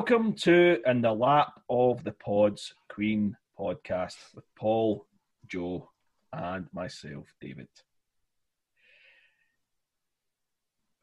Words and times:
Welcome 0.00 0.32
to 0.32 0.80
In 0.86 1.02
the 1.02 1.12
Lap 1.12 1.60
of 1.68 2.02
the 2.04 2.12
Pods 2.12 2.72
Queen 2.88 3.36
podcast 3.58 4.16
with 4.34 4.46
Paul, 4.58 5.06
Joe, 5.46 5.90
and 6.32 6.66
myself, 6.72 7.26
David. 7.38 7.68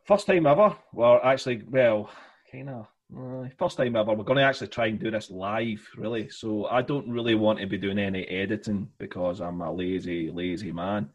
First 0.03 0.25
time 0.25 0.47
ever. 0.47 0.75
Well, 0.93 1.21
actually, 1.23 1.61
well, 1.69 2.09
kind 2.51 2.69
of. 2.69 2.87
Uh, 3.15 3.47
first 3.59 3.77
time 3.77 3.95
ever. 3.95 4.15
We're 4.15 4.23
going 4.23 4.39
to 4.39 4.43
actually 4.43 4.69
try 4.69 4.87
and 4.87 4.99
do 4.99 5.11
this 5.11 5.29
live, 5.29 5.87
really. 5.95 6.29
So 6.29 6.65
I 6.65 6.81
don't 6.81 7.07
really 7.07 7.35
want 7.35 7.59
to 7.59 7.67
be 7.67 7.77
doing 7.77 7.99
any 7.99 8.25
editing 8.25 8.89
because 8.97 9.41
I'm 9.41 9.61
a 9.61 9.71
lazy, 9.71 10.31
lazy 10.31 10.71
man. 10.71 11.11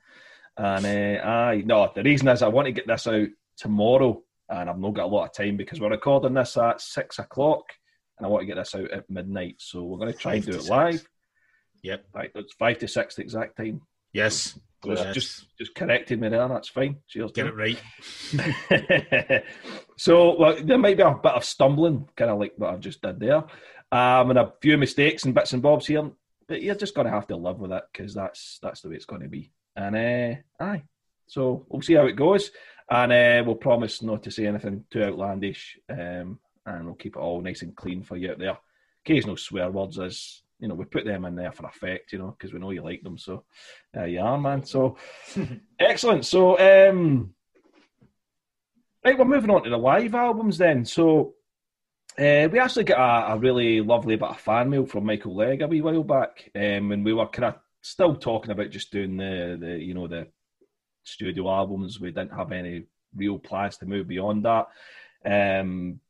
And 0.57 0.87
uh, 0.87 1.27
I 1.27 1.63
no, 1.67 1.91
the 1.93 2.05
reason 2.05 2.29
is 2.29 2.43
I 2.43 2.49
want 2.49 2.67
to 2.67 2.73
get 2.73 2.87
this 2.87 3.09
out 3.09 3.27
tomorrow, 3.57 4.23
and 4.49 4.71
I've 4.71 4.79
not 4.79 4.95
got 4.95 5.07
a 5.07 5.13
lot 5.13 5.25
of 5.25 5.33
time 5.33 5.57
because 5.57 5.81
we're 5.81 5.91
recording 5.91 6.35
this 6.35 6.57
at 6.57 6.81
six 6.81 7.19
o'clock, 7.19 7.65
and 8.23 8.29
I 8.29 8.31
want 8.31 8.43
to 8.43 8.47
get 8.47 8.55
this 8.55 8.75
out 8.77 8.93
at 8.93 9.11
midnight. 9.11 9.57
So 9.59 9.83
we're 9.83 9.99
going 9.99 10.13
to 10.13 10.19
try 10.19 10.35
and 10.35 10.47
do 10.47 10.53
it 10.53 10.69
live. 10.69 11.05
Yep. 11.83 12.05
Right, 12.15 12.31
it's 12.37 12.55
five 12.55 12.79
to 12.79 12.87
six 12.87 13.17
the 13.17 13.23
exact 13.23 13.57
time. 13.57 13.83
Yes. 14.13 14.57
Just, 14.85 15.03
yes. 15.03 15.15
just, 15.15 15.59
just 15.59 15.75
corrected 15.75 16.21
me 16.21 16.29
there. 16.29 16.47
That's 16.47 16.69
fine. 16.69 16.99
Cheers. 17.09 17.33
Get 17.33 17.49
it 17.49 17.57
right. 17.57 19.45
so 19.97 20.39
well, 20.39 20.57
there 20.63 20.79
might 20.79 20.97
be 20.97 21.03
a 21.03 21.15
bit 21.15 21.33
of 21.33 21.45
stumbling, 21.45 22.09
kind 22.17 22.31
of 22.31 22.39
like 22.39 22.53
what 22.57 22.71
I've 22.71 22.81
just 22.81 23.03
did 23.03 23.19
there, 23.19 23.45
um, 23.91 24.31
and 24.31 24.39
a 24.39 24.53
few 24.61 24.79
mistakes 24.79 25.25
and 25.25 25.35
bits 25.35 25.53
and 25.53 25.63
bobs 25.63 25.89
here. 25.89 26.11
But 26.47 26.63
you're 26.63 26.75
just 26.77 26.95
going 26.95 27.07
to 27.07 27.13
have 27.13 27.27
to 27.29 27.37
live 27.37 27.59
with 27.59 27.73
it 27.73 27.85
because 27.93 28.15
that's 28.15 28.59
that's 28.63 28.83
the 28.83 28.89
way 28.89 28.97
it's 28.97 29.05
going 29.05 29.23
to 29.23 29.29
be. 29.29 29.53
And 29.75 29.97
uh, 29.97 30.65
aye, 30.65 30.83
so 31.27 31.67
we'll 31.69 31.83
see 31.83 31.95
how 31.95 32.07
it 32.07 32.17
goes, 32.17 32.51
and 32.91 33.13
uh, 33.13 33.43
we'll 33.47 33.55
promise 33.57 34.03
not 34.03 34.25
to 34.25 34.31
say 34.31 34.47
anything 34.47 34.85
too 34.91 35.05
outlandish, 35.05 35.79
um, 35.91 36.41
and 36.67 36.85
we'll 36.87 36.95
keep 36.95 37.17
it 37.17 37.21
all 37.21 37.41
nice 37.41 37.63
and 37.63 37.77
clean 37.77 38.03
for 38.03 38.17
you 38.17 38.31
out 38.31 38.39
there. 38.39 38.59
Occasional 39.05 39.37
swear 39.37 39.71
words 39.71 39.99
as 39.99 40.43
you 40.59 40.69
know, 40.69 40.75
we 40.77 40.85
put 40.85 41.05
them 41.05 41.25
in 41.25 41.35
there 41.35 41.51
for 41.51 41.67
effect, 41.67 42.13
you 42.13 42.21
know, 42.21 42.37
because 42.39 42.53
we 42.53 42.61
know 42.61 42.71
you 42.71 42.83
like 42.83 43.03
them. 43.03 43.19
So 43.19 43.45
there 43.93 44.07
you 44.07 44.21
are, 44.21 44.39
man. 44.39 44.65
So 44.65 44.97
excellent. 45.81 46.25
So 46.25 46.59
um 46.59 47.35
right, 49.05 49.19
we're 49.19 49.25
moving 49.25 49.51
on 49.51 49.65
to 49.65 49.71
the 49.71 49.77
live 49.77 50.15
albums 50.15 50.59
then. 50.59 50.85
So 50.85 51.35
uh, 52.19 52.47
we 52.53 52.59
actually 52.59 52.85
got 52.85 53.31
a, 53.31 53.35
a, 53.35 53.39
really 53.39 53.81
lovely 53.81 54.17
bit 54.17 54.29
of 54.29 54.39
fan 54.39 54.69
mail 54.69 54.85
from 54.85 55.07
Michael 55.07 55.35
Legg 55.35 55.63
a 55.63 55.67
wee 55.67 55.81
while 55.81 56.03
back, 56.03 56.51
um, 56.55 56.93
and 56.93 57.05
we 57.07 57.15
were 57.15 57.27
kind 57.27 57.47
of 57.47 57.55
still 57.81 58.15
talking 58.17 58.51
about 58.51 58.69
just 58.69 58.93
doing 58.93 59.17
the, 59.17 59.57
the 59.59 59.79
you 59.79 59.95
know 59.95 60.07
the 60.07 60.27
studio 61.05 61.51
albums. 61.51 61.99
We 61.99 62.11
didn't 62.11 62.37
have 62.37 62.53
any 62.53 62.85
real 63.17 63.39
plans 63.39 63.79
to 63.79 63.87
move 63.87 64.09
beyond 64.09 64.45
that. 64.45 64.67
Um, 65.25 66.01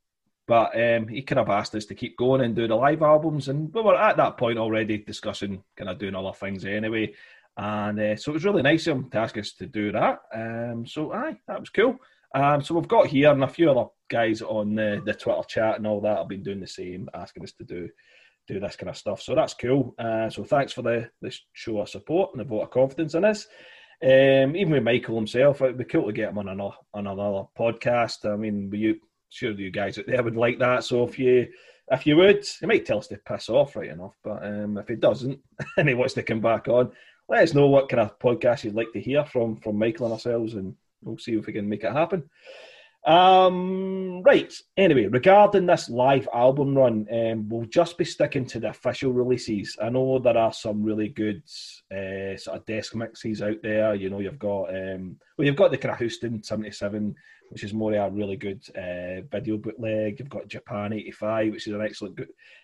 but 0.47 0.75
um, 0.75 1.09
he 1.09 1.23
kind 1.23 1.39
of 1.39 1.49
asked 1.49 1.75
us 1.75 1.87
to 1.87 1.95
keep 1.95 2.17
going 2.17 2.41
and 2.41 2.57
do 2.57 2.67
the 2.67 2.75
live 2.75 3.03
albums, 3.03 3.49
and 3.49 3.73
we 3.73 3.83
were 3.83 3.97
at 3.97 4.17
that 4.17 4.37
point 4.37 4.59
already 4.59 4.99
discussing 4.99 5.63
kind 5.77 5.91
of 5.91 5.99
doing 5.99 6.15
other 6.15 6.33
things 6.33 6.65
anyway. 6.65 7.15
And 7.57 8.01
uh, 8.01 8.17
so 8.17 8.33
it 8.33 8.35
was 8.35 8.45
really 8.45 8.63
nice 8.63 8.87
of 8.87 8.97
him 8.97 9.11
to 9.11 9.19
ask 9.19 9.37
us 9.37 9.53
to 9.55 9.67
do 9.67 9.93
that. 9.93 10.21
Um, 10.35 10.87
so 10.87 11.13
aye, 11.13 11.39
that 11.47 11.61
was 11.61 11.71
cool. 11.71 11.99
Um, 12.35 12.63
so 12.63 12.75
we've 12.75 12.89
got 12.89 13.09
here 13.09 13.31
and 13.31 13.45
a 13.45 13.49
few 13.49 13.71
other 13.71 13.91
guys 14.09 14.41
on 14.41 14.75
the, 14.75 15.03
the 15.05 15.13
Twitter 15.13 15.43
chat 15.47 15.77
and 15.77 15.87
all 15.87 16.01
that 16.01 16.19
have 16.19 16.29
been 16.29 16.43
doing 16.43 16.61
the 16.61 16.67
same, 16.67 17.09
asking 17.15 17.45
us 17.45 17.53
to 17.53 17.65
do 17.65 17.89
do 18.49 18.59
this 18.59 18.75
kind 18.75 18.91
of 18.91 18.97
stuff. 18.97 19.23
So 19.23 19.35
that's 19.35 19.55
cool. 19.55 19.95
Uh, 19.99 20.29
so 20.29 20.43
thanks 20.43 20.73
for 20.73 20.83
the, 20.83 21.11
the 21.21 21.33
show 21.53 21.79
of 21.79 21.89
support 21.89 22.31
and 22.33 22.41
the 22.41 22.45
vote 22.45 22.63
of 22.63 22.71
confidence 22.71 23.15
in 23.15 23.25
us. 23.25 23.47
Um, 24.03 24.57
even 24.57 24.71
with 24.71 24.83
Michael 24.83 25.15
himself, 25.15 25.63
it'd 25.63 25.79
be 25.79 25.85
cool 25.85 26.07
to 26.07 26.13
get 26.13 26.31
him 26.31 26.39
on 26.39 26.49
another, 26.49 26.75
on 26.93 27.07
another 27.07 27.45
podcast. 27.57 28.31
I 28.31 28.35
mean, 28.35 28.69
you 28.75 28.97
sure 29.33 29.53
you 29.53 29.71
guys 29.71 29.99
out 29.99 30.07
there 30.07 30.23
would 30.23 30.37
like 30.37 30.59
that. 30.59 30.85
So 30.85 31.05
if 31.05 31.19
you 31.19 31.49
if 31.91 32.07
you 32.07 32.17
would, 32.17 32.47
he 32.61 32.67
might 32.67 32.87
tell 32.87 32.99
us 32.99 33.09
to 33.09 33.17
piss 33.17 33.49
off 33.49 33.77
right 33.77 33.91
enough. 33.91 34.17
But 34.23 34.45
um, 34.45 34.79
if 34.79 34.89
he 34.89 34.97
doesn't 34.97 35.39
and 35.77 35.89
he 35.89 35.95
wants 35.95 36.15
to 36.15 36.23
come 36.23 36.41
back 36.41 36.69
on, 36.69 36.93
let 37.29 37.43
us 37.43 37.55
know 37.55 37.67
what 37.67 37.89
kind 37.89 38.01
of 38.01 38.19
podcast 38.19 38.65
you'd 38.65 38.75
like 38.75 38.93
to 38.93 39.01
hear 39.01 39.25
from 39.25 39.57
from 39.57 39.79
Michael 39.79 40.07
and 40.07 40.13
ourselves, 40.15 40.55
and 40.55 40.75
we'll 41.03 41.19
see 41.19 41.35
if 41.35 41.47
we 41.47 41.53
can 41.53 41.69
make 41.69 41.85
it 41.85 41.93
happen. 41.93 42.29
Um, 43.05 44.23
right. 44.23 44.55
Anyway, 44.77 45.07
regarding 45.07 45.67
this 45.67 45.91
live 45.91 46.29
album 46.33 46.77
run, 46.77 47.09
um, 47.11 47.49
we'll 47.49 47.67
just 47.67 47.99
be 47.99 48.05
sticking 48.05 48.47
to 48.47 48.61
the 48.61 48.69
official 48.69 49.13
releases. 49.13 49.77
I 49.83 49.89
know 49.89 50.21
there 50.21 50.39
are 50.39 50.53
some 50.53 50.85
really 50.85 51.09
good 51.09 51.43
uh, 51.91 52.37
sort 52.37 52.59
of 52.59 52.67
desk 52.67 52.95
mixes 52.95 53.43
out 53.43 53.61
there. 53.63 53.95
You 53.97 54.09
know, 54.09 54.21
you've 54.21 54.39
got 54.39 54.69
um, 54.71 55.17
well, 55.37 55.47
you've 55.47 55.57
got 55.57 55.73
the 55.73 55.79
kind 55.79 55.93
of 55.93 55.99
Houston 55.99 56.43
'77 56.43 57.15
which 57.53 57.65
is 57.65 57.75
more 57.75 57.93
a 57.93 58.09
really 58.09 58.37
good 58.37 58.63
uh, 58.75 59.21
video 59.31 59.59
bootleg. 59.59 60.19
You've 60.19 60.31
got 60.31 60.49
Japan 60.49 60.95
85, 60.95 61.53
which 61.53 61.67
is 61.67 61.75
an 61.75 61.83
excellent 61.83 62.19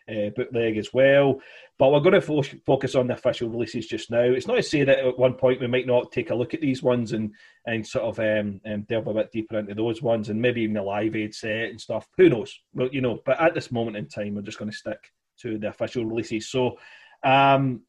uh, 0.08 0.30
bootleg 0.34 0.78
as 0.78 0.94
well. 0.94 1.40
But 1.78 1.92
we're 1.92 2.00
going 2.00 2.14
to 2.14 2.22
fo- 2.22 2.42
focus 2.64 2.94
on 2.94 3.06
the 3.06 3.12
official 3.12 3.50
releases 3.50 3.86
just 3.86 4.10
now. 4.10 4.22
It's 4.22 4.46
not 4.46 4.54
to 4.54 4.62
say 4.62 4.84
that 4.84 5.00
at 5.00 5.18
one 5.18 5.34
point 5.34 5.60
we 5.60 5.66
might 5.66 5.86
not 5.86 6.10
take 6.10 6.30
a 6.30 6.34
look 6.34 6.54
at 6.54 6.62
these 6.62 6.82
ones 6.82 7.12
and, 7.12 7.34
and 7.66 7.86
sort 7.86 8.04
of 8.04 8.18
um, 8.18 8.62
um, 8.64 8.82
delve 8.88 9.08
a 9.08 9.14
bit 9.14 9.30
deeper 9.30 9.58
into 9.58 9.74
those 9.74 10.00
ones 10.00 10.30
and 10.30 10.40
maybe 10.40 10.62
even 10.62 10.74
the 10.74 10.82
live 10.82 11.14
aid 11.14 11.34
set 11.34 11.68
and 11.68 11.78
stuff. 11.78 12.08
Who 12.16 12.30
knows? 12.30 12.58
Well, 12.72 12.88
you 12.90 13.02
know, 13.02 13.20
but 13.26 13.38
at 13.38 13.54
this 13.54 13.70
moment 13.70 13.98
in 13.98 14.08
time, 14.08 14.36
we're 14.36 14.42
just 14.42 14.58
going 14.58 14.70
to 14.70 14.76
stick 14.76 15.12
to 15.42 15.58
the 15.58 15.68
official 15.68 16.06
releases. 16.06 16.48
So 16.48 16.78
um, 17.22 17.82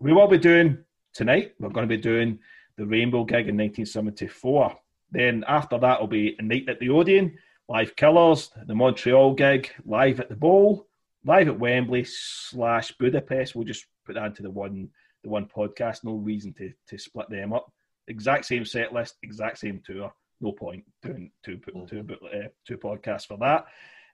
we 0.00 0.12
will 0.12 0.26
be 0.26 0.38
doing 0.38 0.78
tonight, 1.14 1.54
we're 1.60 1.68
going 1.68 1.88
to 1.88 1.96
be 1.96 2.02
doing 2.02 2.40
the 2.76 2.86
Rainbow 2.86 3.24
gig 3.24 3.48
in 3.48 3.56
1974. 3.56 4.76
Then 5.12 5.44
after 5.46 5.78
that 5.78 6.00
will 6.00 6.08
be 6.08 6.36
a 6.38 6.42
night 6.42 6.68
at 6.68 6.78
the 6.78 6.90
Odeon, 6.90 7.36
live 7.68 7.96
Killers, 7.96 8.50
the 8.66 8.74
Montreal 8.74 9.34
gig, 9.34 9.70
live 9.84 10.20
at 10.20 10.28
the 10.28 10.36
Bowl, 10.36 10.86
live 11.24 11.48
at 11.48 11.58
Wembley 11.58 12.04
slash 12.04 12.92
Budapest. 12.92 13.54
We'll 13.54 13.64
just 13.64 13.86
put 14.04 14.14
that 14.14 14.26
into 14.26 14.42
the 14.42 14.50
one 14.50 14.88
the 15.22 15.28
one 15.28 15.46
podcast. 15.46 16.04
No 16.04 16.14
reason 16.14 16.54
to 16.54 16.72
to 16.88 16.98
split 16.98 17.28
them 17.30 17.52
up. 17.52 17.72
Exact 18.08 18.44
same 18.44 18.64
set 18.64 18.92
list, 18.92 19.16
exact 19.22 19.58
same 19.58 19.80
tour. 19.84 20.12
No 20.40 20.52
point 20.52 20.84
doing 21.02 21.30
two 21.44 21.58
two 21.58 21.86
two, 21.88 22.06
uh, 22.24 22.48
two 22.66 22.78
podcasts 22.78 23.26
for 23.26 23.38
that. 23.38 23.66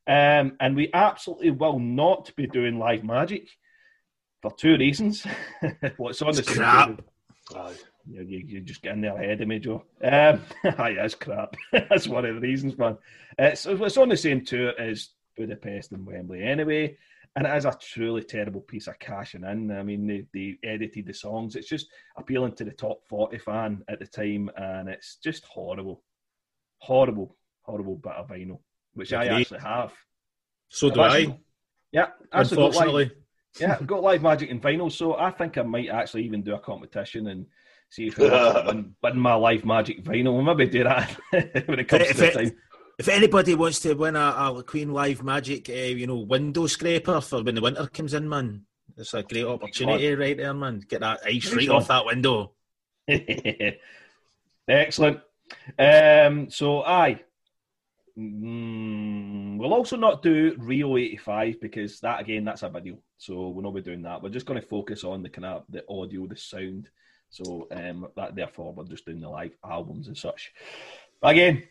Um, 0.08 0.56
and 0.60 0.76
we 0.76 0.90
absolutely 0.94 1.50
will 1.50 1.80
not 1.80 2.34
be 2.36 2.46
doing 2.46 2.78
live 2.78 3.04
magic 3.04 3.48
for 4.42 4.52
two 4.54 4.76
reasons. 4.76 5.26
What's 5.96 6.22
on 6.22 6.34
the 6.34 6.42
crap. 6.42 7.02
You, 8.08 8.22
you, 8.22 8.38
you 8.46 8.60
just 8.60 8.82
get 8.82 8.94
in 8.94 9.00
there 9.00 9.16
ahead 9.16 9.40
of 9.40 9.48
me, 9.48 9.58
Joe. 9.58 9.84
Um, 10.02 10.40
it's 10.64 11.14
crap. 11.14 11.54
That's 11.72 12.08
one 12.08 12.24
of 12.24 12.34
the 12.34 12.40
reasons, 12.40 12.78
man. 12.78 12.98
It's, 13.38 13.66
it's 13.66 13.96
on 13.96 14.08
the 14.08 14.16
same 14.16 14.44
tour 14.44 14.72
as 14.78 15.10
Budapest 15.36 15.92
and 15.92 16.06
Wembley 16.06 16.42
anyway, 16.42 16.96
and 17.34 17.46
it 17.46 17.56
is 17.56 17.64
a 17.64 17.76
truly 17.80 18.22
terrible 18.22 18.60
piece 18.60 18.86
of 18.86 18.98
cashing 18.98 19.44
in. 19.44 19.70
I 19.70 19.82
mean, 19.82 20.06
they, 20.06 20.24
they 20.32 20.58
edited 20.66 21.06
the 21.06 21.14
songs. 21.14 21.56
It's 21.56 21.68
just 21.68 21.88
appealing 22.16 22.52
to 22.54 22.64
the 22.64 22.72
top 22.72 23.06
40 23.08 23.38
fan 23.38 23.82
at 23.88 23.98
the 23.98 24.06
time, 24.06 24.50
and 24.56 24.88
it's 24.88 25.16
just 25.16 25.44
horrible. 25.44 26.02
Horrible, 26.78 27.36
horrible 27.62 27.96
bit 27.96 28.12
of 28.12 28.28
vinyl, 28.28 28.60
which 28.94 29.12
I 29.12 29.26
actually 29.26 29.60
have. 29.60 29.92
So 30.68 30.90
do 30.90 31.00
actually, 31.00 31.28
I. 31.28 31.38
Yeah, 31.92 32.08
unfortunately. 32.32 33.10
yeah, 33.58 33.76
I've 33.80 33.86
got 33.86 34.02
live 34.02 34.22
magic 34.22 34.50
and 34.50 34.62
vinyl, 34.62 34.92
so 34.92 35.16
I 35.16 35.30
think 35.30 35.58
I 35.58 35.62
might 35.62 35.88
actually 35.88 36.24
even 36.24 36.42
do 36.42 36.54
a 36.54 36.58
competition 36.58 37.28
and 37.28 37.46
see 37.90 38.08
if 38.08 38.20
I 38.20 38.66
win, 38.66 38.94
win 39.02 39.18
my 39.18 39.34
live 39.34 39.64
magic 39.64 40.04
vinyl. 40.04 40.34
We'll 40.34 40.54
maybe 40.54 40.70
do 40.70 40.84
that 40.84 41.10
when 41.66 41.80
it 41.80 41.88
comes 41.88 42.04
if 42.04 42.16
to 42.18 42.24
it, 42.26 42.34
time. 42.34 42.56
If 42.98 43.08
anybody 43.08 43.54
wants 43.54 43.80
to 43.80 43.94
win 43.94 44.16
a, 44.16 44.54
a 44.56 44.62
Queen 44.66 44.92
Live 44.92 45.22
Magic, 45.22 45.68
uh, 45.68 45.72
you 45.72 46.06
know, 46.06 46.16
window 46.20 46.66
scraper 46.66 47.20
for 47.20 47.42
when 47.42 47.54
the 47.54 47.60
winter 47.60 47.86
comes 47.88 48.14
in, 48.14 48.26
man, 48.26 48.62
it's 48.96 49.12
a 49.12 49.22
great 49.22 49.44
opportunity 49.44 50.14
right 50.14 50.36
there, 50.36 50.54
man. 50.54 50.80
Get 50.88 51.00
that 51.00 51.20
ice 51.26 51.52
right 51.52 51.68
off 51.68 51.88
that 51.88 52.06
window. 52.06 52.52
Excellent. 54.68 55.20
Um, 55.78 56.50
so, 56.50 56.82
aye. 56.84 57.20
Mm, 58.18 59.58
we'll 59.58 59.74
also 59.74 59.98
not 59.98 60.22
do 60.22 60.56
Rio 60.58 60.96
85 60.96 61.60
because 61.60 62.00
that, 62.00 62.22
again, 62.22 62.44
that's 62.44 62.62
a 62.62 62.70
video. 62.70 62.96
So, 63.18 63.48
we'll 63.48 63.62
not 63.62 63.74
be 63.74 63.82
doing 63.82 64.02
that. 64.02 64.22
We're 64.22 64.30
just 64.30 64.46
going 64.46 64.60
to 64.60 64.66
focus 64.66 65.04
on 65.04 65.22
the 65.22 65.28
kind 65.28 65.44
of 65.44 65.64
the 65.68 65.84
audio, 65.90 66.26
the 66.26 66.36
sound 66.36 66.88
so 67.30 67.66
um, 67.70 68.08
that 68.16 68.34
therefore 68.34 68.72
we're 68.72 68.84
just 68.84 69.04
doing 69.04 69.20
the 69.20 69.28
live 69.28 69.56
albums 69.64 70.08
and 70.08 70.16
such. 70.16 70.52
But 71.20 71.32
again, 71.32 71.64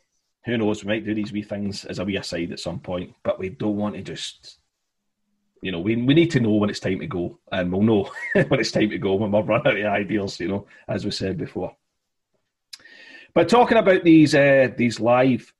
who 0.46 0.58
knows? 0.58 0.84
We 0.84 0.90
might 0.90 1.06
do 1.06 1.16
these 1.16 1.32
wee 1.32 1.44
things 1.44 1.86
as 1.86 2.00
a 2.00 2.06
wee 2.06 2.18
aside 2.18 2.52
at 2.52 2.60
some 2.60 2.80
point, 2.80 3.14
but 3.24 3.40
we 3.40 3.50
don't 3.50 3.78
want 3.78 3.96
to 3.96 4.02
just, 4.02 4.60
you 5.62 5.72
know, 5.72 5.80
we 5.80 5.96
we 5.96 6.14
need 6.14 6.32
to 6.32 6.40
know 6.40 6.52
when 6.52 6.70
it's 6.70 6.80
time 6.80 7.00
to 7.00 7.08
go, 7.08 7.40
and 7.52 7.72
we'll 7.72 7.82
know 7.82 8.12
when 8.34 8.60
it's 8.60 8.72
time 8.72 8.90
to 8.92 8.98
go 8.98 9.16
when 9.16 9.32
we've 9.32 9.48
run 9.48 9.66
out 9.66 9.78
of 9.78 9.86
ideas. 9.86 10.40
You 10.40 10.50
know, 10.50 10.68
as 10.88 11.04
we 11.04 11.12
said 11.12 11.38
before. 11.38 11.76
But 13.34 13.50
talking 13.50 13.78
about 13.78 14.04
these 14.04 14.36
uh, 14.36 14.70
these 14.78 15.00
live 15.00 15.52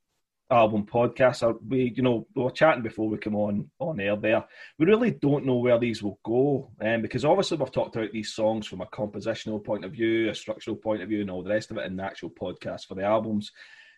album 0.50 0.86
podcast. 0.86 1.58
We, 1.66 1.92
you 1.96 2.02
know, 2.02 2.26
we 2.34 2.42
were 2.42 2.50
chatting 2.50 2.82
before 2.82 3.08
we 3.08 3.18
come 3.18 3.34
on 3.34 3.70
on 3.78 4.00
air. 4.00 4.16
There, 4.16 4.44
we 4.78 4.86
really 4.86 5.10
don't 5.10 5.46
know 5.46 5.56
where 5.56 5.78
these 5.78 6.02
will 6.02 6.18
go, 6.24 6.70
um, 6.80 7.02
because 7.02 7.24
obviously 7.24 7.56
we've 7.56 7.72
talked 7.72 7.96
about 7.96 8.12
these 8.12 8.32
songs 8.32 8.66
from 8.66 8.80
a 8.80 8.86
compositional 8.86 9.64
point 9.64 9.84
of 9.84 9.92
view, 9.92 10.30
a 10.30 10.34
structural 10.34 10.76
point 10.76 11.02
of 11.02 11.08
view, 11.08 11.20
and 11.20 11.30
all 11.30 11.42
the 11.42 11.50
rest 11.50 11.70
of 11.70 11.78
it 11.78 11.86
in 11.86 11.96
the 11.96 12.04
actual 12.04 12.30
podcast 12.30 12.86
for 12.86 12.94
the 12.94 13.02
albums. 13.02 13.52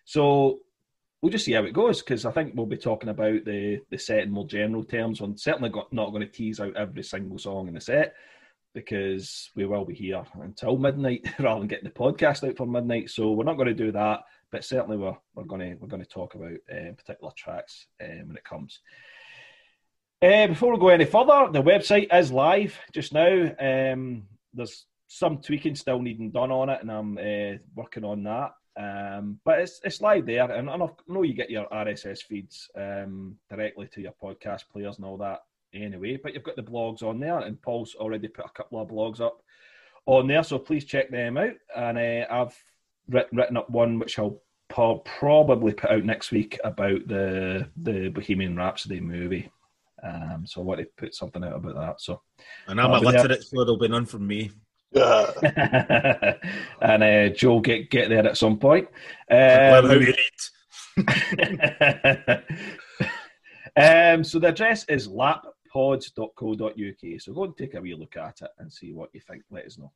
So 0.04 0.60
we'll 1.20 1.32
just 1.32 1.44
see 1.44 1.52
how 1.52 1.64
it 1.64 1.72
goes 1.72 2.00
because 2.00 2.24
I 2.24 2.30
think 2.30 2.52
we'll 2.54 2.66
be 2.66 2.76
talking 2.76 3.08
about 3.08 3.44
the 3.44 3.80
the 3.90 3.98
set 3.98 4.20
in 4.20 4.30
more 4.30 4.46
general 4.46 4.84
terms. 4.84 5.20
I'm 5.20 5.36
certainly 5.36 5.70
got, 5.70 5.92
not 5.92 6.10
going 6.10 6.22
to 6.22 6.28
tease 6.28 6.60
out 6.60 6.76
every 6.76 7.02
single 7.02 7.38
song 7.38 7.68
in 7.68 7.74
the 7.74 7.80
set 7.80 8.14
because 8.74 9.50
we 9.56 9.66
will 9.66 9.84
be 9.84 9.94
here 9.94 10.22
until 10.40 10.78
midnight 10.78 11.26
rather 11.38 11.60
than 11.60 11.68
getting 11.68 11.84
the 11.84 11.90
podcast 11.90 12.48
out 12.48 12.56
for 12.56 12.66
midnight. 12.66 13.10
So 13.10 13.32
we're 13.32 13.44
not 13.44 13.56
going 13.56 13.68
to 13.68 13.74
do 13.74 13.92
that, 13.92 14.20
but 14.50 14.64
certainly 14.64 14.96
we're 14.96 15.16
we're 15.34 15.44
going 15.44 15.60
to 15.60 15.74
we're 15.74 15.88
going 15.88 16.02
to 16.02 16.08
talk 16.08 16.34
about 16.34 16.56
uh, 16.70 16.92
particular 16.96 17.32
tracks 17.36 17.86
um, 18.02 18.28
when 18.28 18.36
it 18.36 18.44
comes. 18.44 18.80
Uh, 20.20 20.48
before 20.48 20.72
we 20.72 20.80
go 20.80 20.88
any 20.88 21.04
further, 21.04 21.48
the 21.52 21.62
website 21.62 22.12
is 22.12 22.32
live 22.32 22.76
just 22.92 23.12
now. 23.12 23.50
Um, 23.60 24.24
there's 24.52 24.86
some 25.06 25.38
tweaking 25.38 25.76
still 25.76 26.00
needing 26.00 26.30
done 26.30 26.50
on 26.50 26.68
it, 26.68 26.80
and 26.82 26.90
I'm 26.90 27.18
uh, 27.18 27.58
working 27.74 28.04
on 28.04 28.24
that. 28.24 28.52
Um, 28.76 29.40
but 29.44 29.60
it's 29.60 29.80
it's 29.84 30.00
live 30.00 30.26
there, 30.26 30.50
and, 30.50 30.68
and 30.68 30.82
I 30.82 30.86
know 31.08 31.22
you 31.22 31.34
get 31.34 31.50
your 31.50 31.66
RSS 31.68 32.22
feeds 32.22 32.68
um, 32.76 33.36
directly 33.50 33.88
to 33.88 34.00
your 34.00 34.14
podcast 34.22 34.68
players 34.72 34.96
and 34.96 35.04
all 35.04 35.16
that 35.18 35.40
anyway. 35.74 36.18
But 36.22 36.34
you've 36.34 36.44
got 36.44 36.56
the 36.56 36.62
blogs 36.62 37.02
on 37.02 37.20
there, 37.20 37.38
and 37.38 37.60
Paul's 37.60 37.94
already 37.94 38.28
put 38.28 38.46
a 38.46 38.50
couple 38.50 38.80
of 38.80 38.88
blogs 38.88 39.20
up 39.20 39.42
on 40.06 40.26
there, 40.26 40.42
so 40.42 40.58
please 40.58 40.84
check 40.84 41.10
them 41.10 41.36
out. 41.36 41.54
And 41.76 41.98
uh, 41.98 42.26
I've 42.30 42.56
written, 43.08 43.38
written 43.38 43.56
up 43.56 43.70
one 43.70 43.98
which 43.98 44.18
I'll 44.18 44.42
probably 44.68 45.72
put 45.72 45.90
out 45.90 46.04
next 46.04 46.30
week 46.30 46.58
about 46.64 47.06
the 47.08 47.68
the 47.76 48.08
Bohemian 48.08 48.56
Rhapsody 48.56 49.00
movie. 49.00 49.50
Um, 50.02 50.44
so 50.46 50.60
I 50.60 50.64
want 50.64 50.80
to 50.80 50.86
put 50.96 51.14
something 51.14 51.42
out 51.42 51.56
about 51.56 51.74
that. 51.74 52.00
So, 52.00 52.20
and 52.68 52.80
I'm 52.80 52.92
a 52.92 53.00
literate, 53.00 53.42
so 53.42 53.64
there'll 53.64 53.78
be 53.78 53.88
none 53.88 54.06
from 54.06 54.26
me. 54.26 54.52
and 54.94 56.38
uh, 56.82 57.28
Joe 57.30 57.60
get 57.60 57.90
get 57.90 58.08
there 58.08 58.26
at 58.26 58.38
some 58.38 58.58
point. 58.58 58.88
Um, 59.30 59.36
how 59.36 59.92
you 60.00 60.14
um, 63.76 64.24
so 64.24 64.38
the 64.38 64.48
address 64.48 64.84
is 64.88 65.08
lappods.co.uk. 65.08 67.20
So 67.20 67.32
go 67.32 67.44
and 67.44 67.56
take 67.56 67.74
a 67.74 67.80
wee 67.80 67.94
look 67.94 68.16
at 68.16 68.42
it 68.42 68.50
and 68.58 68.72
see 68.72 68.92
what 68.92 69.10
you 69.12 69.20
think. 69.20 69.44
Let 69.50 69.66
us 69.66 69.78
know. 69.78 69.92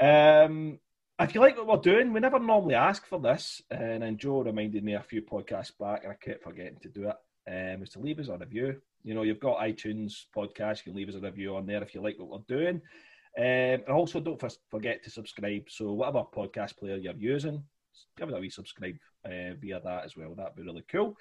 Um, 0.00 0.78
if 1.20 1.34
you 1.34 1.40
like 1.40 1.56
what 1.56 1.66
we're 1.66 1.92
doing, 1.92 2.12
we 2.12 2.20
never 2.20 2.38
normally 2.38 2.74
ask 2.74 3.06
for 3.06 3.20
this, 3.20 3.62
and 3.70 4.02
then 4.02 4.16
Joe 4.16 4.42
reminded 4.42 4.82
me 4.82 4.94
a 4.94 5.02
few 5.02 5.22
podcasts 5.22 5.72
back, 5.78 6.04
and 6.04 6.12
I 6.12 6.16
kept 6.16 6.42
forgetting 6.42 6.78
to 6.82 6.88
do 6.88 7.08
it. 7.08 7.16
Um, 7.44 7.82
is 7.82 7.90
to 7.90 7.98
leave 7.98 8.20
us 8.20 8.28
a 8.28 8.38
review. 8.38 8.80
You 9.02 9.14
know, 9.14 9.22
you've 9.22 9.40
got 9.40 9.58
iTunes 9.58 10.26
podcast. 10.34 10.78
You 10.78 10.92
can 10.92 10.94
leave 10.94 11.08
us 11.08 11.16
a 11.16 11.20
review 11.20 11.56
on 11.56 11.66
there 11.66 11.82
if 11.82 11.92
you 11.92 12.00
like 12.00 12.16
what 12.18 12.30
we're 12.30 12.56
doing. 12.56 12.80
Um, 13.36 13.44
and 13.44 13.88
also, 13.88 14.20
don't 14.20 14.42
forget 14.70 15.02
to 15.02 15.10
subscribe. 15.10 15.64
So, 15.68 15.92
whatever 15.92 16.22
podcast 16.22 16.76
player 16.76 16.96
you're 16.96 17.14
using, 17.14 17.64
give 18.16 18.28
it 18.28 18.36
a 18.36 18.40
wee 18.40 18.50
subscribe 18.50 18.96
uh, 19.24 19.54
via 19.60 19.80
that 19.82 20.04
as 20.04 20.16
well. 20.16 20.34
That'd 20.34 20.54
be 20.54 20.62
really 20.62 20.84
cool. 20.90 21.16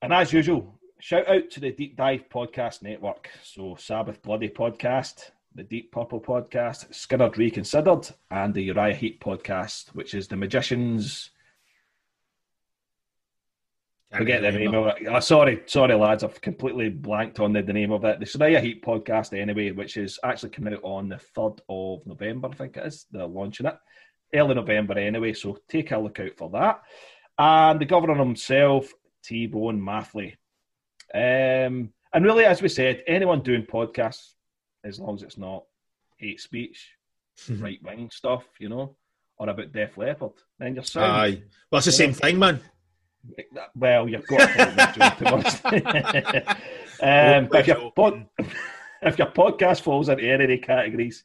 And 0.00 0.14
as 0.14 0.32
usual, 0.32 0.80
shout 1.00 1.28
out 1.28 1.50
to 1.50 1.60
the 1.60 1.72
Deep 1.72 1.96
Dive 1.96 2.24
Podcast 2.32 2.82
Network. 2.82 3.28
So, 3.42 3.76
Sabbath 3.78 4.22
Bloody 4.22 4.48
Podcast, 4.48 5.30
the 5.54 5.62
Deep 5.62 5.92
Purple 5.92 6.20
Podcast, 6.20 6.90
Skynyrd 6.90 7.36
Reconsidered, 7.36 8.08
and 8.30 8.54
the 8.54 8.62
Uriah 8.62 8.94
Heep 8.94 9.22
Podcast, 9.22 9.88
which 9.94 10.14
is 10.14 10.28
the 10.28 10.36
Magicians 10.36 11.30
Forget 14.12 14.42
the 14.42 14.50
name 14.50 14.74
of 14.74 14.88
it. 14.88 15.06
Oh, 15.08 15.20
sorry, 15.20 15.62
sorry, 15.66 15.94
lads. 15.94 16.24
I've 16.24 16.40
completely 16.40 16.88
blanked 16.88 17.38
on 17.38 17.52
the, 17.52 17.62
the 17.62 17.72
name 17.72 17.92
of 17.92 18.04
it. 18.04 18.18
The 18.18 18.38
Uriah 18.38 18.60
Heep 18.60 18.84
podcast, 18.84 19.38
anyway, 19.38 19.70
which 19.70 19.96
is 19.96 20.18
actually 20.24 20.50
coming 20.50 20.74
out 20.74 20.82
on 20.82 21.08
the 21.08 21.20
3rd 21.36 21.60
of 21.68 22.04
November, 22.06 22.48
I 22.50 22.56
think 22.56 22.76
it 22.76 22.86
is. 22.86 23.06
They're 23.12 23.26
launching 23.26 23.66
it. 23.66 23.78
Early 24.34 24.54
November, 24.54 24.98
anyway, 24.98 25.32
so 25.32 25.58
take 25.68 25.92
a 25.92 25.98
look 25.98 26.18
out 26.18 26.36
for 26.36 26.50
that. 26.50 26.82
And 27.38 27.80
the 27.80 27.84
governor 27.84 28.16
himself, 28.16 28.92
T 29.22 29.46
Bone 29.46 29.82
Mathley. 29.82 30.36
Um, 31.14 31.92
and 32.12 32.24
really, 32.24 32.44
as 32.44 32.60
we 32.60 32.68
said, 32.68 33.04
anyone 33.06 33.42
doing 33.42 33.64
podcasts, 33.64 34.34
as 34.84 34.98
long 34.98 35.14
as 35.16 35.22
it's 35.22 35.38
not 35.38 35.64
hate 36.16 36.40
speech, 36.40 36.94
right 37.48 37.82
wing 37.82 38.10
stuff, 38.12 38.44
you 38.58 38.68
know, 38.68 38.96
or 39.38 39.48
about 39.48 39.72
Def 39.72 39.96
Leppard, 39.96 40.32
then 40.58 40.74
you're 40.74 40.84
sound. 40.84 41.12
Aye. 41.12 41.42
Well, 41.70 41.78
it's 41.78 41.86
the 41.86 41.92
same 41.92 42.12
thing, 42.12 42.38
man. 42.38 42.60
Well, 43.74 44.08
you've 44.08 44.26
got 44.26 44.46
to 44.46 44.70
um, 47.02 47.48
if, 47.52 47.66
your 47.66 47.92
pod, 47.92 48.26
if 49.02 49.18
your 49.18 49.28
podcast 49.28 49.82
falls 49.82 50.08
into 50.08 50.24
any 50.24 50.44
of 50.44 50.50
the 50.50 50.58
categories, 50.58 51.22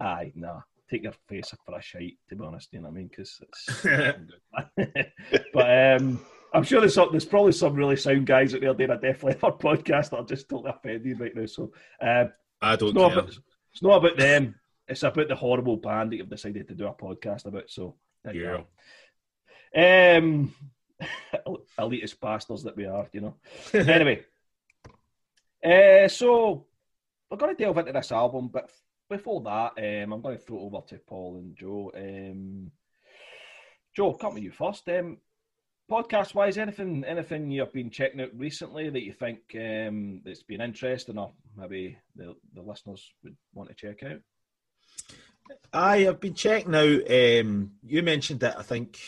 aye, 0.00 0.32
nah, 0.34 0.60
take 0.90 1.02
your 1.02 1.12
face 1.28 1.52
for 1.64 1.78
a 1.78 1.82
shite, 1.82 2.16
to 2.28 2.36
be 2.36 2.44
honest, 2.44 2.72
you 2.72 2.80
know 2.80 2.88
what 2.88 2.94
I 2.94 2.98
mean? 2.98 3.08
Because 3.08 3.40
it's 3.42 3.82
but 5.52 6.00
um, 6.00 6.20
I'm 6.54 6.64
sure 6.64 6.80
there's, 6.80 6.94
some, 6.94 7.08
there's 7.10 7.24
probably 7.24 7.52
some 7.52 7.74
really 7.74 7.96
sound 7.96 8.26
guys 8.26 8.54
out 8.54 8.60
there 8.62 8.74
doing 8.74 8.90
a 8.90 8.98
Def 8.98 9.22
Leppard 9.22 9.58
podcast 9.58 10.10
that 10.10 10.18
are 10.18 10.24
just 10.24 10.48
totally 10.48 10.70
offended 10.70 11.20
right 11.20 11.36
now. 11.36 11.46
So 11.46 11.72
um, 12.00 12.32
I 12.62 12.76
don't 12.76 12.90
it's 12.90 12.96
not, 12.96 13.12
about, 13.12 13.28
it's 13.72 13.82
not 13.82 13.96
about 13.96 14.18
them, 14.18 14.54
it's 14.88 15.02
about 15.02 15.28
the 15.28 15.36
horrible 15.36 15.76
band 15.76 16.12
that 16.12 16.16
you've 16.16 16.28
decided 16.28 16.68
to 16.68 16.74
do 16.74 16.86
a 16.86 16.94
podcast 16.94 17.46
about. 17.46 17.70
So, 17.70 17.96
yeah. 18.32 18.62
Um, 19.74 20.52
elitist 21.78 22.20
bastards 22.20 22.64
that 22.64 22.76
we 22.76 22.86
are, 22.86 23.08
you 23.12 23.20
know. 23.20 23.36
anyway, 23.74 24.24
uh, 25.64 26.08
so 26.08 26.66
we're 27.30 27.36
going 27.36 27.54
to 27.56 27.62
delve 27.62 27.78
into 27.78 27.92
this 27.92 28.12
album, 28.12 28.48
but 28.48 28.70
before 29.08 29.40
that, 29.42 29.72
um, 29.78 30.12
I'm 30.12 30.20
going 30.20 30.36
to 30.36 30.42
throw 30.42 30.58
it 30.58 30.62
over 30.62 30.80
to 30.88 30.98
Paul 30.98 31.36
and 31.36 31.56
Joe. 31.56 31.92
Um, 31.94 32.70
Joe, 33.94 34.14
come 34.14 34.34
with 34.34 34.42
you 34.42 34.52
first. 34.52 34.88
Um, 34.88 35.18
podcast 35.90 36.34
wise, 36.34 36.56
anything 36.56 37.04
anything 37.04 37.50
you've 37.50 37.72
been 37.72 37.90
checking 37.90 38.20
out 38.20 38.30
recently 38.36 38.88
that 38.88 39.02
you 39.02 39.12
think 39.12 39.40
um, 39.56 40.20
that's 40.24 40.44
been 40.44 40.60
interesting, 40.60 41.18
or 41.18 41.32
maybe 41.60 41.98
the 42.16 42.34
the 42.54 42.62
listeners 42.62 43.12
would 43.22 43.36
want 43.54 43.68
to 43.68 43.74
check 43.74 44.02
out? 44.02 44.20
I 45.72 45.98
have 46.00 46.20
been 46.20 46.34
checking 46.34 46.74
out. 46.74 47.10
Um, 47.10 47.72
you 47.82 48.02
mentioned 48.02 48.42
it, 48.42 48.54
I 48.56 48.62
think, 48.62 48.98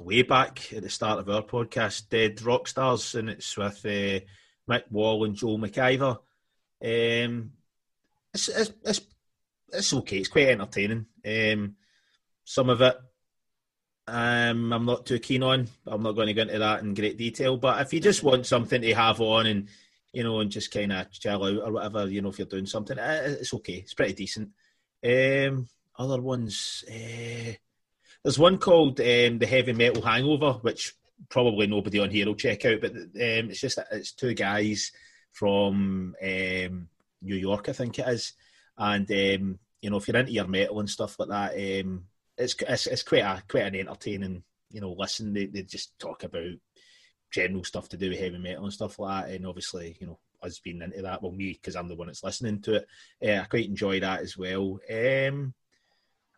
way 0.00 0.22
back 0.22 0.72
at 0.72 0.82
the 0.82 0.90
start 0.90 1.18
of 1.18 1.28
our 1.28 1.42
podcast, 1.42 2.08
Dead 2.10 2.40
Rock 2.42 2.68
Stars, 2.68 3.14
and 3.14 3.30
it's 3.30 3.56
with 3.56 3.84
uh, 3.84 4.20
Mick 4.70 4.90
Wall 4.90 5.24
and 5.24 5.34
Joel 5.34 5.58
McIver. 5.58 6.18
Um, 6.82 7.52
it's, 8.34 8.48
it's, 8.48 8.72
it's, 8.84 9.00
it's 9.72 9.94
okay. 9.94 10.18
It's 10.18 10.28
quite 10.28 10.48
entertaining. 10.48 11.06
Um, 11.24 11.76
some 12.44 12.68
of 12.68 12.82
it 12.82 12.98
um, 14.08 14.72
I'm 14.72 14.86
not 14.86 15.04
too 15.04 15.18
keen 15.18 15.42
on. 15.42 15.68
I'm 15.86 16.02
not 16.02 16.12
going 16.12 16.28
to 16.28 16.34
go 16.34 16.42
into 16.42 16.58
that 16.58 16.82
in 16.82 16.94
great 16.94 17.18
detail. 17.18 17.58
But 17.58 17.82
if 17.82 17.92
you 17.92 18.00
just 18.00 18.22
want 18.22 18.46
something 18.46 18.80
to 18.80 18.94
have 18.94 19.20
on 19.20 19.46
and 19.46 19.68
you 20.12 20.22
know 20.22 20.40
and 20.40 20.50
just 20.50 20.72
kind 20.72 20.92
of 20.92 21.10
chill 21.10 21.44
out 21.44 21.62
or 21.66 21.72
whatever, 21.72 22.08
you 22.08 22.22
know, 22.22 22.30
if 22.30 22.38
you're 22.38 22.46
doing 22.46 22.66
something, 22.66 22.96
it's 22.98 23.54
okay. 23.54 23.74
It's 23.74 23.94
pretty 23.94 24.14
decent. 24.14 24.50
Um, 25.04 25.68
other 25.96 26.20
ones. 26.20 26.84
Uh, 26.88 27.52
there's 28.22 28.38
one 28.38 28.58
called 28.58 29.00
um, 29.00 29.38
the 29.38 29.46
Heavy 29.48 29.72
Metal 29.72 30.02
Hangover, 30.02 30.52
which 30.60 30.94
probably 31.28 31.66
nobody 31.66 31.98
on 31.98 32.10
here 32.10 32.26
will 32.26 32.34
check 32.34 32.64
out, 32.64 32.80
but 32.80 32.92
um, 32.92 33.10
it's 33.14 33.60
just 33.60 33.78
it's 33.90 34.12
two 34.12 34.34
guys 34.34 34.92
from 35.32 36.14
um, 36.22 36.88
New 37.22 37.36
York, 37.36 37.68
I 37.68 37.72
think 37.72 37.98
it 37.98 38.08
is, 38.08 38.32
and 38.76 39.10
um, 39.10 39.58
you 39.80 39.90
know 39.90 39.96
if 39.96 40.08
you're 40.08 40.16
into 40.16 40.32
your 40.32 40.46
metal 40.46 40.80
and 40.80 40.90
stuff 40.90 41.18
like 41.18 41.28
that, 41.28 41.52
um, 41.84 42.04
it's, 42.36 42.54
it's 42.60 42.86
it's 42.86 43.02
quite 43.02 43.22
a 43.22 43.42
quite 43.48 43.66
an 43.66 43.76
entertaining 43.76 44.42
you 44.70 44.80
know 44.80 44.92
listen. 44.92 45.32
They 45.32 45.46
they 45.46 45.62
just 45.62 45.98
talk 45.98 46.24
about 46.24 46.52
general 47.30 47.64
stuff 47.64 47.88
to 47.90 47.96
do 47.96 48.10
with 48.10 48.18
heavy 48.18 48.38
metal 48.38 48.64
and 48.64 48.72
stuff 48.72 48.98
like 48.98 49.26
that, 49.26 49.34
and 49.34 49.46
obviously 49.46 49.96
you 50.00 50.06
know 50.06 50.18
us 50.42 50.58
being 50.60 50.82
into 50.82 51.02
that, 51.02 51.22
well 51.22 51.32
me 51.32 51.52
because 51.52 51.76
I'm 51.76 51.88
the 51.88 51.96
one 51.96 52.06
that's 52.06 52.24
listening 52.24 52.60
to 52.62 52.74
it, 52.76 52.86
uh, 53.26 53.42
I 53.42 53.44
quite 53.44 53.68
enjoy 53.68 54.00
that 54.00 54.20
as 54.20 54.36
well. 54.36 54.78
Um, 54.90 55.54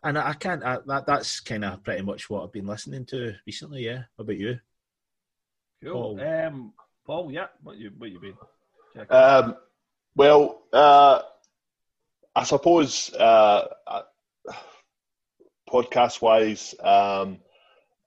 and 0.03 0.17
I 0.17 0.33
can't. 0.33 0.63
I, 0.63 0.79
that 0.87 1.05
that's 1.05 1.39
kind 1.39 1.63
of 1.63 1.83
pretty 1.83 2.01
much 2.01 2.29
what 2.29 2.43
I've 2.43 2.51
been 2.51 2.65
listening 2.65 3.05
to 3.07 3.35
recently. 3.45 3.85
Yeah. 3.85 4.03
What 4.15 4.23
about 4.23 4.37
you? 4.37 4.59
Cool. 5.83 6.17
Paul, 6.17 6.21
um, 6.21 6.73
Paul 7.05 7.31
yeah. 7.31 7.47
What 7.61 7.77
you 7.77 7.91
what 7.97 8.11
you 8.11 8.19
been? 8.19 9.07
Um, 9.09 9.55
well, 10.15 10.63
uh, 10.73 11.21
I 12.35 12.43
suppose 12.43 13.13
uh, 13.13 13.67
uh 13.87 14.01
podcast 15.69 16.21
wise, 16.21 16.73
um, 16.83 17.39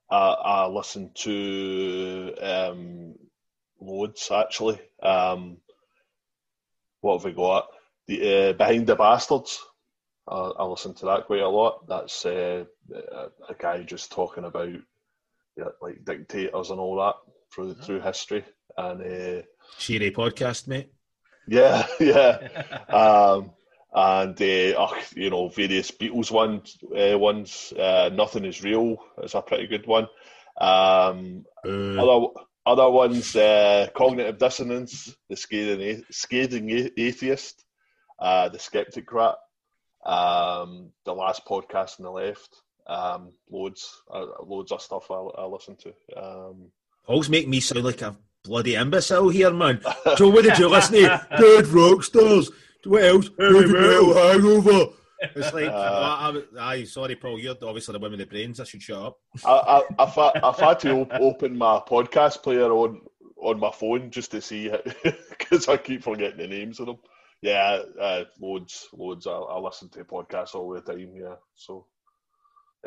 I, 0.09 0.17
I 0.17 0.67
listen 0.67 1.11
to 1.15 2.35
um, 2.41 3.15
loads 3.79 4.29
actually. 4.31 4.79
Um, 5.01 5.57
what 7.01 7.17
have 7.17 7.25
we 7.25 7.31
got? 7.33 7.67
The 8.07 8.49
uh, 8.49 8.53
Behind 8.53 8.87
the 8.87 8.95
Bastards 8.95 9.59
I, 10.27 10.35
I 10.35 10.63
listen 10.63 10.93
to 10.95 11.05
that 11.05 11.25
quite 11.25 11.41
a 11.41 11.49
lot. 11.49 11.87
That's 11.87 12.25
uh, 12.25 12.65
a, 12.93 13.27
a, 13.49 13.53
guy 13.57 13.83
just 13.83 14.11
talking 14.11 14.45
about 14.45 14.69
yeah, 15.55 15.65
like 15.81 16.03
dictators 16.03 16.71
and 16.71 16.79
all 16.79 16.97
that 16.97 17.15
through 17.53 17.75
through 17.75 18.01
history. 18.01 18.43
And 18.77 19.01
uh, 19.01 19.41
Cheery 19.77 20.11
podcast, 20.11 20.67
mate. 20.67 20.91
Yeah, 21.47 21.85
yeah. 21.99 22.37
um, 22.89 23.51
and 23.95 24.39
uh, 24.41 24.75
oh, 24.77 24.97
you 25.15 25.29
know 25.29 25.47
various 25.47 25.89
Beatles 25.89 26.29
ones. 26.29 26.77
Uh, 26.83 27.17
ones. 27.17 27.73
Uh, 27.73 28.09
Nothing 28.13 28.45
is 28.45 28.61
real 28.61 28.97
It's 29.19 29.35
a 29.35 29.41
pretty 29.41 29.67
good 29.67 29.87
one. 29.87 30.07
Um, 30.59 31.45
Uh, 31.65 31.95
other 31.97 32.27
other 32.67 32.89
ones, 32.89 33.35
uh, 33.35 33.87
cognitive 33.95 34.37
dissonance, 34.37 35.15
the 35.29 35.35
scathing, 35.35 36.03
scathing 36.11 36.91
atheist, 36.97 37.63
uh, 38.19 38.49
the 38.49 38.57
skeptic 38.59 39.11
rat, 39.13 39.35
um, 40.05 40.89
the 41.05 41.13
last 41.13 41.45
podcast 41.45 41.99
on 41.99 42.03
the 42.05 42.11
left. 42.11 42.49
Um, 42.87 43.31
loads, 43.49 44.01
uh, 44.13 44.25
loads 44.45 44.71
of 44.71 44.81
stuff 44.81 45.09
I, 45.09 45.15
I 45.15 45.45
listen 45.45 45.75
to. 45.77 45.93
Um, 46.15 46.71
always 47.07 47.29
make 47.29 47.47
me 47.47 47.59
sound 47.59 47.85
like 47.85 48.01
a 48.01 48.15
bloody 48.43 48.75
imbecile 48.75 49.29
here, 49.29 49.51
man. 49.53 49.81
So 50.17 50.29
what 50.29 50.43
did 50.43 50.57
you 50.59 50.67
listen 50.67 50.95
to? 50.95 51.27
Dead 51.39 51.67
rock 51.67 52.03
stars. 52.03 52.51
What 52.85 53.03
else? 53.03 53.29
Heavy 53.39 53.65
metal 53.71 54.13
hangover. 54.13 54.91
It's 55.35 55.53
like, 55.53 55.69
Uh, 55.69 55.71
I, 55.73 56.41
I, 56.59 56.71
aye, 56.73 56.83
sorry, 56.83 57.15
Paul. 57.15 57.39
You're 57.39 57.55
obviously 57.63 57.93
the 57.93 57.99
one 57.99 58.11
with 58.11 58.19
the 58.19 58.25
brains. 58.25 58.59
I 58.59 58.63
should 58.65 58.81
shut 58.81 59.01
up. 59.01 59.17
I, 59.45 59.51
I, 59.51 60.03
I've, 60.03 60.13
had- 60.13 60.43
I've 60.43 60.59
had 60.59 60.79
to 60.81 60.91
op- 61.01 61.13
open 61.13 61.57
my 61.57 61.81
podcast 61.87 62.43
player 62.43 62.71
on 62.71 63.01
on 63.37 63.59
my 63.59 63.71
phone 63.71 64.09
just 64.11 64.31
to 64.31 64.41
see 64.41 64.71
because 65.29 65.67
I 65.69 65.77
keep 65.77 66.03
forgetting 66.03 66.37
the 66.37 66.47
names 66.47 66.79
of 66.79 66.87
them. 66.87 66.97
Yeah, 67.41 67.81
uh, 67.99 68.23
loads, 68.39 68.87
loads. 68.93 69.27
I, 69.27 69.31
I 69.33 69.59
listen 69.59 69.89
to 69.89 70.03
podcasts 70.03 70.55
all 70.55 70.69
the 70.73 70.81
time. 70.81 71.13
Yeah, 71.15 71.35
so 71.55 71.85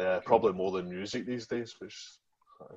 uh, 0.01 0.21
probably 0.25 0.53
more 0.53 0.73
than 0.73 0.89
music 0.91 1.27
these 1.27 1.47
days. 1.47 1.75
Which 1.79 1.95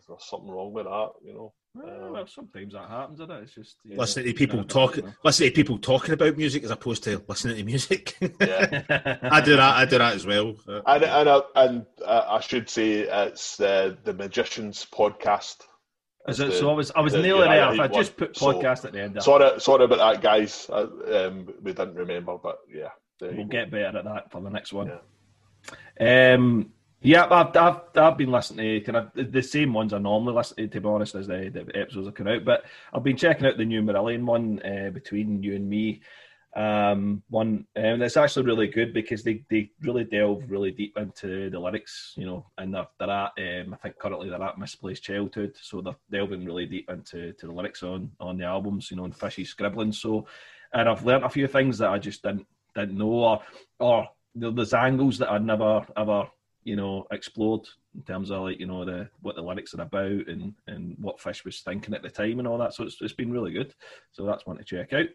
there's 0.07 0.25
something 0.25 0.49
wrong 0.51 0.73
with 0.73 0.85
that, 0.85 1.09
you 1.23 1.33
know. 1.33 1.53
Well, 1.73 2.11
well, 2.11 2.27
sometimes 2.27 2.73
that 2.73 2.89
happens, 2.89 3.19
isn't 3.21 3.31
it? 3.31 3.43
It's 3.43 3.53
just 3.55 3.77
yeah, 3.85 3.97
Listening 3.97 4.25
to 4.25 4.33
people 4.33 4.59
yeah, 4.59 4.65
talking, 4.67 5.13
listening 5.23 5.49
to 5.51 5.55
people 5.55 5.77
talking 5.77 6.13
about 6.13 6.35
music 6.35 6.63
as 6.65 6.71
opposed 6.71 7.03
to 7.05 7.23
listening 7.29 7.55
to 7.57 7.63
music. 7.63 8.17
Yeah. 8.41 9.17
I 9.23 9.39
do 9.39 9.55
that. 9.55 9.75
I 9.77 9.85
do 9.85 9.97
that 9.97 10.13
as 10.15 10.25
well. 10.25 10.55
Uh, 10.67 10.81
and 10.85 11.03
and 11.05 11.29
I, 11.29 11.41
and 11.55 11.85
uh, 12.05 12.25
I 12.27 12.39
should 12.41 12.69
say 12.69 12.99
it's 13.01 13.59
uh, 13.61 13.95
the 14.03 14.13
Magicians 14.13 14.85
podcast. 14.93 15.61
Is 16.27 16.39
it, 16.41 16.49
the- 16.51 16.55
so 16.57 16.69
I 16.69 16.73
was, 16.73 16.91
I 16.91 16.99
was 16.99 17.13
the 17.13 17.21
nearly 17.21 17.47
there. 17.47 17.71
United 17.71 17.73
If 17.75 17.79
I 17.79 17.87
just 18.01 18.19
one. 18.19 18.27
put 18.27 18.37
So- 18.37 18.53
podcast 18.53 18.85
at 18.85 18.91
the 18.91 19.01
end, 19.03 19.13
there, 19.15 19.21
Sorry, 19.21 19.59
sorry 19.61 19.85
about 19.85 19.99
that, 19.99 20.21
guys. 20.21 20.69
Uh, 20.69 20.87
um, 21.29 21.47
we 21.63 21.71
didn't 21.73 21.95
remember, 21.95 22.37
but 22.37 22.59
yeah, 22.71 22.89
we'll 23.21 23.45
get 23.45 23.71
better 23.71 23.97
at 23.97 24.03
that 24.03 24.29
for 24.31 24.41
the 24.41 24.49
next 24.49 24.73
one. 24.73 24.91
Um, 25.99 26.73
yeah, 27.01 27.27
I've, 27.29 27.55
I've, 27.58 27.81
I've 27.96 28.17
been 28.17 28.31
listening 28.31 28.79
to 28.84 28.91
kind 28.91 28.98
of 29.15 29.31
the- 29.31 29.41
same 29.41 29.74
ones 29.74 29.93
I 29.93 29.98
normally 29.98 30.36
listen 30.36 30.58
to, 30.58 30.67
to 30.67 30.81
be 30.81 30.88
honest, 30.88 31.15
as 31.15 31.27
the, 31.27 31.50
the 31.50 31.79
episodes 31.79 32.08
are 32.08 32.12
coming 32.12 32.36
out. 32.36 32.46
But 32.46 32.63
I've 32.93 33.03
been 33.03 33.17
checking 33.17 33.48
out 33.48 33.58
the 33.58 33.65
new 33.65 33.81
Marillion 33.81 34.24
one 34.24 34.62
uh, 34.63 34.91
between 34.91 35.41
you 35.41 35.55
and 35.55 35.70
me. 35.70 36.01
Um, 36.53 37.24
one 37.29 37.65
and 37.77 38.03
it's 38.03 38.17
actually 38.17 38.46
really 38.46 38.67
good 38.67 38.93
because 38.93 39.24
they, 39.24 39.41
they 39.50 39.72
really 39.81 40.03
delve 40.03 40.51
really 40.51 40.72
deep 40.72 40.98
into 40.98 41.50
the 41.50 41.58
lyrics, 41.58 42.13
you 42.17 42.25
know, 42.25 42.46
and 42.58 42.74
they're, 42.74 42.88
they're 43.00 43.10
at 43.10 43.31
um, 43.38 43.74
I 43.74 43.77
think 43.77 43.98
currently 43.98 44.29
they're 44.29 44.43
at 44.43 44.58
Misplaced 44.58 45.01
Childhood, 45.01 45.55
so 45.62 45.79
they're 45.79 45.96
delving 46.12 46.43
really 46.43 46.65
deep 46.65 46.89
into 46.89 47.31
to 47.31 47.46
the 47.48 47.53
lyrics 47.53 47.84
on 47.84 48.12
on 48.20 48.38
the 48.38 48.43
albums, 48.43 48.91
you 48.91 48.98
know, 48.98 49.05
and 49.05 49.15
fishy 49.15 49.46
scribbling. 49.46 49.93
So, 49.93 50.27
and 50.74 50.89
I've 50.89 51.05
learned 51.05 51.24
a 51.24 51.29
few 51.29 51.48
things 51.48 51.77
that 51.77 51.89
I 51.89 51.98
just 51.98 52.22
didn't 52.22 52.46
didn't 52.75 52.98
know, 52.98 53.08
or 53.08 53.41
or 53.79 54.10
there's 54.36 54.74
angles 54.74 55.20
that 55.20 55.31
I'd 55.31 55.46
never 55.46 55.86
ever 55.96 56.27
you 56.63 56.75
know 56.75 57.08
explored 57.12 57.68
in 57.96 58.03
terms 58.03 58.32
of 58.32 58.44
like 58.44 58.60
you 58.60 58.68
know 58.68 58.86
the 58.86 59.10
what 59.22 59.36
the 59.36 59.41
lyrics 59.41 59.74
are 59.74 59.82
about 59.82 60.27
and 60.27 60.53
and 60.68 60.96
what 61.00 61.20
Fish 61.20 61.44
was 61.44 61.60
thinking 61.62 61.94
at 61.94 62.03
the 62.03 62.10
time 62.10 62.39
and 62.39 62.48
all 62.48 62.58
that. 62.58 62.74
So 62.74 62.84
it's 62.84 62.98
it's 63.01 63.13
been 63.13 63.32
really 63.32 63.51
good. 63.51 63.74
So 64.12 64.25
that's 64.25 64.46
one 64.46 64.58
to 64.58 64.63
check 64.63 64.94
out. 64.94 65.08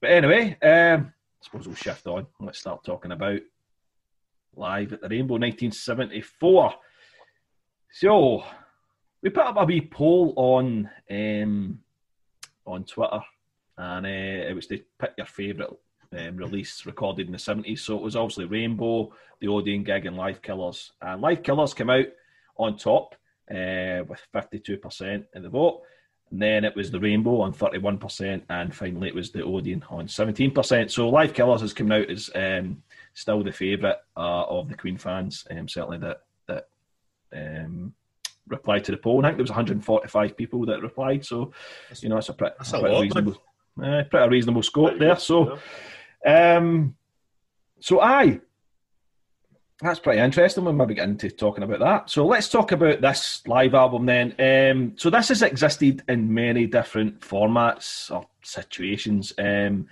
But 0.00 0.10
anyway, 0.10 0.56
um, 0.62 1.12
I 1.12 1.44
suppose 1.44 1.66
we'll 1.66 1.76
shift 1.76 2.06
on. 2.06 2.26
Let's 2.40 2.58
start 2.58 2.84
talking 2.84 3.12
about 3.12 3.40
live 4.56 4.92
at 4.92 5.00
the 5.00 5.08
Rainbow 5.08 5.34
1974. 5.34 6.74
So 7.92 8.44
we 9.22 9.30
put 9.30 9.46
up 9.46 9.56
a 9.58 9.64
wee 9.64 9.80
poll 9.80 10.34
on 10.36 10.90
um, 11.10 11.80
on 12.66 12.84
Twitter, 12.84 13.20
and 13.78 14.06
uh, 14.06 14.48
it 14.48 14.54
was 14.54 14.66
to 14.68 14.80
pick 14.98 15.12
your 15.16 15.26
favourite 15.26 15.70
um, 16.16 16.36
release 16.36 16.86
recorded 16.86 17.26
in 17.26 17.32
the 17.32 17.38
70s. 17.38 17.80
So 17.80 17.96
it 17.96 18.02
was 18.02 18.16
obviously 18.16 18.46
Rainbow, 18.46 19.12
the 19.40 19.48
Odeon 19.48 19.84
gig, 19.84 20.06
and 20.06 20.16
Live 20.16 20.42
Killers. 20.42 20.92
And 21.00 21.20
Live 21.20 21.42
Killers 21.42 21.74
came 21.74 21.90
out 21.90 22.06
on 22.56 22.76
top 22.76 23.14
uh, 23.50 24.04
with 24.06 24.20
52% 24.34 25.24
in 25.34 25.42
the 25.42 25.48
vote. 25.48 25.82
And 26.30 26.40
then 26.40 26.64
it 26.64 26.76
was 26.76 26.90
the 26.90 27.00
Rainbow 27.00 27.40
on 27.40 27.52
31%, 27.52 28.42
and 28.48 28.74
finally 28.74 29.08
it 29.08 29.14
was 29.14 29.30
the 29.30 29.42
Odeon 29.42 29.84
on 29.90 30.06
17%. 30.06 30.90
So 30.90 31.08
Live 31.08 31.34
Killers 31.34 31.60
has 31.60 31.72
come 31.72 31.90
out 31.90 32.08
as 32.08 32.30
um, 32.34 32.82
still 33.14 33.42
the 33.42 33.52
favourite 33.52 33.96
uh, 34.16 34.44
of 34.44 34.68
the 34.68 34.76
Queen 34.76 34.96
fans, 34.96 35.46
um, 35.50 35.68
certainly 35.68 35.98
that 35.98 36.22
that 36.46 36.68
um, 37.32 37.94
replied 38.46 38.84
to 38.84 38.92
the 38.92 38.98
poll. 38.98 39.24
I 39.24 39.28
think 39.28 39.38
there 39.38 39.44
was 39.44 39.50
145 39.50 40.36
people 40.36 40.66
that 40.66 40.82
replied, 40.82 41.24
so 41.24 41.52
you 41.98 42.08
know 42.08 42.18
it's 42.18 42.28
a 42.28 42.32
a 42.32 42.34
pretty 42.34 42.94
lot, 42.94 43.00
reasonable, 43.00 43.42
uh, 43.82 44.02
pretty 44.08 44.28
reasonable 44.28 44.62
scope 44.62 44.98
there. 44.98 45.16
So. 45.16 45.58
Um, 46.24 46.96
so 47.80 48.00
aye, 48.00 48.40
that's 49.80 50.00
pretty 50.00 50.20
interesting. 50.20 50.64
We'll 50.64 50.74
maybe 50.74 50.94
get 50.94 51.08
into 51.08 51.30
talking 51.30 51.64
about 51.64 51.80
that. 51.80 52.10
So 52.10 52.26
let's 52.26 52.48
talk 52.48 52.72
about 52.72 53.00
this 53.00 53.42
live 53.46 53.74
album 53.74 54.06
then. 54.06 54.34
Um, 54.38 54.92
so 54.96 55.08
this 55.08 55.28
has 55.28 55.42
existed 55.42 56.02
in 56.08 56.32
many 56.32 56.66
different 56.66 57.20
formats 57.20 58.10
or 58.10 58.26
situations. 58.42 59.32
Um, 59.38 59.88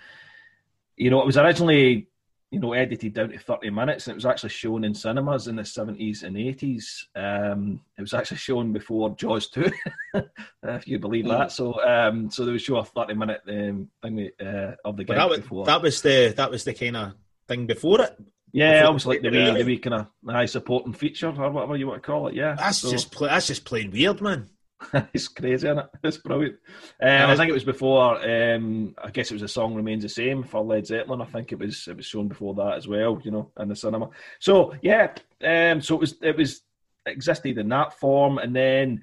you 0.96 1.10
know, 1.10 1.20
it 1.20 1.26
was 1.26 1.38
originally 1.38 2.08
you 2.50 2.60
know 2.60 2.72
edited 2.72 3.14
down 3.14 3.28
to 3.30 3.38
thirty 3.38 3.70
minutes, 3.70 4.06
and 4.06 4.12
it 4.12 4.16
was 4.16 4.26
actually 4.26 4.48
shown 4.50 4.84
in 4.84 4.94
cinemas 4.94 5.48
in 5.48 5.56
the 5.56 5.64
seventies 5.64 6.22
and 6.22 6.36
eighties. 6.36 7.06
Um, 7.14 7.80
it 7.96 8.00
was 8.00 8.14
actually 8.14 8.38
shown 8.38 8.72
before 8.72 9.10
Jaws 9.16 9.48
two, 9.48 9.70
if 10.62 10.88
you 10.88 10.98
believe 10.98 11.26
that. 11.28 11.52
So, 11.52 11.82
um, 11.84 12.30
so 12.30 12.44
they 12.44 12.52
would 12.52 12.60
show 12.62 12.76
a 12.76 12.84
thirty 12.84 13.14
minute 13.14 13.42
um, 13.48 13.88
thing 14.02 14.30
uh, 14.40 14.72
of 14.84 14.96
the 14.96 15.04
gig 15.04 15.16
that 15.16 15.28
was, 15.28 15.40
before. 15.40 15.66
that 15.66 15.82
was 15.82 16.00
the 16.02 16.32
that 16.36 16.50
was 16.50 16.64
the 16.64 16.74
kind 16.74 16.96
of 16.96 17.12
thing 17.46 17.66
before 17.66 18.00
it. 18.02 18.16
Yeah, 18.52 18.84
almost 18.86 19.04
like 19.04 19.20
the 19.20 19.30
Yeah. 19.30 19.52
the 19.52 19.64
wee 19.64 19.78
kind 19.78 19.94
of 19.94 20.06
high 20.26 20.46
supporting 20.46 20.94
feature 20.94 21.28
or 21.28 21.50
whatever 21.50 21.76
you 21.76 21.86
want 21.86 22.02
to 22.02 22.06
call 22.06 22.28
it. 22.28 22.34
Yeah, 22.34 22.54
That's 22.54 22.78
So- 22.78 22.90
just 22.90 23.12
pla- 23.12 23.28
that's 23.28 23.46
just 23.46 23.64
plain 23.66 23.90
weird, 23.90 24.22
man. 24.22 24.48
it's 25.12 25.28
crazy, 25.28 25.66
isn't 25.66 25.78
it? 25.78 25.86
It's 26.02 26.16
brilliant. 26.18 26.56
Um, 27.02 27.30
I 27.30 27.36
think 27.36 27.50
it 27.50 27.54
was 27.54 27.64
before. 27.64 28.16
Um, 28.24 28.94
I 29.02 29.10
guess 29.10 29.30
it 29.30 29.34
was 29.34 29.42
a 29.42 29.48
song 29.48 29.74
remains 29.74 30.02
the 30.02 30.08
same 30.08 30.42
for 30.42 30.62
Led 30.62 30.86
Zeppelin. 30.86 31.20
I 31.20 31.26
think 31.26 31.52
it 31.52 31.58
was 31.58 31.86
it 31.88 31.96
was 31.96 32.06
shown 32.06 32.28
before 32.28 32.54
that 32.54 32.76
as 32.76 32.88
well. 32.88 33.20
You 33.22 33.30
know, 33.30 33.50
in 33.58 33.68
the 33.68 33.76
cinema. 33.76 34.10
So 34.38 34.74
yeah, 34.82 35.12
um, 35.44 35.80
so 35.80 35.96
it 35.96 36.00
was 36.00 36.14
it 36.22 36.36
was 36.36 36.62
existed 37.06 37.58
in 37.58 37.68
that 37.68 37.98
form, 37.98 38.38
and 38.38 38.54
then 38.54 39.02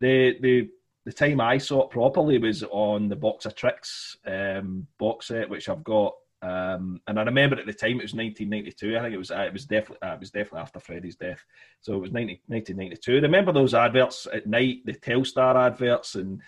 the 0.00 0.36
the 0.40 0.70
the 1.04 1.12
time 1.12 1.40
I 1.40 1.58
saw 1.58 1.84
it 1.84 1.90
properly 1.90 2.38
was 2.38 2.62
on 2.64 3.08
the 3.08 3.16
Box 3.16 3.46
of 3.46 3.54
Tricks 3.54 4.16
um, 4.26 4.86
box 4.98 5.28
set, 5.28 5.48
which 5.48 5.68
I've 5.68 5.84
got. 5.84 6.14
Um, 6.42 7.00
and 7.06 7.18
I 7.18 7.22
remember 7.22 7.58
at 7.58 7.66
the 7.66 7.72
time 7.72 7.98
it 7.98 8.02
was 8.02 8.14
1992. 8.14 8.96
I 8.96 9.02
think 9.02 9.14
it 9.14 9.18
was 9.18 9.30
uh, 9.30 9.40
it 9.40 9.52
was 9.52 9.64
definitely 9.64 10.08
uh, 10.08 10.14
it 10.14 10.20
was 10.20 10.30
definitely 10.30 10.60
after 10.60 10.80
Freddie's 10.80 11.16
death. 11.16 11.42
So 11.80 11.94
it 11.94 12.00
was 12.00 12.12
90, 12.12 12.42
1992. 12.46 13.22
Remember 13.22 13.52
those 13.52 13.74
adverts 13.74 14.26
at 14.32 14.46
night, 14.46 14.84
the 14.84 14.92
Telstar 14.92 15.56
adverts, 15.56 16.14
and 16.14 16.42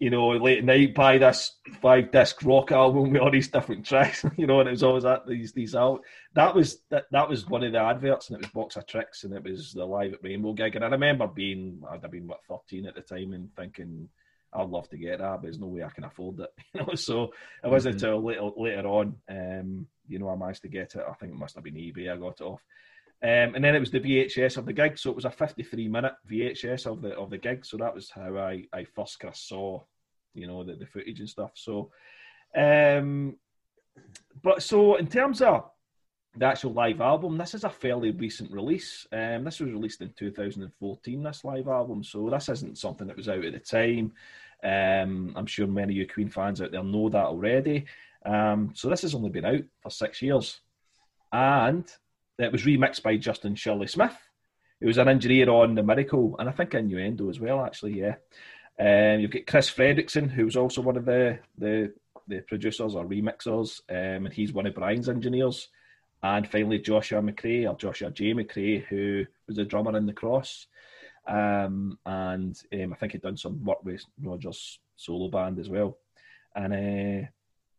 you 0.00 0.10
know 0.10 0.28
late 0.28 0.58
at 0.58 0.64
night 0.64 0.94
buy 0.94 1.18
this 1.18 1.56
five 1.82 2.12
disc 2.12 2.44
rock 2.44 2.70
album 2.72 3.10
with 3.10 3.22
all 3.22 3.30
these 3.30 3.48
different 3.48 3.86
tracks. 3.86 4.24
You 4.36 4.46
know, 4.46 4.60
and 4.60 4.68
it 4.68 4.72
was 4.72 4.82
always 4.82 5.04
that 5.04 5.26
these 5.26 5.52
these 5.52 5.74
out. 5.74 6.02
That 6.34 6.54
was 6.54 6.80
that 6.90 7.06
that 7.12 7.28
was 7.28 7.46
one 7.46 7.62
of 7.62 7.72
the 7.72 7.80
adverts, 7.80 8.28
and 8.28 8.36
it 8.36 8.46
was 8.46 8.52
Box 8.52 8.76
of 8.76 8.86
Tricks, 8.86 9.22
and 9.22 9.32
it 9.32 9.44
was 9.44 9.72
the 9.72 9.84
live 9.84 10.14
at 10.14 10.22
Rainbow 10.22 10.52
gig. 10.52 10.74
And 10.74 10.84
I 10.84 10.88
remember 10.88 11.28
being 11.28 11.82
I'd 11.88 12.02
have 12.02 12.10
been 12.10 12.26
what 12.26 12.44
13 12.48 12.86
at 12.86 12.96
the 12.96 13.02
time, 13.02 13.32
and 13.32 13.54
thinking. 13.54 14.08
I'd 14.52 14.68
love 14.68 14.88
to 14.90 14.96
get 14.96 15.18
that, 15.18 15.36
but 15.36 15.42
there's 15.42 15.58
no 15.58 15.66
way 15.66 15.82
I 15.84 15.90
can 15.90 16.04
afford 16.04 16.40
it. 16.40 16.50
You 16.74 16.80
know, 16.86 16.94
so 16.94 17.32
it 17.64 17.68
wasn't 17.68 17.96
Mhm. 17.96 18.02
until 18.02 18.22
later 18.22 18.50
later 18.56 18.88
on, 18.88 19.16
um, 19.28 19.86
you 20.06 20.18
know, 20.18 20.28
I 20.30 20.36
managed 20.36 20.62
to 20.62 20.68
get 20.68 20.94
it. 20.94 21.04
I 21.08 21.12
think 21.14 21.32
it 21.32 21.38
must 21.38 21.54
have 21.54 21.64
been 21.64 21.74
eBay. 21.74 22.10
I 22.10 22.16
got 22.16 22.40
it 22.40 22.44
off. 22.44 22.62
Um, 23.20 23.54
and 23.56 23.64
then 23.64 23.74
it 23.74 23.80
was 23.80 23.90
the 23.90 24.00
VHS 24.00 24.56
of 24.56 24.64
the 24.64 24.72
gig, 24.72 24.96
so 24.96 25.10
it 25.10 25.16
was 25.16 25.24
a 25.24 25.30
53 25.30 25.88
minute 25.88 26.14
VHS 26.30 26.86
of 26.86 27.02
the 27.02 27.10
of 27.16 27.30
the 27.30 27.38
gig. 27.38 27.66
So 27.66 27.76
that 27.78 27.94
was 27.94 28.10
how 28.10 28.36
I, 28.36 28.64
I 28.72 28.84
first 28.84 29.18
kind 29.18 29.32
of 29.32 29.36
saw, 29.36 29.82
you 30.34 30.46
know, 30.46 30.62
the, 30.62 30.74
the 30.76 30.86
footage 30.86 31.18
and 31.20 31.28
stuff. 31.28 31.50
So, 31.54 31.90
um, 32.56 33.36
but 34.42 34.62
so 34.62 34.96
in 34.96 35.08
terms 35.08 35.42
of 35.42 35.68
the 36.38 36.46
actual 36.46 36.72
live 36.72 37.00
album, 37.00 37.36
this 37.36 37.54
is 37.54 37.64
a 37.64 37.70
fairly 37.70 38.12
recent 38.12 38.50
release. 38.52 39.06
Um, 39.12 39.44
this 39.44 39.60
was 39.60 39.70
released 39.70 40.00
in 40.00 40.12
2014. 40.16 41.22
This 41.22 41.44
live 41.44 41.68
album, 41.68 42.04
so 42.04 42.30
this 42.30 42.48
isn't 42.48 42.78
something 42.78 43.06
that 43.08 43.16
was 43.16 43.28
out 43.28 43.44
at 43.44 43.52
the 43.52 43.58
time. 43.58 44.12
Um, 44.62 45.32
I'm 45.36 45.46
sure 45.46 45.66
many 45.66 45.94
of 45.94 45.96
you 45.96 46.06
Queen 46.06 46.28
fans 46.28 46.62
out 46.62 46.70
there 46.70 46.82
know 46.82 47.08
that 47.08 47.26
already. 47.26 47.86
Um, 48.24 48.72
so 48.74 48.88
this 48.88 49.02
has 49.02 49.14
only 49.14 49.30
been 49.30 49.44
out 49.44 49.62
for 49.80 49.90
six 49.90 50.22
years, 50.22 50.60
and 51.32 51.90
it 52.38 52.52
was 52.52 52.62
remixed 52.62 53.02
by 53.02 53.16
Justin 53.16 53.56
Shirley 53.56 53.88
Smith, 53.88 54.16
who 54.80 54.86
was 54.86 54.98
an 54.98 55.08
engineer 55.08 55.50
on 55.50 55.74
The 55.74 55.82
Miracle, 55.82 56.36
and 56.38 56.48
I 56.48 56.52
think 56.52 56.74
Innuendo 56.74 57.28
as 57.30 57.40
well, 57.40 57.64
actually. 57.64 57.98
Yeah. 57.98 58.14
Um, 58.80 59.20
you've 59.20 59.32
got 59.32 59.46
Kris 59.46 59.70
Fredriksson, 59.70 60.30
who's 60.30 60.56
also 60.56 60.82
one 60.82 60.96
of 60.96 61.04
the 61.04 61.40
the, 61.56 61.92
the 62.28 62.42
producers 62.42 62.94
or 62.94 63.04
remixers, 63.04 63.80
um, 63.90 64.26
and 64.26 64.32
he's 64.32 64.52
one 64.52 64.66
of 64.66 64.74
Brian's 64.74 65.08
engineers. 65.08 65.68
And 66.22 66.48
finally, 66.48 66.78
Joshua 66.78 67.22
Macrae 67.22 67.66
or 67.66 67.76
Joshua 67.76 68.10
J. 68.10 68.32
Macrae, 68.32 68.84
who 68.88 69.24
was 69.46 69.58
a 69.58 69.64
drummer 69.64 69.96
in 69.96 70.06
The 70.06 70.12
Cross. 70.12 70.66
um, 71.28 71.98
and 72.06 72.60
um, 72.72 72.92
I 72.92 72.96
think 72.96 73.12
he'd 73.12 73.22
done 73.22 73.36
some 73.36 73.62
work 73.64 73.84
with 73.84 74.02
Roger's 74.22 74.80
solo 74.96 75.28
band 75.28 75.58
as 75.58 75.68
well. 75.68 75.98
And 76.56 76.72
uh, 76.72 77.28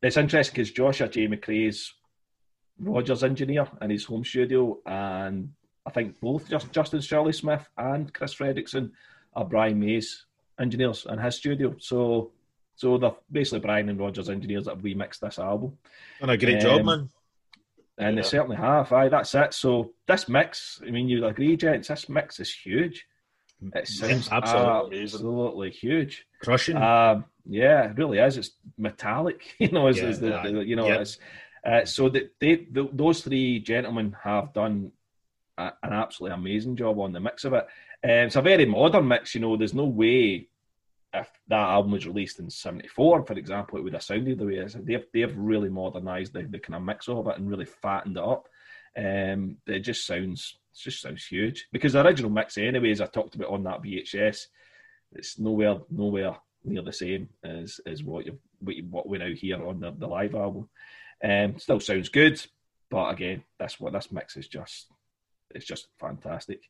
it's 0.02 0.18
interesting 0.18 0.54
because 0.54 0.72
Joshua 0.72 1.10
J. 1.10 1.28
Macrae's 1.28 1.94
Roger's 2.78 3.24
engineer 3.24 3.68
in 3.82 3.90
his 3.90 4.06
home 4.06 4.24
studio, 4.24 4.78
and 4.86 5.52
I 5.86 5.90
think 5.90 6.20
both 6.22 6.48
just 6.48 6.72
Justin 6.72 7.02
Shirley 7.02 7.34
Smith 7.34 7.68
and 7.78 8.14
Kris 8.14 8.36
Fredriksson 8.36 8.92
are 9.36 9.46
Brian 9.46 9.80
May's 9.80 10.26
engineers 10.60 11.06
in 11.10 11.18
his 11.18 11.36
studio. 11.36 11.76
So, 11.80 12.32
so 12.76 12.98
they're 12.98 13.16
basically 13.32 13.60
Brian 13.60 13.90
and 13.90 14.00
Roger's 14.00 14.30
engineers 14.30 14.66
that 14.66 14.76
have 14.76 14.84
remixed 14.84 15.20
this 15.20 15.40
album. 15.40 15.78
Done 16.22 16.30
a 16.30 16.38
great 16.38 16.56
um, 16.56 16.62
job, 16.62 16.86
man. 16.86 17.10
And 18.00 18.16
yeah. 18.16 18.22
they 18.22 18.28
certainly 18.28 18.56
have. 18.56 18.92
Aye, 18.94 19.10
that's 19.10 19.36
it. 19.36 19.54
So 19.54 19.92
this 20.08 20.30
mix, 20.30 20.82
I 20.86 20.90
mean, 20.90 21.10
you 21.10 21.26
agree, 21.26 21.58
gents? 21.58 21.90
This 21.90 22.08
mix 22.08 22.40
is 22.40 22.52
huge. 22.52 23.06
It 23.76 23.88
sounds 23.88 24.30
absolutely, 24.32 25.04
absolutely 25.04 25.72
huge, 25.72 26.26
crushing. 26.42 26.78
Um, 26.78 27.26
yeah, 27.46 27.90
it 27.90 27.98
really 27.98 28.20
is. 28.20 28.38
It's 28.38 28.52
metallic, 28.78 29.42
you 29.60 29.70
know. 29.70 29.88
Is, 29.88 29.98
yeah, 29.98 30.08
is 30.08 30.20
the, 30.20 30.30
yeah. 30.30 30.44
the, 30.44 30.66
you 30.66 30.76
know, 30.76 30.88
it's 30.88 31.18
uh, 31.66 31.84
so 31.86 32.10
that 32.10 32.34
they, 32.40 32.68
the, 32.72 32.90
those 32.94 33.22
three 33.22 33.60
gentlemen 33.60 34.16
have 34.24 34.54
done 34.54 34.92
a, 35.58 35.74
an 35.84 35.94
absolutely 35.94 36.36
amazing 36.36 36.78
job 36.78 37.00
on 37.00 37.12
the 37.12 37.20
mix 37.20 37.44
of 37.44 37.54
it. 37.54 37.66
Um, 38.02 38.10
it's 38.12 38.38
a 38.38 38.42
very 38.42 38.66
modern 38.66 39.08
mix, 39.08 39.36
you 39.36 39.42
know. 39.42 39.58
There's 39.58 39.74
no 39.74 39.86
way 39.86 40.48
if 41.14 41.30
that 41.48 41.56
album 41.56 41.92
was 41.92 42.08
released 42.08 42.40
in 42.40 42.50
'74, 42.50 43.26
for 43.26 43.34
example, 43.34 43.78
it 43.78 43.84
would 43.84 43.94
have 43.94 44.04
sounded 44.04 44.38
the 44.38 44.46
way 44.46 44.56
it 44.56 44.66
is. 44.66 44.74
They've 44.74 45.06
they've 45.14 45.38
really 45.38 45.70
modernised 45.70 46.34
the, 46.34 46.44
the 46.44 46.60
kind 46.60 46.76
of 46.76 46.84
mix 46.84 47.08
of 47.08 47.28
it 47.28 47.38
and 47.38 47.50
really 47.50 47.66
fattened 47.66 48.18
it 48.18 48.24
up. 48.24 48.48
Um, 48.98 49.58
it 49.66 49.80
just 49.80 50.06
sounds 50.06 50.58
it 50.74 50.80
just 50.80 51.02
sounds 51.02 51.26
huge 51.26 51.68
because 51.72 51.94
the 51.94 52.06
original 52.06 52.30
mix, 52.30 52.58
anyways, 52.58 53.02
I 53.02 53.08
talked 53.08 53.36
about 53.36 53.50
on 53.50 53.64
that 53.64 53.82
VHS. 53.82 54.38
It's 55.14 55.40
nowhere 55.40 55.78
nowhere 55.90 56.38
near 56.64 56.84
the 56.84 56.94
same 56.94 57.30
as 57.44 57.80
as 57.86 58.04
what 58.04 58.26
you 58.26 58.38
what 58.90 59.08
we 59.08 59.18
now 59.18 59.34
hear 59.34 59.66
on 59.66 59.80
the, 59.80 59.92
the 59.92 60.08
live 60.08 60.36
album. 60.36 60.70
Um, 61.24 61.58
still 61.58 61.80
sounds 61.80 62.10
good, 62.10 62.42
but 62.90 63.10
again, 63.10 63.44
that's 63.58 63.80
what 63.80 63.94
this 63.94 64.12
mix 64.12 64.38
is 64.38 64.48
just. 64.48 64.88
It's 65.52 65.66
just 65.66 65.88
fantastic. 66.00 66.62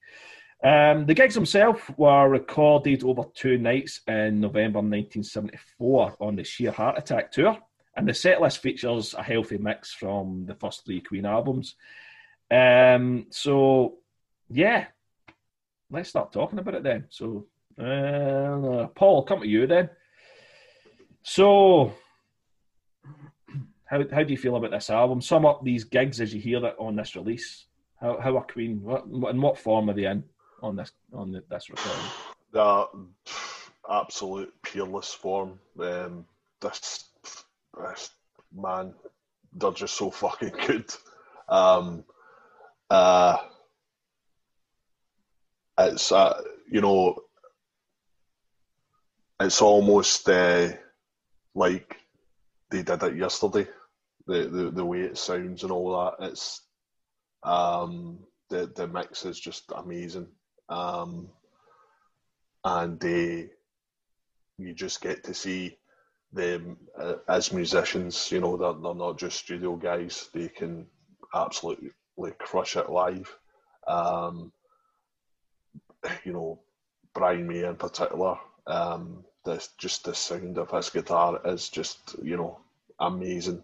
Um, 0.61 1.05
the 1.05 1.13
gigs 1.13 1.35
themselves 1.35 1.81
were 1.95 2.27
recorded 2.27 3.03
over 3.05 3.23
two 3.33 3.57
nights 3.57 4.01
in 4.07 4.41
November 4.41 4.79
1974 4.79 6.17
on 6.19 6.35
the 6.35 6.43
Sheer 6.43 6.71
Heart 6.71 6.97
Attack 6.97 7.31
tour, 7.31 7.57
and 7.95 8.05
the 8.05 8.13
set 8.13 8.41
list 8.41 8.57
features 8.59 9.13
a 9.13 9.23
healthy 9.23 9.57
mix 9.57 9.93
from 9.93 10.45
the 10.45 10.55
first 10.55 10.85
three 10.85 10.99
Queen 10.99 11.25
albums. 11.25 11.75
Um, 12.51 13.27
so, 13.29 13.99
yeah, 14.49 14.87
let's 15.89 16.09
start 16.09 16.33
talking 16.33 16.59
about 16.59 16.75
it 16.75 16.83
then. 16.83 17.05
So, 17.09 17.45
uh, 17.81 18.87
Paul, 18.87 19.23
come 19.23 19.39
to 19.39 19.47
you 19.47 19.65
then. 19.65 19.89
So, 21.23 21.93
how 23.85 24.03
how 24.11 24.23
do 24.23 24.31
you 24.31 24.37
feel 24.37 24.57
about 24.57 24.71
this 24.71 24.89
album? 24.89 25.21
Sum 25.21 25.45
up 25.45 25.63
these 25.63 25.85
gigs 25.85 26.19
as 26.19 26.33
you 26.33 26.41
hear 26.41 26.65
it 26.65 26.75
on 26.77 26.97
this 26.97 27.15
release. 27.15 27.65
How 28.01 28.19
how 28.19 28.35
are 28.35 28.43
Queen? 28.43 28.81
What 28.83 29.05
in 29.07 29.41
what 29.41 29.57
form 29.57 29.89
are 29.89 29.93
they 29.93 30.05
in 30.05 30.25
on 30.61 30.75
this 30.75 30.91
on 31.13 31.31
the, 31.31 31.43
this 31.49 31.69
recording? 31.69 32.05
The 32.51 32.87
absolute 33.89 34.53
peerless 34.61 35.13
form. 35.13 35.59
Um, 35.79 36.25
this, 36.61 37.05
this 37.77 38.09
man, 38.55 38.93
they're 39.53 39.71
just 39.71 39.95
so 39.95 40.11
fucking 40.11 40.53
good. 40.67 40.85
Um, 41.47 42.03
uh, 42.89 43.37
it's 45.79 46.11
uh, 46.11 46.41
you 46.69 46.81
know, 46.81 47.15
it's 49.39 49.61
almost 49.61 50.27
uh, 50.29 50.69
like 51.55 51.97
they 52.69 52.83
did 52.83 53.03
it 53.03 53.15
yesterday 53.15 53.67
the, 54.29 54.47
the, 54.47 54.71
the 54.71 54.85
way 54.85 55.01
it 55.01 55.17
sounds 55.17 55.63
and 55.63 55.71
all 55.71 55.97
that. 55.97 56.27
It's 56.27 56.61
um, 57.43 58.19
the 58.49 58.71
the 58.75 58.87
mix 58.87 59.25
is 59.25 59.39
just 59.39 59.71
amazing, 59.75 60.27
um, 60.69 61.29
and 62.63 62.99
they 62.99 63.49
you 64.57 64.73
just 64.73 65.01
get 65.01 65.23
to 65.23 65.33
see 65.33 65.77
them 66.33 66.77
uh, 66.97 67.15
as 67.27 67.53
musicians. 67.53 68.31
You 68.31 68.41
know, 68.41 68.57
they're 68.57 68.73
they're 68.73 68.95
not 68.95 69.17
just 69.17 69.39
studio 69.39 69.75
guys; 69.75 70.29
they 70.33 70.49
can 70.49 70.87
absolutely 71.33 71.91
crush 72.37 72.75
it 72.75 72.89
live. 72.89 73.35
Um, 73.87 74.51
you 76.23 76.33
know, 76.33 76.59
Brian 77.13 77.47
May 77.47 77.63
in 77.63 77.75
particular. 77.75 78.37
Um, 78.67 79.25
this 79.45 79.69
just 79.77 80.03
the 80.03 80.13
sound 80.13 80.57
of 80.57 80.69
his 80.71 80.89
guitar 80.89 81.39
is 81.45 81.69
just 81.69 82.15
you 82.21 82.37
know 82.37 82.59
amazing. 82.99 83.63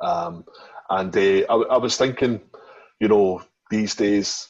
Um, 0.00 0.44
and 0.90 1.16
uh, 1.16 1.46
I, 1.48 1.54
I, 1.54 1.76
was 1.78 1.96
thinking, 1.96 2.40
you 3.00 3.08
know, 3.08 3.42
these 3.70 3.94
days, 3.94 4.48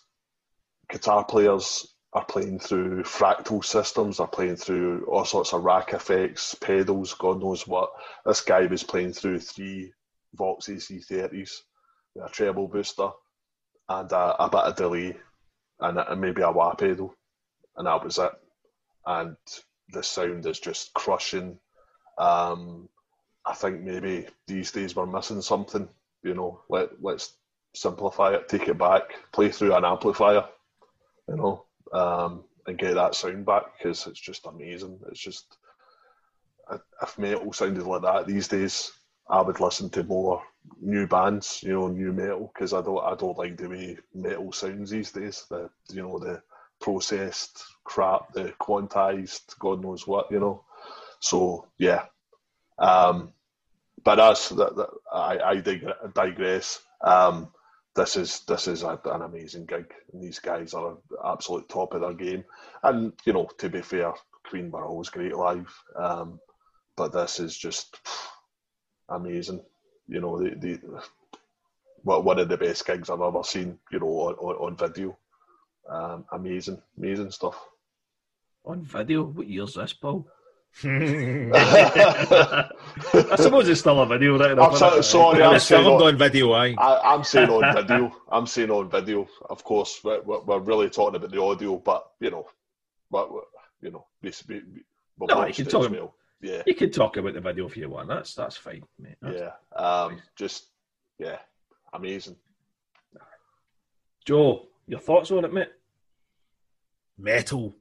guitar 0.90 1.25
players 1.25 1.87
are 2.12 2.25
playing 2.25 2.59
through 2.59 3.03
fractal 3.03 3.64
systems, 3.64 4.20
are 4.20 4.29
playing 4.29 4.57
through 4.57 5.05
all 5.07 5.25
sorts 5.25 5.53
of 5.53 5.64
rack 5.64 5.92
effects, 5.92 6.55
pedals, 6.55 7.14
God 7.14 7.40
knows 7.40 7.66
what. 7.66 7.90
This 8.25 8.40
guy 8.40 8.66
was 8.66 8.83
playing 8.83 9.12
through 9.12 9.40
three 9.40 9.92
Vox 10.35 10.66
AC30s 10.66 11.51
with 12.14 12.25
a 12.25 12.29
treble 12.31 12.68
booster 12.68 13.11
and 13.88 14.11
a, 14.12 14.44
a 14.44 14.49
bit 14.49 14.61
of 14.61 14.77
delay 14.77 15.16
and, 15.81 15.99
and 15.99 16.20
maybe 16.20 16.42
a 16.42 16.51
wah 16.51 16.75
pedal, 16.75 17.14
and 17.77 17.87
that 17.87 18.03
was 18.03 18.18
it. 18.18 18.33
And 19.05 19.37
the 19.92 20.03
sound 20.03 20.46
is 20.46 20.59
just 20.59 20.92
crushing. 20.94 21.59
Um, 22.18 22.88
I 23.44 23.55
think 23.55 23.83
maybe 23.83 24.27
these 24.46 24.72
days 24.72 24.96
we're 24.96 25.07
missing 25.07 25.42
something. 25.42 25.88
You 26.22 26.35
know, 26.35 26.61
let 26.68 26.90
let's 27.03 27.35
simplify 27.75 28.35
it, 28.35 28.49
take 28.49 28.68
it 28.68 28.79
back, 28.79 29.14
play 29.33 29.51
through 29.51 29.75
an 29.75 29.85
amplifier. 29.85 30.44
You 31.28 31.36
know, 31.36 31.64
um, 31.92 32.44
and 32.66 32.78
get 32.78 32.94
that 32.94 33.14
sound 33.14 33.46
back 33.46 33.64
because 33.76 34.06
it's 34.06 34.20
just 34.20 34.46
amazing. 34.46 35.00
It's 35.10 35.20
just 35.20 35.56
if 37.02 37.18
metal 37.18 37.52
sounded 37.52 37.84
like 37.84 38.02
that 38.02 38.26
these 38.26 38.48
days, 38.48 38.92
I 39.28 39.40
would 39.40 39.60
listen 39.60 39.90
to 39.90 40.04
more 40.04 40.42
new 40.80 41.06
bands, 41.06 41.62
you 41.62 41.72
know, 41.72 41.88
new 41.88 42.12
metal 42.12 42.50
because 42.52 42.72
I 42.72 42.82
don't 42.82 43.02
I 43.04 43.14
don't 43.14 43.38
like 43.38 43.56
the 43.56 43.68
way 43.68 43.98
metal 44.14 44.52
sounds 44.52 44.90
these 44.90 45.12
days. 45.12 45.46
The 45.50 45.70
you 45.90 46.02
know 46.02 46.18
the 46.18 46.42
processed 46.80 47.64
crap, 47.84 48.32
the 48.32 48.52
quantized, 48.60 49.58
God 49.58 49.82
knows 49.82 50.06
what, 50.06 50.30
you 50.30 50.40
know. 50.40 50.64
So 51.20 51.66
yeah, 51.78 52.06
um, 52.78 53.32
but 54.04 54.20
as 54.20 54.50
that, 54.50 54.76
that, 54.76 54.88
I, 55.12 55.38
I 55.38 56.08
digress. 56.14 56.80
Um, 57.02 57.48
this 57.96 58.16
is 58.16 58.40
this 58.40 58.68
is 58.68 58.82
a, 58.82 59.00
an 59.06 59.22
amazing 59.22 59.64
gig. 59.64 59.92
And 60.12 60.22
these 60.22 60.38
guys 60.38 60.74
are 60.74 60.98
absolute 61.24 61.68
top 61.68 61.94
of 61.94 62.02
their 62.02 62.12
game. 62.12 62.44
And 62.82 63.12
you 63.24 63.32
know, 63.32 63.48
to 63.59 63.68
be 63.68 63.82
fair, 63.82 64.12
Queen 64.48 64.70
always 64.72 65.09
great 65.09 65.35
live, 65.35 65.74
um, 65.96 66.38
but 66.96 67.12
this 67.12 67.40
is 67.40 67.56
just 67.56 67.98
amazing. 69.09 69.62
You 70.06 70.20
know, 70.20 70.38
the, 70.38 70.54
the 70.54 71.02
one 72.04 72.38
of 72.38 72.48
the 72.48 72.56
best 72.56 72.87
gigs 72.87 73.11
I've 73.11 73.20
ever 73.20 73.42
seen. 73.42 73.78
You 73.90 74.00
know, 74.00 74.06
on, 74.06 74.35
on, 74.35 74.54
on 74.56 74.76
video. 74.76 75.18
Um, 75.88 76.24
amazing, 76.32 76.82
amazing 76.98 77.30
stuff. 77.30 77.56
On 78.64 78.82
video, 78.82 79.22
what 79.22 79.48
year's 79.48 79.74
this, 79.74 79.92
Paul? 79.92 80.28
I 80.84 82.68
suppose 83.36 83.66
it's 83.66 83.80
still 83.80 83.98
a 84.00 84.06
video, 84.06 84.38
right? 84.38 84.58
I'm 84.58 84.76
so, 84.76 85.00
sorry, 85.00 85.42
I'm 85.42 85.58
saying 85.58 85.86
on, 85.86 86.02
on 86.02 86.18
video. 86.18 86.52
I. 86.52 86.74
I, 86.78 87.14
am 87.14 87.24
saying 87.24 87.48
on 87.48 87.74
video. 87.74 88.14
I'm 88.28 88.46
saying 88.46 88.70
on 88.70 88.90
video. 88.90 89.26
Of 89.48 89.64
course, 89.64 90.00
we're, 90.04 90.20
we're 90.20 90.58
really 90.58 90.90
talking 90.90 91.16
about 91.16 91.30
the 91.30 91.40
audio, 91.40 91.78
but 91.78 92.10
you 92.20 92.30
know, 92.30 92.46
but 93.10 93.30
you 93.80 93.90
know, 93.90 94.06
we, 94.20 94.30
we, 94.48 94.62
we 95.18 95.26
no, 95.26 95.46
you 95.46 95.54
can 95.54 95.64
talk. 95.64 95.90
Well. 95.90 96.14
Yeah, 96.42 96.62
you 96.66 96.74
can 96.74 96.90
talk 96.90 97.16
about 97.16 97.32
the 97.32 97.40
video 97.40 97.66
if 97.66 97.76
you 97.78 97.88
want. 97.88 98.08
That's 98.08 98.34
that's 98.34 98.58
fine, 98.58 98.84
mate. 98.98 99.16
That's 99.22 99.38
yeah, 99.38 99.52
um, 99.82 100.20
just 100.36 100.66
yeah, 101.18 101.38
amazing. 101.94 102.36
Joe, 104.26 104.66
your 104.86 105.00
thoughts 105.00 105.30
on 105.30 105.46
it, 105.46 105.54
mate? 105.54 105.70
Metal. 107.16 107.74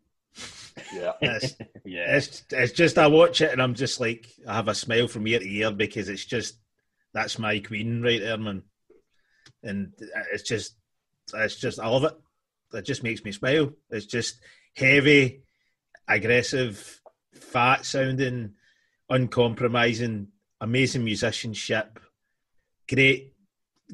Yeah. 0.94 1.14
It's, 1.22 1.56
yeah. 1.86 2.16
It's, 2.18 2.44
it's 2.52 2.74
just, 2.74 2.98
I 2.98 3.08
watch 3.08 3.42
it 3.42 3.52
and 3.52 3.62
I'm 3.62 3.76
just 3.76 4.00
like, 4.00 4.28
I 4.48 4.56
have 4.56 4.68
a 4.68 4.76
smile 4.76 5.08
from 5.08 5.28
ear 5.28 5.40
to 5.40 5.46
ear 5.46 5.72
because 5.72 6.10
it's 6.10 6.26
just, 6.26 6.58
that's 7.14 7.40
my 7.40 7.60
queen 7.60 8.02
right 8.02 8.20
there, 8.20 8.38
man. 8.38 8.64
And 9.64 9.94
it's 10.34 10.44
just, 10.44 10.76
it's 11.34 11.56
just, 11.56 11.80
I 11.80 11.88
love 11.88 12.04
it. 12.04 12.14
It 12.74 12.86
just 12.86 13.04
makes 13.04 13.24
me 13.24 13.32
smile. 13.32 13.72
It's 13.90 14.06
just 14.06 14.40
heavy, 14.76 15.44
aggressive, 16.08 17.02
fat 17.34 17.86
sounding, 17.86 18.54
uncompromising, 19.10 20.28
amazing 20.60 21.04
musicianship, 21.04 22.00
great 22.90 23.35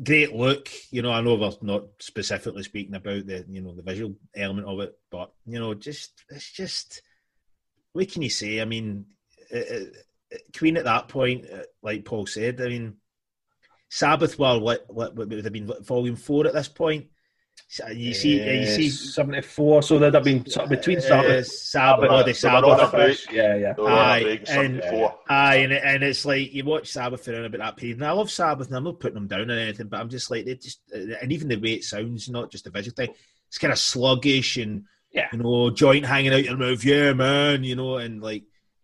great 0.04 0.34
look. 0.34 0.70
You 0.92 1.02
know, 1.02 1.12
I 1.12 1.22
know 1.22 1.36
we're 1.36 1.52
not 1.62 1.84
specifically 2.00 2.64
speaking 2.64 2.96
about 2.96 3.26
the 3.26 3.46
you 3.50 3.62
know 3.62 3.76
the 3.76 3.82
visual 3.82 4.16
element 4.36 4.68
of 4.68 4.80
it, 4.80 4.98
but 5.10 5.32
you 5.46 5.60
know, 5.60 5.74
just 5.74 6.24
it's 6.30 6.52
just 6.52 7.02
what 7.94 8.12
can 8.12 8.22
you 8.22 8.30
say? 8.30 8.62
I 8.62 8.66
mean, 8.66 9.06
it, 9.50 9.94
it, 10.32 10.42
Queen 10.58 10.78
at 10.78 10.86
that 10.86 11.10
point, 11.10 11.46
uh, 11.52 11.64
like 11.82 12.06
Paul 12.06 12.26
said, 12.26 12.62
I 12.62 12.70
mean, 12.70 12.96
Sabbath 13.90 14.40
were 14.40 14.60
what, 14.60 14.86
what 14.88 15.16
would 15.16 15.32
have 15.32 15.54
been 15.54 15.72
volume 15.82 16.16
four 16.16 16.48
at 16.48 16.54
this 16.54 16.70
point. 16.70 17.08
You 17.96 18.14
see, 18.14 18.42
uh, 18.42 18.52
you 18.52 18.66
see, 18.66 18.90
seventy 18.90 19.42
four. 19.42 19.82
So 19.82 19.98
there'd 19.98 20.14
have 20.14 20.24
been 20.24 20.46
between 20.68 21.00
Sabbath, 21.00 21.30
uh, 21.30 21.44
Sabbath, 21.44 22.12
or 22.12 22.24
the 22.24 22.34
Sabbath. 22.34 23.26
Yeah, 23.32 23.56
yeah. 23.56 23.74
Aye, 23.80 24.42
and, 24.50 24.84
aye, 25.30 25.56
and, 25.56 25.72
and 25.72 26.04
it's 26.04 26.26
like 26.26 26.54
you 26.54 26.66
watch 26.66 26.90
Sabbath 26.90 27.28
around 27.28 27.46
about 27.46 27.60
that 27.60 27.78
period. 27.78 27.98
And 27.98 28.08
I 28.08 28.12
love 28.12 28.30
Sabbath, 28.30 28.68
and 28.68 28.76
I'm 28.76 28.84
not 28.84 29.00
putting 29.00 29.16
them 29.16 29.28
down 29.28 29.50
or 29.50 29.58
anything, 29.58 29.88
but 29.88 30.00
I'm 30.00 30.10
just 30.10 30.30
like 30.30 30.46
they 30.46 30.56
just, 30.56 30.82
and 30.92 31.32
even 31.32 31.48
the 31.48 31.56
way 31.56 31.74
it 31.74 31.84
sounds, 31.86 32.30
not 32.30 32.52
just 32.52 32.66
the 32.66 32.72
visual 32.72 32.94
thing, 32.94 33.14
it's 33.48 33.58
kind 33.58 33.72
of 33.72 33.80
sluggish 33.80 34.58
and 34.58 34.84
yeah, 35.14 35.28
you 35.32 35.40
know, 35.40 35.70
joint 35.70 36.06
hanging 36.06 36.34
out 36.34 36.44
your 36.44 36.58
mouth, 36.58 36.84
yeah, 36.84 37.14
man, 37.14 37.64
you 37.64 37.76
know, 37.76 37.98
and 37.98 38.22
like 38.22 38.44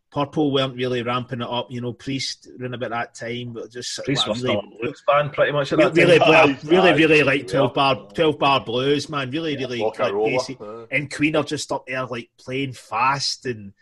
Purple 0.10 0.54
weren't 0.54 0.76
really 0.76 1.04
ramping 1.04 1.41
it 1.41 1.48
up, 1.50 1.70
you 1.70 1.82
know. 1.82 1.91
Priest 1.91 2.48
around 2.60 2.74
about 2.74 2.91
that 2.91 3.13
time, 3.13 3.52
but 3.52 3.70
just 3.70 4.00
Priest 4.06 4.26
was 4.26 4.41
really, 4.41 4.62
blues 4.80 5.04
band 5.06 5.34
pretty 5.34 5.52
much 5.52 5.74
at 5.74 5.80
that 5.80 5.96
really, 5.96 6.17
time. 6.17 6.58
Really, 6.63 6.91
really, 6.91 6.93
really 6.93 7.24
like 7.24 7.48
twelve 7.48 7.72
yeah. 7.72 7.93
bar, 7.93 8.08
twelve 8.13 8.39
bar 8.39 8.63
blues, 8.63 9.10
man. 9.10 9.30
Really, 9.32 9.54
yeah, 9.54 9.67
really 9.67 9.82
like, 9.82 10.13
basic. 10.13 10.60
And 10.91 11.13
Queen 11.13 11.36
are 11.36 11.43
just 11.43 11.72
up 11.74 11.86
there 11.88 12.06
like 12.06 12.30
playing 12.38 12.72
fast 12.72 13.46
and 13.46 13.74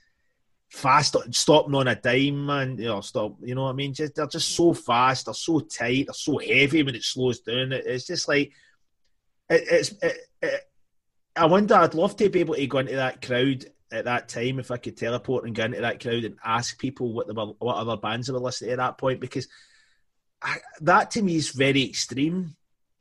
fast, 0.70 1.14
and 1.16 1.36
stopping 1.36 1.76
on 1.76 1.88
a 1.88 1.96
dime, 1.96 2.44
man. 2.44 2.78
You 2.80 2.86
know, 2.86 3.02
stop. 3.02 3.36
You 3.44 3.54
know 3.54 3.66
what 3.66 3.70
I 3.70 3.74
mean? 3.74 3.94
Just 3.94 4.16
they're 4.16 4.26
just 4.26 4.56
so 4.56 4.74
fast. 4.74 5.26
They're 5.26 5.34
so 5.36 5.60
tight. 5.60 6.08
They're 6.08 6.14
so 6.14 6.40
heavy 6.40 6.82
when 6.82 6.96
it 6.96 7.04
slows 7.04 7.42
down. 7.42 7.72
It's 7.72 8.08
just 8.08 8.28
like 8.28 8.52
it, 9.50 9.64
it's. 9.70 9.92
It, 10.02 10.18
it, 10.42 10.62
I 11.36 11.46
wonder. 11.46 11.76
I'd 11.76 11.94
love 11.94 12.16
to 12.16 12.30
be 12.30 12.40
able 12.40 12.56
to 12.56 12.66
go 12.66 12.80
into 12.80 12.96
that 12.96 13.22
crowd 13.22 13.66
at 13.96 14.06
that 14.06 14.30
time 14.30 14.60
if 14.60 14.72
I 14.72 14.78
could 14.78 14.98
teleport 14.98 15.46
and 15.46 15.56
go 15.56 15.66
into 15.66 15.82
that 15.82 16.02
crowd 16.02 16.24
and 16.24 16.38
ask 16.44 16.78
people 16.78 17.14
what 17.14 17.28
the 17.28 17.34
what 17.34 17.78
other 17.78 17.98
bands 17.98 18.28
they 18.28 18.34
were 18.34 18.40
listening 18.40 18.70
to 18.70 18.74
at 18.74 18.78
that 18.78 18.98
point 18.98 19.20
because 19.20 19.48
I, 20.42 20.58
that 20.82 21.12
to 21.12 21.22
me 21.22 21.36
is 21.36 21.50
very 21.50 21.84
extreme 21.84 22.56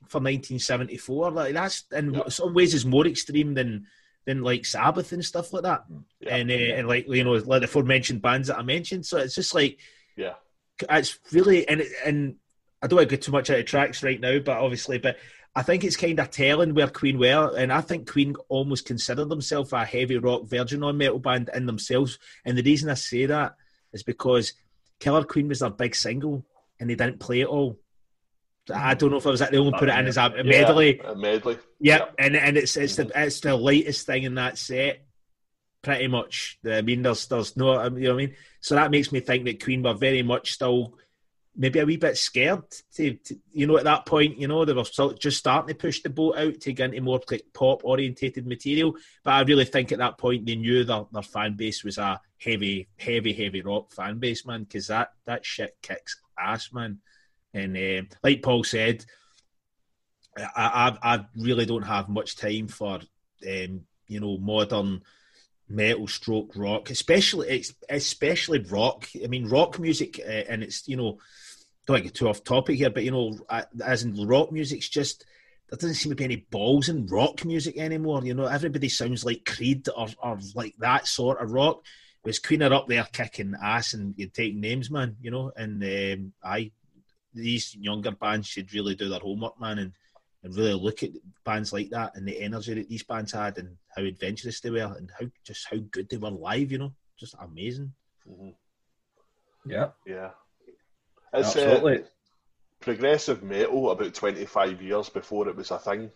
for 0.07 0.19
1974. 0.19 1.31
Like 1.31 1.53
that's 1.53 1.83
in 1.91 2.13
yep. 2.13 2.31
some 2.31 2.53
ways 2.53 2.73
is 2.73 2.85
more 2.85 3.05
extreme 3.07 3.53
than 3.53 3.87
than 4.25 4.41
like 4.41 4.65
Sabbath 4.65 5.11
and 5.11 5.23
stuff 5.23 5.53
like 5.53 5.63
that, 5.63 5.83
yep. 6.19 6.33
and 6.33 6.49
uh, 6.49 6.53
and 6.53 6.87
like 6.87 7.07
you 7.07 7.23
know 7.23 7.33
like 7.33 7.61
the 7.61 7.65
aforementioned 7.65 8.21
bands 8.21 8.47
that 8.47 8.57
I 8.57 8.63
mentioned. 8.63 9.05
So 9.05 9.17
it's 9.17 9.35
just 9.35 9.53
like 9.53 9.79
yeah, 10.15 10.33
it's 10.89 11.19
really 11.31 11.67
and 11.67 11.83
and 12.05 12.35
I 12.81 12.87
don't 12.87 12.97
want 12.97 13.09
to 13.09 13.15
get 13.15 13.23
too 13.23 13.31
much 13.31 13.49
out 13.49 13.59
of 13.59 13.65
tracks 13.65 14.03
right 14.03 14.19
now, 14.19 14.39
but 14.39 14.57
obviously, 14.57 14.97
but 14.97 15.17
I 15.55 15.63
think 15.63 15.83
it's 15.83 15.95
kind 15.95 16.19
of 16.19 16.31
telling 16.31 16.73
where 16.73 16.89
Queen 16.89 17.17
were, 17.17 17.53
and 17.57 17.71
I 17.71 17.79
think 17.79 18.11
Queen 18.11 18.35
almost 18.49 18.85
considered 18.85 19.29
themselves 19.29 19.71
a 19.71 19.85
heavy 19.85 20.17
rock 20.17 20.43
virgin 20.43 20.83
on 20.83 20.97
metal 20.97 21.19
band 21.19 21.49
in 21.53 21.65
themselves. 21.65 22.19
And 22.43 22.57
the 22.57 22.63
reason 22.63 22.89
I 22.89 22.95
say 22.95 23.25
that 23.27 23.55
is 23.93 24.03
because 24.03 24.53
Killer 24.99 25.23
Queen 25.23 25.47
was 25.47 25.59
their 25.59 25.69
big 25.69 25.95
single, 25.95 26.45
and 26.79 26.89
they 26.89 26.95
didn't 26.95 27.21
play 27.21 27.41
it 27.41 27.47
all. 27.47 27.79
I 28.73 28.95
don't 28.95 29.11
know 29.11 29.17
if 29.17 29.27
I 29.27 29.29
was 29.29 29.39
that 29.39 29.51
they 29.51 29.57
only 29.57 29.73
uh, 29.73 29.79
put 29.79 29.89
it 29.89 29.97
in 29.97 30.07
as 30.07 30.17
a 30.17 30.43
medley. 30.43 30.97
Yeah, 30.97 31.11
a 31.11 31.15
medley. 31.15 31.53
Yep. 31.79 31.99
yep. 31.99 32.15
and 32.17 32.35
and 32.35 32.57
it's 32.57 32.75
it's 32.75 32.97
the 32.97 33.05
mm-hmm. 33.05 33.21
it's 33.21 33.39
the 33.39 33.55
lightest 33.55 34.05
thing 34.05 34.23
in 34.23 34.35
that 34.35 34.57
set, 34.57 35.05
pretty 35.81 36.07
much. 36.07 36.59
I 36.65 36.81
mean, 36.81 37.03
there's 37.03 37.27
there's 37.27 37.55
no, 37.55 37.81
you 37.83 37.89
know 37.89 38.15
what 38.15 38.23
I 38.23 38.25
mean. 38.25 38.35
So 38.59 38.75
that 38.75 38.91
makes 38.91 39.11
me 39.11 39.21
think 39.21 39.45
that 39.45 39.63
Queen 39.63 39.83
were 39.83 39.93
very 39.93 40.23
much 40.23 40.51
still 40.51 40.95
maybe 41.55 41.79
a 41.79 41.85
wee 41.85 41.97
bit 41.97 42.17
scared 42.17 42.63
to, 42.93 43.13
to, 43.13 43.39
you 43.51 43.67
know, 43.67 43.77
at 43.77 43.85
that 43.85 44.05
point, 44.05 44.37
you 44.37 44.47
know, 44.47 44.65
they 44.65 44.73
were 44.73 44.83
just 45.17 45.37
starting 45.37 45.69
to 45.69 45.79
push 45.79 46.01
the 46.01 46.09
boat 46.09 46.37
out 46.37 46.59
to 46.61 46.73
get 46.73 46.89
into 46.89 47.01
more 47.01 47.21
like 47.31 47.45
pop 47.53 47.83
orientated 47.83 48.45
material. 48.45 48.95
But 49.23 49.31
I 49.31 49.41
really 49.41 49.65
think 49.65 49.91
at 49.91 49.99
that 49.99 50.17
point 50.17 50.45
they 50.45 50.55
knew 50.55 50.83
their, 50.83 51.05
their 51.11 51.21
fan 51.21 51.55
base 51.55 51.83
was 51.83 51.97
a 51.97 52.19
heavy, 52.37 52.87
heavy, 52.97 53.33
heavy 53.33 53.61
rock 53.61 53.93
fan 53.93 54.19
base, 54.19 54.45
man, 54.45 54.63
because 54.63 54.87
that, 54.87 55.13
that 55.25 55.45
shit 55.45 55.77
kicks 55.81 56.17
ass, 56.37 56.73
man. 56.73 56.99
And 57.53 57.77
uh, 57.77 58.15
like 58.23 58.43
Paul 58.43 58.63
said, 58.63 59.05
I, 60.37 60.97
I, 61.01 61.15
I 61.15 61.25
really 61.37 61.65
don't 61.65 61.83
have 61.83 62.09
much 62.09 62.35
time 62.35 62.67
for, 62.67 62.99
um, 63.47 63.81
you 64.07 64.19
know, 64.19 64.37
modern 64.37 65.01
metal 65.67 66.07
stroke 66.07 66.51
rock, 66.55 66.89
especially 66.89 67.63
especially 67.89 68.59
rock. 68.59 69.07
I 69.23 69.27
mean, 69.27 69.47
rock 69.47 69.79
music, 69.79 70.19
uh, 70.19 70.29
and 70.29 70.63
it's 70.63 70.87
you 70.87 70.97
know 70.97 71.17
don't 71.85 72.03
get 72.03 72.15
too 72.15 72.29
off 72.29 72.43
topic 72.43 72.77
here, 72.77 72.89
but 72.89 73.03
you 73.03 73.11
know, 73.11 73.37
as 73.83 74.03
in 74.03 74.27
rock 74.27 74.51
music's 74.51 74.89
just 74.89 75.25
there 75.69 75.77
doesn't 75.77 75.95
seem 75.95 76.11
to 76.11 76.15
be 76.15 76.23
any 76.23 76.45
balls 76.51 76.89
in 76.89 77.07
rock 77.07 77.43
music 77.43 77.77
anymore. 77.77 78.23
You 78.23 78.35
know, 78.35 78.45
everybody 78.45 78.87
sounds 78.89 79.25
like 79.25 79.45
Creed 79.45 79.87
or, 79.95 80.07
or 80.21 80.39
like 80.53 80.75
that 80.79 81.07
sort 81.07 81.41
of 81.41 81.51
rock. 81.51 81.83
Was 82.23 82.39
Queen 82.39 82.63
are 82.63 82.73
up 82.73 82.87
there 82.87 83.07
kicking 83.11 83.55
ass 83.61 83.93
and 83.93 84.13
you 84.17 84.27
taking 84.27 84.61
names, 84.61 84.91
man. 84.91 85.15
You 85.21 85.31
know, 85.31 85.51
and 85.55 85.83
um, 85.83 86.33
I 86.43 86.71
these 87.33 87.75
younger 87.75 88.11
bands 88.11 88.47
should 88.47 88.73
really 88.73 88.95
do 88.95 89.09
their 89.09 89.19
homework, 89.19 89.59
man, 89.59 89.79
and, 89.79 89.91
and 90.43 90.55
really 90.55 90.73
look 90.73 91.03
at 91.03 91.09
bands 91.43 91.73
like 91.73 91.89
that 91.89 92.15
and 92.15 92.27
the 92.27 92.41
energy 92.41 92.73
that 92.75 92.87
these 92.87 93.03
bands 93.03 93.33
had 93.33 93.57
and 93.57 93.75
how 93.95 94.03
adventurous 94.03 94.61
they 94.61 94.69
were 94.69 94.95
and 94.97 95.11
how 95.19 95.25
just 95.43 95.67
how 95.69 95.77
good 95.91 96.09
they 96.09 96.17
were 96.17 96.29
live. 96.31 96.71
You 96.71 96.77
know, 96.77 96.93
just 97.19 97.35
amazing. 97.39 97.93
Mm-hmm. 98.29 98.49
Yeah, 99.69 99.89
yeah. 100.05 100.29
It's 101.37 101.55
uh, 101.55 101.97
progressive 102.79 103.43
metal 103.43 103.91
about 103.91 104.13
25 104.13 104.81
years 104.81 105.09
before 105.09 105.47
it 105.49 105.55
was 105.55 105.71
a 105.71 105.79
thing. 105.79 106.11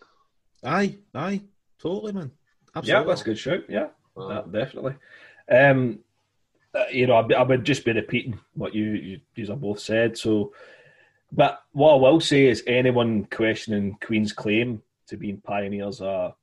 Aye, 0.63 0.97
aye, 1.15 1.41
totally, 1.79 2.13
man. 2.13 2.31
Absolutely. 2.75 3.01
Yeah, 3.01 3.07
that's 3.07 3.21
a 3.21 3.25
good 3.25 3.39
shout. 3.39 3.63
Yeah, 3.69 3.87
uh, 4.15 4.41
definitely. 4.41 4.95
Um, 5.49 5.99
uh, 6.73 6.83
you 6.91 7.07
know, 7.07 7.15
I, 7.15 7.33
I, 7.33 7.43
would 7.43 7.63
just 7.63 7.83
be 7.83 7.93
repeating 7.93 8.39
what 8.53 8.75
you, 8.75 8.83
you, 8.83 9.19
you 9.35 9.47
have 9.47 9.61
both 9.61 9.79
said. 9.79 10.17
So, 10.17 10.53
but 11.31 11.63
what 11.71 11.93
I 11.93 11.97
will 11.97 12.19
say 12.19 12.45
is, 12.45 12.63
anyone 12.67 13.25
questioning 13.25 13.97
Queen's 13.99 14.33
claim 14.33 14.83
to 15.07 15.17
being 15.17 15.41
pioneers 15.41 16.01
are 16.01 16.35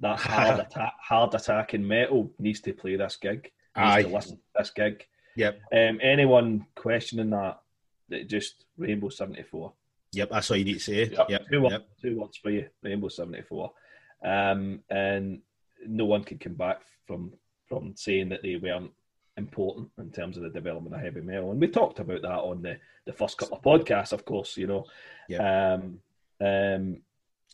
that 0.00 0.18
hard 0.20 0.60
attack, 0.60 0.92
hard 1.00 1.34
attacking 1.34 1.86
metal 1.86 2.30
needs 2.38 2.60
to 2.60 2.72
play 2.72 2.96
this 2.96 3.16
gig. 3.16 3.42
Needs 3.42 3.50
Aye. 3.76 4.02
to 4.02 4.08
listen 4.08 4.36
to 4.36 4.42
this 4.56 4.70
gig. 4.70 5.06
Yep. 5.36 5.60
Um, 5.72 5.98
anyone 6.02 6.66
questioning 6.76 7.30
that 7.30 7.60
just 8.26 8.64
Rainbow 8.76 9.08
74. 9.08 9.72
Yep, 10.12 10.30
that's 10.30 10.50
all 10.50 10.56
you 10.56 10.64
need 10.64 10.74
to 10.74 10.80
say. 10.80 11.08
Yep. 11.10 11.26
yep. 11.28 11.42
Two, 11.50 11.68
yep. 11.70 11.88
two 12.00 12.18
words 12.18 12.36
for 12.38 12.50
you, 12.50 12.66
Rainbow 12.82 13.08
74. 13.08 13.72
Um, 14.24 14.80
and 14.90 15.40
no 15.86 16.04
one 16.06 16.24
can 16.24 16.38
come 16.38 16.54
back 16.54 16.82
from 17.06 17.32
from 17.68 17.94
saying 17.96 18.30
that 18.30 18.42
they 18.42 18.56
weren't 18.56 18.90
important 19.36 19.90
in 19.98 20.10
terms 20.10 20.36
of 20.36 20.42
the 20.42 20.50
development 20.50 20.94
of 20.94 21.00
heavy 21.00 21.20
metal. 21.20 21.50
And 21.50 21.60
we 21.60 21.68
talked 21.68 22.00
about 22.00 22.22
that 22.22 22.30
on 22.30 22.62
the, 22.62 22.78
the 23.04 23.12
first 23.12 23.38
couple 23.38 23.58
of 23.58 23.62
podcasts, 23.62 24.12
of 24.12 24.24
course, 24.24 24.56
you 24.56 24.66
know. 24.66 24.84
Yeah. 25.28 25.74
Um, 25.74 26.00
um, 26.40 26.98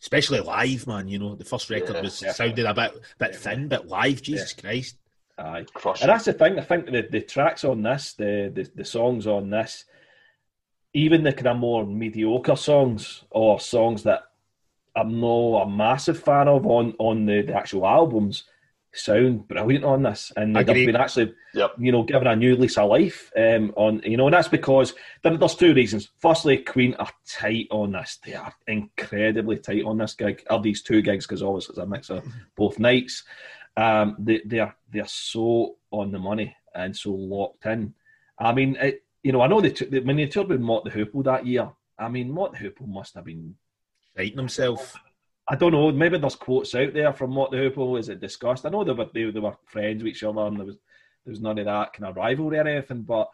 Especially 0.01 0.39
live, 0.39 0.87
man. 0.87 1.07
You 1.07 1.19
know, 1.19 1.35
the 1.35 1.45
first 1.45 1.69
record 1.69 1.95
yeah, 1.95 2.01
was 2.01 2.23
sounded 2.35 2.65
a 2.65 2.73
bit 2.73 3.01
bit 3.17 3.35
thin, 3.35 3.67
but 3.67 3.87
live, 3.87 4.21
Jesus 4.21 4.53
yeah. 4.57 4.61
Christ. 4.61 4.97
Aye. 5.37 5.65
And 6.01 6.09
that's 6.09 6.25
the 6.25 6.33
thing. 6.33 6.59
I 6.59 6.63
think 6.63 6.85
the, 6.85 7.07
the 7.09 7.21
tracks 7.21 7.63
on 7.63 7.81
this, 7.81 8.13
the, 8.13 8.51
the 8.53 8.69
the 8.75 8.85
songs 8.85 9.25
on 9.25 9.49
this, 9.49 9.85
even 10.95 11.23
the 11.23 11.33
kind 11.33 11.47
of 11.47 11.57
more 11.57 11.85
mediocre 11.85 12.55
songs 12.55 13.25
or 13.29 13.59
songs 13.59 14.03
that 14.03 14.23
I'm 14.95 15.19
not 15.19 15.63
a 15.63 15.69
massive 15.69 16.17
fan 16.17 16.47
of 16.47 16.65
on 16.65 16.95
on 16.97 17.25
the, 17.25 17.41
the 17.41 17.53
actual 17.53 17.85
albums 17.85 18.45
sound 18.93 19.45
brilliant 19.49 19.83
on 19.83 20.03
this, 20.03 20.31
and 20.37 20.55
they've 20.55 20.65
been 20.65 20.95
actually, 20.95 21.33
yep. 21.53 21.73
you 21.77 21.91
know, 21.91 22.03
given 22.03 22.27
a 22.27 22.35
new 22.35 22.55
lease 22.55 22.77
of 22.77 22.89
life 22.89 23.29
um, 23.37 23.73
on, 23.75 24.01
you 24.05 24.15
know, 24.15 24.27
and 24.27 24.33
that's 24.33 24.47
because 24.47 24.93
there's 25.21 25.55
two 25.55 25.73
reasons. 25.73 26.11
Firstly, 26.19 26.59
Queen 26.59 26.93
are 26.93 27.11
tight 27.27 27.67
on 27.71 27.91
this; 27.91 28.19
they 28.25 28.33
are 28.33 28.53
incredibly 28.67 29.57
tight 29.57 29.83
on 29.83 29.97
this 29.97 30.13
gig. 30.13 30.43
Are 30.49 30.61
these 30.61 30.81
two 30.81 31.01
gigs 31.01 31.27
because 31.27 31.43
obviously 31.43 31.73
it's 31.73 31.79
a 31.79 31.85
mix 31.85 32.09
of 32.09 32.23
both 32.55 32.79
nights. 32.79 33.25
Um, 33.75 34.15
they 34.17 34.41
they 34.45 34.59
are 34.59 34.73
they 34.93 35.01
are 35.01 35.07
so 35.07 35.75
on 35.91 36.13
the 36.13 36.19
money 36.19 36.55
and 36.73 36.95
so 36.95 37.11
locked 37.11 37.65
in. 37.65 37.93
I 38.39 38.53
mean, 38.53 38.77
it, 38.77 39.04
you 39.25 39.31
know, 39.31 39.41
I 39.41 39.47
know 39.47 39.59
they 39.59 39.71
took 39.71 39.89
when 39.89 40.17
they 40.17 40.27
toured 40.27 40.49
with 40.49 40.61
Mott 40.61 40.83
the 40.83 40.91
Hoople 40.91 41.23
that 41.23 41.47
year. 41.47 41.67
I 41.97 42.09
mean, 42.09 42.29
Mott 42.29 42.51
the 42.51 42.59
Hoople 42.59 42.87
must 42.87 43.15
have 43.15 43.25
been 43.25 43.55
fighting 44.15 44.37
himself. 44.37 44.93
I 45.47 45.55
don't 45.55 45.71
know. 45.71 45.91
Maybe 45.91 46.19
there's 46.19 46.35
quotes 46.35 46.75
out 46.75 46.93
there 46.93 47.11
from 47.11 47.31
Mott 47.31 47.49
the 47.49 47.57
Hoople. 47.57 47.97
Is 47.97 48.07
it 48.07 48.21
discussed? 48.21 48.67
I 48.67 48.69
know 48.69 48.83
they 48.83 48.91
were 48.91 49.09
they, 49.11 49.31
they 49.31 49.39
were 49.39 49.57
friends 49.65 50.03
with 50.03 50.11
each 50.11 50.23
other, 50.23 50.41
and 50.41 50.57
there 50.57 50.65
was 50.67 50.75
there 51.25 51.31
was 51.31 51.41
none 51.41 51.57
of 51.57 51.65
that 51.65 51.93
kind 51.93 52.07
of 52.07 52.15
rivalry 52.15 52.59
or 52.59 52.67
anything. 52.67 53.01
But 53.01 53.27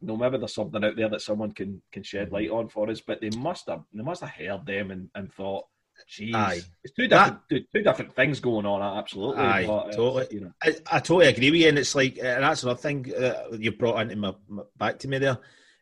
you 0.00 0.08
know, 0.08 0.16
maybe 0.16 0.36
there's 0.36 0.52
something 0.52 0.84
out 0.84 0.96
there 0.96 1.08
that 1.08 1.22
someone 1.22 1.52
can 1.52 1.80
can 1.92 2.02
shed 2.02 2.26
mm-hmm. 2.26 2.34
light 2.34 2.50
on 2.50 2.68
for 2.68 2.90
us. 2.90 3.00
But 3.00 3.20
they 3.20 3.30
must 3.30 3.68
have 3.68 3.84
they 3.94 4.02
must 4.02 4.22
have 4.22 4.30
heard 4.30 4.66
them 4.66 4.90
and, 4.90 5.10
and 5.14 5.32
thought, 5.32 5.66
Jeez. 6.08 6.34
Aye. 6.34 6.60
It's 6.84 6.94
two 6.94 7.08
different 7.08 7.38
that, 7.50 7.64
two, 7.72 7.82
different 7.82 8.14
things 8.14 8.40
going 8.40 8.66
on. 8.66 8.98
Absolutely. 8.98 9.42
Aye, 9.42 9.66
but, 9.66 9.72
uh, 9.72 9.92
totally. 9.92 10.26
You 10.30 10.40
know. 10.40 10.52
I, 10.62 10.74
I, 10.90 10.98
totally 11.00 11.26
agree 11.28 11.50
with 11.50 11.60
you, 11.60 11.68
and 11.68 11.78
it's 11.78 11.94
like, 11.94 12.18
and 12.18 12.42
that's 12.42 12.62
another 12.62 12.78
thing 12.80 13.12
uh, 13.14 13.44
you 13.58 13.72
brought 13.72 14.00
into 14.00 14.16
my, 14.16 14.34
my, 14.48 14.62
back 14.76 14.98
to 15.00 15.08
me 15.08 15.18
there 15.18 15.38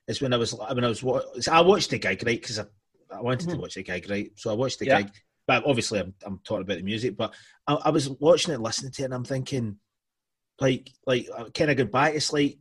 is 0.07 0.21
when 0.21 0.33
I 0.33 0.37
was 0.37 0.53
when 0.53 0.85
I 0.85 0.89
was 0.89 1.49
I 1.49 1.61
watched 1.61 1.91
the 1.91 1.99
gig 1.99 2.23
right 2.27 2.41
because 2.41 2.59
I 2.59 3.21
wanted 3.21 3.49
to 3.51 3.57
Mhm. 3.57 3.61
watch 3.61 3.75
the 3.75 3.83
gig, 3.83 4.09
right? 4.11 4.31
So 4.37 4.51
I 4.51 4.55
watched 4.55 4.79
the 4.79 4.87
Yeah. 4.87 5.03
gig, 5.03 5.13
but 5.47 5.65
obviously 5.67 6.01
I'm, 6.01 6.15
I'm 6.25 6.41
talking 6.45 6.63
about 6.63 6.79
the 6.79 6.83
music. 6.83 7.17
But 7.17 7.35
I, 7.67 7.75
I 7.75 7.91
was 7.91 8.09
watching 8.09 8.55
it, 8.55 8.61
listening 8.61 8.93
to 8.93 9.03
it, 9.03 9.05
and 9.07 9.15
I'm 9.15 9.25
thinking, 9.25 9.79
like, 10.61 10.91
like 11.07 11.29
kind 11.55 11.71
of 11.71 11.91
back. 11.91 12.15
It's 12.15 12.33
like 12.33 12.59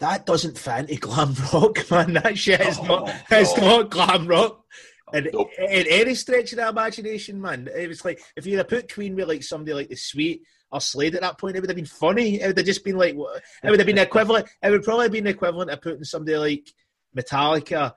that 0.00 0.26
doesn't 0.26 0.58
fit 0.58 0.90
into 0.90 0.96
glam 0.96 1.34
rock, 1.52 1.90
man. 1.90 2.14
That 2.14 2.38
shit 2.38 2.60
is 2.60 2.80
not. 2.82 3.06
No, 3.06 3.14
It's 3.30 3.56
not 3.56 3.90
glam 3.90 4.26
rock. 4.26 4.64
And 5.12 5.30
Nope. 5.32 5.50
in 5.58 5.86
any 5.88 6.14
stretch 6.14 6.52
of 6.52 6.58
the 6.58 6.68
imagination, 6.68 7.40
man, 7.40 7.68
it 7.74 7.88
was 7.88 8.04
like 8.04 8.20
if 8.36 8.46
you'd 8.46 8.58
have 8.58 8.68
put 8.68 8.92
Queen 8.92 9.14
with 9.14 9.28
like 9.28 9.42
somebody 9.42 9.74
like 9.74 9.88
the 9.88 9.96
Sweet 9.96 10.42
or 10.70 10.80
Slade 10.80 11.14
at 11.14 11.22
that 11.22 11.38
point, 11.38 11.56
it 11.56 11.60
would 11.60 11.70
have 11.70 11.76
been 11.76 11.86
funny. 11.86 12.40
It 12.40 12.46
would 12.46 12.58
have 12.58 12.66
just 12.66 12.84
been 12.84 12.98
like, 12.98 13.14
it 13.14 13.70
would 13.70 13.80
have 13.80 13.86
been 13.86 13.98
equivalent. 13.98 14.48
It 14.62 14.70
would 14.70 14.84
probably 14.84 15.04
have 15.04 15.12
been 15.12 15.24
the 15.24 15.30
equivalent 15.30 15.70
of 15.70 15.80
putting 15.80 16.04
somebody 16.04 16.36
like 16.36 16.74
Metallica 17.16 17.92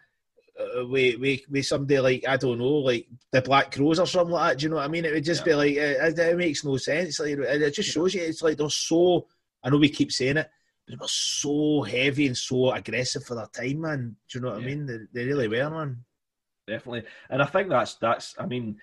uh, 0.60 0.86
with, 0.88 1.20
with 1.20 1.42
with 1.50 1.66
somebody 1.66 2.00
like 2.00 2.28
I 2.28 2.38
don't 2.38 2.60
know, 2.60 2.78
like 2.78 3.08
the 3.32 3.42
Black 3.42 3.72
Crowes 3.74 4.00
or 4.00 4.08
something 4.08 4.34
like 4.34 4.52
that. 4.52 4.60
Do 4.60 4.64
you 4.64 4.70
know 4.70 4.78
what 4.78 4.86
I 4.86 4.90
mean? 4.90 5.06
It 5.06 5.14
would 5.14 5.24
just 5.24 5.46
be 5.46 5.54
like 5.54 5.74
it, 5.74 6.20
it 6.20 6.38
makes 6.38 6.64
no 6.64 6.78
sense. 6.78 7.20
Like 7.20 7.38
it 7.38 7.74
just 7.74 7.90
shows 7.90 8.14
you 8.14 8.22
it's 8.22 8.42
like 8.42 8.58
they're 8.58 8.70
so. 8.70 9.28
I 9.64 9.70
know 9.70 9.78
we 9.78 9.90
keep 9.90 10.12
saying 10.12 10.38
it, 10.38 10.50
but 10.86 10.92
they 10.92 10.98
were 11.00 11.08
so 11.08 11.84
heavy 11.84 12.28
and 12.28 12.38
so 12.38 12.72
aggressive 12.72 13.24
for 13.24 13.36
their 13.36 13.48
time, 13.48 13.82
man. 13.82 14.16
Do 14.30 14.38
you 14.40 14.44
know 14.44 14.52
what 14.52 14.62
I 14.62 14.66
mean? 14.66 14.86
They, 14.86 14.98
they 15.14 15.26
really 15.26 15.48
were, 15.48 15.70
man. 15.70 16.04
Definitely. 16.72 17.04
And 17.30 17.42
I 17.42 17.46
think 17.46 17.70
that's 17.70 17.96
that's. 17.96 18.36
I 18.40 18.46
mean, 18.46 18.78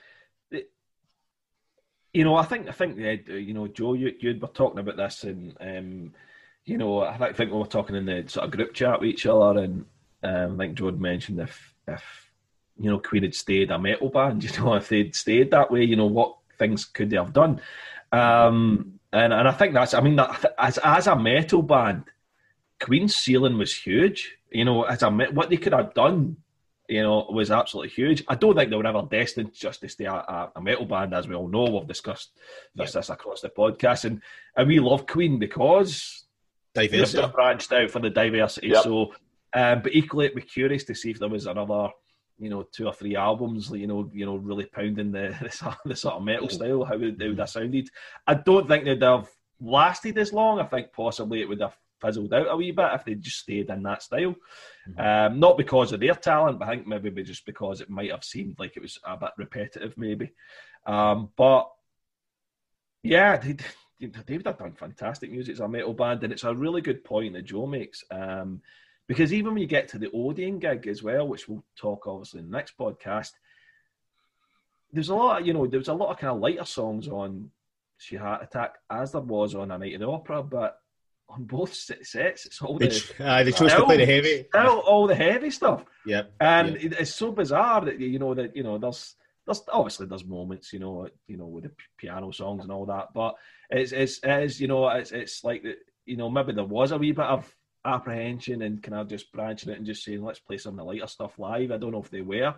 it, 0.50 0.70
you 2.12 2.24
know, 2.24 2.36
I 2.36 2.44
think 2.44 2.68
I 2.68 2.72
think 2.72 2.98
uh, 2.98 3.32
you 3.32 3.54
know, 3.54 3.66
Joe, 3.66 3.94
you 3.94 4.14
you 4.20 4.38
were 4.40 4.48
talking 4.48 4.78
about 4.78 4.96
this, 4.96 5.24
and 5.24 5.56
um, 5.60 6.12
you 6.64 6.76
know, 6.76 7.00
I 7.00 7.32
think, 7.32 7.50
we 7.50 7.58
were 7.58 7.66
talking 7.66 7.96
in 7.96 8.06
the 8.06 8.24
sort 8.28 8.44
of 8.44 8.52
group 8.52 8.74
chat 8.74 9.00
with 9.00 9.08
each 9.08 9.26
other, 9.26 9.60
and 9.60 9.86
um, 10.22 10.60
I 10.60 10.64
think 10.64 10.78
Joe 10.78 10.86
had 10.86 11.00
mentioned 11.00 11.40
if 11.40 11.74
if 11.86 12.30
you 12.78 12.90
know 12.90 12.98
Queen 12.98 13.22
had 13.22 13.34
stayed 13.34 13.70
a 13.70 13.78
metal 13.78 14.10
band, 14.10 14.44
you 14.56 14.60
know, 14.60 14.74
if 14.74 14.88
they'd 14.88 15.14
stayed 15.14 15.50
that 15.50 15.70
way, 15.70 15.84
you 15.84 15.96
know, 15.96 16.06
what 16.06 16.36
things 16.58 16.84
could 16.84 17.10
they 17.10 17.16
have 17.16 17.32
done? 17.32 17.60
Um, 18.12 19.00
and 19.12 19.32
and 19.32 19.48
I 19.48 19.52
think 19.52 19.72
that's. 19.72 19.94
I 19.94 20.00
mean, 20.00 20.16
that, 20.16 20.54
as 20.58 20.78
as 20.78 21.06
a 21.06 21.16
metal 21.16 21.62
band, 21.62 22.04
Queen's 22.80 23.16
ceiling 23.16 23.56
was 23.56 23.74
huge. 23.74 24.36
You 24.50 24.64
know, 24.64 24.82
as 24.84 25.02
a 25.02 25.10
what 25.10 25.48
they 25.48 25.56
could 25.56 25.72
have 25.72 25.94
done 25.94 26.36
you 26.88 27.02
know, 27.02 27.26
was 27.30 27.50
absolutely 27.50 27.90
huge. 27.90 28.24
I 28.28 28.34
don't 28.34 28.56
think 28.56 28.70
they 28.70 28.76
were 28.76 28.86
ever 28.86 29.06
destined 29.10 29.52
just 29.52 29.82
to 29.82 29.88
stay 29.88 30.06
a, 30.06 30.12
a, 30.14 30.52
a 30.56 30.60
metal 30.62 30.86
band, 30.86 31.14
as 31.14 31.28
we 31.28 31.34
all 31.34 31.48
know. 31.48 31.64
We've 31.64 31.86
discussed 31.86 32.30
this, 32.74 32.92
this 32.92 33.10
across 33.10 33.42
the 33.42 33.50
podcast, 33.50 34.04
and 34.06 34.22
and 34.56 34.66
we 34.68 34.80
love 34.80 35.06
Queen 35.06 35.38
because 35.38 36.24
they've 36.74 36.90
Diversity. 36.90 37.28
branched 37.34 37.72
out 37.72 37.90
for 37.90 37.98
the 37.98 38.10
diversity. 38.10 38.68
Yep. 38.68 38.84
So, 38.84 39.12
um, 39.52 39.82
but 39.82 39.94
equally, 39.94 40.26
it'd 40.26 40.36
be 40.36 40.42
curious 40.42 40.84
to 40.84 40.94
see 40.94 41.10
if 41.10 41.18
there 41.18 41.28
was 41.28 41.46
another, 41.46 41.90
you 42.38 42.48
know, 42.48 42.62
two 42.72 42.86
or 42.86 42.94
three 42.94 43.16
albums, 43.16 43.70
you 43.70 43.86
know, 43.86 44.10
you 44.14 44.24
know, 44.24 44.36
really 44.36 44.64
pounding 44.64 45.12
the 45.12 45.36
the, 45.42 45.50
sort- 45.50 45.76
the 45.84 45.96
sort 45.96 46.14
of 46.14 46.24
metal 46.24 46.48
style. 46.48 46.84
How 46.84 46.96
would, 46.96 47.20
how 47.20 47.28
would 47.28 47.36
that 47.36 47.50
sounded? 47.50 47.90
I 48.26 48.34
don't 48.34 48.66
think 48.66 48.84
they'd 48.84 49.02
have 49.02 49.28
lasted 49.60 50.16
as 50.16 50.32
long. 50.32 50.58
I 50.58 50.64
think 50.64 50.92
possibly 50.94 51.42
it 51.42 51.48
would 51.48 51.60
have 51.60 51.76
fizzled 52.00 52.32
out 52.32 52.48
a 52.48 52.56
wee 52.56 52.70
bit 52.70 52.90
if 52.92 53.04
they 53.04 53.14
just 53.14 53.38
stayed 53.38 53.70
in 53.70 53.82
that 53.82 54.02
style. 54.02 54.34
Um, 54.96 55.38
not 55.40 55.56
because 55.56 55.92
of 55.92 56.00
their 56.00 56.14
talent, 56.14 56.58
but 56.58 56.68
I 56.68 56.72
think 56.72 56.86
maybe 56.86 57.22
just 57.22 57.46
because 57.46 57.80
it 57.80 57.90
might 57.90 58.10
have 58.10 58.24
seemed 58.24 58.58
like 58.58 58.76
it 58.76 58.82
was 58.82 58.98
a 59.04 59.16
bit 59.16 59.30
repetitive, 59.36 59.94
maybe. 59.96 60.32
Um, 60.86 61.30
but 61.36 61.70
yeah, 63.02 63.36
they, 63.36 63.56
would 64.00 64.46
have 64.46 64.58
done 64.58 64.72
fantastic 64.72 65.30
music 65.30 65.54
as 65.54 65.60
a 65.60 65.68
metal 65.68 65.94
band, 65.94 66.22
and 66.24 66.32
it's 66.32 66.44
a 66.44 66.54
really 66.54 66.80
good 66.80 67.04
point 67.04 67.34
that 67.34 67.44
Joe 67.44 67.66
makes. 67.66 68.04
Um, 68.10 68.62
because 69.06 69.32
even 69.32 69.54
when 69.54 69.62
you 69.62 69.68
get 69.68 69.88
to 69.88 69.98
the 69.98 70.10
Odeon 70.12 70.58
gig 70.58 70.86
as 70.86 71.02
well, 71.02 71.26
which 71.26 71.48
we'll 71.48 71.64
talk 71.76 72.06
obviously 72.06 72.40
in 72.40 72.50
the 72.50 72.56
next 72.56 72.76
podcast, 72.76 73.32
there's 74.92 75.08
a 75.08 75.14
lot, 75.14 75.40
of, 75.40 75.46
you 75.46 75.52
know, 75.52 75.66
there 75.66 75.80
was 75.80 75.88
a 75.88 75.94
lot 75.94 76.10
of 76.10 76.18
kind 76.18 76.32
of 76.32 76.40
lighter 76.40 76.64
songs 76.64 77.08
on 77.08 77.50
Sheer 77.98 78.20
Heart 78.20 78.42
Attack 78.42 78.74
as 78.90 79.12
there 79.12 79.20
was 79.20 79.54
on 79.54 79.70
A 79.70 79.78
Night 79.78 79.94
in 79.94 80.00
the 80.00 80.08
Opera, 80.08 80.42
but 80.42 80.80
on 81.28 81.44
both 81.44 81.74
sets, 81.74 82.46
it's 82.46 82.62
all 82.62 82.78
the 82.78 82.88
ch- 82.88 83.20
aye, 83.20 83.42
they 83.42 83.52
chose 83.52 83.72
to 83.72 83.84
play 83.84 83.98
the 83.98 84.06
heavy. 84.06 84.46
still 84.48 84.78
all 84.80 85.06
the 85.06 85.14
heavy 85.14 85.50
stuff. 85.50 85.84
Yep. 86.06 86.32
And 86.40 86.68
Yeah. 86.70 86.86
it- 86.86 86.92
it's 87.00 87.14
so 87.14 87.32
bizarre 87.32 87.84
that 87.84 88.00
you 88.00 88.18
know 88.18 88.34
that 88.34 88.56
you 88.56 88.62
know 88.62 88.78
there's 88.78 89.14
there's 89.46 89.62
obviously 89.72 90.06
there's 90.06 90.24
moments 90.24 90.72
you 90.72 90.78
know 90.78 91.08
you 91.26 91.36
know 91.36 91.46
with 91.46 91.64
the 91.64 91.72
piano 91.98 92.30
songs 92.32 92.62
and 92.64 92.72
all 92.72 92.86
that, 92.86 93.08
but 93.14 93.34
it's 93.70 93.92
it's 93.92 94.60
you 94.60 94.68
know 94.68 94.88
it's 94.88 95.12
it's 95.12 95.44
like 95.44 95.62
that 95.64 95.76
you 96.06 96.16
know 96.16 96.30
maybe 96.30 96.52
there 96.52 96.64
was 96.64 96.92
a 96.92 96.98
wee 96.98 97.12
bit 97.12 97.24
of 97.26 97.54
apprehension 97.84 98.62
and 98.62 98.82
kind 98.82 98.98
of 99.00 99.08
just 99.08 99.30
branching 99.32 99.70
it 99.72 99.78
and 99.78 99.86
just 99.86 100.04
saying 100.04 100.22
let's 100.22 100.40
play 100.40 100.58
some 100.58 100.72
of 100.74 100.78
the 100.78 100.84
lighter 100.84 101.06
stuff 101.06 101.38
live. 101.38 101.70
I 101.72 101.76
don't 101.78 101.92
know 101.92 102.00
if 102.02 102.10
they 102.10 102.20
were 102.22 102.54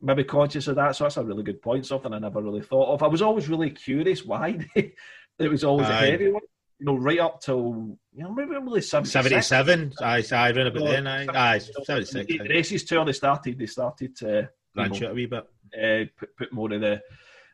maybe 0.00 0.24
conscious 0.24 0.68
of 0.68 0.76
that, 0.76 0.94
so 0.96 1.04
that's 1.04 1.16
a 1.16 1.24
really 1.24 1.42
good 1.42 1.62
point. 1.62 1.86
Something 1.86 2.12
I 2.12 2.18
never 2.18 2.40
really 2.42 2.62
thought 2.62 2.92
of. 2.94 3.02
I 3.02 3.06
was 3.08 3.22
always 3.22 3.48
really 3.48 3.70
curious 3.70 4.24
why 4.24 4.52
they, 4.74 4.92
it 5.38 5.48
was 5.50 5.64
always 5.64 5.88
Aye. 5.88 6.06
a 6.06 6.10
heavy 6.12 6.28
one. 6.30 6.42
You 6.84 6.92
know, 6.92 6.98
right 6.98 7.18
up 7.18 7.40
till 7.40 7.96
you 8.12 8.24
know 8.24 8.30
maybe 8.34 8.50
really 8.50 8.82
76. 8.82 9.10
77. 9.10 9.94
Aye, 10.02 10.22
aye, 10.30 10.50
around 10.50 10.66
about 10.66 10.84
then. 10.84 11.06
Aye, 11.06 11.26
aye 11.32 11.58
76. 11.58 12.26
The 12.26 12.46
races 12.46 12.84
tour 12.84 13.06
they 13.06 13.12
started 13.14 13.58
they 13.58 13.64
started 13.64 14.14
to 14.16 14.50
Branch 14.74 15.02
out 15.02 15.12
a 15.12 15.14
wee 15.14 15.24
bit. 15.24 15.48
uh, 15.74 16.04
put, 16.14 16.36
put 16.36 16.52
more 16.52 16.70
of 16.70 16.82
the 16.82 17.00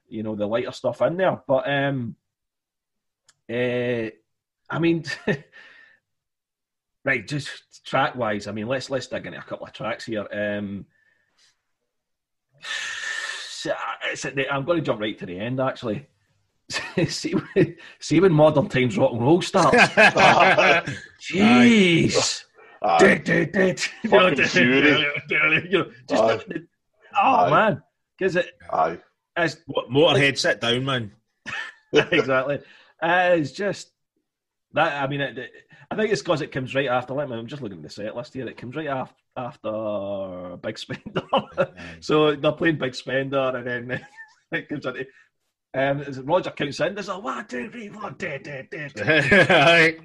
you 0.08 0.24
know 0.24 0.34
the 0.34 0.46
lighter 0.46 0.72
stuff 0.72 1.00
in 1.02 1.16
there 1.16 1.40
but 1.46 1.70
um 1.70 2.16
uh, 3.48 4.10
I 4.68 4.78
mean 4.80 5.04
right 7.04 7.24
just 7.24 7.86
track 7.86 8.16
wise 8.16 8.48
I 8.48 8.52
mean 8.52 8.66
let's 8.66 8.90
let's 8.90 9.06
dig 9.06 9.26
into 9.26 9.38
a 9.38 9.42
couple 9.42 9.68
of 9.68 9.72
tracks 9.72 10.06
here 10.06 10.26
um 10.32 10.86
so, 13.48 13.72
I'm 14.50 14.64
going 14.64 14.78
to 14.78 14.84
jump 14.84 15.00
right 15.00 15.16
to 15.18 15.26
the 15.26 15.38
end 15.38 15.60
actually 15.60 16.08
see, 17.08 17.32
when- 17.32 17.76
see 17.98 18.20
when 18.20 18.32
modern 18.32 18.68
times 18.68 18.96
rock 18.98 19.12
and 19.12 19.20
roll 19.22 19.42
starts 19.42 19.76
jeez 21.20 22.44
Aye. 22.82 23.22
Oh 27.14 27.20
Aye. 27.20 27.50
man, 27.50 27.82
because 28.18 28.36
it 28.36 28.52
Aye. 28.72 28.98
as 29.36 29.60
Motorhead, 29.90 30.38
sit 30.38 30.60
down, 30.60 30.84
man. 30.84 31.12
exactly. 31.92 32.58
Uh, 33.02 33.30
it's 33.34 33.52
just 33.52 33.90
that. 34.72 35.02
I 35.02 35.06
mean, 35.08 35.20
it, 35.20 35.38
it- 35.38 35.52
I 35.90 35.96
think 35.96 36.12
it's 36.12 36.22
because 36.22 36.40
it 36.40 36.52
comes 36.52 36.74
right 36.74 36.86
after. 36.88 37.12
Let 37.14 37.28
me. 37.28 37.36
I'm 37.36 37.48
just 37.48 37.62
looking 37.62 37.78
at 37.78 37.82
the 37.82 37.90
set 37.90 38.14
list 38.16 38.32
here. 38.32 38.46
It 38.48 38.56
comes 38.56 38.76
right 38.76 38.86
after 38.86 39.14
after 39.36 40.56
Big 40.62 40.78
Spender. 40.78 41.22
so 42.00 42.34
they're 42.36 42.52
playing 42.52 42.78
Big 42.78 42.94
Spender, 42.94 43.52
and 43.56 43.66
then 43.90 44.06
it 44.52 44.68
comes 44.68 44.86
into. 44.86 45.04
Um, 45.72 46.00
as 46.00 46.18
Roger 46.20 46.50
counts 46.50 46.80
in, 46.80 46.94
there's 46.94 47.08
a 47.08 47.18
one, 47.18 47.46
two, 47.46 47.70
three, 47.70 47.88
four, 47.88 48.10
dead, 48.10 48.42
dead, 48.42 48.68
dead. 48.70 48.92
Aye. 49.50 49.96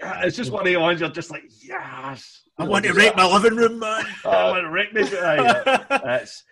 Yeah, 0.00 0.22
it's 0.24 0.36
just 0.36 0.50
one 0.50 0.66
of 0.66 0.66
the 0.66 0.76
ones 0.76 1.00
you're 1.00 1.08
just 1.08 1.30
like, 1.30 1.44
yes. 1.62 2.42
I 2.58 2.64
want 2.64 2.84
to 2.84 2.92
wreck 2.92 3.16
my 3.16 3.26
living 3.26 3.56
room, 3.56 3.78
man. 3.78 4.04
I 4.24 4.50
want 4.50 4.64
to 4.64 4.70
wreck 4.70 4.92
this. 4.92 5.12
Aye, 5.14 5.84
That's, 5.88 6.44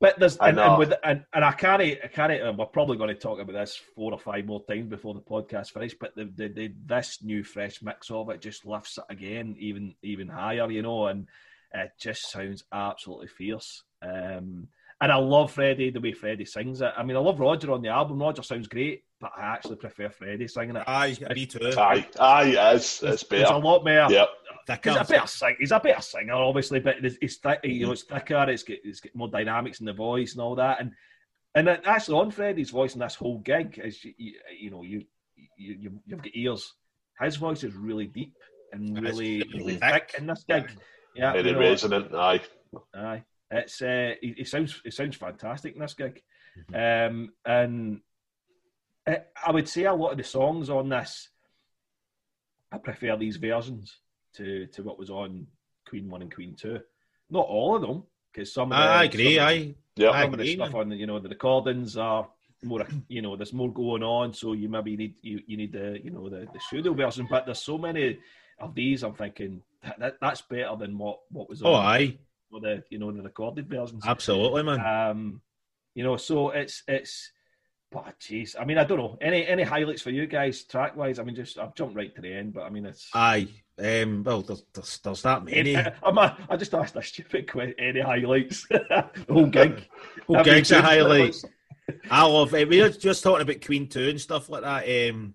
but 0.00 0.18
there's 0.18 0.38
I 0.38 0.48
and, 0.48 0.56
know. 0.56 0.70
and 0.70 0.78
with 0.78 0.92
and, 1.02 1.24
and 1.32 1.44
I 1.44 1.52
can't 1.52 1.80
I 1.80 2.08
can't 2.12 2.32
uh, 2.32 2.52
we're 2.56 2.66
probably 2.66 2.96
going 2.96 3.08
to 3.08 3.14
talk 3.14 3.40
about 3.40 3.52
this 3.52 3.80
four 3.94 4.12
or 4.12 4.18
five 4.18 4.46
more 4.46 4.64
times 4.66 4.88
before 4.88 5.14
the 5.14 5.20
podcast 5.20 5.70
finishes. 5.70 5.96
But 5.98 6.14
the, 6.14 6.24
the, 6.24 6.48
the 6.48 6.74
this 6.84 7.18
new 7.22 7.42
fresh 7.44 7.82
mix 7.82 8.10
of 8.10 8.28
it 8.30 8.40
just 8.40 8.66
lifts 8.66 8.98
it 8.98 9.04
again 9.08 9.56
even 9.58 9.94
even 10.02 10.28
higher, 10.28 10.70
you 10.70 10.82
know, 10.82 11.06
and 11.06 11.28
it 11.72 11.92
just 11.98 12.30
sounds 12.30 12.64
absolutely 12.72 13.28
fierce. 13.28 13.84
Um, 14.02 14.68
and 15.02 15.10
I 15.10 15.16
love 15.16 15.50
Freddie 15.50 15.90
the 15.90 16.00
way 16.00 16.12
Freddie 16.12 16.44
sings 16.44 16.80
it. 16.80 16.92
I 16.96 17.02
mean, 17.02 17.16
I 17.16 17.20
love 17.20 17.40
Roger 17.40 17.72
on 17.72 17.82
the 17.82 17.88
album. 17.88 18.22
Roger 18.22 18.42
sounds 18.42 18.68
great, 18.68 19.02
but 19.20 19.32
I 19.36 19.42
actually 19.42 19.76
prefer 19.76 20.08
Freddie 20.08 20.46
singing 20.46 20.76
it. 20.76 20.84
Aye, 20.86 21.18
me 21.34 21.44
too. 21.44 21.72
Aye. 21.76 22.06
Aye. 22.20 22.54
It's, 22.74 23.02
it's 23.02 23.24
better. 23.24 23.40
There's 23.40 23.50
a 23.50 23.56
lot 23.56 23.84
more. 23.84 24.08
Yep. 24.08 24.28
He's 24.84 24.94
a 24.94 25.04
better 25.04 25.26
singer. 25.26 25.56
He's 25.58 25.72
a 25.72 25.80
better 25.80 26.00
singer, 26.00 26.34
obviously, 26.34 26.78
but 26.78 27.04
it's, 27.04 27.16
it's 27.20 27.36
thick, 27.36 27.60
you 27.64 27.86
know 27.86 27.92
it's 27.92 28.04
thicker. 28.04 28.46
It's 28.48 28.62
got, 28.62 28.78
it's 28.84 29.00
got 29.00 29.14
more 29.16 29.28
dynamics 29.28 29.80
in 29.80 29.86
the 29.86 29.92
voice 29.92 30.34
and 30.34 30.40
all 30.40 30.54
that. 30.54 30.80
And 30.80 30.92
and 31.56 31.66
then 31.66 31.80
actually 31.84 32.20
on 32.20 32.30
Freddie's 32.30 32.70
voice 32.70 32.94
in 32.94 33.00
this 33.00 33.16
whole 33.16 33.38
gig 33.38 33.80
is 33.82 34.04
you, 34.04 34.14
you, 34.16 34.32
you 34.56 34.70
know 34.70 34.82
you, 34.84 35.04
you 35.58 35.74
you 35.80 36.00
you've 36.06 36.22
got 36.22 36.36
ears. 36.36 36.74
His 37.20 37.36
voice 37.36 37.64
is 37.64 37.74
really 37.74 38.06
deep 38.06 38.34
and 38.72 38.96
really 39.02 39.38
really 39.38 39.58
really 39.58 39.76
thick. 39.78 40.10
thick 40.12 40.14
in 40.20 40.26
this 40.28 40.44
gig. 40.48 40.70
Yeah, 41.16 41.32
Very 41.32 41.48
you 41.48 41.52
know, 41.54 41.58
resonant. 41.58 42.14
Aye. 42.14 42.40
Aye, 42.94 43.24
it's 43.52 43.80
uh, 43.82 44.14
it, 44.22 44.40
it 44.40 44.48
sounds 44.48 44.80
it 44.84 44.94
sounds 44.94 45.16
fantastic 45.16 45.74
in 45.74 45.80
this 45.80 45.94
gig, 45.94 46.22
Mm-hmm. 46.70 47.14
um, 47.14 47.32
and 47.46 48.00
I 49.06 49.20
I 49.46 49.52
would 49.52 49.68
say 49.68 49.84
a 49.84 49.94
lot 49.94 50.12
of 50.12 50.18
the 50.18 50.24
songs 50.24 50.68
on 50.68 50.90
this, 50.90 51.30
I 52.70 52.78
prefer 52.78 53.16
these 53.16 53.36
versions 53.36 53.96
to 54.36 54.66
to 54.68 54.82
what 54.82 54.98
was 54.98 55.08
on 55.10 55.46
Queen 55.88 56.10
One 56.10 56.22
and 56.22 56.34
Queen 56.34 56.54
Two. 56.54 56.80
Not 57.30 57.46
all 57.46 57.74
of 57.76 57.82
them, 57.82 58.02
because 58.32 58.52
some 58.52 58.70
of 58.72 58.76
the, 58.76 58.84
I 58.84 59.04
agree. 59.04 59.36
some, 59.36 59.46
Aye. 59.46 59.74
Yep. 59.96 60.12
I 60.12 60.22
some 60.24 60.32
of 60.34 60.38
the 60.40 60.54
stuff 60.54 60.74
on 60.74 60.90
you 60.92 61.06
know 61.06 61.18
the 61.18 61.28
recordings 61.30 61.96
are 61.96 62.28
more 62.62 62.86
you 63.08 63.22
know 63.22 63.34
there's 63.36 63.52
more 63.54 63.72
going 63.72 64.02
on, 64.02 64.34
so 64.34 64.52
you 64.52 64.68
maybe 64.68 64.96
need 64.96 65.14
you, 65.22 65.40
you 65.46 65.56
need 65.56 65.72
the 65.72 66.00
you 66.04 66.10
know 66.10 66.28
the, 66.28 66.46
the 66.52 66.60
studio 66.60 66.92
version. 66.92 67.26
But 67.30 67.46
there's 67.46 67.60
so 67.62 67.78
many 67.78 68.18
of 68.58 68.74
these. 68.74 69.02
I'm 69.02 69.14
thinking 69.14 69.62
that, 69.82 69.98
that 69.98 70.14
that's 70.20 70.42
better 70.42 70.76
than 70.78 70.98
what 70.98 71.20
what 71.30 71.48
was 71.48 71.62
on 71.62 71.68
Oh, 71.70 71.74
aye. 71.76 72.18
The 72.60 72.84
you 72.90 72.98
know 72.98 73.12
the 73.12 73.22
recorded 73.22 73.68
versions. 73.68 74.04
Absolutely, 74.06 74.62
man. 74.62 74.80
Um, 74.80 75.40
you 75.94 76.04
know, 76.04 76.16
so 76.16 76.50
it's 76.50 76.82
it's. 76.86 77.32
But 77.90 78.18
jeez, 78.20 78.56
I 78.58 78.64
mean, 78.64 78.78
I 78.78 78.84
don't 78.84 78.96
know 78.96 79.18
any 79.20 79.46
any 79.46 79.64
highlights 79.64 80.00
for 80.00 80.10
you 80.10 80.26
guys 80.26 80.62
track 80.64 80.96
wise. 80.96 81.18
I 81.18 81.24
mean, 81.24 81.34
just 81.34 81.58
I've 81.58 81.74
jumped 81.74 81.94
right 81.94 82.14
to 82.14 82.22
the 82.22 82.32
end, 82.32 82.54
but 82.54 82.62
I 82.62 82.70
mean, 82.70 82.86
it's. 82.86 83.10
Aye. 83.12 83.48
Um, 83.78 84.22
well, 84.22 84.42
there's, 84.42 84.64
there's, 84.72 84.98
there's 84.98 85.22
that 85.22 85.44
many. 85.44 85.76
I'm 86.02 86.18
a, 86.18 86.38
I 86.48 86.56
just 86.56 86.74
asked 86.74 86.96
a 86.96 87.02
stupid 87.02 87.50
question. 87.50 87.74
Any 87.78 88.00
highlights? 88.00 88.66
the 88.70 89.10
whole 89.28 89.46
gig. 89.46 89.86
Whole 90.26 90.42
gig's 90.42 90.70
a 90.70 90.80
highlight. 90.80 91.36
I 92.10 92.24
love 92.26 92.54
it. 92.54 92.68
We 92.68 92.80
were 92.80 92.88
just 92.90 93.22
talking 93.22 93.42
about 93.42 93.64
Queen 93.64 93.88
Two 93.88 94.08
and 94.08 94.20
stuff 94.20 94.48
like 94.48 94.62
that. 94.62 95.10
Um, 95.10 95.34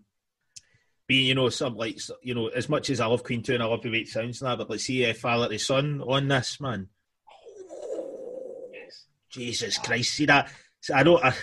being, 1.07 1.27
you 1.27 1.35
know, 1.35 1.49
some 1.49 1.75
like 1.75 1.99
you 2.21 2.35
know, 2.35 2.47
as 2.47 2.69
much 2.69 2.89
as 2.89 2.99
I 2.99 3.05
love 3.05 3.23
Queen 3.23 3.43
Two 3.43 3.53
and 3.53 3.63
I 3.63 3.67
love 3.67 3.81
the 3.81 3.91
way 3.91 3.99
it 3.99 4.07
sounds 4.07 4.41
now, 4.41 4.55
but 4.55 4.69
let's 4.69 4.83
see 4.83 5.03
if 5.03 5.19
Father 5.19 5.47
to 5.47 5.59
Son 5.59 6.01
on 6.01 6.27
this 6.27 6.59
man. 6.59 6.89
Yes. 9.37 9.47
Jesus 9.47 9.77
Christ, 9.77 10.13
see 10.13 10.25
that? 10.25 10.51
I 10.93 11.03
don't. 11.03 11.23
I, 11.23 11.33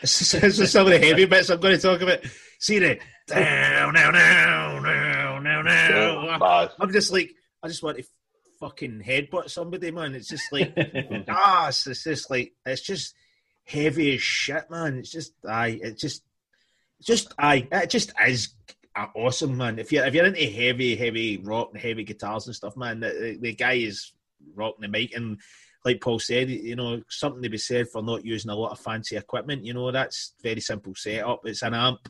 this 0.00 0.34
is 0.34 0.72
some 0.72 0.86
of 0.86 0.92
the 0.92 0.98
heavy 0.98 1.24
bits 1.26 1.50
I'm 1.50 1.60
going 1.60 1.76
to 1.76 1.82
talk 1.82 2.00
about. 2.00 2.20
See 2.58 2.78
the 2.78 2.98
down, 3.26 3.94
now, 3.94 4.10
now, 4.10 4.80
now, 4.80 5.38
now, 5.40 5.62
now. 5.62 6.68
I'm 6.78 6.92
just 6.92 7.12
like, 7.12 7.30
I 7.62 7.68
just 7.68 7.82
want 7.82 7.98
to 7.98 8.04
fucking 8.60 9.02
headbutt 9.06 9.50
somebody, 9.50 9.90
man. 9.90 10.14
It's 10.14 10.28
just 10.28 10.52
like, 10.52 10.72
ah, 11.28 11.68
it's, 11.68 11.86
it's 11.86 12.04
just 12.04 12.30
like, 12.30 12.52
it's 12.66 12.82
just 12.82 13.14
heavy 13.64 14.14
as 14.14 14.22
shit, 14.22 14.70
man. 14.70 14.98
It's 14.98 15.10
just, 15.10 15.32
aye, 15.48 15.78
it 15.82 15.98
just, 15.98 16.22
it's 16.98 17.06
just, 17.06 17.34
aye, 17.38 17.68
it 17.70 17.90
just 17.90 18.12
is 18.26 18.54
awesome, 19.14 19.56
man. 19.56 19.78
If 19.78 19.92
you're 19.92 20.04
if 20.04 20.14
you're 20.14 20.26
into 20.26 20.44
heavy, 20.44 20.96
heavy 20.96 21.38
rock 21.38 21.70
and 21.72 21.80
heavy 21.80 22.04
guitars 22.04 22.46
and 22.46 22.56
stuff, 22.56 22.76
man, 22.76 23.00
the, 23.00 23.38
the 23.40 23.54
guy 23.54 23.74
is 23.74 24.12
rocking 24.54 24.82
the 24.82 24.88
mic 24.88 25.14
and. 25.14 25.38
Like 25.84 26.00
Paul 26.00 26.18
said, 26.20 26.48
you 26.48 26.76
know, 26.76 27.02
something 27.08 27.42
to 27.42 27.48
be 27.48 27.58
said 27.58 27.88
for 27.88 28.02
not 28.02 28.24
using 28.24 28.50
a 28.50 28.54
lot 28.54 28.70
of 28.70 28.78
fancy 28.78 29.16
equipment. 29.16 29.64
You 29.64 29.74
know, 29.74 29.90
that's 29.90 30.34
very 30.42 30.60
simple 30.60 30.94
setup. 30.94 31.44
It's 31.44 31.62
an 31.62 31.74
amp, 31.74 32.08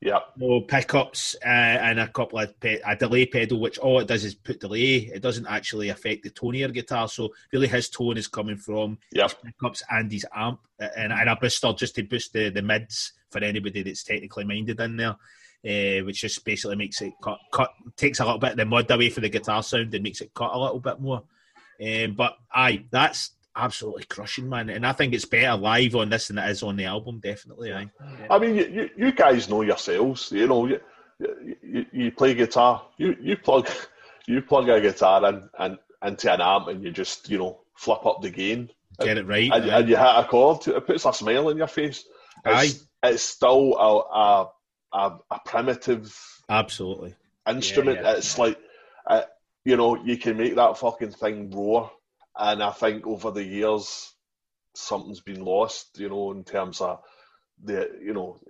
Yeah. 0.00 0.20
no 0.36 0.60
pickups 0.60 1.34
uh, 1.44 1.48
and 1.48 1.98
a 1.98 2.06
couple 2.06 2.38
of 2.38 2.58
pe- 2.60 2.80
a 2.86 2.94
delay 2.94 3.26
pedal, 3.26 3.58
which 3.58 3.78
all 3.78 3.98
it 3.98 4.06
does 4.06 4.24
is 4.24 4.36
put 4.36 4.60
delay. 4.60 5.10
It 5.12 5.20
doesn't 5.20 5.46
actually 5.48 5.88
affect 5.88 6.22
the 6.22 6.30
tone 6.30 6.54
of 6.54 6.60
your 6.60 6.68
guitar. 6.68 7.08
So 7.08 7.30
really, 7.52 7.66
his 7.66 7.88
tone 7.88 8.16
is 8.18 8.28
coming 8.28 8.56
from 8.56 8.98
Yep. 9.12 9.30
his 9.30 9.36
pickups 9.44 9.82
and 9.90 10.12
his 10.12 10.26
amp, 10.34 10.60
and, 10.78 11.12
and 11.12 11.28
a 11.28 11.34
booster 11.34 11.72
just 11.72 11.96
to 11.96 12.04
boost 12.04 12.32
the, 12.32 12.50
the 12.50 12.62
mids 12.62 13.14
for 13.30 13.42
anybody 13.42 13.82
that's 13.82 14.04
technically 14.04 14.44
minded 14.44 14.78
in 14.80 14.96
there. 14.96 15.16
Uh, 15.64 16.02
which 16.04 16.22
just 16.22 16.44
basically 16.44 16.74
makes 16.74 17.00
it 17.02 17.12
cut, 17.22 17.38
cut, 17.52 17.70
takes 17.96 18.18
a 18.18 18.24
little 18.24 18.36
bit 18.40 18.50
of 18.50 18.56
the 18.56 18.64
mud 18.64 18.90
away 18.90 19.08
from 19.08 19.22
the 19.22 19.28
guitar 19.28 19.62
sound 19.62 19.94
and 19.94 20.02
makes 20.02 20.20
it 20.20 20.34
cut 20.34 20.50
a 20.52 20.58
little 20.58 20.80
bit 20.80 20.98
more. 21.00 21.22
Um, 21.80 22.14
but 22.14 22.36
aye, 22.52 22.84
that's 22.90 23.30
absolutely 23.54 24.04
crushing, 24.04 24.48
man. 24.48 24.70
And 24.70 24.86
I 24.86 24.92
think 24.92 25.14
it's 25.14 25.24
better 25.24 25.56
live 25.56 25.94
on 25.94 26.10
this 26.10 26.28
than 26.28 26.38
it 26.38 26.50
is 26.50 26.62
on 26.62 26.76
the 26.76 26.84
album, 26.84 27.20
definitely. 27.20 27.72
Aye. 27.72 27.90
I 28.30 28.38
mean, 28.38 28.54
you, 28.54 28.66
you, 28.66 28.90
you 28.96 29.12
guys 29.12 29.48
know 29.48 29.62
yourselves. 29.62 30.32
You 30.32 30.46
know, 30.46 30.66
you, 30.66 30.80
you, 31.62 31.86
you 31.92 32.12
play 32.12 32.34
guitar. 32.34 32.82
You 32.98 33.16
you 33.20 33.36
plug 33.36 33.68
you 34.26 34.42
plug 34.42 34.68
a 34.68 34.80
guitar 34.80 35.26
in 35.28 35.48
and 35.58 35.78
into 36.04 36.32
an 36.32 36.40
amp, 36.40 36.68
and 36.68 36.82
you 36.82 36.90
just 36.90 37.28
you 37.28 37.38
know 37.38 37.60
flip 37.74 38.04
up 38.06 38.22
the 38.22 38.30
gain, 38.30 38.70
Get 39.00 39.18
it 39.18 39.26
right. 39.26 39.50
and, 39.52 39.64
and 39.64 39.88
you 39.88 39.96
hit 39.96 40.06
a 40.06 40.24
chord. 40.28 40.66
It 40.68 40.86
puts 40.86 41.04
a 41.04 41.12
smile 41.12 41.48
on 41.48 41.56
your 41.56 41.66
face. 41.66 42.04
It's, 42.44 42.84
it's 43.02 43.22
still 43.22 43.76
a, 43.76 43.98
a 43.98 44.50
a 44.92 45.18
a 45.30 45.40
primitive 45.44 46.14
Absolutely. 46.48 47.14
instrument. 47.48 47.98
Yeah, 47.98 48.12
yeah, 48.12 48.16
it's 48.16 48.38
like, 48.38 48.58
uh, 49.06 49.22
you 49.64 49.76
know, 49.76 50.02
you 50.04 50.16
can 50.16 50.36
make 50.36 50.56
that 50.56 50.78
fucking 50.78 51.12
thing 51.12 51.50
roar. 51.50 51.90
And 52.36 52.62
I 52.62 52.70
think 52.70 53.06
over 53.06 53.30
the 53.30 53.44
years, 53.44 54.12
something's 54.74 55.20
been 55.20 55.44
lost, 55.44 55.98
you 55.98 56.08
know, 56.08 56.32
in 56.32 56.44
terms 56.44 56.80
of 56.80 57.02
the, 57.62 57.90
you 58.02 58.14
know, 58.14 58.40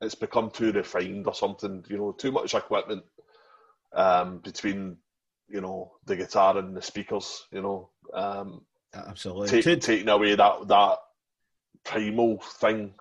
it's 0.00 0.14
become 0.14 0.50
too 0.50 0.72
refined 0.72 1.26
or 1.26 1.34
something, 1.34 1.84
you 1.88 1.96
know, 1.96 2.12
too 2.12 2.30
much 2.30 2.54
equipment 2.54 3.04
um, 3.94 4.38
between, 4.38 4.98
you 5.48 5.60
know, 5.60 5.92
the 6.04 6.16
guitar 6.16 6.58
and 6.58 6.76
the 6.76 6.82
speakers, 6.82 7.46
you 7.50 7.62
know, 7.62 7.90
um, 8.12 8.62
Absolutely. 8.94 9.62
take, 9.62 9.80
taking 9.80 10.08
away 10.08 10.34
that 10.34 10.68
that 10.68 10.98
primal 11.84 12.38
thing, 12.38 12.94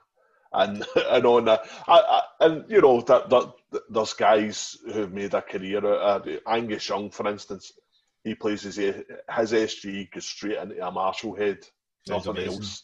and 0.54 0.86
and 0.96 1.26
on 1.26 1.46
that, 1.46 1.68
I, 1.88 2.00
I, 2.00 2.46
and 2.46 2.66
you 2.70 2.82
know 2.82 3.02
that, 3.02 3.30
that 3.30 3.54
there's 3.89 4.13
guys 4.13 4.78
who've 4.86 5.12
made 5.12 5.34
a 5.34 5.42
career 5.42 5.78
out 5.78 6.28
of. 6.28 6.39
Angus 6.48 6.88
Young, 6.88 7.10
for 7.10 7.28
instance, 7.28 7.74
he 8.24 8.36
plays 8.36 8.63
his 8.63 8.76
his 8.76 9.06
SG 9.28 10.12
goes 10.12 10.26
straight 10.26 10.58
into 10.58 10.86
a 10.86 10.92
Marshall 10.92 11.36
head, 11.36 11.60
nothing 12.08 12.38
else, 12.38 12.84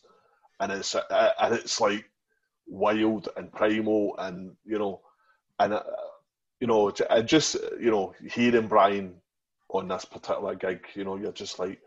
and 0.60 0.71
it's 0.71 0.95
uh, 0.95 1.32
and 1.39 1.55
it's 1.55 1.79
like 1.79 2.05
wild 2.67 3.29
and 3.38 3.51
primal, 3.51 4.15
and 4.17 4.55
you 4.65 4.79
know, 4.79 5.01
and 5.60 5.73
uh, 5.73 5.84
you 6.60 6.67
know, 6.67 6.91
just 7.25 7.55
you 7.79 7.91
know, 7.91 8.13
hearing 8.32 8.67
Brian 8.67 9.15
on 9.69 9.88
this 9.88 10.05
particular 10.05 10.55
gig, 10.55 10.86
you 10.95 11.03
know, 11.03 11.15
you're 11.15 11.32
just 11.32 11.60
like 11.60 11.79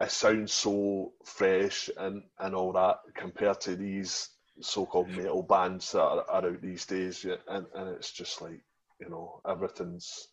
it 0.00 0.10
sounds 0.10 0.52
so 0.52 1.12
fresh 1.24 1.88
and, 1.96 2.22
and 2.38 2.54
all 2.54 2.72
that 2.72 2.98
compared 3.14 3.60
to 3.60 3.76
these 3.76 4.30
so-called 4.60 5.08
metal 5.08 5.42
bands 5.42 5.92
that 5.92 6.00
are, 6.00 6.24
are 6.30 6.46
out 6.46 6.60
these 6.62 6.86
days 6.86 7.24
yeah, 7.24 7.36
and, 7.48 7.66
and 7.74 7.88
it's 7.90 8.12
just 8.12 8.40
like 8.40 8.60
you 9.00 9.08
know 9.08 9.40
everything's 9.48 10.28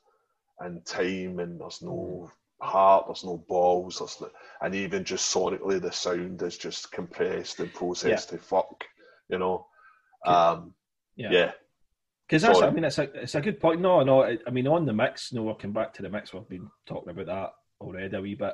in 0.66 0.82
time 0.82 1.40
and 1.40 1.60
there's 1.60 1.82
no 1.82 2.30
heart 2.62 3.06
there's 3.08 3.24
no 3.24 3.44
balls 3.48 3.98
there's 3.98 4.22
no, 4.22 4.30
and 4.62 4.76
even 4.76 5.04
just 5.04 5.34
sonically 5.34 5.82
the 5.82 5.92
sound 5.92 6.42
is 6.44 6.58
just 6.58 6.92
compressed 6.92 7.60
and 7.60 7.74
processed 7.74 8.30
to 8.30 8.38
fuck 8.38 8.84
you 9.30 9.40
know 9.40 9.66
um 10.26 10.74
Yeah. 11.16 11.32
yeah 11.32 11.52
Because 12.28 12.44
that's, 12.44 12.62
I 12.62 12.70
mean, 12.70 12.86
it's 12.86 13.00
a, 13.00 13.24
it's 13.24 13.36
a 13.36 13.42
good 13.42 13.60
point. 13.60 13.82
No, 13.82 14.04
no, 14.04 14.24
I, 14.24 14.38
I 14.48 14.52
mean, 14.52 14.68
on 14.68 14.86
the 14.86 14.94
mix, 14.94 15.34
no, 15.34 15.44
working 15.44 15.74
back 15.74 15.94
to 15.96 16.02
the 16.02 16.10
mix, 16.10 16.34
we've 16.34 16.48
been 16.48 16.70
talking 16.86 17.10
about 17.10 17.26
that 17.26 17.54
already 17.82 18.16
a 18.16 18.22
wee 18.22 18.36
bit. 18.36 18.54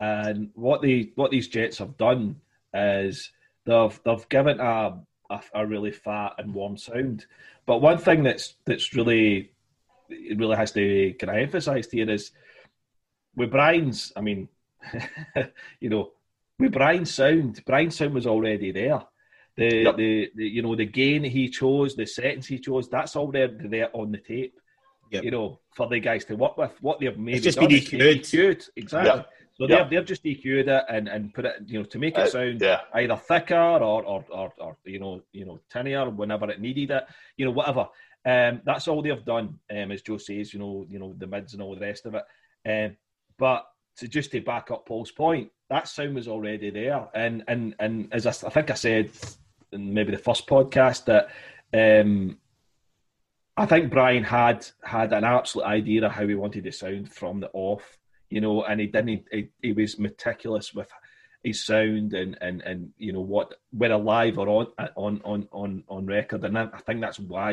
And 0.00 0.50
what 0.54 0.82
they, 0.82 1.12
what 1.14 1.30
these 1.30 1.48
Jets 1.48 1.78
have 1.78 1.96
done 1.96 2.36
is 2.74 3.30
they've, 3.64 4.00
they've 4.04 4.28
given 4.28 4.60
a, 4.60 4.98
a, 5.30 5.40
a 5.54 5.66
really 5.66 5.92
fat 5.92 6.34
and 6.38 6.54
warm 6.54 6.76
sound. 6.76 7.26
But 7.66 7.80
one 7.80 7.98
thing 7.98 8.22
that's, 8.22 8.54
that's 8.64 8.94
really, 8.94 9.52
it 10.08 10.38
really 10.38 10.56
has 10.56 10.72
to 10.72 11.14
kind 11.18 11.30
of 11.30 11.42
emphasised 11.42 11.92
here 11.92 12.08
is 12.10 12.30
with 13.34 13.50
Brian's, 13.50 14.12
I 14.16 14.20
mean, 14.20 14.48
you 15.80 15.88
know, 15.88 16.12
with 16.58 16.72
Brian's 16.72 17.12
sound, 17.12 17.62
Brian's 17.66 17.96
sound 17.96 18.14
was 18.14 18.26
already 18.26 18.72
there. 18.72 19.02
The, 19.56 19.76
Yep. 19.84 19.96
the, 19.96 20.30
the 20.34 20.44
you 20.46 20.62
know 20.62 20.76
the 20.76 20.84
gain 20.84 21.24
he 21.24 21.48
chose, 21.48 21.96
the 21.96 22.06
settings 22.06 22.46
he 22.46 22.58
chose, 22.58 22.88
that's 22.90 23.16
all 23.16 23.30
there 23.32 23.48
there 23.48 23.88
on 23.94 24.12
the 24.12 24.18
tape. 24.18 24.54
Yep. 25.10 25.24
You 25.24 25.30
know, 25.30 25.60
for 25.74 25.88
the 25.88 25.98
guys 25.98 26.24
to 26.26 26.34
work 26.36 26.58
with, 26.58 26.72
what 26.82 27.00
they've 27.00 27.16
maybe 27.16 27.40
just 27.40 27.58
done 27.58 27.68
been 27.68 27.80
EQ'd. 27.80 28.22
EQ'd, 28.22 28.68
exactly. 28.76 29.10
Yep. 29.10 29.30
So 29.58 29.66
Yep. 29.66 29.90
they've 29.90 29.90
they've 29.90 30.06
just 30.06 30.24
EQ'd 30.24 30.68
it 30.68 30.84
and, 30.88 31.08
and 31.08 31.32
put 31.32 31.46
it, 31.46 31.56
you 31.66 31.78
know, 31.78 31.84
to 31.86 31.98
make 31.98 32.14
it 32.18 32.20
Uh, 32.20 32.26
sound 32.26 32.60
yeah 32.60 32.80
either 32.94 33.16
thicker 33.16 33.54
or, 33.54 34.04
or, 34.04 34.24
or, 34.30 34.52
or 34.58 34.76
you 34.84 34.98
know 34.98 35.22
you 35.32 35.46
know 35.46 35.58
tinnier 35.72 36.10
whenever 36.10 36.50
it 36.50 36.60
needed 36.60 36.90
it, 36.90 37.04
you 37.36 37.44
know 37.46 37.52
whatever. 37.52 37.88
Um, 38.24 38.60
that's 38.64 38.88
all 38.88 39.02
they've 39.02 39.24
done. 39.24 39.58
Um, 39.70 39.92
as 39.92 40.02
Joe 40.02 40.18
says, 40.18 40.52
you 40.52 40.58
know, 40.58 40.84
you 40.90 40.98
know 40.98 41.14
the 41.16 41.26
mids 41.28 41.52
and 41.54 41.62
all 41.62 41.74
the 41.74 41.80
rest 41.80 42.06
of 42.06 42.14
it. 42.16 42.24
Um, 42.68 42.96
but 43.38 43.66
to 43.98 44.08
just 44.08 44.30
to 44.32 44.40
back 44.40 44.70
up 44.70 44.84
Paul's 44.84 45.12
point, 45.12 45.50
that 45.70 45.88
sound 45.88 46.16
was 46.16 46.28
already 46.28 46.70
there, 46.70 47.08
and 47.14 47.44
and 47.48 47.74
and 47.78 48.08
as 48.12 48.26
I 48.26 48.32
think 48.50 48.70
I 48.70 48.74
said 48.74 49.10
in 49.72 49.94
maybe 49.94 50.10
the 50.12 50.18
first 50.18 50.46
podcast 50.46 51.04
that 51.06 51.28
um, 51.72 52.36
I 53.56 53.64
think 53.64 53.90
Brian 53.90 54.24
had 54.24 54.66
had 54.82 55.12
an 55.12 55.24
absolute 55.24 55.64
idea 55.64 56.04
of 56.04 56.12
how 56.12 56.26
he 56.26 56.34
wanted 56.34 56.64
to 56.64 56.72
sound 56.72 57.10
from 57.12 57.40
the 57.40 57.50
off, 57.52 57.96
you 58.30 58.40
know, 58.40 58.64
and 58.64 58.80
he 58.80 58.86
didn't. 58.86 59.24
He, 59.30 59.48
he 59.62 59.72
was 59.72 59.98
meticulous 59.98 60.74
with 60.74 60.88
his 61.42 61.64
sound 61.64 62.12
and 62.12 62.36
and 62.40 62.60
and 62.62 62.90
you 62.98 63.12
know 63.12 63.20
what 63.20 63.54
whether 63.70 63.96
live 63.96 64.38
or 64.38 64.48
on 64.48 64.66
on 64.96 65.20
on 65.24 65.48
on 65.52 65.84
on 65.88 66.06
record, 66.06 66.44
and 66.44 66.58
I 66.58 66.68
I 66.72 66.80
think 66.80 67.00
that's 67.00 67.18
why 67.20 67.50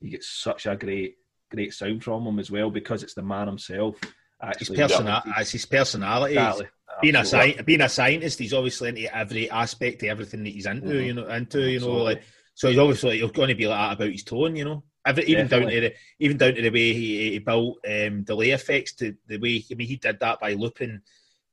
you 0.00 0.10
get 0.10 0.24
such 0.24 0.66
a 0.66 0.76
great 0.76 1.16
great 1.50 1.72
sound 1.72 2.02
from 2.04 2.26
him 2.26 2.38
as 2.38 2.50
well 2.50 2.70
because 2.70 3.02
it's 3.02 3.14
the 3.14 3.22
man 3.22 3.46
himself. 3.46 3.96
His, 4.00 4.10
Actually, 4.40 4.76
persona- 4.76 5.22
it's 5.38 5.50
his 5.50 5.66
personality. 5.66 6.34
Exactly. 6.34 6.66
Being 7.02 7.14
a 7.16 7.20
sci- 7.24 7.62
being 7.62 7.80
a 7.80 7.88
scientist, 7.88 8.38
he's 8.38 8.52
obviously 8.54 8.88
into 8.88 9.16
every 9.16 9.50
aspect 9.50 10.02
of 10.02 10.08
everything 10.08 10.42
that 10.44 10.50
he's 10.50 10.66
into. 10.66 10.88
Mhm. 10.88 11.06
You 11.06 11.14
know, 11.14 11.28
into 11.28 11.60
you 11.60 11.80
know, 11.80 11.86
Absolutely. 11.86 12.04
like 12.14 12.22
so 12.54 12.68
he's 12.68 12.78
obviously 12.78 13.20
he's 13.20 13.30
going 13.30 13.48
to 13.48 13.54
be 13.54 13.66
like 13.68 13.78
that 13.78 13.92
about 13.96 14.12
his 14.12 14.24
tone. 14.24 14.56
You 14.56 14.64
know, 14.64 14.84
Even 15.06 15.46
down 15.46 15.62
to 15.62 15.80
the 15.80 15.94
even 16.18 16.36
down 16.36 16.54
to 16.54 16.62
the 16.62 16.70
way 16.70 16.92
he, 16.92 17.30
he 17.32 17.38
built 17.38 17.78
um, 17.88 18.22
delay 18.22 18.50
effects. 18.50 18.92
To 18.94 19.14
the 19.26 19.38
way 19.38 19.64
I 19.70 19.74
mean, 19.74 19.88
he 19.88 19.96
did 19.96 20.20
that 20.20 20.40
by 20.40 20.52
looping. 20.54 21.00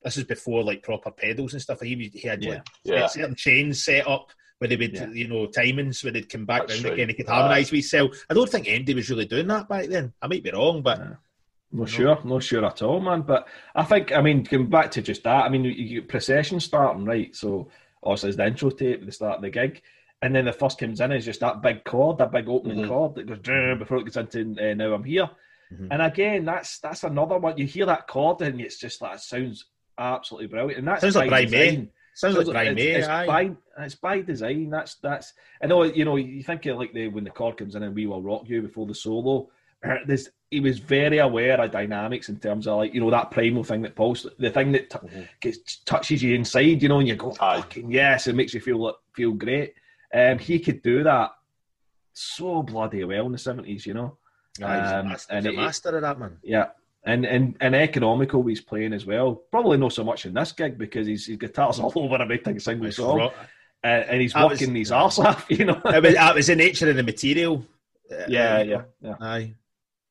This 0.04 0.18
is 0.18 0.24
before 0.26 0.64
like 0.64 0.84
proper 0.84 1.12
pedals 1.12 1.54
and 1.54 1.62
stuff. 1.62 1.82
He 1.82 2.12
he 2.14 2.28
had 2.28 2.44
like 2.44 2.64
yeah 2.84 3.08
certain 3.08 3.36
chains 3.36 3.84
set 3.84 4.08
up 4.08 4.32
where 4.58 4.68
they 4.70 4.76
would, 4.76 4.94
Yeah. 4.94 5.10
you 5.10 5.28
know, 5.28 5.48
timings 5.48 6.04
where 6.04 6.14
they'd 6.14 6.30
come 6.30 6.46
back 6.46 6.68
That's 6.68 6.82
round 6.82 6.94
again. 6.94 7.10
He 7.10 7.16
could 7.16 7.28
harmonise 7.28 7.72
with 7.72 7.82
himself. 7.82 8.26
I 8.30 8.34
don't 8.34 8.50
think 8.50 8.70
Andy 8.70 8.94
was 8.94 9.10
really 9.10 9.26
doing 9.26 9.48
that 9.48 9.68
back 9.68 9.88
then. 9.88 10.14
I 10.22 10.28
might 10.28 10.44
be 10.44 10.52
wrong, 10.52 10.82
but 10.82 11.00
No. 11.00 11.18
No 11.72 11.86
sure, 11.86 12.20
no 12.24 12.40
sure 12.40 12.66
at 12.66 12.82
all, 12.82 13.02
man. 13.02 13.24
But 13.24 13.48
I 13.76 13.84
think, 13.84 14.14
I 14.14 14.22
mean, 14.22 14.44
going 14.44 14.70
back 14.70 14.92
to 14.92 15.02
just 15.02 15.24
that, 15.24 15.44
I 15.44 15.50
mean, 15.50 15.66
you, 15.66 15.72
you 15.72 16.02
get 16.02 16.08
procession 16.10 16.62
starting, 16.62 17.04
right? 17.04 17.36
So, 17.36 17.70
obviously, 18.02 18.30
it's 18.30 18.38
the 18.38 18.48
intro 18.48 18.70
tape 18.70 19.06
the 19.06 19.12
start 19.12 19.38
of 19.38 19.42
the 19.42 19.50
gig. 19.50 19.82
And 20.26 20.34
then 20.34 20.46
the 20.46 20.54
first 20.54 20.80
comes 20.80 21.02
in 21.02 21.12
is 21.12 21.24
just 21.24 21.42
that 21.42 21.62
big 21.62 21.84
chord, 21.84 22.18
that 22.18 22.32
big 22.32 22.50
opening 22.50 22.80
Mhm. 22.80 22.88
chord 22.88 23.14
that 23.14 23.28
goes 23.28 23.78
before 23.78 23.98
it 24.00 24.06
gets 24.06 24.18
into 24.18 24.56
uh, 24.60 24.74
Now 24.74 24.96
I'm 24.96 25.04
Here. 25.04 25.30
Mhm. 25.72 25.88
And 25.92 26.02
again, 26.02 26.46
that's 26.46 26.80
that's 26.80 27.04
another 27.04 27.38
one. 27.38 27.60
You 27.60 27.68
hear 27.68 27.86
that 27.86 28.08
chord 28.08 28.42
and 28.42 28.60
it's 28.60 28.80
just 28.80 29.04
like, 29.04 29.16
it 29.16 29.22
sounds 29.22 29.66
absolutely 30.00 30.48
brilliant. 30.48 30.80
And 30.80 30.88
that 30.88 31.02
Sounds 31.02 31.16
like 31.16 31.30
Brian 31.30 31.52
May. 31.52 31.90
Sounds 32.16 32.38
like 32.38 32.48
Brian 32.48 32.76
it's, 32.76 32.84
May, 32.84 32.92
it's 32.94 33.08
aye. 33.08 33.26
by 33.28 33.52
it's 33.84 33.94
by 33.96 34.22
design. 34.22 34.72
That's 34.72 34.96
that's. 34.96 35.34
I 35.62 35.68
know 35.68 35.84
you 35.84 36.06
know 36.06 36.16
you 36.16 36.42
think 36.42 36.66
of 36.66 36.78
like 36.80 36.94
the 36.94 37.08
when 37.10 37.24
the 37.24 37.30
chord 37.30 37.58
comes 37.58 37.76
in 37.76 37.84
and 37.84 37.94
we 37.94 38.08
will 38.08 38.24
rock 38.24 38.50
you 38.50 38.64
before 38.64 38.88
the 38.88 38.96
solo. 38.96 39.50
uh, 39.84 39.98
There's 40.08 40.30
he 40.50 40.60
was 40.60 40.80
very 40.80 41.20
aware 41.20 41.62
of 41.62 41.70
dynamics 41.72 42.30
in 42.30 42.40
terms 42.40 42.66
of 42.66 42.78
like 42.78 42.96
you 42.96 43.02
know 43.02 43.12
that 43.12 43.30
primal 43.30 43.64
thing 43.64 43.84
that 43.84 43.96
pulls 43.96 44.26
the 44.40 44.50
thing 44.50 44.72
that 44.72 44.90
t- 44.90 44.98
Mhm. 44.98 45.28
gets 45.40 45.78
touches 45.84 46.24
you 46.24 46.34
inside. 46.34 46.82
You 46.82 46.90
know, 46.90 46.98
and 47.00 47.08
you 47.08 47.16
go 47.16 47.36
Aye. 47.40 47.58
fucking 47.62 47.92
yes, 47.92 48.26
it 48.28 48.34
makes 48.36 48.56
you 48.56 48.60
feel 48.60 48.98
feel 49.14 49.34
great. 49.34 49.76
Um, 50.14 50.40
he 50.40 50.60
could 50.60 50.82
do 50.82 51.04
that 51.04 51.32
so 52.14 52.64
bloody 52.64 53.04
well 53.04 53.26
in 53.26 53.32
the 53.32 53.38
seventies. 53.38 53.86
You 53.86 53.94
know. 53.96 54.18
Aye, 54.64 54.80
he's 54.82 54.92
a 54.92 55.00
Um, 55.00 55.08
master, 55.10 55.34
and 55.34 55.46
he's 55.46 55.54
a 55.58 55.62
master 55.62 55.96
of 55.96 56.02
that 56.02 56.20
man. 56.20 56.38
Yeah. 56.44 56.68
And, 57.08 57.24
and 57.26 57.56
and 57.60 57.76
economical 57.76 58.42
he's 58.48 58.62
playing 58.62 58.94
as 58.94 59.06
well. 59.06 59.36
Probably 59.52 59.78
not 59.78 59.94
so 59.94 60.04
much 60.04 60.26
in 60.26 60.34
this 60.34 60.52
gig 60.54 60.76
because 60.78 61.06
his, 61.08 61.28
his 61.28 61.38
guitar's 61.38 61.80
all 61.82 61.92
over 61.96 62.20
every 62.22 62.42
single 62.60 62.88
It's 62.88 62.98
song, 62.98 63.20
uh, 63.22 63.32
and 63.88 64.22
he's 64.22 64.34
That 64.34 64.50
was- 64.50 64.60
working 64.60 64.74
his 64.76 64.92
arse 64.92 65.20
off. 65.20 65.46
You 65.50 65.66
know. 65.66 65.80
it, 65.86 66.02
was, 66.04 66.14
it 66.16 66.36
was 66.36 66.48
the 66.48 66.56
nature 66.56 66.90
of 66.90 66.96
the 66.96 67.04
material. 67.04 67.64
Uh, 68.12 68.24
yeah, 68.28 68.56
uh, 68.58 68.64
yeah, 68.64 68.82
yeah. 69.02 69.16
Aye, 69.22 69.54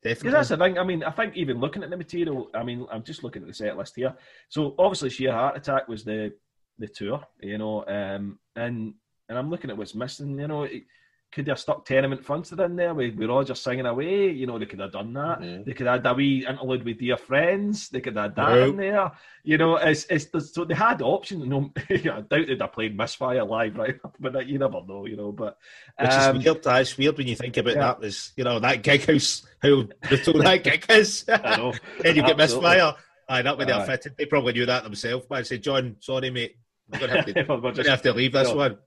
Because 0.02 0.18
definitely. 0.18 0.30
that's 0.30 0.48
the 0.50 0.56
thing. 0.56 0.78
I 0.78 0.84
mean, 0.84 1.02
I 1.02 1.10
think 1.10 1.36
even 1.36 1.58
looking 1.58 1.82
at 1.82 1.90
the 1.90 1.96
material, 1.96 2.48
I 2.54 2.62
mean, 2.62 2.86
I'm 2.92 3.02
just 3.02 3.24
looking 3.24 3.42
at 3.42 3.48
the 3.48 3.54
set 3.54 3.76
list 3.76 3.96
here. 3.96 4.14
So 4.48 4.76
obviously, 4.78 5.10
Sheer 5.10 5.32
Heart 5.32 5.56
Attack 5.56 5.88
was 5.88 6.04
the 6.04 6.32
the 6.78 6.86
tour, 6.86 7.24
you 7.40 7.58
know, 7.58 7.84
um, 7.88 8.38
and 8.54 8.94
and 9.28 9.38
I'm 9.38 9.50
looking 9.50 9.70
at 9.70 9.76
what's 9.76 9.94
missing. 9.94 10.38
You 10.38 10.48
know, 10.48 10.62
it, 10.64 10.84
could 11.32 11.46
they 11.46 11.50
have 11.50 11.58
stuck 11.58 11.84
Tenement 11.84 12.22
Funster 12.22 12.64
in 12.64 12.76
there 12.76 12.94
with, 12.94 13.16
with 13.16 13.28
Roger 13.28 13.56
singing 13.56 13.86
away? 13.86 14.30
You 14.30 14.46
know, 14.46 14.56
they 14.56 14.66
could 14.66 14.78
have 14.78 14.92
done 14.92 15.12
that. 15.14 15.40
Mhm. 15.40 15.64
They 15.64 15.72
could 15.72 15.88
have 15.88 16.04
had 16.04 16.06
a 16.12 16.14
wee 16.14 16.46
interlude 16.46 16.84
with 16.84 17.00
Dear 17.00 17.16
Friends. 17.16 17.88
They 17.88 18.00
could 18.00 18.14
have 18.14 18.26
had 18.26 18.36
that 18.36 18.54
Nope. 18.54 18.70
in 18.70 18.76
there. 18.76 19.12
You 19.42 19.58
know, 19.58 19.74
it's, 19.74 20.06
it's 20.08 20.28
so 20.54 20.64
they 20.64 20.74
had 20.74 21.02
options. 21.02 21.44
No, 21.44 21.72
I 21.90 21.96
doubt 21.96 22.28
they'd 22.30 22.60
have 22.60 22.72
played 22.72 22.96
Misfire 22.96 23.44
live, 23.44 23.76
right? 23.76 23.96
But 24.20 24.46
you 24.46 24.60
never 24.60 24.80
know, 24.86 25.06
you 25.06 25.16
know. 25.16 25.32
But 25.32 25.58
Which 26.00 26.10
um, 26.10 26.36
is 26.36 26.44
weird. 26.44 26.62
That 26.62 26.82
is 26.82 26.96
weird 26.96 27.18
when 27.18 27.26
you 27.26 27.34
think 27.34 27.56
about 27.56 27.74
yeah. 27.74 27.80
that. 27.80 28.00
Was 28.00 28.32
you 28.36 28.44
know 28.44 28.60
that 28.60 28.84
gig 28.84 29.04
house 29.04 29.44
how 29.60 29.82
brutal 30.08 30.40
that 30.40 30.62
gig 30.62 30.86
is. 30.90 31.24
I 31.28 31.56
know. 31.56 31.72
and 32.04 32.16
you 32.16 32.22
get 32.22 32.36
misfire. 32.36 32.94
Aye, 33.28 33.42
that 33.42 33.58
they're 33.58 33.74
Aye. 33.74 33.86
fitted. 33.86 34.14
They 34.16 34.26
probably 34.26 34.52
knew 34.52 34.66
that 34.66 34.84
themselves. 34.84 35.26
But 35.28 35.38
I 35.38 35.42
said, 35.42 35.62
John, 35.62 35.96
sorry, 35.98 36.30
mate, 36.30 36.58
we're 36.92 37.08
have 37.08 37.24
to, 37.26 37.32
just- 37.32 37.48
gonna 37.48 37.90
have 37.90 38.02
to 38.02 38.12
leave 38.12 38.32
this 38.32 38.50
No. 38.50 38.56
one. 38.56 38.78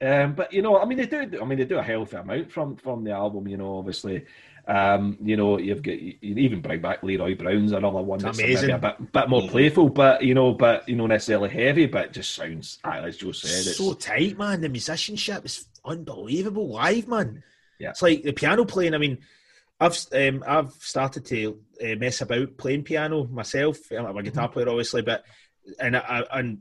Um, 0.00 0.34
but 0.34 0.52
you 0.52 0.62
know, 0.62 0.78
I 0.78 0.84
mean, 0.84 0.98
they 0.98 1.06
do. 1.06 1.40
I 1.40 1.44
mean, 1.44 1.58
they 1.58 1.64
do 1.64 1.78
a 1.78 1.82
healthy 1.82 2.16
amount 2.16 2.52
from 2.52 2.76
from 2.76 3.02
the 3.04 3.10
album. 3.10 3.48
You 3.48 3.56
know, 3.56 3.78
obviously, 3.78 4.26
um, 4.68 5.16
you 5.20 5.36
know, 5.36 5.58
you've 5.58 5.82
got 5.82 6.00
you 6.00 6.16
even 6.22 6.60
bring 6.60 6.80
back 6.80 7.02
Leroy 7.02 7.34
Brown's 7.34 7.72
another 7.72 8.02
one 8.02 8.20
that's 8.20 8.38
amazing. 8.38 8.68
maybe 8.68 8.72
a 8.72 8.78
bit 8.78 9.12
bit 9.12 9.28
more 9.28 9.48
playful, 9.48 9.88
but 9.88 10.22
you 10.22 10.34
know, 10.34 10.52
but 10.52 10.88
you 10.88 10.94
know, 10.94 11.06
necessarily 11.06 11.48
heavy, 11.48 11.86
but 11.86 12.12
just 12.12 12.34
sounds. 12.34 12.78
As 12.84 13.16
Joe 13.16 13.32
said, 13.32 13.66
it's 13.66 13.78
so 13.78 13.94
tight, 13.94 14.38
man. 14.38 14.60
The 14.60 14.68
musicianship 14.68 15.44
is 15.44 15.66
unbelievable 15.84 16.68
live, 16.68 17.08
man. 17.08 17.42
Yeah. 17.80 17.90
It's 17.90 18.02
like 18.02 18.22
the 18.22 18.32
piano 18.32 18.64
playing. 18.64 18.94
I 18.94 18.98
mean, 18.98 19.18
I've 19.80 19.98
um, 20.12 20.44
I've 20.46 20.72
started 20.74 21.24
to 21.26 21.58
uh, 21.82 21.94
mess 21.96 22.20
about 22.20 22.56
playing 22.56 22.84
piano 22.84 23.24
myself. 23.24 23.78
I'm 23.90 24.16
a 24.16 24.22
guitar 24.22 24.48
player, 24.48 24.68
obviously, 24.68 25.02
but 25.02 25.24
and 25.80 25.96
I, 25.96 26.24
and 26.32 26.58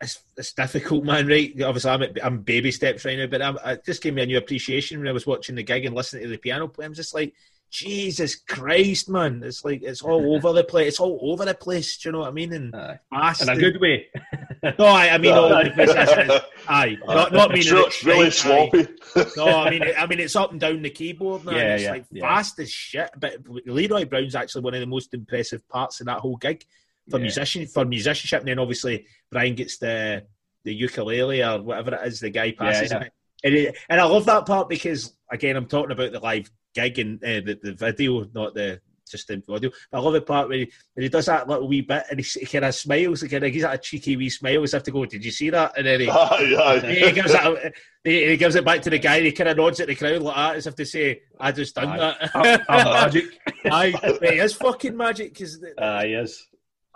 it's, 0.00 0.20
it's 0.36 0.52
difficult, 0.52 1.04
man. 1.04 1.26
Right? 1.26 1.50
Obviously, 1.62 1.90
I'm 1.90 2.02
at, 2.02 2.24
I'm 2.24 2.40
baby 2.40 2.70
steps 2.70 3.04
right 3.04 3.18
now, 3.18 3.26
but 3.26 3.42
I'm, 3.42 3.58
it 3.64 3.84
just 3.84 4.02
gave 4.02 4.14
me 4.14 4.22
a 4.22 4.26
new 4.26 4.38
appreciation 4.38 4.98
when 4.98 5.08
I 5.08 5.12
was 5.12 5.26
watching 5.26 5.54
the 5.54 5.62
gig 5.62 5.84
and 5.84 5.94
listening 5.94 6.24
to 6.24 6.28
the 6.28 6.38
piano 6.38 6.68
play. 6.68 6.86
I'm 6.86 6.94
just 6.94 7.14
like. 7.14 7.34
Jesus 7.70 8.36
Christ, 8.36 9.08
man! 9.08 9.42
It's 9.42 9.64
like 9.64 9.82
it's 9.82 10.00
all 10.00 10.32
over 10.36 10.52
the 10.52 10.62
place. 10.62 10.86
It's 10.86 11.00
all 11.00 11.18
over 11.22 11.44
the 11.44 11.54
place. 11.54 11.96
Do 11.96 12.08
you 12.08 12.12
know 12.12 12.20
what 12.20 12.28
I 12.28 12.30
mean? 12.30 12.52
And 12.52 12.72
aye. 12.72 13.00
fast. 13.10 13.42
in 13.42 13.48
a 13.48 13.56
good 13.56 13.80
way. 13.80 14.06
No, 14.78 14.86
I, 14.86 15.08
I 15.08 15.18
mean, 15.18 15.32
all 15.32 15.52
over 15.52 15.64
the 15.64 15.70
place. 15.70 15.90
Aye, 15.90 16.40
aye. 16.68 16.98
Not, 17.06 17.32
not 17.32 17.50
meaning 17.50 17.64
Sure, 17.64 17.86
it's 17.86 17.96
it's 17.96 18.04
really 18.04 18.30
straight, 18.30 18.70
sloppy. 19.02 19.32
No, 19.36 19.46
I 19.46 19.70
mean, 19.70 19.82
I 19.98 20.06
mean, 20.06 20.20
it's 20.20 20.36
up 20.36 20.52
and 20.52 20.60
down 20.60 20.80
the 20.80 20.88
keyboard 20.88 21.44
now. 21.44 21.52
Yeah, 21.52 21.74
it's 21.74 21.82
yeah, 21.82 21.90
like 21.90 22.04
yeah. 22.10 22.22
fast 22.22 22.58
as 22.60 22.70
shit. 22.70 23.10
But 23.18 23.38
Leroy 23.66 24.06
Brown's 24.06 24.34
actually 24.34 24.62
one 24.62 24.72
of 24.74 24.80
the 24.80 24.86
most 24.86 25.12
impressive 25.12 25.68
parts 25.68 26.00
of 26.00 26.06
that 26.06 26.20
whole 26.20 26.36
gig 26.36 26.64
for 27.10 27.18
Yeah. 27.18 27.24
musician 27.24 27.66
for 27.66 27.84
musicianship. 27.84 28.40
And 28.40 28.48
then 28.48 28.58
obviously 28.58 29.06
Brian 29.30 29.54
gets 29.54 29.78
the 29.78 30.24
the 30.64 30.74
ukulele 30.74 31.42
or 31.42 31.62
whatever 31.62 31.94
it 31.94 32.06
is. 32.06 32.20
The 32.20 32.30
guy 32.30 32.52
passes 32.52 32.90
yeah. 32.90 33.04
him. 33.04 33.10
And, 33.44 33.54
it, 33.54 33.76
and 33.90 34.00
I 34.00 34.04
love 34.04 34.24
that 34.26 34.46
part 34.46 34.68
because 34.68 35.12
again, 35.30 35.56
I'm 35.56 35.66
talking 35.66 35.92
about 35.92 36.12
the 36.12 36.20
live 36.20 36.50
gig 36.74 36.98
and 36.98 37.22
uh, 37.22 37.40
the, 37.44 37.58
the 37.62 37.72
video, 37.74 38.26
not 38.34 38.54
the 38.54 38.80
just 39.10 39.28
the 39.28 39.42
audio. 39.48 39.70
But 39.90 39.98
I 39.98 40.00
love 40.00 40.14
the 40.14 40.22
part 40.22 40.48
where 40.48 40.58
he, 40.58 40.72
when 40.94 41.02
he 41.02 41.08
does 41.08 41.26
that 41.26 41.46
little 41.48 41.68
wee 41.68 41.82
bit 41.82 42.04
and 42.10 42.18
he, 42.18 42.40
he 42.40 42.46
kind 42.46 42.64
of 42.64 42.74
smiles, 42.74 43.20
he 43.20 43.28
kind 43.28 43.44
of 43.44 43.52
gives 43.52 43.62
that 43.62 43.74
a 43.74 43.78
cheeky 43.78 44.16
wee 44.16 44.30
smile 44.30 44.62
as 44.62 44.72
if 44.72 44.82
to 44.84 44.90
go, 44.90 45.04
"Did 45.04 45.24
you 45.24 45.30
see 45.30 45.50
that?" 45.50 45.76
And 45.76 45.86
then 45.86 46.00
he, 46.00 46.08
aye, 46.10 46.54
aye. 46.58 46.80
he 46.80 47.12
gives 47.12 47.32
it, 47.34 47.74
he, 48.02 48.26
he 48.30 48.36
gives 48.36 48.54
it 48.54 48.64
back 48.64 48.82
to 48.82 48.90
the 48.90 48.98
guy. 48.98 49.20
He 49.20 49.32
kind 49.32 49.50
of 49.50 49.56
nods 49.56 49.80
at 49.80 49.88
the 49.88 49.94
crowd 49.94 50.22
like 50.22 50.36
that, 50.36 50.56
as 50.56 50.66
if 50.66 50.74
to 50.76 50.86
say, 50.86 51.20
"I 51.38 51.52
just 51.52 51.74
done 51.74 51.88
Aye. 51.88 51.98
that." 51.98 52.30
I'm, 52.34 52.60
I'm 52.68 52.84
magic. 52.84 53.24
Aye, 53.66 53.94
but 54.02 54.22
it 54.22 54.38
is 54.38 54.54
fucking 54.54 54.96
magic 54.96 55.34
because 55.34 55.62
Aye, 55.78 56.04
yes. 56.04 56.46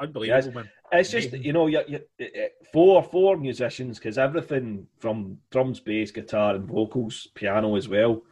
Unbelievable, 0.00 0.52
man. 0.52 0.70
It's 0.92 1.10
just 1.10 1.32
you 1.32 1.52
know, 1.52 1.66
you, 1.66 1.80
you, 1.86 2.00
eh, 2.20 2.48
four 2.72 3.02
four 3.02 3.36
musicians 3.36 3.98
because 3.98 4.18
everything 4.18 4.86
from 4.98 5.38
drums, 5.50 5.80
bass, 5.80 6.10
guitar, 6.10 6.54
and 6.54 6.66
vocals, 6.66 7.28
piano 7.34 7.76
as 7.76 7.88
well. 7.88 8.22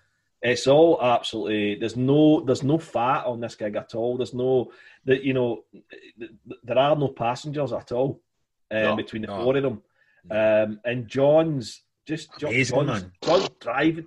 It's 0.42 0.66
all 0.66 1.02
absolutely. 1.02 1.76
There's 1.76 1.96
no 1.96 2.40
there's 2.40 2.62
no 2.62 2.78
fat 2.78 3.26
on 3.26 3.40
this 3.40 3.54
gig 3.56 3.76
at 3.76 3.94
all. 3.94 4.16
There's 4.16 4.34
no 4.34 4.70
that 5.04 5.22
you 5.22 5.34
know 5.34 5.64
th- 5.72 6.30
th- 6.48 6.60
there 6.62 6.78
are 6.78 6.94
no 6.96 7.08
passengers 7.08 7.72
at 7.72 7.92
all 7.92 8.20
um, 8.70 8.82
No, 8.82 8.96
between 8.96 9.22
the 9.22 9.28
no. 9.28 9.42
four 9.42 9.56
of 9.56 9.62
them. 9.62 9.82
Um, 10.30 10.80
and 10.84 11.08
John's 11.08 11.82
just 12.06 12.30
John, 12.38 12.50
Amazing, 12.50 12.86
John's. 12.86 13.04
John's 13.22 13.48
driving. 13.60 14.06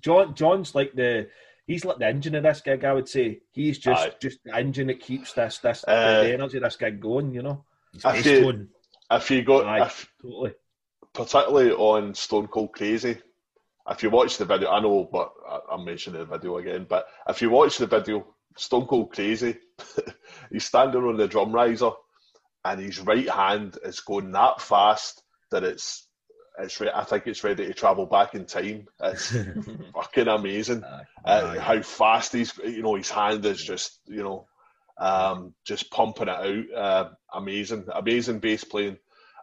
John 0.00 0.34
John's 0.34 0.74
like 0.74 0.92
the 0.94 1.28
he's 1.70 1.84
like 1.84 1.98
the 1.98 2.06
engine 2.06 2.34
of 2.34 2.42
this 2.42 2.60
gig. 2.60 2.84
I 2.84 2.92
would 2.92 3.08
say 3.08 3.40
he's 3.52 3.78
just 3.78 4.02
Aye. 4.02 4.12
just 4.20 4.38
the 4.44 4.54
engine 4.56 4.88
that 4.88 5.00
keeps 5.00 5.32
this 5.32 5.58
this 5.58 5.84
Uh, 5.86 6.22
the 6.22 6.32
energy 6.34 6.56
of 6.56 6.64
this 6.64 6.76
gig 6.76 7.00
going. 7.00 7.32
You 7.32 7.42
know. 7.42 7.64
He's 7.92 8.04
I 8.04 8.12
bass 8.12 8.24
feel- 8.24 8.42
tone. 8.52 8.68
If 9.12 9.30
you 9.30 9.42
got, 9.42 9.66
Aye. 9.66 9.86
if, 9.86 10.08
Totally. 10.22 10.52
particularly 11.12 11.72
on 11.72 12.14
Stone 12.14 12.46
Cold 12.48 12.72
Crazy, 12.72 13.18
if 13.90 14.02
you 14.04 14.10
watch 14.10 14.36
the 14.38 14.44
video, 14.44 14.70
I 14.70 14.80
know, 14.80 15.08
but 15.10 15.32
I'm 15.70 15.84
mentioning 15.84 16.20
the 16.20 16.26
video 16.26 16.58
again. 16.58 16.86
But 16.88 17.06
if 17.28 17.42
you 17.42 17.50
watch 17.50 17.78
the 17.78 17.86
video, 17.88 18.24
Stone 18.56 18.86
Cold 18.86 19.12
Crazy, 19.12 19.56
he's 20.52 20.64
standing 20.64 21.02
on 21.02 21.16
the 21.16 21.26
drum 21.26 21.50
riser, 21.52 21.90
and 22.64 22.80
his 22.80 23.00
right 23.00 23.28
hand 23.28 23.78
is 23.84 23.98
going 24.00 24.30
that 24.32 24.60
fast 24.60 25.22
that 25.50 25.64
it's 25.64 26.06
it's. 26.62 26.80
Re- 26.80 26.90
I 26.94 27.04
think 27.04 27.26
it's 27.26 27.44
ready 27.44 27.66
to 27.66 27.74
travel 27.74 28.06
back 28.06 28.34
in 28.34 28.46
time. 28.46 28.86
It's 29.02 29.36
fucking 29.94 30.28
amazing. 30.28 30.84
Aye. 30.84 31.02
Uh, 31.24 31.54
Aye. 31.56 31.58
how 31.58 31.82
fast 31.82 32.32
he's, 32.32 32.56
you 32.58 32.82
know, 32.82 32.94
his 32.94 33.10
hand 33.10 33.44
is 33.44 33.62
just, 33.62 34.00
you 34.06 34.22
know, 34.22 34.46
um, 34.98 35.54
just 35.64 35.90
pumping 35.90 36.28
it 36.28 36.28
out. 36.28 36.72
Uh, 36.74 37.10
amazing, 37.34 37.84
amazing 37.94 38.38
bass 38.38 38.64
playing, 38.64 38.98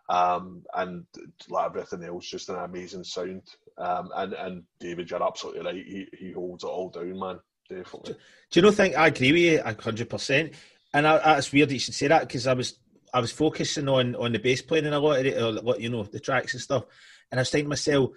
um, 0.09 0.63
and 0.75 1.05
like 1.49 1.65
everything 1.67 2.03
else, 2.03 2.27
just 2.27 2.49
an 2.49 2.55
amazing 2.55 3.03
sound. 3.03 3.43
Um, 3.77 4.09
and 4.15 4.33
and 4.33 4.63
David, 4.79 5.09
you're 5.09 5.23
absolutely 5.23 5.61
right. 5.61 5.75
He 5.75 6.07
he 6.17 6.31
holds 6.31 6.63
it 6.63 6.67
all 6.67 6.89
down, 6.89 7.19
man. 7.19 7.39
Definitely. 7.69 8.13
Do 8.51 8.59
you 8.59 8.61
know? 8.61 8.71
Think 8.71 8.95
I 8.95 9.07
agree 9.07 9.31
with 9.31 9.41
you 9.41 9.61
a 9.63 9.81
hundred 9.81 10.09
percent. 10.09 10.53
And 10.93 11.05
I, 11.05 11.17
that's 11.17 11.51
weird 11.51 11.69
that 11.69 11.73
you 11.73 11.79
should 11.79 11.93
say 11.93 12.07
that 12.07 12.21
because 12.21 12.47
I 12.47 12.53
was 12.53 12.79
I 13.17 13.21
was 13.21 13.31
focusing 13.31 13.89
on 13.89 14.15
on 14.15 14.31
the 14.31 14.39
bass 14.39 14.61
playing 14.61 14.85
and 14.85 14.95
a 14.95 14.99
lot 14.99 15.19
of 15.19 15.25
it, 15.25 15.41
or 15.41 15.61
what 15.61 15.81
you 15.81 15.89
know, 15.89 16.03
the 16.03 16.19
tracks 16.19 16.53
and 16.53 16.61
stuff. 16.61 16.85
And 17.31 17.39
I 17.39 17.41
was 17.41 17.49
thinking 17.49 17.65
to 17.65 17.69
myself, 17.69 18.11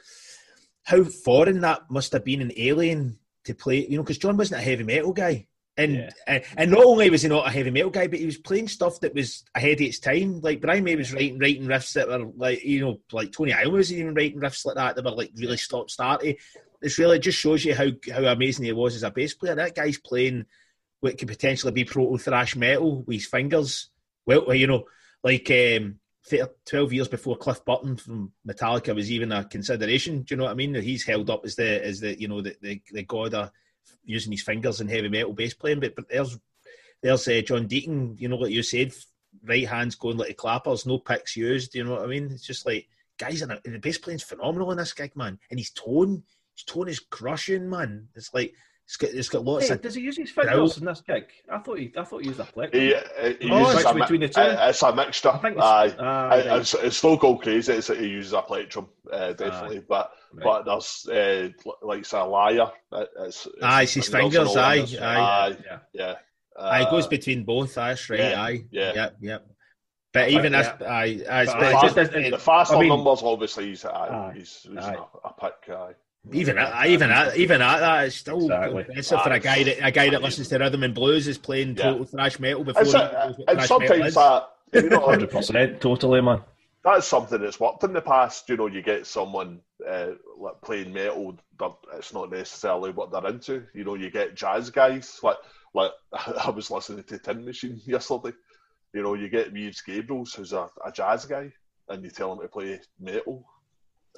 how 0.85 1.03
foreign 1.05 1.61
that 1.61 1.91
must 1.91 2.13
have 2.13 2.25
been 2.25 2.43
an 2.43 2.53
alien 2.57 3.19
to 3.45 3.55
play. 3.55 3.87
You 3.87 3.97
know, 3.97 4.03
because 4.03 4.19
John 4.19 4.37
wasn't 4.37 4.61
a 4.61 4.65
heavy 4.65 4.85
metal 4.85 5.13
guy. 5.13 5.47
And, 5.77 5.95
Yeah. 5.95 6.11
and 6.27 6.45
and 6.57 6.71
not 6.71 6.85
only 6.85 7.09
was 7.09 7.23
he 7.23 7.29
not 7.29 7.47
a 7.47 7.51
heavy 7.51 7.71
metal 7.71 7.91
guy, 7.91 8.07
but 8.09 8.19
he 8.19 8.27
was 8.27 8.37
playing 8.37 8.69
stuff 8.69 9.01
that 9.01 9.15
was 9.15 9.45
ahead 9.55 9.81
of 9.81 9.81
its 9.81 9.99
time. 9.99 10.41
Like 10.41 10.61
Brian 10.61 10.85
May 10.85 10.97
was 10.97 11.13
writing 11.15 11.39
writing 11.39 11.65
riffs 11.67 11.95
that 11.95 12.09
were 12.09 12.31
like 12.37 12.63
you 12.65 12.81
know 12.81 13.01
like 13.13 13.33
Tony 13.33 13.53
Iommi 13.53 13.73
was 13.73 13.93
even 13.93 14.15
writing 14.15 14.41
riffs 14.41 14.67
like 14.67 14.77
that 14.77 14.97
that 14.97 15.05
were 15.05 15.13
like 15.13 15.31
really 15.37 15.57
stop 15.57 15.89
starty. 15.89 16.37
It's 16.83 16.99
really 16.99 17.17
it 17.17 17.23
just 17.23 17.39
shows 17.39 17.65
you 17.65 17.75
how 17.75 17.89
how 18.13 18.25
amazing 18.25 18.67
he 18.67 18.73
was 18.73 18.95
as 18.95 19.05
a 19.05 19.11
bass 19.11 19.35
player. 19.35 19.55
That 19.55 19.75
guy's 19.75 19.99
playing 19.99 20.45
what 21.01 21.17
could 21.17 21.29
potentially 21.29 21.73
be 21.73 21.85
proto 21.85 22.19
thrash 22.19 22.57
metal 22.57 23.03
with 23.03 23.15
his 23.15 23.27
fingers. 23.27 23.89
Well, 24.27 24.55
you 24.55 24.67
know, 24.67 24.85
like 25.23 25.51
um, 25.51 25.99
12 26.67 26.93
years 26.93 27.09
before 27.09 27.37
Cliff 27.37 27.65
Burton 27.65 27.97
from 27.97 28.33
Metallica 28.47 28.95
was 28.95 29.11
even 29.11 29.33
a 29.33 29.45
consideration. 29.45 30.23
Do 30.23 30.35
you 30.35 30.37
know 30.37 30.45
what 30.45 30.53
I 30.53 30.55
mean? 30.55 30.75
He's 30.75 31.05
held 31.05 31.31
up 31.31 31.45
as 31.45 31.57
the 31.57 31.85
as 31.85 32.01
the 32.01 32.19
you 32.21 32.29
know 32.29 32.41
the 32.41 32.57
the, 32.61 32.81
the 32.93 33.03
god 33.03 33.35
of 33.35 33.51
using 34.05 34.33
his 34.33 34.43
fingers 34.43 34.81
in 34.81 34.89
heavy 34.89 35.09
metal 35.09 35.33
bass 35.33 35.55
playing. 35.55 35.81
But, 35.81 35.97
but 35.97 36.09
there's 36.09 36.39
there's 37.03 37.27
uh, 37.27 37.41
John 37.45 37.67
Deacon. 37.67 38.17
You 38.19 38.29
know 38.29 38.37
what 38.37 38.53
you 38.53 38.63
said, 38.63 38.93
right 39.45 39.67
hands 39.67 39.95
going 39.95 40.19
like 40.19 40.37
clappers, 40.37 40.87
no 40.87 40.99
picks 40.99 41.37
used. 41.37 41.75
You 41.75 41.85
know 41.85 41.93
what 41.93 42.03
I 42.03 42.07
mean? 42.07 42.31
It's 42.31 42.47
just 42.47 42.67
like 42.67 42.89
guys, 43.19 43.43
and 43.43 43.59
the 43.65 43.79
bass 43.79 43.99
playing's 43.99 44.23
phenomenal 44.23 44.71
in 44.73 44.79
this 44.79 44.93
gig, 44.93 45.17
man. 45.17 45.39
And 45.51 45.59
his 45.59 45.71
tone, 45.71 46.23
his 46.55 46.65
tone 46.65 46.89
is 46.89 47.01
crushing, 47.01 47.69
man. 47.69 48.09
It's 48.15 48.33
like 48.35 48.55
it's 48.91 48.97
got, 48.97 49.11
it's 49.11 49.29
got 49.29 49.45
lots 49.45 49.69
Hey, 49.69 49.75
of. 49.75 49.83
does 49.83 49.95
he 49.95 50.01
use 50.03 50.17
his 50.17 50.33
fingers 50.33 50.77
in 50.79 50.85
this 50.85 51.01
gig? 51.01 51.27
I 51.49 51.59
thought 51.59 51.79
he, 51.79 51.93
I 51.97 52.03
thought 52.03 52.23
he 52.23 52.27
used 52.29 52.41
a 52.41 52.45
plectrum. 52.45 52.83
He, 52.83 52.89
he, 52.89 53.37
he 53.47 53.51
Oh, 53.53 53.61
uses 53.61 53.75
it's 53.77 53.85
a 53.85 53.95
mi- 53.95 54.01
between 54.01 54.21
the 54.23 54.29
two? 54.29 54.41
uh, 54.41 54.67
It's 54.69 54.83
a 54.83 54.93
mixture. 54.97 55.29
I 55.29 55.39
think 55.39 55.57
it's, 55.59 55.65
Aye. 55.65 55.95
ah, 56.01 56.29
I- 56.29 56.29
right. 56.49 56.61
It's, 56.61 56.75
it's 56.75 56.97
still 56.97 57.17
go 57.17 57.37
crazy. 57.37 57.73
It's, 57.75 57.87
he 57.87 58.09
uses 58.09 58.33
a 58.33 58.43
plectrum, 58.43 58.89
uh, 59.13 59.33
definitely. 59.35 59.83
But 59.89 60.11
Right. 60.33 60.45
but 60.45 60.65
there's 60.65 61.07
uh, 61.09 61.49
like 61.83 62.05
say 62.05 62.19
a 62.19 62.25
liar. 62.25 62.71
It- 62.93 63.09
It's, 63.21 63.47
it's 63.47 63.57
Aye, 63.63 63.83
it's 63.83 63.95
his 63.95 64.09
fingers 64.09 64.35
fingers, 64.35 64.95
and 64.97 65.05
all 65.05 65.11
aye, 65.13 65.21
aye. 65.21 65.47
aye, 65.53 65.57
yeah. 65.65 65.79
yeah. 65.93 66.15
Aye, 66.59 66.83
it 66.83 66.91
goes 66.91 67.07
Uh, 67.07 67.11
between 67.11 67.45
both. 67.45 67.75
That's 67.77 68.11
right. 68.11 68.19
yeah, 68.19 68.43
aye, 68.43 68.65
yeah. 68.73 68.93
yep, 68.95 69.17
yep. 69.21 69.47
But 70.13 70.31
even 70.31 70.53
yeah. 70.53 70.63
this, 70.77 70.89
aye, 70.89 71.21
aye, 71.31 71.45
But 71.47 71.55
but 71.61 71.63
aye, 71.63 71.73
just 71.83 71.95
just- 71.97 72.13
as- 72.15 72.31
the 72.33 72.39
faster 72.39 72.75
I 72.77 72.81
mean- 72.81 72.89
numbers, 72.89 73.23
obviously, 73.23 73.69
he's, 73.69 73.85
aye, 73.85 73.91
Aye, 73.93 74.33
he's, 74.37 74.67
he's 74.69 74.77
aye. 74.79 74.97
A, 75.25 75.29
a 75.29 75.33
pick. 75.33 75.71
Aye. 75.77 75.93
Even 76.33 76.59
at, 76.59 76.87
even 76.87 77.11
at, 77.11 77.37
even 77.37 77.63
at 77.63 77.81
that, 77.81 78.05
it's 78.05 78.17
still 78.17 78.43
Exactly. 78.43 78.85
impressive 78.87 79.23
for 79.23 79.31
a 79.33 79.41
guy 79.41 79.63
that 79.65 79.87
a 79.87 79.91
guy 79.91 80.11
that 80.11 80.23
listens 80.23 80.49
to 80.49 80.59
rhythm 80.59 80.83
and 80.83 80.95
blues 80.95 81.27
is 81.27 81.39
playing 81.39 81.77
Yeah. 81.77 81.85
total 81.93 82.05
thrash 82.05 82.39
metal 82.39 82.63
before. 82.63 82.83
It's 82.83 82.93
he 82.93 82.99
a, 82.99 83.35
and 83.49 83.63
sometimes 83.63 84.15
that 84.15 84.49
you 84.75 84.91
know 84.91 85.01
Hundred 85.07 85.31
percent, 85.31 85.81
totally, 85.81 86.21
man. 86.21 86.43
that's 86.85 87.07
something 87.07 87.41
that's 87.41 87.59
worked 87.59 87.85
in 87.85 87.95
the 87.95 88.03
past. 88.03 88.49
You 88.51 88.59
know, 88.59 88.67
you 88.67 88.83
get 88.83 89.07
someone 89.07 89.61
uh, 89.89 90.11
like 90.39 90.61
playing 90.63 90.93
metal, 90.93 91.37
but 91.57 91.77
it's 91.95 92.13
not 92.13 92.31
necessarily 92.31 92.91
what 92.91 93.11
they're 93.11 93.27
into. 93.27 93.65
You 93.75 93.85
know, 93.85 93.95
you 93.95 94.11
get 94.11 94.35
jazz 94.35 94.69
guys 94.71 95.19
like 95.23 95.39
like 95.73 95.93
I 96.45 96.51
was 96.51 96.71
listening 96.71 97.05
to 97.05 97.19
Tin 97.19 97.45
Machine 97.47 97.81
yesterday. 97.87 98.37
You 98.93 99.03
know, 99.03 99.15
you 99.15 99.29
get 99.31 99.53
Reeves 99.55 99.83
Gabrels, 99.87 100.35
who's 100.37 100.53
a, 100.53 100.69
a 100.85 100.93
jazz 100.93 101.25
guy, 101.25 101.51
and 101.89 102.05
you 102.05 102.11
tell 102.11 102.33
him 102.33 102.41
to 102.41 102.49
play 102.49 102.79
metal. 103.01 103.47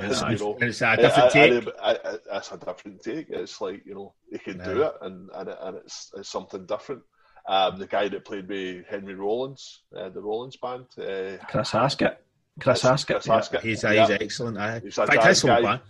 And, 0.01 0.11
It's, 0.11 0.21
you 0.23 0.39
know, 0.39 0.57
it's 0.61 0.81
a 0.81 0.97
different 0.97 1.31
take. 1.33 1.53
and- 1.53 1.73
and- 1.83 1.99
and 2.05 2.19
It's 2.33 2.51
a 2.53 2.57
different 2.57 3.03
take. 3.03 3.27
It's 3.29 3.61
like 3.61 3.83
you 3.85 3.95
know 3.95 4.15
he 4.31 4.39
can 4.39 4.59
do 4.63 4.83
it, 4.83 4.93
and 5.03 5.29
and, 5.35 5.49
it, 5.51 5.59
and 5.61 5.77
it's 5.77 6.11
it's 6.17 6.29
something 6.31 6.65
different. 6.67 7.03
Um, 7.47 7.79
the 7.79 7.87
guy 7.87 8.09
that 8.09 8.25
played 8.25 8.49
with 8.49 8.87
Henry 8.87 9.15
Rollins, 9.15 9.83
uh, 9.97 10.09
the 10.09 10.23
Rollins 10.23 10.57
band, 10.57 10.87
uh, 10.99 11.45
Chris 11.49 11.73
Haskett. 11.73 12.25
Chris 12.61 12.83
Haskett. 12.83 13.23
Chris 13.23 13.51
yeah. 13.53 13.61
He's, 13.61 13.83
Yeah. 13.83 14.07
he's 14.07 14.11
excellent. 14.11 14.59
Aye. 14.59 14.81
He's 14.85 14.97
In 14.97 15.05
a 15.05 15.07
fact, 15.09 15.23
jazz 15.23 15.27
his 15.27 15.43
whole 15.51 15.63
band, 15.63 15.81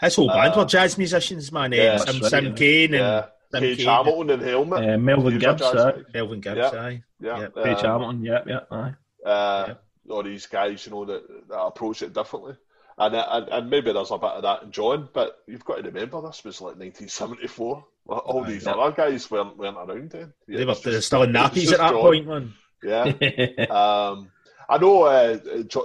his 0.00 0.14
whole 0.16 0.28
band 0.28 0.54
Uh, 0.54 0.58
were 0.58 0.64
jazz 0.66 0.96
musicians, 0.98 1.50
man. 1.52 1.72
yeah, 1.72 1.78
eh? 1.82 1.90
that's 1.98 2.04
Sam, 2.12 2.20
right, 2.22 2.30
Sam. 2.30 2.54
Cain 2.54 2.94
and 2.94 3.02
Yeah, 3.02 3.26
Sam 3.50 3.60
Page 3.60 3.76
Cain, 3.78 3.86
Hamilton 3.86 4.30
and 4.30 4.42
Helmet. 4.42 4.88
Uh, 4.90 4.98
Melvin 4.98 5.38
Gibbs, 5.38 5.62
uh. 5.62 6.02
Melvin 6.14 6.40
Gibbs. 6.40 6.56
Yeah. 6.58 6.80
Aye. 6.80 7.02
Yeah, 7.20 7.40
Yeah. 7.40 7.48
Page 7.64 7.78
um, 7.78 7.84
Hamilton, 7.84 8.24
yeah, 8.24 8.42
yeah, 8.46 8.60
aye. 8.70 8.94
uh, 9.26 9.64
Yeah. 9.68 9.74
all 10.14 10.22
these 10.22 10.46
guys, 10.46 10.86
you 10.86 10.92
know, 10.92 11.04
that, 11.06 11.48
that 11.48 11.58
approach 11.60 12.02
it 12.02 12.12
differently. 12.14 12.54
And, 13.00 13.14
uh, 13.16 13.26
and 13.30 13.48
and 13.48 13.70
maybe 13.70 13.92
there's 13.92 14.10
a 14.10 14.18
bit 14.18 14.30
of 14.30 14.42
that 14.42 14.62
in 14.62 14.70
John, 14.72 15.08
but 15.14 15.38
you've 15.46 15.64
got 15.64 15.76
to 15.76 15.82
remember 15.82 16.20
this 16.20 16.44
was 16.44 16.60
like 16.60 16.76
1974. 16.76 17.84
All 18.06 18.44
these 18.44 18.66
yeah. 18.66 18.72
other 18.72 18.94
guys 18.94 19.30
weren't, 19.30 19.56
weren't 19.56 19.76
around 19.76 20.10
then. 20.10 20.32
Yeah, 20.46 20.58
They 20.58 20.64
were 20.66 20.72
it's 20.72 20.80
they 20.82 20.90
were 20.90 20.96
just- 20.96 21.06
still 21.06 21.22
in 21.22 21.32
nappies 21.32 21.72
at 21.72 21.78
that 21.78 21.90
John. 21.92 22.00
point, 22.00 22.26
man. 22.26 22.52
Yeah. 22.82 23.04
um, 23.70 24.30
I 24.68 24.78
know 24.78 25.02
uh, 25.04 25.38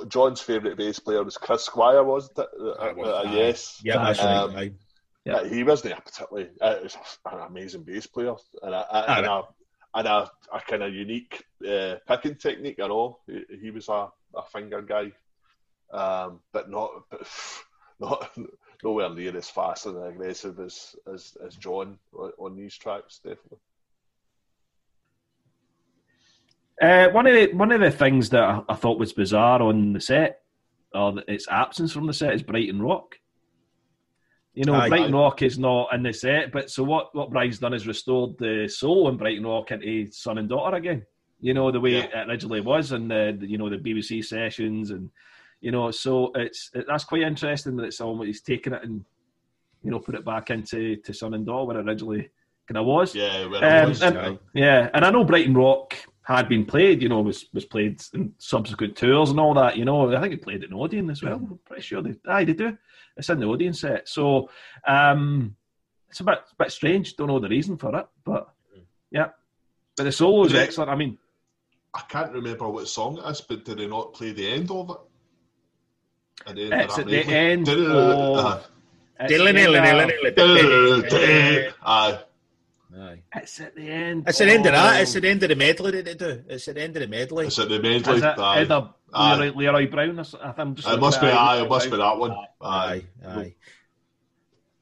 John's 0.07 0.41
favourite 0.41 0.78
bass 0.78 0.99
player 0.99 1.24
was 1.24 1.38
Chris 1.38 1.63
Squire, 1.63 2.03
wasn't 2.03 2.38
it? 2.39 2.47
Uh, 2.59 2.72
uh, 2.72 3.30
yes. 3.32 3.82
Yeah, 3.84 4.03
that's 4.03 4.20
Um, 4.22 4.53
right. 4.53 4.74
Yeah. 5.24 5.43
He 5.47 5.63
wasn't 5.63 5.97
a 5.97 6.01
particularly. 6.01 6.49
Uh, 6.61 6.76
was 6.84 6.97
an 7.32 7.39
amazing 7.47 7.84
bass 7.84 8.05
player 8.07 8.36
and 8.61 8.74
a, 8.76 8.95
a, 8.95 9.18
and 9.18 9.26
a, 9.26 9.41
and 9.95 10.07
a, 10.07 10.32
a 10.53 10.59
kind 10.61 10.84
of 10.84 10.93
unique 10.93 11.43
uh, 11.68 11.95
picking 12.07 12.36
technique 12.36 12.80
and 12.80 12.91
all. 12.91 13.22
He, 13.26 13.43
he 13.61 13.72
was 13.72 13.88
a, 13.89 14.09
a 14.36 14.43
finger 14.51 14.82
guy, 14.82 15.11
um, 15.92 16.40
but 16.52 16.70
not 16.70 16.90
but 17.10 17.28
not 18.00 18.38
nowhere 18.84 19.10
near 19.10 19.36
as 19.38 19.50
fast 19.50 19.86
and 19.86 20.02
aggressive 20.04 20.60
as 20.60 20.96
as, 21.12 21.38
as 21.46 21.56
John 21.56 21.98
on, 22.14 22.32
on 22.40 22.56
these 22.56 22.76
tracks. 22.78 23.20
Definitely. 23.24 23.60
Uh, 26.82 27.08
one 27.10 27.26
of 27.26 27.34
the 27.34 27.54
one 27.54 27.72
of 27.72 27.80
the 27.80 27.92
things 27.92 28.30
that 28.32 28.44
I, 28.44 28.62
I 28.70 28.76
thought 28.76 29.00
was 29.00 29.14
bizarre 29.14 29.62
on 29.62 29.94
the 29.94 30.02
set, 30.02 30.42
or 30.94 31.14
the- 31.14 31.32
its 31.32 31.48
absence 31.50 31.94
from 31.94 32.06
the 32.08 32.14
set, 32.14 32.34
is 32.34 32.44
Brighton 32.44 32.82
Rock. 32.82 33.16
You 34.54 34.66
know, 34.66 34.76
Aye. 34.76 34.90
Brighton 34.90 35.16
Rock 35.16 35.42
is 35.42 35.58
not 35.58 35.94
in 35.94 36.04
the 36.04 36.14
set, 36.14 36.52
but 36.52 36.70
so 36.70 36.84
what? 36.84 37.16
What 37.16 37.30
Brian's 37.30 37.60
done 37.60 37.74
is 37.74 37.88
restored 37.88 38.38
the 38.38 38.68
soul 38.68 39.08
in 39.08 39.18
Brighton 39.18 39.46
Rock 39.46 39.72
into 39.72 40.12
son 40.12 40.38
and 40.38 40.50
daughter 40.50 40.76
again. 40.76 41.06
You 41.40 41.54
know 41.54 41.72
the 41.72 41.80
way 41.80 41.92
Yeah. 41.92 42.06
it 42.24 42.30
originally 42.30 42.62
was, 42.62 42.92
and 42.92 43.10
the, 43.10 43.38
the 43.40 43.48
you 43.48 43.58
know 43.58 43.70
the 43.70 43.78
BBC 43.78 44.24
sessions, 44.26 44.92
and 44.92 45.10
you 45.62 45.72
know, 45.72 45.91
so 45.91 46.32
it's 46.36 46.70
it, 46.74 46.86
that's 46.88 47.03
quite 47.06 47.22
interesting 47.22 47.76
that 47.78 47.84
it's 47.86 48.01
almost 48.01 48.28
he's 48.28 48.41
taken 48.41 48.74
it 48.74 48.84
and 48.84 49.03
you 49.84 49.91
know 49.91 49.99
put 49.99 50.16
it 50.16 50.26
back 50.26 50.49
into 50.51 50.95
to 50.97 51.14
son 51.14 51.34
and 51.34 51.45
daughter 51.45 51.66
where 51.66 51.80
it 51.80 51.88
originally 51.88 52.30
kind 52.68 52.78
of 52.78 52.86
was. 52.86 53.14
Yeah, 53.16 53.45
where 53.47 53.64
Um, 53.64 53.86
it 53.86 53.89
was, 53.89 54.01
and- 54.03 54.18
aye. 54.18 54.38
Yeah, 54.53 54.89
and 54.93 55.06
I 55.06 55.10
know 55.12 55.24
Brighton 55.24 55.53
Rock 55.53 55.95
had 56.24 56.49
been 56.49 56.66
played, 56.66 57.01
you 57.03 57.10
know, 57.10 57.22
was 57.22 57.45
was 57.53 57.66
played 57.66 58.01
in 58.14 58.34
subsequent 58.39 58.95
tours 58.95 59.30
and 59.30 59.39
all 59.39 59.53
that, 59.53 59.78
you 59.78 59.86
know. 59.86 60.16
I 60.16 60.20
think 60.22 60.34
it 60.34 60.41
played 60.41 60.64
in 60.64 60.74
Odeon 60.74 61.10
as 61.12 61.22
well. 61.22 61.36
I'm 61.36 61.60
pretty 61.66 61.84
sure 61.84 62.01
they 62.01 62.16
aye, 62.28 62.43
they 62.45 62.53
do. 62.53 62.76
It's 63.18 63.30
in 63.30 63.39
the 63.39 63.45
Odeon 63.45 63.74
set. 63.74 64.10
So 64.10 64.49
um 64.88 65.56
it's 66.10 66.20
a 66.20 66.24
bit 66.24 66.39
a 66.51 66.56
bit 66.64 66.72
strange, 66.72 67.16
don't 67.16 67.28
know 67.28 67.39
the 67.39 67.49
reason 67.49 67.78
for 67.78 67.95
it, 67.97 68.08
but 68.24 68.49
yeah. 69.12 69.30
But 69.95 70.03
the 70.06 70.12
solo 70.12 70.45
is 70.45 70.53
excellent. 70.56 70.89
I 70.89 70.95
mean, 70.95 71.18
I 71.93 72.01
can't 72.10 72.34
remember 72.34 72.68
what 72.70 72.88
song 72.88 73.18
it 73.20 73.30
is, 73.30 73.39
but 73.41 73.64
did 73.64 73.78
they 73.78 73.88
not 73.88 74.14
play 74.14 74.32
the 74.34 74.49
end 74.51 74.70
of 74.72 74.89
it? 74.89 74.97
At 76.48 76.56
the 76.56 76.64
end 76.64 76.74
it's 76.74 76.94
of 76.94 77.00
at 77.00 77.06
the 77.08 77.24
end 77.24 77.68
of 77.68 77.78
it's 77.78 77.80
at 79.24 79.30
the 79.30 79.36
end 81.28 81.68
of- 81.68 81.74
Aye. 81.86 82.20
Aye. 82.98 83.20
it's 83.36 83.60
at 83.62 83.76
the 83.76 83.90
end. 83.90 84.24
It's 84.28 84.38
the 84.38 84.46
end 84.46 84.66
of 84.66 84.72
that. 84.74 84.96
of- 84.96 85.02
It's 85.02 85.14
the 85.14 85.28
end 85.30 85.44
of 85.44 85.50
the 85.50 85.56
medley 85.56 85.92
that 85.92 86.06
they 86.06 86.14
do. 86.14 86.44
It's 86.48 86.68
at 86.68 86.76
the 86.76 86.82
end 86.82 86.96
of 86.98 87.02
the 87.02 87.08
medley. 87.08 87.48
Is 87.48 87.60
it 87.60 87.70
the 87.70 87.80
medley? 87.82 88.16
Is 88.18 88.24
it 88.24 88.40
Aye. 88.40 88.62
either 88.62 88.90
Aye. 89.14 89.36
Leroy, 89.38 89.56
Leroy 89.58 89.88
Brown 89.92 90.20
or 90.20 90.24
something? 90.24 90.54
I'm 90.58 90.76
just 90.76 90.88
It 90.88 91.00
must 91.00 91.20
be 91.22 91.28
it. 91.28 91.34
aye, 91.34 91.62
it 91.64 91.70
must 91.70 91.90
be 91.92 91.98
that 91.98 92.18
one. 92.18 92.32
Aye. 92.32 92.46
Aye, 92.62 93.04
aye. 93.28 93.54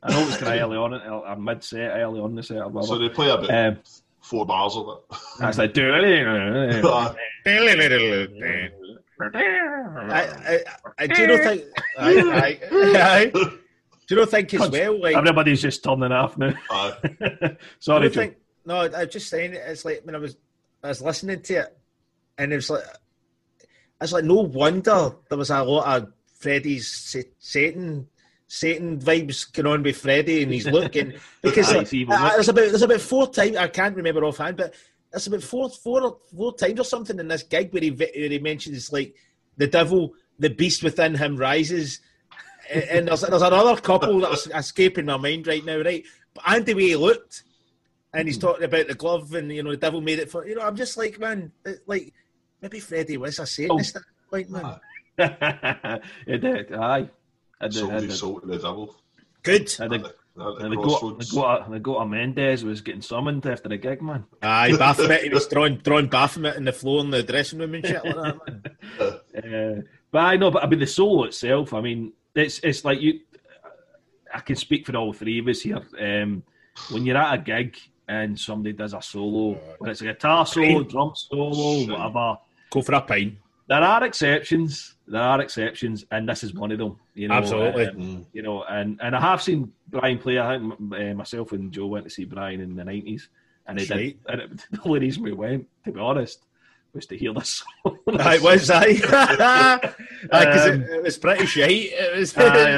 I 0.05 0.11
know 0.11 0.19
it 0.21 0.25
was 0.25 0.37
kind 0.37 0.59
of 0.59 0.61
early 0.69 0.77
on, 0.77 0.93
or 0.95 1.35
mid 1.37 1.63
set, 1.63 1.79
early 1.97 2.19
on 2.19 2.35
the 2.35 2.43
set 2.43 2.57
or 2.57 2.67
whatever. 2.67 2.87
So 2.87 2.97
they 2.99 3.09
play 3.09 3.29
about 3.29 3.49
Um, 3.49 3.77
four 4.21 4.45
bars 4.45 4.75
of 4.75 4.87
it. 4.89 5.17
That's 5.39 5.57
like 5.57 5.73
do 5.73 5.93
it. 5.93 6.27
Aye. 6.85 8.69
I, 9.19 9.29
I, 9.37 10.59
I 10.97 11.07
do 11.07 11.27
not 11.27 11.39
think. 11.39 11.63
Aye, 11.97 12.21
aye, 12.31 12.59
aye. 12.71 13.31
Do 13.33 14.15
you 14.15 14.17
not 14.17 14.29
think 14.29 14.53
as 14.53 14.69
well? 14.69 15.01
Like, 15.01 15.15
Everybody's 15.15 15.61
just 15.61 15.83
turning 15.83 16.11
off 16.11 16.37
now. 16.37 16.53
I 16.69 17.57
Sorry, 17.79 18.09
think. 18.09 18.35
No, 18.65 18.81
I'm 18.81 19.09
just 19.09 19.29
saying. 19.29 19.53
It's 19.53 19.85
like 19.85 20.01
when 20.03 20.15
I 20.15 20.19
was, 20.19 20.35
I 20.83 20.89
was 20.89 21.01
listening 21.01 21.41
to 21.41 21.53
it, 21.55 21.77
and 22.37 22.51
it 22.51 22.55
was 22.57 22.69
like, 22.69 22.83
it's 24.01 24.11
like 24.11 24.25
no 24.25 24.41
wonder 24.41 25.11
there 25.29 25.37
was 25.37 25.49
a 25.49 25.63
lot 25.63 26.01
of 26.01 26.13
Freddy's 26.37 27.25
Satan, 27.39 28.07
Satan 28.47 28.99
vibes 28.99 29.51
going 29.51 29.67
on 29.67 29.83
with 29.83 29.97
Freddy 29.97 30.43
and 30.43 30.51
he's 30.51 30.67
looking 30.67 31.13
because 31.41 31.73
like, 31.73 31.87
uh, 31.87 32.29
there's 32.33 32.49
about 32.49 32.69
there's 32.69 32.81
about 32.81 32.99
four 33.01 33.27
times 33.27 33.55
I 33.55 33.67
can't 33.69 33.95
remember 33.95 34.25
offhand, 34.25 34.57
but 34.57 34.73
there's 35.13 35.27
about 35.27 35.43
four 35.43 35.69
four 35.69 36.17
four 36.35 36.55
times 36.55 36.79
or 36.79 36.83
something 36.83 37.19
in 37.19 37.27
this 37.27 37.43
gig 37.43 37.71
where 37.71 37.83
he 37.83 37.89
vi- 37.91 38.11
where 38.15 38.29
he 38.29 38.39
mentions 38.39 38.91
like 38.91 39.15
the 39.57 39.67
devil, 39.67 40.13
the 40.39 40.49
beast 40.49 40.81
within 40.81 41.13
him 41.13 41.37
rises. 41.37 41.99
And- 42.71 42.83
and 42.83 43.07
there's, 43.07 43.21
there's 43.21 43.41
another 43.43 43.79
couple 43.79 44.19
that's 44.21 44.47
escaping 44.47 45.05
my 45.05 45.17
mind 45.17 45.45
right 45.45 45.63
now, 45.63 45.81
right? 45.81 46.03
But 46.33 46.43
and 46.47 46.65
the 46.65 46.73
way 46.73 46.87
he 46.87 46.95
looked, 46.95 47.43
and 48.11 48.27
he's 48.27 48.37
hmm. 48.37 48.41
talking 48.41 48.63
about 48.63 48.87
the 48.87 48.95
glove, 48.95 49.35
and 49.35 49.51
you 49.51 49.61
know 49.61 49.69
the 49.71 49.77
devil 49.77 50.01
made 50.01 50.17
it 50.17 50.31
for 50.31 50.47
you 50.47 50.55
know. 50.55 50.63
I'm 50.63 50.75
just 50.75 50.97
like, 50.97 51.19
man, 51.19 51.51
it- 51.63 51.83
like 51.85 52.11
maybe 52.61 52.79
Freddie 52.79 53.17
was 53.17 53.37
a 53.37 53.43
oh. 53.43 53.45
Satanist, 53.45 53.95
at 53.95 54.01
that 54.01 54.29
point, 54.31 54.49
man. 54.49 54.65
Aye. 55.19 55.99
it 56.25 56.41
did. 56.41 56.73
Aye. 56.73 57.09
I 57.61 57.67
did, 57.67 57.75
Sold 57.75 57.91
I 57.91 57.95
his 57.95 58.03
did. 58.05 58.13
soul 58.13 58.39
to 58.39 58.47
the 58.47 58.57
devil. 58.57 58.95
Good. 59.43 59.75
And 59.79 59.91
the, 59.91 60.15
At 60.35 60.43
the, 60.43 60.49
at 60.51 60.57
the 60.57 60.63
and 60.63 60.71
the, 60.71 60.77
go, 60.77 60.83
crossroads. 60.83 61.29
the, 61.29 61.35
go, 61.35 61.65
the 61.69 61.79
go 61.79 62.05
Mendes 62.05 62.63
was 62.63 62.81
getting 62.81 63.01
summoned 63.01 63.45
after 63.45 63.69
the 63.69 63.77
gig, 63.77 64.01
man. 64.01 64.25
Aye, 64.41 64.75
Baphomet. 64.77 65.23
He 65.23 65.29
was 65.29 65.45
throwing 65.47 65.79
throwing 65.79 66.07
Baphomet 66.07 66.55
in 66.55 66.65
the 66.65 66.71
floor 66.73 67.01
in 67.01 67.11
the 67.11 67.21
dressing 67.23 67.59
room 67.59 67.75
and 67.75 67.85
shit 67.85 68.03
like 68.03 68.15
that, 68.15 68.47
man. 68.47 68.63
Uh, 69.35 69.81
but 70.11 70.19
I 70.19 70.37
know, 70.37 70.51
but 70.51 70.63
I 70.63 70.67
mean, 70.67 70.79
the 70.79 70.85
solo 70.87 71.23
itself, 71.23 71.73
I 71.73 71.81
mean, 71.81 72.13
it's 72.35 72.59
it's 72.59 72.85
like 72.85 73.01
you. 73.01 73.19
I 74.33 74.39
can 74.39 74.55
speak 74.55 74.85
for 74.85 74.95
all 74.95 75.11
three 75.13 75.39
of 75.39 75.47
us 75.47 75.61
here. 75.61 75.81
Um, 75.99 76.43
when 76.91 77.05
you're 77.05 77.17
at 77.17 77.33
a 77.33 77.37
gig 77.39 77.77
and 78.07 78.39
somebody 78.39 78.73
does 78.73 78.93
a 78.93 79.01
solo, 79.01 79.53
whether 79.79 79.91
it's 79.91 80.01
a 80.01 80.05
guitar 80.05 80.45
solo, 80.45 80.83
drum 80.83 81.13
solo, 81.15 81.85
whatever, 81.91 82.37
Go 82.69 82.81
for 82.81 82.93
a 82.95 83.01
pint. 83.01 83.35
there 83.67 83.81
are 83.81 84.03
exceptions. 84.03 84.95
There 85.07 85.21
are 85.21 85.41
exceptions, 85.41 86.05
and 86.11 86.27
this 86.29 86.43
is 86.43 86.53
one 86.53 86.71
of 86.71 86.77
them. 86.77 86.95
You 87.13 87.27
know, 87.27 87.33
Absolutely. 87.35 87.87
um, 87.87 87.95
Mm. 87.97 88.25
you 88.33 88.41
know, 88.41 88.63
and 88.63 88.99
and 89.01 89.15
I 89.15 89.19
have 89.21 89.41
seen 89.41 89.71
Brian 89.89 90.17
play. 90.17 90.39
I 90.39 90.57
think 90.57 90.73
uh, 90.79 91.13
myself 91.13 91.51
and 91.51 91.71
Joe 91.71 91.87
went 91.87 92.05
to 92.05 92.09
see 92.09 92.23
Brian 92.25 92.61
in 92.61 92.75
the 92.75 92.85
nineties, 92.85 93.27
And 93.67 93.79
he 93.79 93.85
did. 93.85 94.19
And 94.27 94.41
it, 94.41 94.51
the 94.71 94.81
only 94.85 94.99
reason 95.01 95.23
we 95.23 95.33
went, 95.33 95.67
to 95.85 95.91
be 95.91 95.99
honest, 95.99 96.45
was 96.93 97.05
to 97.07 97.17
hear 97.17 97.33
this 97.33 97.63
song. 97.83 97.97
It 98.07 98.41
was 98.41 98.69
I. 98.69 98.93
Because 98.93 100.67
Um, 100.69 100.81
it, 100.83 100.89
it 100.89 101.03
was 101.03 101.17
pretty 101.17 101.45
shite. 101.47 101.89
It 101.91 102.17
was. 102.17 102.37
Aye, 102.37 102.71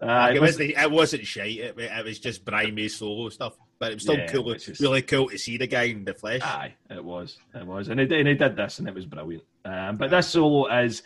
uh, 0.00 0.28
it, 0.30 0.36
it 0.36 0.40
was- 0.40 0.52
wasn't, 0.58 0.70
it 0.70 0.90
wasn't 0.90 1.26
shite. 1.26 1.58
It, 1.58 1.78
it 1.78 2.04
was 2.04 2.18
just 2.18 2.44
Brian 2.44 2.74
May 2.74 2.88
solo 2.88 3.28
stuff. 3.28 3.56
But 3.78 3.92
it 3.92 3.94
was 3.96 4.02
still 4.04 4.16
Yeah, 4.16 4.26
cool. 4.32 4.44
which 4.44 4.68
is- 4.68 4.80
Really 4.80 5.02
cool 5.02 5.28
to 5.28 5.38
see 5.38 5.58
the 5.58 5.66
guy 5.66 5.84
in 5.84 6.04
the 6.04 6.14
flesh. 6.14 6.40
Aye, 6.42 6.74
it 6.90 7.04
was. 7.04 7.36
It 7.54 7.66
was. 7.66 7.88
And 7.88 8.00
he, 8.00 8.06
did- 8.06 8.18
and 8.20 8.28
he 8.28 8.34
did 8.34 8.56
this 8.56 8.78
and 8.78 8.88
it 8.88 8.94
was 8.94 9.04
brilliant. 9.06 9.44
Um, 9.66 9.96
but 9.96 10.10
this 10.10 10.28
solo 10.28 10.66
is 10.82 11.02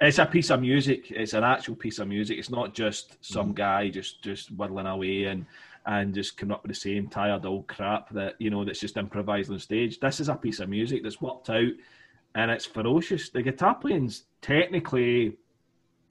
it's 0.00 0.18
a 0.18 0.26
piece 0.26 0.50
of 0.50 0.60
music. 0.60 1.10
It's 1.10 1.34
an 1.34 1.44
actual 1.44 1.76
piece 1.76 1.98
of 1.98 2.08
music. 2.08 2.38
It's 2.38 2.50
not 2.50 2.74
just 2.74 3.16
some 3.20 3.52
guy 3.52 3.90
just 3.90 4.22
just 4.22 4.50
whittling 4.50 4.86
away 4.86 5.24
and 5.24 5.46
and 5.86 6.14
just 6.14 6.36
coming 6.36 6.52
up 6.52 6.62
with 6.62 6.70
the 6.70 6.80
same 6.80 7.08
tired 7.08 7.44
old 7.44 7.66
crap 7.66 8.10
that 8.10 8.34
you 8.38 8.50
know 8.50 8.64
that's 8.64 8.80
just 8.80 8.96
improvised 8.96 9.50
on 9.50 9.58
stage. 9.58 10.00
This 10.00 10.20
is 10.20 10.28
a 10.28 10.34
piece 10.34 10.60
of 10.60 10.68
music 10.68 11.02
that's 11.02 11.20
worked 11.20 11.50
out 11.50 11.72
and 12.34 12.50
it's 12.50 12.66
ferocious. 12.66 13.28
The 13.30 13.42
guitar 13.42 13.74
playing's 13.74 14.24
technically 14.40 15.36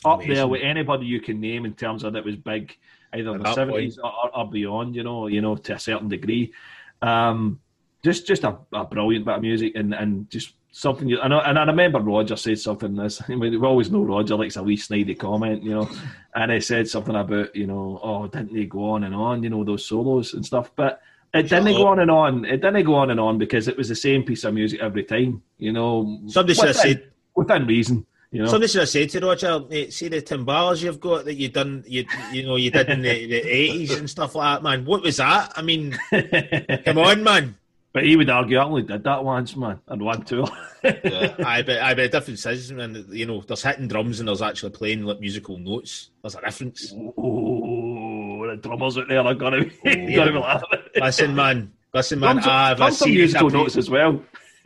up 0.05 0.21
there 0.25 0.47
with 0.47 0.61
anybody 0.63 1.05
you 1.05 1.19
can 1.19 1.39
name 1.39 1.65
in 1.65 1.73
terms 1.73 2.03
of 2.03 2.13
that 2.13 2.25
was 2.25 2.35
big 2.35 2.77
either 3.13 3.35
in 3.35 3.41
the 3.41 3.53
seventies 3.53 3.97
or, 3.97 4.11
or, 4.11 4.37
or 4.37 4.49
beyond, 4.49 4.95
you 4.95 5.03
know, 5.03 5.27
you 5.27 5.41
know, 5.41 5.55
to 5.55 5.75
a 5.75 5.79
certain 5.79 6.07
degree. 6.07 6.53
Um, 7.01 7.59
just 8.03 8.27
just 8.27 8.43
a, 8.43 8.57
a 8.71 8.85
brilliant 8.85 9.25
bit 9.25 9.35
of 9.35 9.41
music 9.41 9.73
and, 9.75 9.93
and 9.93 10.29
just 10.29 10.53
something 10.71 11.07
you 11.07 11.19
and 11.21 11.33
I, 11.33 11.49
and 11.49 11.57
I 11.57 11.65
remember 11.65 11.99
Roger 11.99 12.35
said 12.35 12.59
something 12.59 12.95
this 12.95 13.21
I 13.29 13.35
mean, 13.35 13.59
we 13.59 13.67
always 13.67 13.91
know 13.91 14.03
Roger 14.03 14.35
likes 14.35 14.55
a 14.55 14.63
wee 14.63 14.77
snidey 14.77 15.17
comment 15.17 15.63
you 15.63 15.71
know 15.71 15.89
and 16.35 16.51
he 16.51 16.61
said 16.61 16.87
something 16.87 17.15
about 17.15 17.55
you 17.55 17.67
know 17.67 17.99
oh 18.03 18.27
didn't 18.27 18.53
they 18.53 18.65
go 18.65 18.91
on 18.91 19.03
and 19.03 19.15
on 19.15 19.43
you 19.43 19.49
know 19.49 19.63
those 19.63 19.85
solos 19.85 20.33
and 20.33 20.45
stuff 20.45 20.71
but 20.75 21.01
it 21.33 21.47
Shut 21.47 21.63
didn't 21.63 21.77
go 21.77 21.87
on 21.87 21.99
and 21.99 22.11
on 22.11 22.45
it 22.45 22.61
didn't 22.61 22.85
go 22.85 22.95
on 22.95 23.11
and 23.11 23.19
on 23.19 23.37
because 23.37 23.67
it 23.67 23.77
was 23.77 23.89
the 23.89 23.95
same 23.95 24.23
piece 24.23 24.43
of 24.43 24.53
music 24.53 24.79
every 24.79 25.03
time 25.03 25.41
you 25.57 25.73
know 25.73 26.21
Somebody 26.27 26.53
should 26.53 26.67
have 26.67 26.75
said. 26.75 27.11
within 27.35 27.65
reason 27.65 28.05
you 28.31 28.43
know 28.43 28.47
Somebody 28.47 28.67
should 28.67 28.81
have 28.81 28.89
said 28.89 29.09
to 29.09 29.19
Roger, 29.21 29.59
"Mate, 29.67 29.91
see 29.91 30.07
the 30.07 30.21
timbales 30.21 30.83
you've 30.83 30.99
got 30.99 31.25
that 31.25 31.33
you 31.33 31.49
done, 31.49 31.83
you 31.87 32.05
you 32.31 32.45
know, 32.45 32.57
you 32.57 32.69
did 32.69 32.87
in 32.89 33.01
the 33.01 33.25
the 33.25 33.41
eighties 33.41 33.97
and 33.97 34.07
stuff 34.07 34.35
like 34.35 34.57
that, 34.57 34.63
man. 34.63 34.85
What 34.85 35.01
was 35.01 35.17
that? 35.17 35.51
I 35.55 35.63
mean, 35.63 35.97
come 36.85 36.99
on, 36.99 37.23
man. 37.23 37.57
But 37.93 38.03
he 38.03 38.15
would 38.15 38.29
argue 38.29 38.57
I 38.57 38.63
only 38.65 38.83
did 38.83 39.03
that 39.03 39.23
once 39.23 39.55
man 39.55 39.79
and 39.87 40.01
one 40.01 40.23
tour 40.23 40.47
Yeah. 40.83 41.35
I 41.45 41.61
bet, 41.61 41.81
I 41.81 41.93
bet 41.93 42.11
difference 42.11 42.45
is, 42.45 42.71
man. 42.71 43.05
You 43.09 43.25
know, 43.25 43.41
there's 43.41 43.63
hitting 43.63 43.87
drums 43.87 44.19
and 44.19 44.29
there's 44.29 44.41
actually 44.41 44.69
playing 44.71 45.03
like 45.03 45.19
musical 45.19 45.57
notes. 45.57 46.11
There's 46.21 46.35
a 46.35 46.41
difference. 46.41 46.93
oh 47.17 48.47
the 48.47 48.55
drummers 48.57 48.97
out 48.97 49.07
there 49.09 49.21
are 49.21 49.33
gonna 49.33 49.65
be, 49.65 49.71
Oh. 49.85 50.15
gonna 50.15 50.31
be 50.31 50.39
laughing 50.39 50.79
Listen, 50.95 51.35
man. 51.35 51.71
Listen, 51.93 52.19
man. 52.19 52.35
Drums- 52.37 52.47
I've 52.47 52.81
are 52.81 52.91
seen 52.91 53.13
musical 53.13 53.49
notes 53.49 53.75
as 53.77 53.89
well 53.89 54.23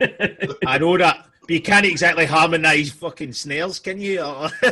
I 0.66 0.78
know 0.78 0.98
that, 0.98 1.26
but 1.40 1.50
you 1.50 1.60
can't 1.62 1.86
exactly 1.86 2.26
harmonise 2.26 2.90
fucking 2.92 3.32
snares, 3.32 3.78
can 3.78 4.00
you? 4.00 4.20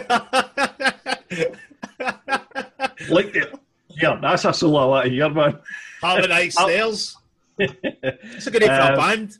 like 3.09 3.33
the, 3.33 3.59
yeah 4.01 4.19
that's 4.21 4.45
a 4.45 4.53
solo 4.53 4.89
want 4.91 5.05
to 5.07 5.11
hear 5.11 5.29
man 5.31 5.59
harmonise 6.01 6.55
snares. 6.55 7.17
It's 7.59 8.47
a 8.47 8.51
good 8.51 8.63
name 8.63 8.71
for 8.71 8.75
a 8.75 8.93
Um, 8.93 8.97
band. 8.99 9.39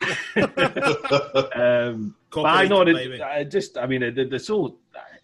Um, 1.56 2.14
but 2.32 2.42
I 2.46 2.66
know 2.66 2.84
by 2.84 2.92
the 2.92 2.92
that 2.92 3.10
way. 3.10 3.20
I 3.22 3.44
just, 3.44 3.78
I 3.78 3.86
mean, 3.86 4.00
the, 4.14 4.24
the 4.24 4.38
solo, 4.38 4.74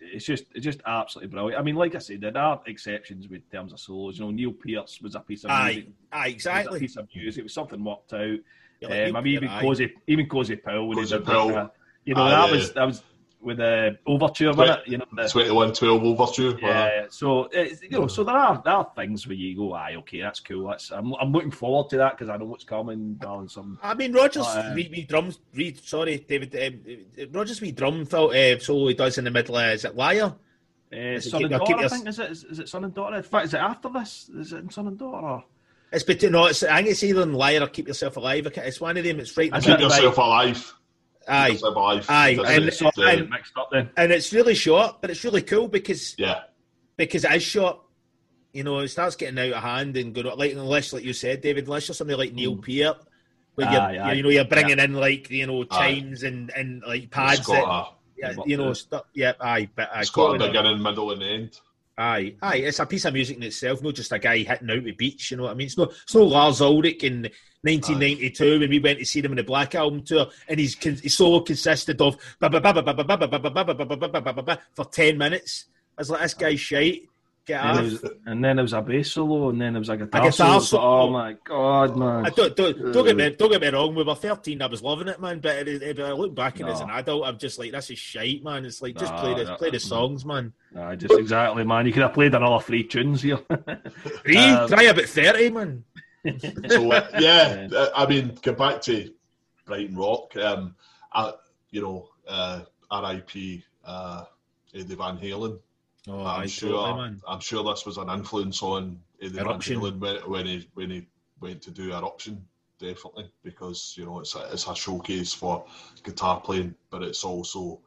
it's 0.01 0.25
just, 0.25 0.45
it's 0.55 0.65
just 0.65 0.81
absolutely 0.87 1.31
brilliant. 1.33 1.61
I 1.61 1.63
mean, 1.65 1.75
like 1.75 1.95
I 1.95 1.99
said, 1.99 2.21
there 2.21 2.37
are 2.37 2.61
exceptions 2.67 3.29
with 3.29 3.49
terms 3.51 3.73
of 3.73 3.81
solos. 3.81 4.19
You 4.19 4.25
know, 4.27 4.31
Neil 4.31 4.53
Peart 4.53 4.97
was 5.03 5.15
a 5.15 5.21
piece 5.21 5.45
of 5.45 5.51
music. 5.51 5.89
Aye, 6.13 6.17
aye, 6.19 6.29
It 6.29 6.35
was 6.35 6.47
a 6.47 6.51
exactly. 6.51 6.81
piece 6.81 6.97
of 6.97 7.09
music. 7.15 7.41
It 7.41 7.45
was 7.45 7.53
something 7.55 7.83
worked 7.85 8.13
out. 8.13 8.39
Yeah, 8.81 8.89
like 8.89 9.09
um, 9.11 9.17
I 9.17 9.21
mean, 9.21 9.37
put 9.37 9.45
even 9.45 9.49
it, 9.49 9.53
aye. 9.53 9.61
Cozy, 9.61 9.95
even 10.07 10.27
Cozy 10.29 10.57
Powell, 10.57 10.89
when 10.89 10.99
he 10.99 11.03
Cozy 11.03 11.17
did 11.19 11.27
Powell. 11.27 11.53
like, 11.53 11.71
you 12.05 12.15
know, 12.15 12.23
Aye, 12.23 12.31
that 12.31 12.47
yeah. 12.47 12.53
was 12.57 12.73
that 12.73 12.87
was 12.87 13.03
with 13.43 13.57
the 13.57 13.99
overture, 14.07 14.53
wasn't 14.53 14.81
it? 14.81 14.89
You 14.89 14.99
know, 14.99 15.07
the, 15.17 15.29
21 15.29 15.73
12 15.73 16.03
overture. 16.05 16.59
yeah. 16.61 17.07
So 17.11 17.49
it's, 17.53 17.83
you 17.83 17.91
know, 17.91 18.07
so 18.07 18.23
there 18.25 18.37
are 18.37 18.61
there 18.65 18.75
are 18.75 18.91
things 18.95 19.27
where 19.27 19.35
you 19.37 19.57
go, 19.57 19.73
aye, 19.75 19.95
okay, 19.99 20.21
that's 20.21 20.41
cool. 20.41 20.69
That's 20.69 20.91
I'm, 20.91 21.15
I'm 21.15 21.33
looking 21.33 21.51
forward 21.51 21.89
to 21.91 21.97
that 21.99 22.17
because 22.17 22.29
I 22.29 22.37
know 22.37 22.45
what's 22.45 22.65
coming. 22.65 23.15
Darling, 23.15 23.49
some 23.49 23.79
I 23.83 23.95
mean, 23.95 24.13
Rogers, 24.13 24.47
Uh, 24.47 24.73
wee, 24.75 24.89
wee 24.93 25.03
drums, 25.05 25.39
wee, 25.55 25.75
sorry, 25.83 26.19
David, 26.19 26.55
um, 26.57 27.31
Rogers' 27.33 27.61
wee 27.61 27.73
drum 27.73 28.05
fill, 28.05 28.31
uh, 28.31 28.59
solo 28.59 28.89
he 28.89 28.95
does 28.95 29.17
in 29.19 29.25
the 29.25 29.31
middle, 29.31 29.57
uh, 29.57 29.69
is 29.73 29.85
it 29.85 29.97
Liar? 29.97 30.35
Uh, 30.93 31.21
son 31.21 31.41
keep- 31.41 31.47
and 31.47 31.55
I'll 31.55 31.65
daughter, 31.67 31.85
I 31.85 31.89
think 31.89 32.09
is 32.09 32.19
it? 32.19 32.31
Is, 32.31 32.45
is 32.45 32.59
it 32.59 32.69
son 32.69 32.85
and 32.85 32.93
daughter? 32.95 33.17
In 33.17 33.23
fact, 33.23 33.47
is 33.47 33.55
it 33.55 33.59
after 33.61 33.89
this? 33.89 34.29
Is 34.37 34.53
it 34.53 34.59
in 34.59 34.71
son 34.71 34.89
and 34.89 34.99
daughter? 34.99 35.27
Or? 35.27 35.45
It's 35.93 36.05
between, 36.05 36.33
no, 36.33 36.47
it's, 36.47 36.63
I 36.63 36.77
think 36.77 36.89
it's 36.89 37.03
either 37.03 37.23
in 37.23 37.33
Liar 37.33 37.63
or 37.63 37.67
Keep 37.69 37.89
Yourself 37.89 38.17
Alive. 38.17 38.47
It's 38.47 38.81
one 38.81 38.97
of 38.97 39.03
them, 39.05 39.19
it's 39.19 39.37
right 39.37 39.49
in 39.49 39.55
I 39.55 39.59
the 39.61 39.67
Keep 39.67 39.79
think 39.79 39.79
middle. 39.91 39.97
yourself 39.97 40.19
alive. 40.19 40.75
Keep 41.21 41.29
Aye, 41.29 41.49
yourself. 41.49 41.77
Aye, 42.09 42.29
and- 42.31 42.65
It's 42.69 42.83
Uh, 42.83 42.91
and- 43.03 43.31
mixed 43.31 43.57
up 43.57 43.69
then. 43.71 43.91
and 43.97 44.11
it's 44.13 44.33
really 44.33 44.55
short, 44.55 45.01
but 45.01 45.11
it's 45.11 45.23
really 45.23 45.43
cool 45.43 45.69
because 45.69 46.15
yeah. 46.19 46.43
because 46.97 47.25
it 47.25 47.33
is 47.33 47.43
short. 47.43 47.79
You 48.53 48.65
know, 48.65 48.79
it 48.81 48.89
starts 48.89 49.15
getting 49.17 49.39
out 49.39 49.53
of 49.53 49.63
hand 49.63 49.97
and 49.97 50.13
going 50.15 50.27
like 50.37 50.53
unless, 50.53 50.93
like 50.93 51.05
you 51.05 51.13
said, 51.13 51.41
David, 51.41 51.67
unless 51.67 51.87
you're 51.89 51.95
somebody 51.95 52.17
like 52.17 52.33
Neil 52.33 52.57
Peart, 52.57 52.99
where 53.55 53.69
Aye, 53.69 53.93
you're, 53.93 54.03
aye. 54.03 54.13
you 54.15 54.23
know 54.25 54.29
you're 54.31 54.45
bringing 54.45 54.79
in 54.81 54.95
like 54.95 55.31
you 55.31 55.47
know 55.47 55.63
chimes 55.65 56.23
and 56.25 56.51
and 56.57 56.83
like 56.87 57.11
pads 57.11 57.41
It's 57.41 57.49
that 57.49 57.59
yeah, 58.17 58.33
Yeah, 58.33 58.43
you 58.47 58.57
know 58.57 58.69
but- 58.69 58.77
stuff. 58.77 59.03
Yeah, 59.15 59.33
aye, 59.41 59.69
but 59.75 59.89
a, 59.91 59.97
I 59.99 60.01
it's 60.01 60.11
got 60.11 60.35
a 60.41 60.47
beginning, 60.47 60.83
middle, 60.83 61.13
and 61.13 61.23
end. 61.23 61.61
Aye, 61.97 62.35
aye, 62.43 62.57
it's 62.57 62.79
a 62.79 62.87
piece 62.87 63.05
of 63.05 63.13
music 63.13 63.37
in 63.37 63.43
itself, 63.43 63.83
not 63.83 63.95
just 63.95 64.11
a 64.11 64.19
guy 64.19 64.39
hitting 64.39 64.71
out 64.71 64.83
the 64.85 64.93
beach. 64.93 65.31
You 65.31 65.37
know 65.37 65.43
what 65.45 65.53
I 65.53 65.55
mean? 65.55 65.67
It's 65.67 65.77
no, 65.77 65.85
it's 65.85 66.15
no 66.15 66.25
Lars 66.25 66.61
Ulrich 66.63 67.05
in 67.05 67.29
1992 67.63 68.61
when 68.61 68.71
we 68.71 68.79
went 68.79 68.99
to 68.99 69.05
see 69.05 69.21
them 69.21 69.33
in 69.33 69.37
the 69.37 69.45
Black 69.45 69.75
Album 69.75 70.03
tour, 70.03 70.27
and 70.49 70.59
his, 70.59 70.75
his 70.75 71.17
solo 71.17 71.41
consisted 71.41 72.01
of 72.01 72.17
for 74.75 74.85
10 74.85 75.19
minutes. 75.19 75.67
I 75.97 76.01
was 76.01 76.11
like, 76.11 76.23
this 76.23 76.35
guy's 76.35 76.61
shite. 76.61 77.11
Get 77.47 77.65
off. 77.65 77.79
And, 77.79 77.91
was, 77.91 78.05
and 78.27 78.45
then 78.45 78.59
it 78.59 78.63
was 78.63 78.73
a 78.75 78.83
bass 78.83 79.13
solo, 79.13 79.49
and 79.49 79.61
then 79.61 79.75
it 79.75 79.79
was 79.79 79.89
a 79.89 79.97
guitar, 79.97 80.21
a 80.21 80.31
guitar 80.31 80.31
solo. 80.31 80.59
solo. 80.61 80.83
Oh 80.85 81.11
my 81.11 81.37
god, 81.43 81.97
man! 81.97 82.27
I 82.27 82.31
don't, 82.31 82.55
don't, 82.55 82.93
don't, 82.93 83.05
get 83.07 83.17
me, 83.17 83.31
don't 83.31 83.51
get 83.51 83.61
me 83.63 83.69
wrong. 83.69 83.95
We 83.95 84.05
were 84.05 84.15
thirteen. 84.15 84.61
I 84.61 84.67
was 84.67 84.83
loving 84.83 85.09
it, 85.09 85.21
man. 85.21 85.41
But 85.41 85.67
it, 85.67 85.83
it, 85.83 85.99
it, 85.99 86.15
looking 86.15 86.35
back 86.35 86.61
no. 86.61 86.67
and 86.67 86.75
as 86.75 86.81
an 86.81 86.91
adult, 86.91 87.27
I'm 87.27 87.39
just 87.39 87.59
like, 87.59 87.73
that's 87.73 87.91
is 87.91 87.99
shite, 87.99 88.45
man. 88.45 88.67
It's 88.67 88.83
like 88.83 88.97
just 88.97 89.13
nah, 89.13 89.21
play 89.23 89.35
the 89.35 89.45
that, 89.45 89.59
play 89.59 89.71
the 89.71 89.81
songs, 89.81 90.25
man. 90.27 90.53
Nah, 90.73 90.95
just 90.95 91.15
exactly, 91.15 91.65
man. 91.65 91.87
You 91.87 91.93
could 91.93 92.03
have 92.03 92.13
played 92.13 92.35
another 92.35 92.63
three 92.63 92.85
tunes 92.85 93.23
here. 93.23 93.39
three, 94.23 94.37
um, 94.37 94.69
try 94.69 94.83
about 94.85 95.05
thirty, 95.07 95.51
man. 95.51 95.83
So 96.69 96.93
uh, 96.93 97.09
yeah, 97.19 97.69
uh, 97.75 97.89
I 97.95 98.07
mean, 98.07 98.39
go 98.43 98.53
back 98.53 98.81
to 98.83 99.11
Brighton 99.65 99.97
Rock. 99.97 100.37
Um, 100.37 100.75
I, 101.13 101.33
you 101.71 101.83
know, 101.83 102.09
uh, 102.29 102.63
R.I.P. 102.91 103.65
Uh, 103.85 104.25
Eddie 104.75 104.95
Van 104.95 105.19
Halen. 105.19 105.59
Oh, 106.09 106.21
I'm 106.21 106.43
aye, 106.43 106.47
sure. 106.47 106.87
totally. 106.87 107.17
I'm 107.27 107.41
sure 107.41 107.65
this 107.65 107.87
was 107.87 107.99
an 107.99 108.11
influence 108.11 108.63
on 108.63 109.01
Eddie 109.21 109.39
Eruption. 109.39 109.81
Van 109.81 109.93
Halen 109.93 110.01
when, 110.01 110.31
when 110.31 110.47
he 110.47 110.69
when 110.75 110.91
he 110.91 111.07
went 111.41 111.63
to 111.63 111.71
do 111.71 111.93
Eruption. 111.93 112.45
Definitely, 112.79 113.31
because 113.43 113.95
you 113.99 114.07
know 114.07 114.21
it's 114.21 114.35
a, 114.35 114.49
it's 114.53 114.67
a 114.67 114.75
showcase 114.75 115.35
for 115.35 115.67
guitar 116.03 116.41
playing, 116.41 116.75
but 116.89 117.03
it's 117.03 117.25
also 117.25 117.79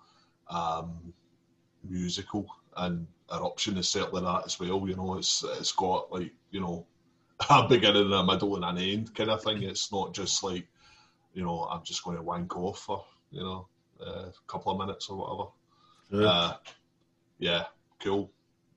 um, 0.49 1.13
musical, 1.83 2.45
and 2.77 3.07
Eruption 3.31 3.77
is 3.77 3.87
certainly 3.87 4.21
that 4.21 4.43
as 4.45 4.59
well. 4.59 4.87
You 4.87 4.95
know, 4.95 5.17
it's 5.17 5.43
it's 5.57 5.71
got 5.71 6.11
like 6.11 6.31
you 6.51 6.61
know 6.61 6.85
a 7.49 7.67
beginning, 7.67 8.11
a 8.11 8.23
middle, 8.23 8.55
and 8.55 8.65
an 8.65 8.83
end 8.83 9.13
kind 9.15 9.29
of 9.29 9.43
thing. 9.43 9.63
It's 9.63 9.91
not 9.91 10.13
just 10.13 10.43
like 10.43 10.67
you 11.33 11.43
know 11.43 11.63
I'm 11.65 11.83
just 11.83 12.03
going 12.03 12.17
to 12.17 12.23
wank 12.23 12.55
off 12.57 12.79
for 12.79 13.03
you 13.31 13.41
know 13.41 13.67
a 14.05 14.31
couple 14.47 14.71
of 14.71 14.79
minutes 14.79 15.09
or 15.09 15.17
whatever. 15.17 15.49
True. 16.09 16.27
Uh, 16.27 16.53
yeah, 17.39 17.63
cool. 17.99 18.29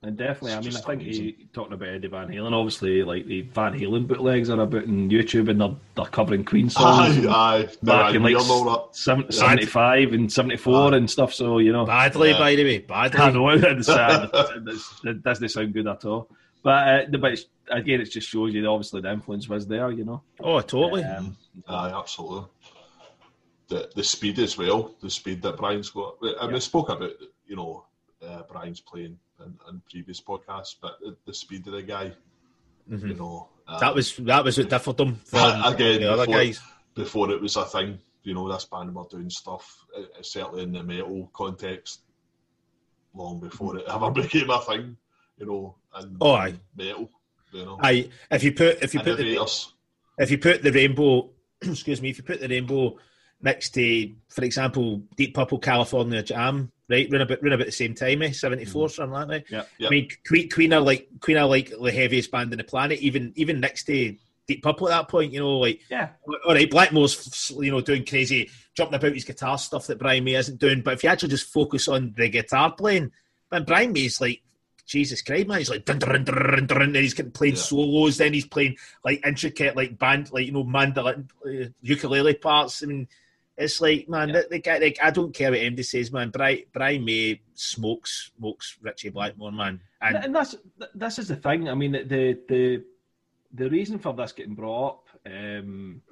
And 0.02 0.16
definitely, 0.16 0.52
I 0.52 0.60
mean, 0.60 0.76
I 0.76 0.80
think 0.80 1.02
amazing. 1.02 1.24
he, 1.24 1.48
talking 1.52 1.72
about 1.72 1.88
Eddie 1.88 2.06
Van 2.08 2.28
Halen, 2.28 2.52
obviously, 2.52 3.02
like 3.02 3.26
the 3.26 3.40
Van 3.42 3.72
Halen 3.72 4.06
bootlegs 4.06 4.50
are 4.50 4.60
about 4.60 4.84
on 4.84 5.10
YouTube 5.10 5.48
and 5.50 5.60
they're, 5.60 5.74
they're 5.96 6.04
covering 6.04 6.44
Queen 6.44 6.68
songs. 6.70 7.26
Aye, 7.26 7.28
aye. 7.28 7.62
back 7.62 7.80
Back 7.82 8.14
in 8.14 8.22
like 8.22 8.36
and 8.36 8.50
all 8.50 8.64
that. 8.64 8.94
seven- 8.96 9.32
75 9.32 10.12
and 10.12 10.30
74 10.32 10.94
and 10.94 11.10
stuff. 11.10 11.32
So, 11.34 11.58
you 11.58 11.72
know, 11.72 11.86
Badly, 11.86 12.30
Yeah. 12.30 12.38
by 12.38 12.54
the 12.54 12.64
way, 12.64 12.78
badly. 12.78 13.20
I 13.20 13.30
know 13.30 13.48
it's, 13.48 13.88
uh, 13.88 14.28
it's- 14.32 15.00
it 15.02 15.22
doesn't 15.22 15.48
sound 15.48 15.72
good 15.72 15.88
at 15.88 16.04
all. 16.04 16.28
But, 16.66 16.70
uh, 17.14 17.18
but 17.20 17.30
it's, 17.34 17.44
again, 17.70 18.00
it 18.00 18.06
just 18.10 18.28
shows 18.28 18.52
you 18.52 18.60
that 18.62 18.68
obviously 18.68 19.00
the 19.00 19.12
influence 19.12 19.48
was 19.48 19.68
there, 19.68 19.88
you 19.92 20.04
know. 20.04 20.22
Oh, 20.40 20.60
totally. 20.62 21.04
Um, 21.04 21.36
Aye, 21.68 21.92
absolutely. 21.94 22.48
The 23.68 23.88
the 23.94 24.02
speed 24.02 24.40
as 24.40 24.58
well, 24.58 24.92
the 25.00 25.08
speed 25.08 25.42
that 25.42 25.56
Brian's 25.58 25.90
got. 25.90 26.16
I 26.20 26.24
mean, 26.26 26.50
Yeah. 26.50 26.56
I 26.56 26.58
spoke 26.58 26.88
about 26.88 27.12
you 27.46 27.54
know 27.54 27.84
uh, 28.20 28.42
Brian's 28.50 28.80
playing 28.80 29.16
in, 29.38 29.54
in 29.68 29.80
previous 29.88 30.20
podcasts, 30.20 30.74
but 30.82 30.98
the, 31.00 31.16
the 31.24 31.34
speed 31.34 31.64
of 31.68 31.74
the 31.74 31.82
guy, 31.82 32.10
Mhm. 32.90 33.08
you 33.10 33.14
know, 33.14 33.48
uh, 33.68 33.78
That 33.78 33.94
was 33.94 34.16
that 34.16 34.42
was 34.44 34.58
what 34.58 34.68
differed 34.68 34.96
them 34.96 35.14
from 35.24 35.62
Again, 35.72 36.00
the 36.00 36.12
other 36.12 36.26
before- 36.26 36.40
guys. 36.42 36.60
before 36.96 37.30
it 37.30 37.40
was 37.40 37.54
a 37.54 37.64
thing. 37.64 38.00
You 38.24 38.34
know, 38.34 38.52
this 38.52 38.64
band 38.64 38.92
were 38.92 39.04
doing 39.08 39.30
stuff 39.30 39.84
uh, 39.96 40.02
certainly 40.20 40.64
in 40.64 40.72
the 40.72 40.82
metal 40.82 41.30
context 41.32 42.00
long 43.14 43.38
before 43.38 43.78
it 43.78 43.84
ever 43.88 44.10
became 44.22 44.50
a 44.50 44.60
thing. 44.62 44.96
You 45.38 45.46
know, 45.46 45.76
and 45.94 46.16
Oh, 46.20 46.32
aye. 46.32 46.54
metal. 46.76 47.10
You 47.52 47.64
know, 47.64 47.78
Aye, 47.82 48.08
if 48.30 48.42
you 48.42 48.52
put 48.52 48.82
if 48.82 48.92
you 48.94 49.00
put 49.00 49.16
the 49.18 49.62
if 50.18 50.30
you 50.30 50.38
put 50.38 50.62
the 50.62 50.72
rainbow, 50.72 51.30
excuse 51.62 52.02
me, 52.02 52.10
if 52.10 52.18
you 52.18 52.24
put 52.24 52.40
the 52.40 52.48
rainbow 52.48 52.96
next 53.40 53.70
to, 53.74 54.12
for 54.28 54.44
example, 54.44 55.02
Deep 55.16 55.34
Purple 55.34 55.58
California 55.58 56.22
Jam, 56.22 56.72
right, 56.88 57.08
run 57.10 57.20
about 57.22 57.42
run 57.42 57.52
about 57.52 57.66
the 57.66 57.72
same 57.72 57.94
time, 57.94 58.22
eh? 58.22 58.32
seventy 58.32 58.64
four, 58.64 58.88
something 58.88 59.12
like 59.12 59.28
that. 59.28 59.44
Yeah. 59.50 59.62
Yeah. 59.78 59.88
I 59.88 59.90
mean, 59.90 60.08
Queen, 60.26 60.50
Queen 60.50 60.72
are 60.72 60.80
like 60.80 61.08
Queen 61.20 61.36
are 61.38 61.46
like 61.46 61.70
the 61.70 61.92
heaviest 61.92 62.30
band 62.30 62.52
on 62.52 62.58
the 62.58 62.64
planet, 62.64 62.98
even 63.00 63.32
even 63.36 63.60
next 63.60 63.84
to 63.84 64.16
Deep 64.48 64.62
Purple 64.62 64.88
at 64.88 64.96
that 64.96 65.08
point. 65.08 65.32
You 65.32 65.40
know, 65.40 65.58
like 65.58 65.80
Yeah, 65.88 66.10
all 66.46 66.54
right, 66.54 66.70
Blackmore's 66.70 67.52
you 67.58 67.70
know 67.70 67.80
doing 67.80 68.04
crazy 68.04 68.50
jumping 68.76 68.96
about 68.96 69.12
his 69.14 69.24
guitar 69.24 69.56
stuff 69.56 69.86
that 69.86 69.98
Brian 69.98 70.24
May 70.24 70.34
isn't 70.34 70.58
doing. 70.58 70.82
But 70.82 70.94
if 70.94 71.04
you 71.04 71.08
actually 71.10 71.30
just 71.30 71.50
focus 71.52 71.88
on 71.88 72.12
the 72.16 72.28
guitar 72.28 72.72
playing, 72.72 73.12
then 73.50 73.64
Brian 73.64 73.92
May's 73.92 74.20
like 74.20 74.42
Jesus 74.86 75.20
Christ, 75.20 75.48
man, 75.48 75.58
he's 75.58 75.70
like 75.70 75.84
dun, 75.84 75.98
dun, 75.98 76.22
dun, 76.24 76.66
dun, 76.66 76.82
and 76.82 76.96
he's 76.96 77.12
getting 77.14 77.32
playing 77.32 77.54
Yeah. 77.56 77.60
solos. 77.60 78.16
Then 78.18 78.32
he's 78.32 78.46
playing 78.46 78.76
like 79.04 79.26
intricate 79.26 79.74
like 79.76 79.98
band 79.98 80.32
like 80.32 80.46
you 80.46 80.52
know 80.52 80.64
mandolin 80.64 81.28
uh, 81.44 81.66
ukulele 81.82 82.34
parts. 82.34 82.82
I 82.82 82.86
mean, 82.86 83.08
it's 83.56 83.80
like 83.80 84.08
man, 84.08 84.32
the, 84.32 84.46
the 84.48 84.60
guy 84.60 84.78
like 84.78 84.98
I 85.02 85.10
don't 85.10 85.34
care 85.34 85.50
what 85.50 85.58
MD 85.60 85.84
says, 85.84 86.12
man. 86.12 86.30
Brian 86.30 86.62
Brian 86.72 87.04
May 87.04 87.40
smokes 87.54 88.30
smokes 88.38 88.76
Ritchie 88.80 89.08
Blackmore, 89.10 89.50
man, 89.52 89.80
and 90.00 90.16
and 90.16 90.34
that's 90.34 90.54
this 90.94 91.18
is 91.18 91.28
the 91.28 91.36
thing. 91.36 91.68
I 91.68 91.74
mean, 91.74 91.92
the 91.92 92.38
the 92.48 92.84
the 93.52 93.68
reason 93.70 93.98
for 93.98 94.12
this 94.12 94.32
getting 94.32 94.54
brought 94.54 94.88
up, 94.88 95.08
um, 95.26 96.02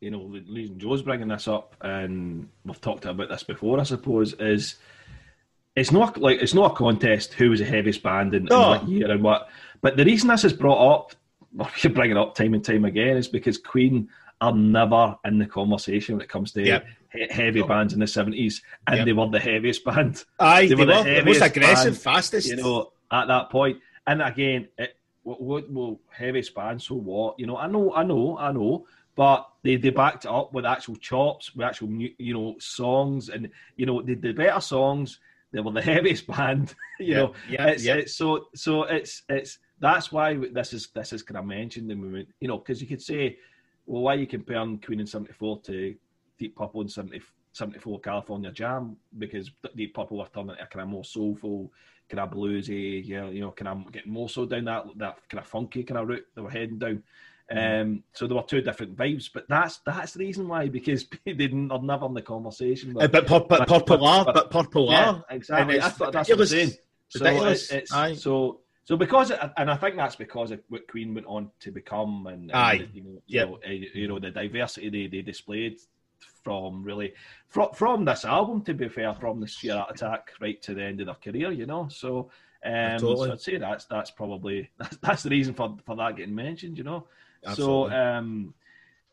you 0.00 0.10
know, 0.10 0.32
the 0.32 0.40
reason 0.50 0.78
Joe's 0.78 1.02
bringing 1.02 1.28
this 1.28 1.48
up, 1.48 1.74
and 1.82 2.48
we've 2.64 2.80
talked 2.80 3.04
about 3.04 3.28
this 3.28 3.42
before, 3.42 3.80
I 3.80 3.82
suppose, 3.82 4.32
is 4.34 4.76
it's 5.78 5.92
not 5.92 6.18
like 6.18 6.40
it's 6.40 6.54
not 6.54 6.72
a 6.72 6.74
contest 6.74 7.34
who 7.34 7.50
was 7.50 7.60
the 7.60 7.66
heaviest 7.66 8.02
band 8.02 8.34
in, 8.34 8.48
in 8.50 8.58
what 8.58 8.88
year 8.88 9.10
and 9.10 9.22
what. 9.22 9.48
But 9.80 9.96
the 9.96 10.04
reason 10.04 10.28
this 10.28 10.44
is 10.44 10.52
brought 10.52 10.94
up, 10.94 11.12
or 11.58 11.68
you 11.82 11.90
bring 11.90 12.10
it 12.10 12.16
up 12.16 12.34
time 12.34 12.54
and 12.54 12.64
time 12.64 12.84
again, 12.84 13.16
is 13.16 13.28
because 13.28 13.58
Queen 13.58 14.08
are 14.40 14.52
never 14.52 15.16
in 15.24 15.38
the 15.38 15.46
conversation 15.46 16.16
when 16.16 16.22
it 16.22 16.28
comes 16.28 16.52
to 16.52 16.62
Yep. 16.64 16.86
he- 17.12 17.26
heavy 17.30 17.62
bands 17.62 17.92
in 17.92 18.00
the 18.00 18.06
seventies, 18.06 18.62
and 18.86 18.98
Yep. 18.98 19.06
they 19.06 19.12
were 19.12 19.28
the 19.28 19.40
heaviest 19.40 19.84
band 19.84 20.24
aye, 20.38 20.62
they 20.62 20.68
they, 20.68 20.74
were 20.74 20.86
the 20.86 20.92
were 20.92 21.04
the 21.04 21.24
most 21.24 21.42
aggressive, 21.42 21.92
band, 21.94 21.98
fastest. 22.02 22.48
you 22.48 22.56
know, 22.56 22.92
at 23.10 23.26
that 23.28 23.50
point. 23.50 23.78
And 24.06 24.22
again, 24.22 24.68
it, 24.78 24.96
what, 25.22 25.40
what, 25.42 25.70
well, 25.70 26.00
heavy 26.10 26.42
span, 26.42 26.78
so 26.78 26.94
what? 26.94 27.38
You 27.38 27.46
know, 27.46 27.56
I 27.56 27.66
know, 27.66 27.92
I 27.94 28.02
know, 28.02 28.38
I 28.38 28.52
know, 28.52 28.86
but 29.16 29.48
they, 29.62 29.76
they 29.76 29.90
backed 29.90 30.24
it 30.24 30.30
up 30.30 30.52
with 30.54 30.64
actual 30.64 30.96
chops, 30.96 31.54
with 31.54 31.66
actual, 31.66 31.88
you 31.90 32.32
know, 32.32 32.56
songs, 32.58 33.28
and 33.28 33.50
you 33.76 33.84
know, 33.86 34.00
the, 34.00 34.14
the 34.14 34.32
better 34.32 34.60
songs. 34.60 35.18
They 35.52 35.60
were 35.60 35.72
the 35.72 35.82
heaviest 35.94 36.26
band, 36.26 36.74
you 36.98 37.14
Yeah, 37.14 37.14
know. 37.14 37.34
yeah, 37.48 37.66
it's, 37.68 37.84
yeah. 37.84 37.94
it's 37.94 38.14
so 38.16 38.46
so 38.54 38.82
it's 38.84 39.22
it's 39.28 39.58
that's 39.80 40.10
why 40.12 40.34
this 40.52 40.72
is 40.72 40.88
this 40.94 41.12
is 41.12 41.22
kind 41.22 41.38
of 41.38 41.46
mentioned 41.46 41.90
in 41.90 41.98
the 41.98 42.04
movement, 42.04 42.28
you 42.40 42.48
know, 42.48 42.58
because 42.58 42.80
you 42.80 42.88
could 42.88 43.02
say, 43.02 43.38
well, 43.86 44.02
why 44.02 44.14
are 44.14 44.18
you 44.18 44.26
comparing 44.26 44.80
Queen 44.80 45.00
in 45.00 45.06
'74 45.06 45.60
to 45.62 45.94
Deep 46.38 46.56
Purple 46.56 46.82
in 46.82 46.88
70, 46.88 47.20
74 47.52 48.00
California 48.00 48.50
Jam? 48.52 48.96
Because 49.16 49.50
Deep 49.76 49.94
Purple 49.94 50.20
are 50.20 50.28
turning 50.34 50.50
into 50.50 50.62
a 50.62 50.66
kind 50.66 50.82
of 50.82 50.88
more 50.88 51.04
soulful, 51.04 51.72
kind 52.08 52.20
of 52.20 52.30
bluesy, 52.30 53.04
you 53.04 53.16
know, 53.20 53.30
you 53.30 53.40
know, 53.40 53.52
kind 53.52 53.68
of 53.68 53.92
getting 53.92 54.12
more 54.12 54.28
so 54.28 54.44
down 54.46 54.64
that 54.64 54.84
that 54.96 55.18
kind 55.28 55.40
of 55.40 55.46
funky 55.46 55.84
kind 55.84 55.98
of 55.98 56.08
route 56.08 56.26
they 56.34 56.42
were 56.42 56.50
heading 56.50 56.78
down. 56.78 57.02
Um, 57.50 58.02
so 58.12 58.26
there 58.26 58.36
were 58.36 58.42
two 58.42 58.60
different 58.60 58.94
vibes, 58.96 59.30
but 59.32 59.46
that's 59.48 59.78
that's 59.86 60.12
the 60.12 60.18
reason 60.20 60.48
why 60.48 60.68
because 60.68 61.06
they 61.24 61.32
didn't, 61.32 61.68
they're 61.68 61.80
never 61.80 62.04
in 62.06 62.14
the 62.14 62.22
conversation. 62.22 62.94
Uh, 63.00 63.08
but, 63.08 63.26
pur- 63.26 63.40
but 63.40 63.66
but- 63.66 63.68
purple 63.68 64.06
are, 64.06 64.24
but- 64.24 64.34
but 64.34 64.50
purple 64.50 64.90
yeah, 64.90 65.10
are. 65.10 65.24
exactly. 65.30 65.74
And 65.76 65.82
That's, 65.84 65.98
what- 66.00 66.12
that's 66.12 66.28
what 66.28 66.40
I'm 66.40 66.46
saying. 66.46 66.72
So 67.08 67.24
Ridiculous. 67.24 67.70
it's, 67.70 67.90
so 68.22 68.60
so 68.84 68.96
because 68.98 69.30
it, 69.30 69.38
and 69.56 69.70
I 69.70 69.76
think 69.76 69.96
that's 69.96 70.16
because 70.16 70.50
of 70.50 70.60
what 70.68 70.86
Queen 70.88 71.14
went 71.14 71.26
on 71.26 71.50
to 71.60 71.70
become 71.70 72.26
and, 72.26 72.50
and 72.54 72.88
you 72.92 73.02
know 73.02 73.10
you 73.26 73.38
Yep. 73.40 73.48
know, 73.48 73.58
uh, 73.66 73.70
you 73.70 74.08
know 74.08 74.18
the 74.18 74.30
diversity 74.30 74.90
they, 74.90 75.06
they 75.06 75.22
displayed 75.22 75.78
from 76.44 76.82
really 76.84 77.14
from 77.48 77.70
from 77.72 78.04
this 78.04 78.24
album 78.24 78.62
to 78.62 78.74
be 78.74 78.88
fair 78.88 79.14
from 79.14 79.40
the 79.40 79.46
sheer 79.46 79.84
attack 79.88 80.32
right 80.40 80.60
to 80.62 80.74
the 80.74 80.82
end 80.82 81.00
of 81.00 81.06
their 81.06 81.14
career 81.16 81.50
you 81.50 81.64
know 81.66 81.88
so 81.88 82.30
um 82.64 82.98
Totally. 82.98 83.28
so 83.28 83.32
I'd 83.32 83.40
say 83.40 83.56
that's 83.56 83.84
that's 83.86 84.10
probably 84.10 84.68
that's, 84.78 84.96
that's 84.98 85.22
the 85.22 85.30
reason 85.30 85.54
for 85.54 85.76
for 85.86 85.96
that 85.96 86.16
getting 86.16 86.34
mentioned 86.34 86.76
you 86.78 86.84
know 86.84 87.06
Absolutely. 87.46 87.90
so 87.90 87.94
um 87.94 88.54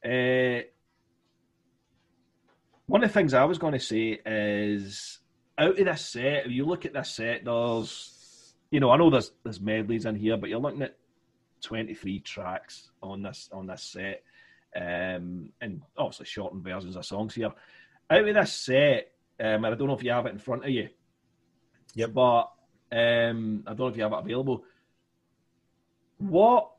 uh 0.04 0.62
one 2.88 3.04
of 3.04 3.10
the 3.10 3.14
things 3.14 3.34
I 3.34 3.46
was 3.46 3.58
going 3.58 3.74
to 3.74 3.80
say 3.80 4.20
is 4.26 5.20
out 5.58 5.80
of 5.80 5.86
this 5.86 6.06
set, 6.06 6.46
if 6.46 6.52
you 6.52 6.66
look 6.66 6.86
at 6.86 6.94
this 6.94 7.12
set, 7.12 7.46
there's, 7.46 8.54
you 8.70 8.80
know, 8.80 8.92
I 8.92 8.98
know 8.98 9.10
there's 9.10 9.32
there's 9.44 9.62
medleys 9.62 10.06
in 10.06 10.16
here, 10.16 10.38
but 10.38 10.50
you're 10.50 10.60
looking 10.60 10.82
at 10.84 10.98
23 11.62 12.20
tracks 12.20 12.92
on 13.02 13.24
this 13.24 13.50
on 13.52 13.68
this 13.68 13.82
set, 13.84 14.24
um, 14.76 15.52
and 15.62 15.82
obviously 15.98 16.26
shortened 16.26 16.64
versions 16.64 16.96
of 16.96 17.06
songs 17.06 17.34
here. 17.34 17.52
Out 18.10 18.28
of 18.28 18.36
this 18.36 18.54
set, 18.54 19.12
um, 19.40 19.66
and 19.66 19.68
I 19.68 19.76
don't 19.76 19.88
know 19.88 19.96
if 19.96 20.04
you 20.04 20.12
have 20.12 20.28
it 20.28 20.34
in 20.34 20.40
front 20.40 20.64
of 20.64 20.70
you, 20.70 20.90
Yeah, 21.96 22.08
but 22.08 22.52
um, 22.92 23.64
I 23.66 23.70
don't 23.70 23.80
know 23.80 23.88
if 23.88 23.98
you 23.98 24.04
have 24.04 24.14
it 24.14 24.20
available. 24.20 24.64
What 26.18 26.72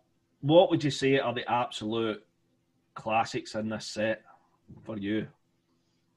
what 0.47 0.71
would 0.71 0.85
you 0.85 0.91
say 0.91 1.19
are 1.19 1.35
the 1.35 1.51
absolute 1.51 2.25
classics 2.95 3.55
in 3.55 3.69
this 3.69 3.87
set 3.87 4.23
for 4.85 4.97
you? 4.97 5.27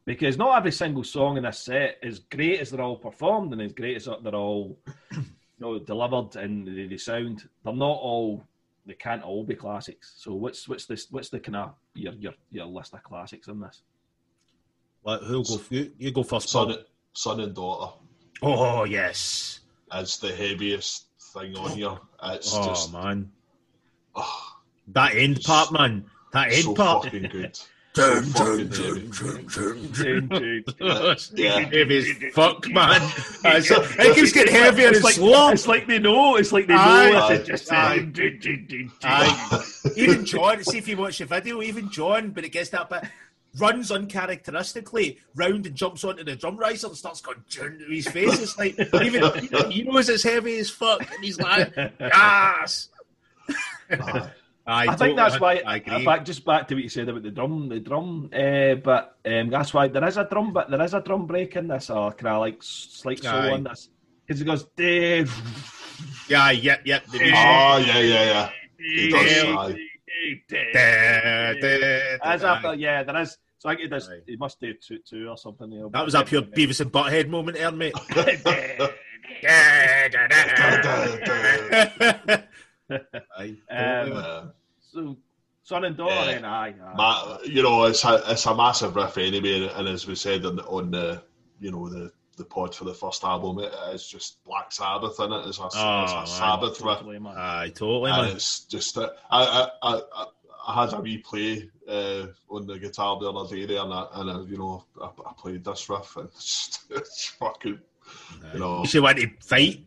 Because 0.05 0.38
not 0.38 0.57
every 0.57 0.71
single 0.71 1.03
song 1.03 1.38
in 1.38 1.43
this 1.43 1.59
set, 1.59 1.97
is 2.01 2.19
great 2.19 2.59
as 2.59 2.71
they're 2.71 2.82
all 2.82 2.95
performed 2.97 3.53
and 3.53 3.61
as 3.61 3.73
great 3.73 3.95
as 3.97 4.05
they're 4.05 4.36
all 4.36 4.77
you 5.13 5.23
know, 5.59 5.80
delivered 5.80 6.36
and 6.36 6.67
they, 6.67 6.88
they 6.88 6.97
sound, 6.97 7.47
they're 7.63 7.73
not 7.73 7.86
all. 7.86 8.43
They 8.86 8.95
can't 8.95 9.21
all 9.21 9.43
be 9.43 9.53
classics. 9.53 10.13
So 10.17 10.34
what's 10.34 10.67
what's 10.67 10.86
this? 10.88 11.07
What's 11.11 11.30
the 11.30 11.39
kind 11.39 11.57
of 11.57 11.73
your 11.93 12.13
your 12.13 12.34
your 12.49 12.65
list 12.65 12.93
of 12.95 13.03
classics 13.03 13.47
in 13.47 13.59
this? 13.59 13.82
Well, 15.03 15.19
who'll 15.19 15.43
go? 15.43 15.61
You, 15.69 15.91
you 15.97 16.11
go 16.11 16.23
first, 16.23 16.49
Son, 16.49 16.67
Paul. 16.67 16.77
son 17.13 17.39
and 17.41 17.53
daughter 17.53 17.93
Oh 18.41 18.86
yes. 18.86 19.59
is 19.93 20.17
the 20.17 20.34
heaviest 20.34 21.05
thing 21.34 21.55
on 21.55 21.71
oh. 21.71 21.75
here. 21.75 21.97
It's 22.23 22.51
Oh 22.55 22.65
just 22.65 22.91
man, 22.93 23.32
oh, 24.22 24.53
that 24.89 25.15
end 25.15 25.41
part, 25.43 25.72
man. 25.72 26.05
That 26.34 26.51
end 26.53 26.63
so 26.63 26.76
part. 26.76 27.05
fucking 27.05 27.24
good. 27.24 27.55
so 27.95 28.22
Dun, 28.22 28.24
fucking 28.24 28.67
dun, 28.70 30.30
heavy. 30.30 30.63
Heavy 31.76 31.97
as 31.97 32.34
fuck, 32.34 32.67
man. 32.70 33.01
It 33.43 34.15
keeps 34.15 34.32
getting 34.32 34.53
heavier 34.53 34.88
and 34.88 34.95
It's 34.95 35.03
like, 35.03 35.15
slower. 35.15 35.53
it's 35.53 35.67
like 35.67 35.88
they 35.88 35.97
know. 35.97 36.36
It's 36.36 36.51
like 36.51 36.67
they 36.67 36.76
know. 36.76 36.80
Aye. 36.80 37.34
it's 37.34 37.47
just 37.47 37.72
Aye. 37.72 38.07
Aye. 39.03 39.63
even 39.95 40.24
John, 40.24 40.63
see 40.63 40.78
if 40.78 40.88
you 40.88 40.97
watch 40.97 41.17
the 41.17 41.26
video, 41.26 41.61
even 41.63 41.89
John, 41.89 42.32
when 42.34 42.45
it 42.45 42.51
gets 42.51 42.70
that 42.70 42.89
bit, 42.89 43.03
runs 43.57 43.91
uncharacteristically 43.91 45.17
round 45.36 45.65
and 45.65 45.76
jumps 45.76 46.03
onto 46.03 46.24
the 46.24 46.36
drum 46.36 46.57
riser 46.57 46.88
and 46.88 46.95
starts 46.95 47.22
going 47.22 47.43
"Dun," 47.49 47.80
to 47.80 47.86
his 47.86 48.07
face. 48.07 48.39
It's 48.39 48.57
like 48.57 48.80
even 49.01 49.24
he 49.72 49.82
knows 49.84 50.09
it's 50.09 50.24
heavy 50.24 50.59
as 50.59 50.70
fuck, 50.70 51.01
and 51.01 51.24
he's 51.24 51.39
like, 51.39 51.74
"Yes." 51.99 52.89
Aye. 53.92 54.86
I, 54.90 54.96
think 54.96 55.16
that's 55.16 55.40
why. 55.40 55.64
I 55.66 55.78
agree. 55.78 56.06
Back 56.06 56.26
just 56.26 56.46
back 56.46 56.68
to 56.68 56.76
what 56.76 56.84
you 56.84 56.90
said 56.90 57.10
about 57.10 57.24
the 57.24 57.32
drum, 57.32 57.70
the 57.70 57.80
drum. 57.80 58.30
Uh, 58.32 58.76
but 58.76 59.18
um, 59.26 59.50
that's 59.50 59.74
why 59.74 59.88
there 59.88 60.08
is 60.08 60.18
a 60.18 60.26
drum, 60.26 60.54
but 60.54 60.70
there 60.70 60.84
is 60.84 60.94
a 60.94 61.02
drum 61.02 61.26
break 61.26 61.56
in 61.56 61.68
this, 61.68 61.90
or 61.90 62.12
kind 62.12 62.36
of 62.36 62.42
like 62.42 62.62
slight 62.62 63.24
solo 63.24 63.52
Aye. 63.52 63.56
in 63.56 63.64
this, 63.64 63.90
because 64.28 64.42
it 64.42 64.46
goes. 64.46 64.66
Dave, 64.78 65.34
yeah, 66.28 66.52
yep, 66.52 66.82
yep. 66.86 67.04
The 67.08 67.18
music. 67.18 67.34
Ah, 67.36 67.78
yeah, 67.78 68.00
yeah, 68.00 68.26
yeah. 68.26 68.50
He 68.78 69.10
does, 69.10 69.76
As 72.22 72.44
after, 72.44 72.68
aye. 72.68 72.74
yeah, 72.74 73.04
there 73.04 73.22
is. 73.22 73.38
So 73.58 73.70
I 73.70 73.76
think 73.76 73.86
it 73.86 73.90
does. 73.90 74.08
Aye. 74.08 74.20
He 74.28 74.36
must 74.36 74.60
do 74.60 74.76
two, 74.76 75.00
two 75.00 75.30
or 75.30 75.38
something. 75.38 75.72
You 75.72 75.80
know, 75.80 75.90
That 75.90 76.06
was 76.06 76.14
up 76.14 76.32
your 76.32 76.44
Beavis 76.44 76.80
and 76.80 76.92
Butthead 76.92 77.28
moment 77.28 77.58
there, 77.58 77.72
mate. 77.72 77.96
Aye, 83.38 83.56
Um. 83.70 84.14
Uh, 84.14 84.44
so 84.92 85.18
son 85.64 85.86
and 85.86 85.96
daughter, 85.98 86.14
Yeah. 86.16 86.26
then 86.26 86.46
aye, 86.46 86.74
aye. 86.84 86.94
ma- 86.96 87.38
you 87.46 87.62
know, 87.62 87.84
it's 87.86 88.04
a, 88.06 88.24
it's 88.28 88.46
a 88.46 88.56
massive 88.56 88.96
riff 88.96 89.18
anyway, 89.18 89.70
and 89.76 89.88
as 89.88 90.08
we 90.08 90.16
said 90.16 90.46
on 90.46 90.56
the, 90.58 90.64
on 90.66 90.92
the 90.92 91.22
you 91.60 91.72
know 91.72 91.88
the 91.90 92.12
the 92.38 92.46
pod 92.46 92.74
for 92.74 92.86
the 92.86 92.94
first 92.94 93.24
album, 93.24 93.60
it 93.60 93.74
is 93.94 94.08
just 94.08 94.42
Black 94.46 94.72
Sabbath 94.72 95.20
in 95.20 95.32
it. 95.34 95.46
It's 95.48 95.60
a, 95.60 95.66
it's 95.66 95.76
Oh, 95.78 95.82
a 95.82 96.16
man. 96.16 96.26
Sabbath 96.28 96.82
riff, 96.82 96.98
Totally, 97.00 97.20
man. 97.20 97.36
Aye, 97.38 97.72
totally, 97.76 98.12
and 98.12 98.22
man. 98.28 98.36
it's 98.36 98.64
just 98.66 98.98
uh, 98.98 99.10
I, 99.30 99.70
I 99.84 99.92
I 99.94 100.26
I 100.68 100.86
had 100.86 100.94
a 100.94 101.02
wee 101.02 101.18
play 101.18 101.70
uh, 101.88 102.28
on 102.50 102.66
the 102.66 102.80
guitar 102.80 103.20
the 103.20 103.32
other 103.32 103.54
day 103.56 103.66
there, 103.66 103.82
and 103.84 103.94
I, 103.94 104.08
and 104.14 104.32
I, 104.32 104.42
you 104.44 104.58
know 104.58 104.86
I, 105.02 105.08
I 105.08 105.34
played 105.38 105.64
this 105.66 105.90
riff, 105.90 106.16
and 106.18 106.30
it's, 106.36 106.68
just, 106.68 106.84
it's 106.92 107.26
fucking 107.40 107.80
you 108.54 108.60
know. 108.60 108.80
You 108.82 108.88
should 108.88 109.04
want 109.04 109.18
to 109.18 109.30
fight. 109.42 109.86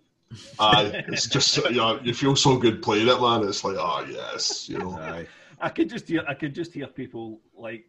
Aye, 0.59 1.05
it's 1.09 1.27
just 1.27 1.57
you 1.57 1.73
know, 1.73 2.01
you 2.03 2.15
feel 2.15 2.37
so 2.37 2.57
good 2.57 2.83
playing 2.83 3.09
it, 3.09 3.21
man. 3.21 3.43
It's 3.45 3.65
like, 3.65 3.77
oh 3.79 4.07
yes, 4.09 4.69
you 4.69 4.79
know. 4.79 4.99
Aye. 4.99 5.27
I 5.61 5.69
could 5.69 5.89
just 5.89 6.09
hear, 6.09 6.25
I 6.29 6.35
could 6.35 6.55
just 6.55 6.73
hear 6.73 6.89
people 6.89 7.41
like, 7.57 7.89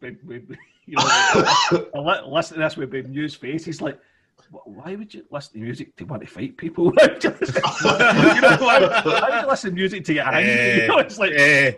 with, 0.00 0.16
with, 0.24 0.50
you 0.86 0.96
know, 0.96 1.04
I 1.06 2.22
listen 2.26 2.56
to 2.56 2.62
this 2.62 2.76
with 2.76 2.90
big 2.90 3.10
news 3.10 3.34
face. 3.34 3.64
He's 3.64 3.82
like, 3.82 4.00
why 4.64 4.96
would 4.96 5.12
you 5.12 5.24
listen 5.30 5.52
to 5.54 5.58
music 5.60 5.94
to 5.96 6.04
want 6.04 6.22
to 6.22 6.28
fight 6.28 6.56
people? 6.56 6.86
you 7.22 7.30
know, 7.30 8.56
why, 8.58 8.80
why 9.04 9.28
would 9.30 9.42
you 9.42 9.48
listen 9.48 9.70
to 9.70 9.76
music 9.76 10.04
to 10.06 10.14
get 10.14 10.26
angry? 10.26 10.52
Eh, 10.52 10.82
you 10.82 10.88
know, 10.88 10.98
it's 10.98 11.18
like, 11.18 11.32
eh, 11.32 11.72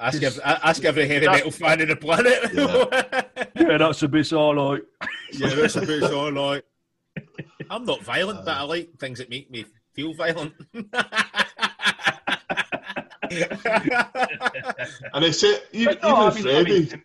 Ask, 0.00 0.22
every, 0.22 0.42
ask 0.44 0.84
every 0.84 1.08
heavy 1.08 1.26
metal 1.26 1.50
fan 1.50 1.80
in 1.80 1.88
the 1.88 1.96
planet. 1.96 2.38
Yeah, 3.56 3.78
that's 3.78 4.00
a 4.04 4.06
bit 4.06 4.32
all 4.32 4.54
right. 4.54 4.82
yeah, 5.32 5.54
that's 5.56 5.74
a 5.74 5.80
bit 5.80 6.04
all 6.04 6.30
right. 6.30 6.62
I'm 7.70 7.84
not 7.84 8.02
violent, 8.02 8.44
but 8.44 8.56
I 8.56 8.62
like 8.62 8.98
things 8.98 9.18
that 9.18 9.30
make 9.30 9.50
me 9.50 9.64
feel 9.94 10.14
violent. 10.14 10.54
and 10.74 10.86
I 15.24 15.30
said, 15.30 15.62
even, 15.72 15.94
But 16.00 16.08
no, 16.08 16.16
I 16.16 16.28
even 16.30 16.44
mean- 16.44 16.54
I 16.54 16.62
Freddie, 16.64 16.80
mean, 16.80 17.02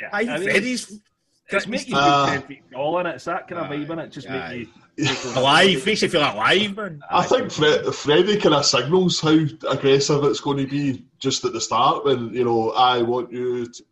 yeah, 0.00 0.08
Aye, 0.12 0.20
I 0.28 0.38
mean, 0.38 0.50
Freddie's 0.50 1.00
It's 1.48 1.66
make 1.66 1.88
you 1.88 1.96
Uh, 1.96 2.26
feel 2.26 2.34
ten 2.40 2.48
feet 2.48 2.62
tall 2.72 2.98
in 2.98 3.06
it. 3.06 3.14
It's 3.16 3.24
that 3.24 3.48
kind 3.48 3.64
of 3.64 3.70
Aye, 3.70 3.76
vibe 3.84 3.90
in 3.90 3.98
it. 4.00 4.12
Just 4.12 4.28
aye. 4.28 4.66
make 4.96 5.08
you 5.08 5.30
alive. 5.40 5.86
Makes 5.86 6.02
you 6.02 6.08
feel 6.08 6.20
alive, 6.22 6.76
man. 6.76 7.00
I 7.10 7.22
think 7.24 7.50
Fre- 7.52 7.90
Freddie 7.92 8.36
kind 8.38 8.54
of 8.54 8.64
signals 8.66 9.20
how 9.20 9.38
aggressive 9.70 10.24
it's 10.24 10.40
going 10.40 10.58
to 10.58 10.66
be 10.66 11.04
just 11.18 11.44
at 11.44 11.52
the 11.52 11.60
start 11.60 12.04
when, 12.04 12.32
you 12.34 12.44
know, 12.44 12.70
I 12.72 13.02
want 13.02 13.32
you 13.32 13.66
to, 13.66 13.84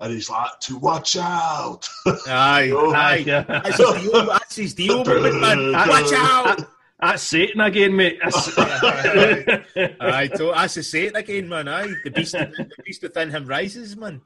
and 0.00 0.12
he's 0.12 0.30
like, 0.30 0.58
to 0.60 0.78
watch 0.78 1.16
out. 1.16 1.88
Aye, 2.26 2.70
Oh, 2.72 2.92
aye. 2.94 3.22
That's 3.24 3.76
his 3.78 4.02
deal, 4.02 4.26
that's 4.26 4.56
his 4.56 4.74
deal 4.74 5.04
man. 5.04 5.72
Watch 5.88 6.12
out! 6.14 6.66
That's 7.00 7.22
Satan 7.22 7.60
again, 7.62 7.96
mate. 7.96 8.18
That's- 8.22 8.58
Aye, 10.00 10.28
to, 10.36 10.52
that's 10.54 10.74
the 10.74 10.82
Satan 10.82 11.16
again, 11.16 11.48
man. 11.48 11.68
Aye, 11.68 11.94
the 12.04 12.10
beast, 12.10 12.32
the 12.32 12.68
beast 12.84 13.02
within 13.02 13.30
him 13.30 13.46
rises, 13.46 13.96
man. 13.96 14.20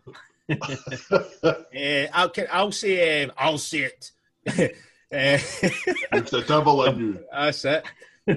uh, 0.51 2.07
I'll, 2.13 2.33
I'll 2.53 2.73
say, 2.73 3.25
um, 3.25 3.33
I'll 3.39 3.59
say 3.59 3.91
it. 3.93 4.11
uh, 4.47 5.39
With 6.13 6.31
the 6.31 6.45
devil 6.47 6.85
in 6.85 6.99
you. 6.99 7.25
That's 7.33 7.65
it. 7.65 7.85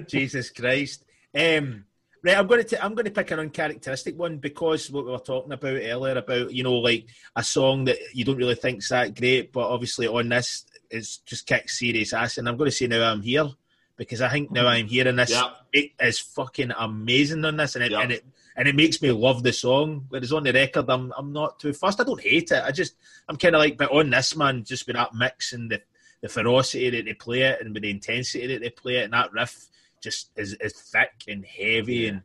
Jesus 0.08 0.50
Christ. 0.52 1.04
Um, 1.36 1.86
right, 2.24 2.38
I'm 2.38 2.48
going 2.48 2.64
to 2.64 2.84
I'm 2.84 2.94
going 2.94 3.06
to 3.06 3.12
pick 3.12 3.32
an 3.32 3.40
uncharacteristic 3.40 4.18
one 4.18 4.38
because 4.38 4.92
what 4.92 5.06
we 5.06 5.12
were 5.12 5.20
talking 5.20 5.52
about 5.52 5.74
earlier 5.82 6.18
about 6.18 6.54
you 6.54 6.64
know 6.64 6.76
like 6.76 7.08
a 7.36 7.44
song 7.44 7.86
that 7.86 7.98
you 8.14 8.26
don't 8.26 8.38
really 8.38 8.56
think's 8.56 8.90
that 8.90 9.16
great, 9.16 9.52
but 9.52 9.68
obviously 9.68 10.08
on 10.08 10.30
this 10.30 10.66
it's 10.90 11.18
just 11.18 11.46
kicks 11.46 11.80
serious 11.80 12.14
ass. 12.14 12.38
And 12.38 12.48
I'm 12.48 12.58
going 12.58 12.70
to 12.70 12.76
say 12.76 12.88
now 12.88 13.12
I'm 13.12 13.22
here 13.22 13.50
because 13.98 14.22
I 14.22 14.30
think 14.30 14.52
now 14.52 14.62
mm-hmm. 14.62 14.70
I'm 14.70 14.88
here 14.88 15.08
and 15.08 15.20
this 15.20 15.32
Yeah. 15.32 15.52
it 15.74 15.92
is 16.00 16.20
fucking 16.20 16.72
amazing 16.78 17.44
on 17.46 17.58
this, 17.58 17.76
and 17.76 17.84
it 17.84 17.92
Yeah. 17.92 18.02
and 18.02 18.12
it 18.12 18.26
and 18.56 18.68
it 18.68 18.76
makes 18.76 19.02
me 19.02 19.12
love 19.12 19.44
the 19.44 19.54
song. 19.54 20.06
Whereas 20.10 20.34
on 20.34 20.44
the 20.44 20.54
record, 20.54 20.90
I'm 20.90 21.14
I'm 21.18 21.34
not 21.34 21.60
too 21.60 21.74
fussed. 21.74 22.00
I 22.00 22.04
don't 22.04 22.22
hate 22.22 22.52
it. 22.52 22.64
I 22.64 22.72
just 22.72 22.96
I'm 23.28 23.38
kind 23.38 23.56
of 23.56 23.60
like, 23.60 23.78
but 23.78 23.92
on 23.92 24.10
this 24.10 24.36
man, 24.36 24.64
just 24.64 24.88
with 24.88 24.96
that 24.96 25.14
mix 25.14 25.54
and 25.54 25.70
the 25.72 25.82
the 26.22 26.30
ferocity 26.30 26.90
that 26.90 27.06
they 27.06 27.14
play 27.14 27.42
it 27.42 27.62
and 27.62 27.74
with 27.74 27.84
the 27.84 27.92
intensity 27.92 28.48
that 28.48 28.62
they 28.62 28.72
play 28.72 28.98
it 28.98 29.04
and 29.04 29.14
that 29.14 29.32
riff 29.34 29.68
just 30.02 30.32
is, 30.36 30.54
is 30.56 30.74
thick 30.74 31.12
and 31.28 31.46
heavy 31.46 32.08
and 32.08 32.22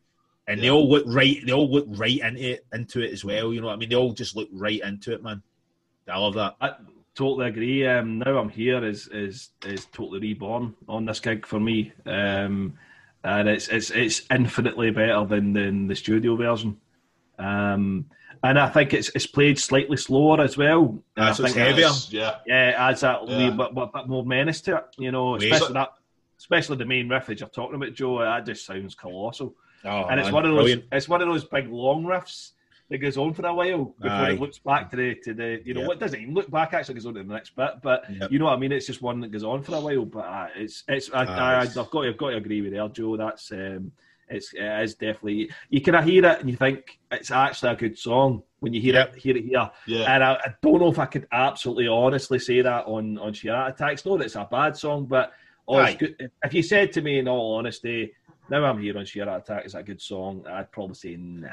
and 0.49 0.61
they 0.61 0.71
all 0.71 0.89
look 0.89 1.05
right 1.07 1.39
they 1.47 1.53
all 1.53 1.71
look 1.71 1.87
right 1.89 2.19
into 2.19 2.53
it 2.53 2.67
into 2.73 3.01
it 3.01 3.13
as 3.13 3.25
well 3.25 3.53
you 3.53 3.61
know 3.61 3.69
what 3.69 3.75
I 3.75 3.77
mean 3.77 3.89
they 3.89 3.95
all 3.97 4.13
just 4.13 4.37
look 4.37 4.49
right 4.53 4.81
into 4.81 5.13
it 5.13 5.23
man 5.23 5.43
I 6.09 6.19
love 6.19 6.35
that 6.35 6.57
I 6.61 6.75
totally 7.15 7.49
agree. 7.49 7.87
Um, 7.87 8.19
now 8.19 8.39
I'm 8.39 8.49
here 8.49 8.85
is 8.85 9.07
is 9.09 9.51
is 9.65 9.87
totally 9.87 10.21
reborn 10.21 10.75
on 10.89 11.05
this 11.05 11.21
gig 11.21 11.47
for 11.47 11.61
me, 11.61 11.93
um, 12.07 12.75
and 13.23 13.49
it's 13.49 13.69
it's 13.69 13.91
it's 13.91 14.23
infinitely 14.31 14.91
better 14.91 15.25
than 15.25 15.53
than 15.53 15.87
the 15.87 15.95
studio 15.95 16.37
version. 16.37 16.79
Um, 17.39 18.07
and 18.43 18.59
I 18.59 18.69
think 18.69 18.95
it's 18.95 19.11
it's 19.15 19.27
played 19.27 19.59
slightly 19.59 19.97
slower 19.97 20.41
as 20.41 20.57
well. 20.57 20.99
And 21.17 21.27
I 21.27 21.33
so 21.33 21.45
it's 21.45 21.55
think 21.55 21.67
heavier. 21.67 21.91
Yeah. 22.11 22.37
Yeah, 22.47 22.71
it 22.71 22.75
adds 22.75 23.03
that 23.03 23.29
Yeah. 23.29 23.51
wee 23.51 23.57
bit, 23.57 23.75
bit, 23.75 23.93
bit 23.93 24.09
more 24.09 24.25
menace 24.25 24.61
to 24.63 24.79
it. 24.79 24.85
You 24.99 25.13
know, 25.13 25.33
Wait. 25.33 25.45
especially 25.53 25.75
that, 25.75 25.93
especially 26.43 26.77
the 26.77 26.85
main 26.85 27.09
riff 27.09 27.27
that 27.27 27.39
you're 27.41 27.49
talking 27.49 27.77
about, 27.77 27.95
Joe. 27.95 28.19
That 28.19 28.45
just 28.45 28.67
sounds 28.67 28.95
colossal. 28.97 29.55
oh, 29.85 30.05
and 30.07 30.19
it's 30.19 30.27
man, 30.27 30.35
one 30.35 30.45
of 30.45 30.51
those. 30.51 30.59
brilliant. 30.59 30.85
It's 30.91 31.09
one 31.09 31.23
of 31.23 31.29
those 31.29 31.45
big 31.45 31.69
long 31.69 32.05
riffs 32.05 32.51
that 32.91 32.99
goes 32.99 33.17
on 33.17 33.33
for 33.33 33.47
a 33.47 33.55
while 33.55 33.95
before 34.01 34.11
Aye. 34.11 34.33
it 34.33 34.41
looks 34.41 34.59
back 34.59 34.91
to 34.91 34.97
the 34.97 35.15
to 35.25 35.33
the. 35.35 35.63
You 35.65 35.75
know, 35.75 35.81
Yep. 35.83 35.89
what 35.89 36.01
doesn't 36.01 36.21
even 36.21 36.35
look 36.35 36.51
back. 36.51 36.75
Actually, 36.75 36.95
goes 36.95 37.07
on 37.07 37.15
to 37.15 37.23
the 37.23 37.33
next 37.33 37.55
bit. 37.55 37.71
But 37.83 38.05
Yep. 38.11 38.33
you 38.33 38.39
know 38.41 38.47
what 38.47 38.55
I 38.55 38.59
mean. 38.59 38.73
It's 38.73 38.87
just 38.87 39.01
one 39.03 39.21
that 39.21 39.31
goes 39.31 39.45
on 39.45 39.63
for 39.63 39.77
a 39.77 39.81
while. 39.81 40.05
But 40.05 40.25
uh, 40.27 40.49
it's 40.57 40.83
it's. 40.89 41.11
I, 41.13 41.23
it's- 41.23 41.77
I've 41.77 41.91
got 41.91 42.07
I've 42.07 42.19
got 42.19 42.31
to 42.31 42.37
agree 42.37 42.61
with 42.61 42.73
you, 42.73 42.89
Joe. 42.93 43.17
That's 43.17 43.51
um, 43.53 43.93
it's 44.29 44.53
it 44.53 44.83
is 44.83 44.95
definitely. 44.95 45.51
You 45.71 45.81
can 45.81 46.03
hear 46.07 46.25
it 46.27 46.41
and 46.41 46.51
you 46.51 46.57
think 46.57 46.99
it's 47.11 47.31
actually 47.31 47.71
a 47.73 47.77
good 47.77 47.99
song 47.99 48.43
when 48.61 48.73
you 48.75 48.81
hear 48.81 48.95
Yep. 48.95 49.17
it 49.17 49.23
hear 49.23 49.37
it 49.37 49.45
here. 49.45 49.71
Yeah. 49.87 50.15
And 50.15 50.25
I, 50.25 50.33
I 50.35 50.55
don't 50.63 50.81
know 50.81 50.89
if 50.91 50.99
I 50.99 51.07
could 51.07 51.27
absolutely 51.33 51.89
honestly 51.89 52.39
say 52.39 52.61
that 52.63 52.85
on 52.87 53.17
on 53.19 53.33
Sheer 53.33 53.55
Attacks. 53.69 54.03
That 54.03 54.21
it's 54.21 54.37
a 54.37 54.47
bad 54.51 54.77
song, 54.77 55.07
but 55.07 55.33
oh, 55.69 55.79
it's 55.81 55.97
good. 55.97 56.31
if 56.45 56.55
you 56.55 56.63
said 56.63 56.93
to 56.93 57.01
me 57.03 57.19
in 57.19 57.29
all 57.29 57.55
honesty, 57.57 58.13
now 58.49 58.65
I'm 58.65 58.81
here 58.81 58.97
on 58.99 59.05
Sheer 59.05 59.29
Attack, 59.29 59.67
is 59.67 59.73
that 59.73 59.81
a 59.81 59.83
good 59.85 60.01
song? 60.03 60.45
I'd 60.49 60.71
probably 60.73 60.95
say 60.95 61.17
nah. 61.17 61.49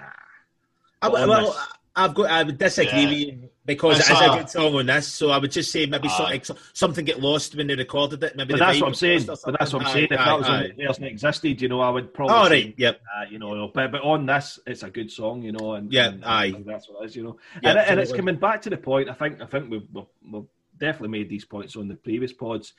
I, 1.02 1.08
well, 1.08 1.46
this, 1.46 1.58
I've 1.96 2.14
got. 2.14 2.30
I 2.30 2.44
would 2.44 2.58
disagree 2.58 3.02
Yeah. 3.04 3.10
with 3.10 3.18
you 3.20 3.50
because 3.66 4.00
It's 4.00 4.10
it 4.10 4.14
is 4.14 4.22
a 4.22 4.32
a- 4.32 4.38
good 4.38 4.50
song 4.50 4.76
on 4.76 4.86
this. 4.86 5.08
So 5.08 5.30
I 5.32 5.38
would 5.38 5.52
just 5.52 5.72
say 5.72 5.86
maybe 5.86 6.10
Aye. 6.10 6.40
something, 6.42 6.58
something 6.74 7.06
get 7.06 7.22
lost 7.22 7.56
when 7.56 7.68
they 7.68 7.76
recorded 7.76 8.22
it. 8.24 8.36
Maybe 8.36 8.54
But 8.54 8.60
the 8.60 8.66
that's 8.66 8.82
what 8.82 8.88
I'm 8.88 8.94
saying. 8.96 9.26
But 9.26 9.40
that's 9.60 9.74
what 9.74 9.82
I'm 9.84 9.88
something. 9.88 9.94
saying. 9.94 10.08
If 10.12 10.20
Aye, 10.20 10.26
that 10.26 10.38
was 10.38 10.48
aye, 10.48 10.52
on 10.52 10.64
aye. 10.90 10.94
the 11.00 11.08
existed, 11.08 11.62
you 11.62 11.70
know, 11.70 11.80
I 11.82 11.90
would 11.90 12.14
probably 12.14 12.36
All 12.36 12.46
say, 12.48 12.64
right. 12.66 12.74
Yep. 12.78 13.02
uh, 13.18 13.26
you 13.30 13.40
know, 13.40 13.72
but 13.74 13.92
but 13.94 14.02
on 14.02 14.26
this, 14.26 14.60
it's 14.68 14.84
a 14.84 14.90
good 14.90 15.10
song, 15.12 15.42
you 15.42 15.54
know, 15.54 15.74
and 15.76 15.92
Yeah, 15.92 16.10
and, 16.10 16.26
aye. 16.26 16.46
and 16.48 16.66
that's 16.66 16.90
what 16.90 17.02
it 17.04 17.06
is, 17.08 17.16
you 17.16 17.24
know, 17.24 17.38
Yeah, 17.64 17.70
and, 17.72 17.80
and 17.80 18.00
it's 18.02 18.12
coming 18.14 18.36
back 18.36 18.62
to 18.64 18.70
the 18.70 18.78
point. 18.78 19.10
I 19.10 19.14
think 19.14 19.42
I 19.42 19.46
think 19.46 19.70
we've, 19.70 19.88
we've, 19.94 20.06
we've 20.30 20.44
definitely 20.78 21.18
made 21.18 21.30
these 21.30 21.46
points 21.46 21.76
on 21.78 21.88
the 21.88 21.96
previous 21.96 22.34
pods. 22.34 22.74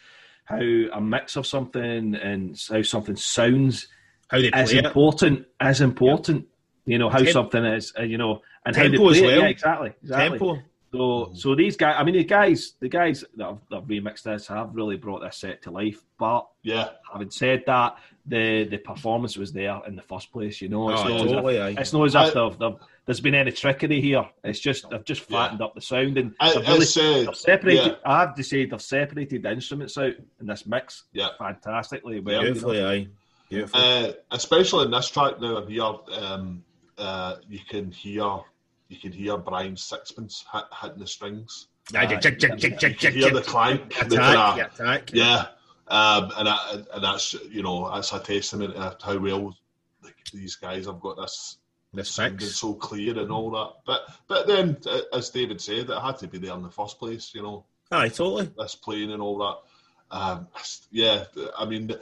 How 0.51 0.99
a 0.99 1.01
mix 1.01 1.37
of 1.37 1.47
something 1.47 2.15
and 2.17 2.61
how 2.69 2.83
something 2.83 3.17
sounds 3.17 3.87
How 4.29 4.41
they 4.41 4.51
play 4.51 4.63
is 4.63 4.73
it. 4.73 4.85
important. 4.85 5.47
As 5.61 5.81
important, 5.81 6.47
you 6.87 6.99
know, 6.99 7.09
how 7.09 7.23
something 7.25 7.65
is, 7.65 7.93
uh, 7.99 8.03
you 8.03 8.19
know, 8.19 8.43
and 8.67 8.75
how 8.75 8.83
they 8.83 8.89
Tempo 8.91 9.11
as 9.11 9.19
play 9.19 9.29
it. 9.29 9.31
well. 9.37 9.43
Yeah, 9.45 9.49
exactly, 9.49 9.93
exactly. 10.03 10.39
Tempo. 10.39 10.63
So, 10.93 11.31
so 11.35 11.55
these 11.55 11.77
guys, 11.77 11.95
I 11.99 12.03
mean, 12.03 12.17
the 12.17 12.25
guys, 12.25 12.73
the 12.81 12.89
guys 12.89 13.23
that 13.37 13.45
have, 13.45 13.59
that 13.71 13.77
have 13.77 13.85
remixed 13.85 14.25
this 14.25 14.49
have 14.49 14.75
really 14.75 14.97
brought 14.97 15.21
this 15.23 15.37
set 15.37 15.63
to 15.63 15.71
life. 15.71 16.03
But 16.19 16.49
Yeah. 16.65 16.89
having 17.13 17.31
said 17.31 17.63
that, 17.67 17.97
the 18.27 18.65
the 18.65 18.79
performance 18.79 19.37
was 19.37 19.53
there 19.53 19.81
in 19.87 19.95
the 19.95 20.03
first 20.03 20.33
place. 20.33 20.61
You 20.61 20.69
know, 20.69 20.91
it's 20.91 21.01
Oh, 21.01 21.05
not 21.09 21.15
as 21.17 21.23
if, 21.23 21.29
totally, 21.31 21.57
it's 21.79 21.93
not 21.93 22.05
as 22.07 22.15
if 22.17 22.35
they've, 22.35 22.59
they've, 22.59 22.79
there's 23.07 23.21
been 23.21 23.35
any 23.35 23.51
trickery 23.53 24.01
here. 24.01 24.29
It's 24.45 24.61
just 24.61 24.89
they've 24.91 25.05
just 25.05 25.23
flattened 25.23 25.61
up 25.63 25.75
the 25.75 25.81
sound 25.81 26.17
and 26.19 26.35
I, 26.41 26.55
they've 26.55 26.69
I 26.69 26.73
really 26.73 26.85
said, 26.87 27.27
they've 27.27 27.35
separated. 27.37 27.87
yeah. 27.87 27.95
I 28.05 28.21
have 28.21 28.35
to 28.37 28.45
say 28.45 28.67
they've 28.67 28.81
separated 28.81 29.43
the 29.43 29.51
instruments 29.53 29.97
out 29.99 30.13
in 30.41 30.47
this 30.47 30.67
mix 30.67 31.05
Yeah. 31.13 31.29
fantastically 31.39 32.21
well. 32.21 32.35
you 32.35 32.41
know. 32.41 32.45
Beautifully, 32.53 32.85
aye. 32.85 33.09
Beautiful. 33.49 33.81
Uh, 33.81 34.13
especially 34.31 34.85
in 34.85 34.91
this 34.93 35.09
track 35.09 35.41
now, 35.41 35.65
here, 35.67 35.83
um, 35.83 36.63
uh, 36.99 37.37
you 37.49 37.59
can 37.69 37.91
hear 37.91 38.41
you 38.89 38.97
can 38.99 39.13
hear 39.13 39.37
Brian's 39.39 39.83
sixpence 39.83 40.45
hit, 40.53 40.65
hitting 40.81 40.99
the 40.99 41.07
strings. 41.07 41.69
Aye, 41.95 42.07
aye. 42.07 42.17
jick, 42.17 42.39
jick, 42.39 42.57
jick, 42.59 42.79
jick, 42.79 43.03
You 43.03 43.11
can 43.11 43.19
hear 43.19 43.31
the 43.33 43.41
clank. 43.43 43.89
the 43.95 44.07
Attack, 44.07 44.55
kinda- 44.57 44.71
attack. 44.85 45.11
yeah, 45.13 45.47
um, 45.89 46.31
and 46.37 46.47
that, 46.47 46.87
and 46.95 47.03
that's 47.05 47.35
you 47.51 47.63
know 47.63 47.91
that's 47.93 48.13
a 48.13 48.19
testament 48.21 48.75
to 48.75 48.97
how 49.05 49.19
well 49.19 49.57
like, 50.05 50.15
these 50.33 50.57
guys 50.57 50.87
have 50.87 51.01
got 51.01 51.17
this 51.17 51.57
The 51.93 52.05
sounding 52.05 52.41
six. 52.41 52.57
so 52.57 52.75
clear 52.75 53.19
and 53.19 53.33
all 53.33 53.51
that. 53.51 53.73
But 53.85 54.03
but 54.29 54.47
then, 54.47 54.77
uh, 54.87 55.01
as 55.13 55.31
David 55.31 55.61
said, 55.61 55.91
it 55.91 56.01
had 56.01 56.19
to 56.19 56.29
be 56.29 56.39
there 56.39 56.55
in 56.55 56.63
the 56.63 56.71
first 56.71 56.99
place. 56.99 57.35
You 57.35 57.43
know, 57.43 57.65
Aye, 57.91 58.09
totally. 58.09 58.51
this 58.57 58.77
playing 58.77 59.13
and 59.13 59.21
all 59.21 59.39
that. 59.39 60.17
Um, 60.17 60.49
yeah, 60.91 61.25
I 61.59 61.65
mean, 61.65 61.93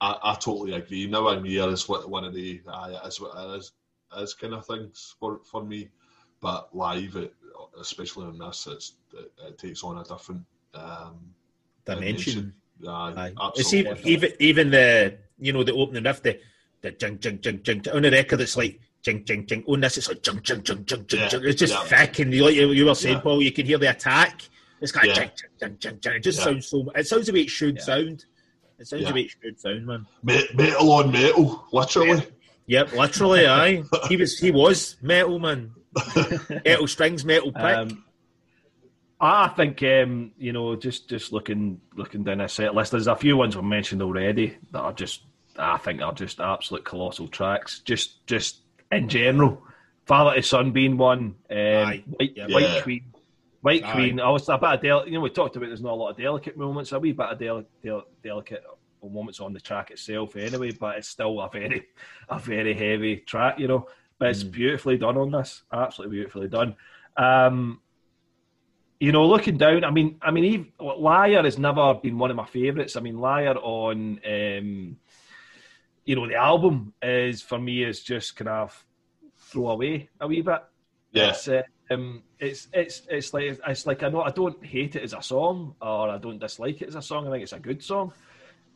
I, 0.00 0.16
I 0.22 0.34
totally 0.34 0.74
agree. 0.74 1.06
Now 1.06 1.28
I'm 1.28 1.44
here 1.44 1.68
is 1.68 1.88
what 1.88 2.08
one 2.08 2.24
of 2.24 2.34
the 2.34 2.60
uh, 2.66 3.00
is 3.06 3.20
what 3.20 3.36
it 3.36 3.58
is, 3.58 3.72
is 4.18 4.34
kind 4.34 4.54
of 4.54 4.66
things 4.66 5.14
for 5.18 5.40
for 5.44 5.64
me. 5.64 5.88
But 6.40 6.74
live, 6.76 7.16
it, 7.16 7.34
especially 7.80 8.26
on 8.26 8.38
this, 8.38 8.68
it's, 8.70 8.92
it, 9.14 9.32
it 9.48 9.58
takes 9.58 9.82
on 9.82 9.98
a 9.98 10.04
different 10.04 10.44
um, 10.74 11.34
Dimension. 11.84 12.54
Aye, 12.86 13.32
Aye. 13.36 13.50
It's 13.56 13.72
even, 13.72 13.92
absolutely. 13.92 14.12
even 14.12 14.32
even 14.40 14.70
the 14.70 15.18
you 15.38 15.52
know 15.52 15.64
the 15.64 15.72
opening 15.72 16.04
riff, 16.04 16.22
the 16.22 16.38
the 16.82 16.92
jing 16.92 17.18
jing 17.18 17.40
jing 17.40 17.62
jing 17.62 17.82
on 17.92 18.02
the 18.02 18.10
record. 18.10 18.40
It's 18.40 18.56
like 18.56 18.80
jing 19.04 19.24
jing 19.24 19.46
jing. 19.46 19.62
On 19.68 19.80
this, 19.80 19.98
it's 19.98 20.08
like 20.08 20.22
jing 20.22 20.40
jing 20.42 20.62
jing 20.62 20.84
jing 20.84 21.06
jing. 21.06 21.20
Yeah, 21.20 21.28
jing. 21.28 21.44
It's 21.44 21.58
just 21.60 21.72
yeah. 21.74 21.84
thick, 21.84 22.18
and 22.20 22.32
you, 22.32 22.44
like 22.44 22.54
you, 22.54 22.70
you 22.70 22.86
were 22.86 22.94
saying, 22.94 23.16
Yeah. 23.16 23.20
Paul, 23.22 23.42
you 23.42 23.52
can 23.52 23.66
hear 23.66 23.78
the 23.78 23.90
attack. 23.90 24.42
It's 24.80 24.90
kind 24.92 25.10
of 25.10 25.16
Yeah. 25.16 25.22
jing 25.24 25.30
jing 25.36 25.50
jing 25.60 25.78
jing 25.78 26.00
jing. 26.00 26.12
It 26.14 26.22
just 26.22 26.38
Yeah. 26.38 26.44
sounds 26.44 26.66
so. 26.68 26.90
It 26.96 27.06
sounds 27.06 27.26
the 27.26 27.32
way 27.32 27.40
it 27.42 27.50
should 27.50 27.76
Yeah. 27.76 27.82
sound. 27.82 28.24
It 28.78 28.86
sounds 28.88 29.02
Yeah. 29.02 29.08
the 29.08 29.14
way 29.14 29.20
it 29.22 29.30
should 29.42 29.60
sound, 29.60 29.86
man. 29.86 30.06
Metal 30.22 30.92
on 30.92 31.12
metal, 31.12 31.66
literally. 31.72 32.22
Yep, 32.66 32.92
literally, 32.92 33.46
aye. 33.46 33.82
He 34.08 34.16
was 34.16 34.38
he 34.38 34.50
was 34.50 34.96
metal 35.02 35.38
man. 35.38 35.72
metal 36.64 36.88
strings, 36.88 37.24
metal 37.24 37.52
pick. 37.52 37.62
Um, 37.62 38.04
I 39.20 39.48
think 39.48 39.82
um, 39.82 40.32
you 40.38 40.52
know, 40.52 40.74
just 40.76 41.08
just 41.08 41.32
looking 41.32 41.80
looking 41.94 42.24
down 42.24 42.38
this 42.38 42.54
set 42.54 42.74
list, 42.74 42.92
there's 42.92 43.06
a 43.06 43.14
few 43.14 43.36
ones 43.36 43.54
we've 43.56 43.64
mentioned 43.64 44.02
already 44.02 44.56
that 44.72 44.80
are 44.80 44.92
just 44.92 45.22
I 45.56 45.78
think 45.78 46.02
are 46.02 46.12
just 46.12 46.40
absolute 46.40 46.84
colossal 46.84 47.28
tracks. 47.28 47.80
Just 47.84 48.26
just 48.26 48.58
in 48.94 49.08
general, 49.08 49.62
Father 50.06 50.34
to 50.36 50.42
Son 50.42 50.72
being 50.72 50.96
one, 50.96 51.34
um, 51.50 51.56
Aye. 51.56 52.04
White, 52.06 52.32
Yeah. 52.36 52.46
White 52.48 52.62
Yeah. 52.62 52.82
Queen. 52.82 53.04
White 53.62 53.84
Aye. 53.84 53.92
Queen, 53.92 54.20
I 54.20 54.28
was 54.30 54.48
a 54.48 54.58
bit 54.58 54.68
of 54.74 54.82
del- 54.82 55.06
you 55.06 55.12
know, 55.14 55.20
we 55.20 55.30
talked 55.30 55.56
about 55.56 55.66
there's 55.68 55.80
not 55.82 55.92
a 55.92 55.94
lot 55.94 56.10
of 56.10 56.16
delicate 56.18 56.56
moments, 56.56 56.92
a 56.92 56.98
wee 57.00 57.12
bit 57.12 57.26
of 57.26 57.38
del- 57.38 57.64
del- 57.82 58.06
delicate 58.22 58.62
moments 59.02 59.40
on 59.40 59.52
the 59.52 59.60
track 59.60 59.90
itself 59.90 60.34
anyway, 60.36 60.70
but 60.72 60.96
it's 60.96 61.08
still 61.08 61.40
a 61.40 61.48
very 61.50 61.86
a 62.28 62.38
very 62.38 62.72
heavy 62.74 63.16
track, 63.18 63.58
you 63.58 63.68
know. 63.68 63.86
but 64.18 64.28
it's 64.30 64.42
beautifully 64.44 64.96
done 64.96 65.16
on 65.16 65.30
this. 65.32 65.62
Absolutely 65.72 66.16
beautifully 66.16 66.48
done. 66.48 66.76
Um, 67.16 67.80
you 69.00 69.12
know, 69.12 69.26
looking 69.26 69.56
down, 69.58 69.84
I 69.84 69.90
mean, 69.90 70.16
I 70.22 70.30
mean, 70.30 70.44
Eve, 70.44 70.66
Liar 70.80 71.42
has 71.42 71.58
never 71.58 71.94
been 71.94 72.16
one 72.16 72.30
of 72.30 72.36
my 72.36 72.46
favourites. 72.46 72.96
I 72.96 73.00
mean, 73.00 73.18
Liar 73.18 73.56
on, 73.56 74.20
um, 74.24 74.96
you 76.04 76.16
know, 76.16 76.26
the 76.26 76.36
album 76.36 76.92
is 77.02 77.42
for 77.42 77.58
me 77.58 77.84
is 77.84 78.02
just 78.02 78.36
kind 78.36 78.48
of 78.48 78.84
throw 79.36 79.70
away 79.70 80.10
a 80.20 80.26
wee 80.26 80.42
bit. 80.42 80.62
Yeah. 81.12 81.30
It's, 81.30 81.48
uh, 81.48 81.62
um, 81.90 82.22
it's 82.38 82.68
it's 82.72 83.02
it's 83.08 83.32
like 83.32 83.58
it's 83.66 83.86
like 83.86 84.02
I 84.02 84.08
know 84.08 84.22
I 84.22 84.30
don't 84.30 84.64
hate 84.64 84.96
it 84.96 85.02
as 85.02 85.12
a 85.12 85.22
song 85.22 85.74
or 85.80 86.08
I 86.10 86.18
don't 86.18 86.38
dislike 86.38 86.82
it 86.82 86.88
as 86.88 86.94
a 86.94 87.02
song. 87.02 87.26
I 87.26 87.30
think 87.30 87.42
it's 87.42 87.52
a 87.52 87.58
good 87.58 87.82
song 87.82 88.12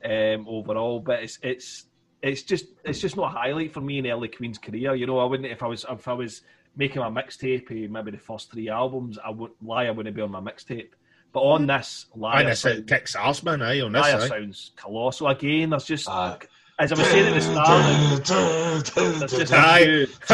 um, 0.05 0.47
overall, 0.47 1.01
but 1.01 1.23
it's 1.23 1.39
it's 1.43 1.87
it's 2.23 2.43
just 2.43 2.67
it's 2.85 3.01
just 3.01 3.17
not 3.17 3.35
a 3.35 3.39
highlight 3.39 3.73
for 3.73 3.81
me 3.81 3.99
in 3.99 4.07
early 4.07 4.29
Queen's 4.29 4.59
career. 4.59 4.95
You 4.95 5.07
know, 5.07 5.19
I 5.19 5.25
wouldn't 5.25 5.51
if 5.51 5.63
I 5.63 5.67
was 5.67 5.85
if 5.89 6.07
I 6.07 6.13
was 6.13 6.43
making 6.77 7.03
my 7.03 7.11
mixtape, 7.11 7.71
eh, 7.71 7.89
maybe 7.91 8.13
the 8.13 8.19
first 8.19 8.53
three 8.53 8.69
albums, 8.69 9.19
I 9.25 9.31
would 9.31 9.51
lie, 9.63 9.87
I 9.87 9.91
wouldn't 9.91 10.15
be 10.15 10.23
on 10.23 10.31
my 10.31 10.41
mixtape. 10.41 10.91
But 11.33 11.41
on 11.41 11.67
this, 11.67 12.07
Liar, 12.15 12.41
And 12.41 12.49
this 12.49 12.65
it 12.65 12.87
kicks 12.87 13.15
ass, 13.15 13.43
man. 13.43 13.61
Aye, 13.61 13.81
on 13.81 13.93
this. 13.93 14.03
Liar 14.03 14.21
aye. 14.21 14.29
sounds 14.29 14.73
colossal 14.77 15.29
again. 15.29 15.71
There's 15.71 15.85
just 15.85 16.09
Aye. 16.09 16.39
As 16.79 16.93
I 16.93 16.97
was 16.99 17.07
saying 17.09 17.27
at 17.27 17.35
the 17.35 17.41
start, 17.41 18.95
there's 18.95 19.31
just 19.33 19.53
a 19.53 19.57
Aye. 19.57 19.85
few, 19.85 20.07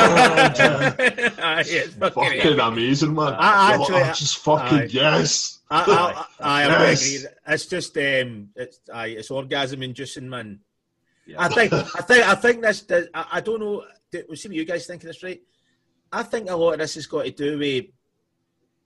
Aye, 1.42 1.64
it's 1.66 1.94
fucking- 1.94 2.22
fucking 2.42 2.58
amazing, 2.60 3.14
man. 3.14 3.34
I 3.38 3.74
actually- 3.74 4.02
Oh, 4.02 4.12
just 4.12 4.38
fucking 4.38 4.78
Aye. 4.78 4.88
yes. 4.90 5.60
I, 5.70 5.80
I, 5.80 6.24
I, 6.40 6.62
I 6.64 6.68
would 6.68 6.88
Yes. 6.88 7.14
agree. 7.16 7.28
It's 7.48 7.66
just 7.66 7.96
um, 7.96 8.48
it's 8.56 8.80
aye, 8.92 9.06
it's 9.08 9.30
orgasm 9.30 9.82
inducing, 9.82 10.28
man. 10.28 10.60
Yeah. 11.26 11.36
I 11.42 11.48
think, 11.48 11.72
I 11.72 11.82
think, 12.02 12.28
I 12.28 12.34
think 12.34 12.60
this. 12.62 12.82
does- 12.82 13.08
I, 13.14 13.26
I 13.32 13.40
don't 13.40 13.60
know. 13.60 13.84
do- 14.12 14.24
We'll 14.28 14.36
see 14.36 14.48
what 14.48 14.56
you 14.56 14.64
guys 14.66 14.86
think 14.86 15.02
of 15.02 15.06
this, 15.08 15.22
right? 15.22 15.40
I 16.12 16.22
think 16.22 16.50
a 16.50 16.56
lot 16.56 16.72
of 16.74 16.78
this 16.80 16.94
has 16.96 17.06
got 17.06 17.24
to 17.24 17.30
do 17.30 17.58
with. 17.58 17.86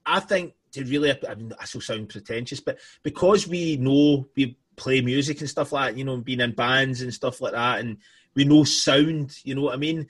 I 0.05 0.21
think 0.21 0.53
to 0.71 0.83
really, 0.85 1.11
I 1.27 1.35
mean, 1.35 1.51
I 1.59 1.65
still 1.65 1.81
sound 1.81 2.09
pretentious, 2.09 2.59
but 2.61 2.79
because 3.03 3.47
we 3.47 3.75
know 3.77 4.27
we 4.35 4.57
play 4.79 5.01
music 5.01 5.41
and 5.41 5.49
stuff 5.49 5.71
like 5.71 5.91
that, 5.91 5.97
you 5.97 6.05
know, 6.05 6.17
being 6.17 6.39
in 6.39 6.53
bands 6.53 7.01
and 7.01 7.13
stuff 7.13 7.41
like 7.41 7.53
that, 7.53 7.79
and 7.79 7.97
we 8.35 8.45
know 8.45 8.63
sound, 8.63 9.37
you 9.43 9.55
know 9.55 9.63
what 9.63 9.73
I 9.73 9.77
mean? 9.77 10.07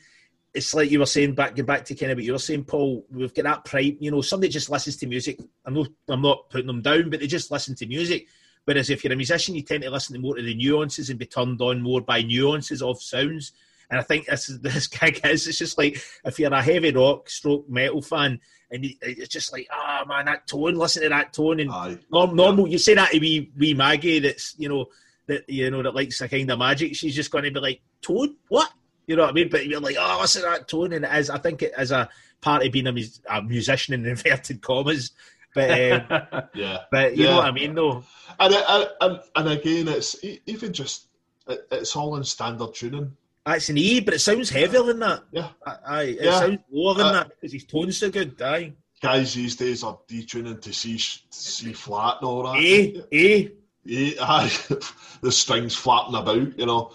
It's 0.54 0.74
like 0.74 0.90
you 0.90 1.00
were 1.00 1.06
saying 1.06 1.36
back, 1.36 1.56
get 1.56 1.66
back 1.66 1.86
to 1.86 1.96
kind 1.96 2.12
of 2.12 2.18
what 2.18 2.26
you 2.26 2.32
were 2.32 2.40
saying, 2.40 2.66
Paul. 2.66 3.06
We've 3.12 3.34
got 3.34 3.44
that 3.44 3.66
pride, 3.66 3.98
you 4.00 4.12
know, 4.12 4.22
somebody 4.22 4.52
just 4.52 4.70
listens 4.70 4.98
to 4.98 5.08
music. 5.08 5.40
I'm 5.66 5.74
not, 5.74 5.88
I'm 6.08 6.22
not 6.22 6.50
putting 6.50 6.68
them 6.68 6.82
down, 6.82 7.10
but 7.10 7.20
they 7.20 7.28
just 7.28 7.52
listen 7.52 7.76
to 7.76 7.86
music. 7.86 8.28
Whereas 8.66 8.90
if 8.90 9.04
you're 9.04 9.14
a 9.14 9.16
musician, 9.16 9.56
you 9.56 9.62
tend 9.62 9.84
to 9.84 9.90
listen 9.90 10.14
to 10.14 10.20
more 10.22 10.36
to 10.36 10.42
the 10.44 10.56
nuances 10.56 11.10
and 11.10 11.18
be 11.18 11.26
turned 11.26 11.62
on 11.62 11.82
more 11.82 12.02
by 12.02 12.22
nuances 12.22 12.82
of 12.82 13.02
sounds. 13.02 13.52
And 13.90 14.00
I 14.00 14.04
think 14.04 14.28
this 14.28 14.50
is 14.50 14.60
this 14.62 14.88
gig 14.88 15.22
is. 15.24 15.48
It's 15.48 15.58
just 15.58 15.78
like 15.78 16.02
if 16.24 16.40
you're 16.40 16.54
a 16.54 16.62
heavy 16.62 16.92
rock 16.92 17.30
stroke 17.30 17.70
metal 17.70 18.02
fan, 18.02 18.40
and 18.72 18.86
it's 19.02 19.30
just 19.30 19.52
like, 19.52 19.68
ah 19.72 20.04
man, 20.08 20.26
that 20.26 20.48
tone. 20.48 20.76
Listen 20.76 21.04
to 21.04 21.10
that 21.10 21.34
tone, 21.34 21.60
and 21.60 21.72
Aye. 21.72 21.98
norm, 22.12 22.36
normal. 22.36 22.68
You 22.68 22.78
say 22.78 22.94
that 22.96 23.12
to 23.12 23.20
wee 23.20 23.52
wee 23.58 23.74
Maggie, 23.74 24.20
that's 24.20 24.56
you 24.58 24.70
know 24.70 24.86
that 25.28 25.50
you 25.50 25.70
know 25.72 25.82
that 25.84 25.96
likes 25.96 26.22
a 26.22 26.30
kind 26.30 26.50
of 26.52 26.60
magic. 26.60 26.96
She's 26.96 27.16
just 27.16 27.32
going 27.32 27.44
to 27.46 27.52
be 27.52 27.60
like, 27.60 27.82
tone, 28.02 28.36
what? 28.48 28.72
You 29.08 29.16
know 29.16 29.24
what 29.24 29.32
I 29.32 29.34
mean? 29.34 29.50
But 29.50 29.66
you're 29.66 29.80
like, 29.80 29.96
oh, 30.00 30.20
listen 30.22 30.44
to 30.44 30.50
that 30.50 30.68
tone, 30.68 30.94
and 30.94 31.06
as 31.06 31.30
I 31.30 31.38
think 31.40 31.64
it 31.64 31.74
as 31.76 31.92
a 31.92 32.10
part 32.42 32.66
of 32.66 32.72
being 32.72 32.88
a, 32.88 32.92
mus- 32.92 33.22
a 33.30 33.42
musician 33.42 33.94
in 33.94 34.06
inverted 34.06 34.62
commas. 34.62 35.12
But 35.56 35.72
um, 35.72 36.44
Yeah. 36.54 36.78
but 36.92 37.18
you 37.18 37.24
Yeah. 37.24 37.32
know 37.32 37.38
what 37.38 37.46
I 37.46 37.52
mean, 37.52 37.74
though. 37.74 38.04
And, 38.40 38.54
and, 39.02 39.20
and 39.36 39.50
again, 39.50 39.88
it's 39.88 40.16
even 40.46 40.72
just, 40.72 41.08
it's 41.48 41.96
all 41.96 42.16
in 42.18 42.24
standard 42.24 42.76
tuning. 42.76 43.18
That's 43.46 43.70
an 43.70 43.78
E, 43.78 44.00
but 44.00 44.14
it 44.14 44.20
sounds 44.20 44.50
heavier 44.50 44.84
than 44.84 45.00
that. 45.00 45.24
Yeah. 45.32 45.50
Aye, 45.66 46.04
it 46.04 46.22
Yeah. 46.24 46.40
sounds 46.40 46.60
lower 46.72 46.94
than 46.96 47.06
Uh, 47.08 47.12
that 47.14 47.30
because 47.30 47.54
his 47.54 47.66
tone's 47.66 47.98
so 47.98 48.10
good. 48.12 48.40
Aye, 48.42 48.74
Guys 49.02 49.34
these 49.34 49.56
days 49.56 49.82
are 49.84 49.98
detuning 50.10 50.62
to 50.62 50.74
C, 50.74 50.98
C 50.98 51.72
flat 51.74 52.18
and 52.20 52.28
all 52.28 52.44
that. 52.44 52.58
A, 52.58 53.04
A. 53.14 53.52
Yeah, 53.86 54.12
aye. 54.22 54.52
the 55.22 55.32
strings 55.32 55.74
flapping 55.74 56.16
about, 56.16 56.60
you 56.60 56.66
know. 56.66 56.92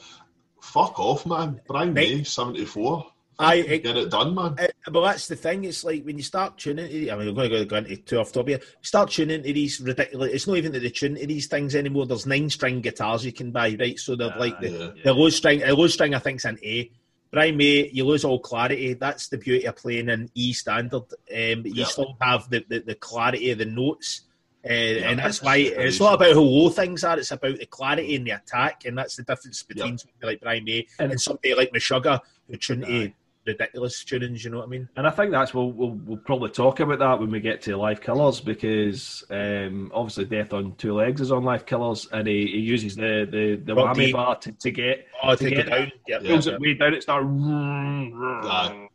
Fuck 0.61 0.99
off, 1.01 1.24
man. 1.26 1.61
Brian 1.66 1.95
Right. 1.95 2.09
May, 2.18 2.22
74. 2.24 3.07
Aye, 3.39 3.55
it- 3.57 3.82
Get 3.82 3.97
it 3.97 4.11
done, 4.11 4.35
man. 4.35 4.55
Uh, 4.59 4.66
but 4.91 5.01
that's 5.03 5.26
the 5.28 5.37
thing. 5.37 5.64
It's 5.64 5.82
like 5.85 6.05
when 6.05 6.16
you 6.16 6.22
start 6.22 6.57
tuning 6.59 6.89
to. 6.89 7.11
I 7.11 7.16
mean, 7.16 7.28
I'm 7.28 7.35
going 7.35 7.51
to 7.51 7.64
go 7.64 7.76
into 7.76 7.97
too 7.97 8.18
off 8.18 8.32
top 8.32 8.49
here. 8.49 8.61
Start 8.82 9.11
tuning 9.11 9.43
to 9.43 9.53
these 9.53 9.80
ridiculous. 9.80 10.32
It's 10.32 10.47
not 10.47 10.57
even 10.57 10.72
that 10.72 10.80
they 10.80 10.91
tune 10.91 11.16
to 11.16 11.26
these 11.26 11.47
things 11.49 11.74
anymore. 11.74 12.07
There's 12.07 12.26
nine 12.26 12.49
string 12.51 12.80
guitars 12.80 13.24
you 13.24 13.32
can 13.32 13.51
buy, 13.51 13.76
right? 13.78 13.99
So 13.99 14.14
they're 14.16 14.35
like 14.39 14.61
the, 14.61 14.70
yeah. 14.70 14.91
the 15.05 15.12
low 15.14 15.28
string. 15.30 15.61
The 15.61 15.74
low 15.74 15.87
string, 15.89 16.14
I 16.14 16.18
think, 16.20 16.39
is 16.41 16.45
an 16.45 16.59
A. 16.62 16.91
Brian 17.32 17.57
May, 17.57 17.89
you 17.89 18.05
lose 18.05 18.24
all 18.24 18.39
clarity. 18.39 18.95
That's 18.95 19.26
the 19.26 19.39
beauty 19.39 19.64
of 19.66 19.74
playing 19.74 20.09
in 20.09 20.30
E 20.35 20.53
standard. 20.53 20.95
Um, 21.03 21.09
but 21.28 21.66
you 21.66 21.72
Yeah. 21.74 21.85
still 21.87 22.16
have 22.20 22.49
the, 22.49 22.64
the, 22.68 22.78
the 22.80 22.95
clarity 22.95 23.51
of 23.51 23.59
the 23.59 23.64
notes. 23.64 24.22
Uh, 24.64 24.68
and 24.68 25.18
that's 25.18 25.41
that's 25.41 25.43
why 25.43 25.57
it's 25.57 25.74
crazy. 25.74 26.05
not 26.05 26.14
about 26.14 26.32
how 26.35 26.41
low 26.41 26.68
things 26.70 27.05
are, 27.05 27.18
it's 27.18 27.32
about 27.32 27.59
the 27.59 27.66
clarity 27.66 28.14
and 28.14 28.26
the 28.26 28.30
attack. 28.30 28.85
And 28.87 28.97
that's 28.97 29.16
the 29.16 29.24
difference 29.24 29.62
between 29.64 29.99
somebody 29.99 30.26
like 30.26 30.41
Brian 30.41 30.64
May 30.64 30.87
and, 31.01 31.11
And- 31.11 31.20
somebody 31.20 31.55
like 31.55 31.72
Meshuggah 31.72 32.20
who 32.49 32.57
tune 32.57 32.80
to 32.82 32.87
Aye. 32.87 33.14
Ridiculous 33.47 34.03
tunings, 34.05 34.45
you 34.45 34.51
know 34.51 34.59
what 34.59 34.66
I 34.66 34.68
mean? 34.70 34.88
And 34.97 35.07
I 35.07 35.11
think 35.11 35.30
that's 35.30 35.53
we'll, 35.53 35.70
we'll 35.72 35.90
we'll 36.05 36.18
probably 36.18 36.51
talk 36.51 36.80
about 36.80 36.99
that 37.01 37.20
when 37.20 37.30
we 37.30 37.40
get 37.40 37.61
to 37.62 37.76
Live 37.76 38.01
Killers 38.01 38.40
because 38.40 39.24
um, 39.30 39.90
obviously 39.95 40.24
Death 40.24 40.53
on 40.53 40.74
Two 40.76 40.95
Legs 40.95 41.20
is 41.20 41.30
on 41.32 41.45
Live 41.45 41.66
Killers 41.66 42.09
and 42.12 42.26
he, 42.26 42.47
he 42.47 42.59
uses 42.59 42.97
the 42.97 43.26
the, 43.30 43.57
the 43.64 43.74
Rock 43.74 43.97
whammy 43.97 44.12
bar 44.12 44.36
to, 44.36 44.53
to 44.53 44.70
get 44.70 45.07
Oh, 45.22 45.34
to 45.34 45.45
take 45.45 45.57
get 45.57 45.66
it 45.66 45.70
down. 45.70 45.92
Yep. 46.09 46.22
Yeah. 46.22 46.28
pulls 46.30 46.47
yep. 46.47 46.55
it 46.55 46.61
way 46.61 46.74
down. 46.74 46.95
It 46.95 47.03
starts 47.03 47.26
Aye. 47.26 48.88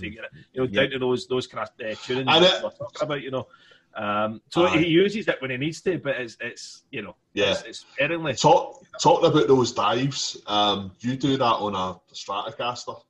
to 0.00 0.10
get 0.10 0.24
it, 0.24 0.30
you 0.52 0.60
know 0.62 0.68
Yeah. 0.70 0.82
down 0.82 0.90
to 0.90 0.98
those 0.98 1.26
those 1.26 1.46
kind 1.46 1.68
of 1.68 1.86
uh, 1.86 1.90
tunings 1.94 2.62
we're 2.62 2.70
talking 2.70 3.02
about. 3.02 3.22
You 3.22 3.30
know, 3.30 3.46
um, 3.94 4.40
so 4.50 4.66
Aye. 4.66 4.78
he 4.78 4.86
uses 4.88 5.28
it 5.28 5.40
when 5.40 5.50
he 5.50 5.56
needs 5.56 5.80
to, 5.82 5.98
but 5.98 6.16
it's 6.20 6.36
it's 6.40 6.82
you 6.90 7.02
know 7.02 7.16
Yeah. 7.34 7.50
it's, 7.52 7.62
it's 7.62 7.78
sparingly. 7.80 8.34
Talk, 8.34 8.84
talking 9.00 9.28
about 9.30 9.48
those 9.48 9.72
dives, 9.72 10.36
um, 10.46 10.92
you 11.00 11.16
do 11.16 11.36
that 11.36 11.44
on 11.44 11.74
a 11.74 12.00
Stratocaster. 12.14 13.00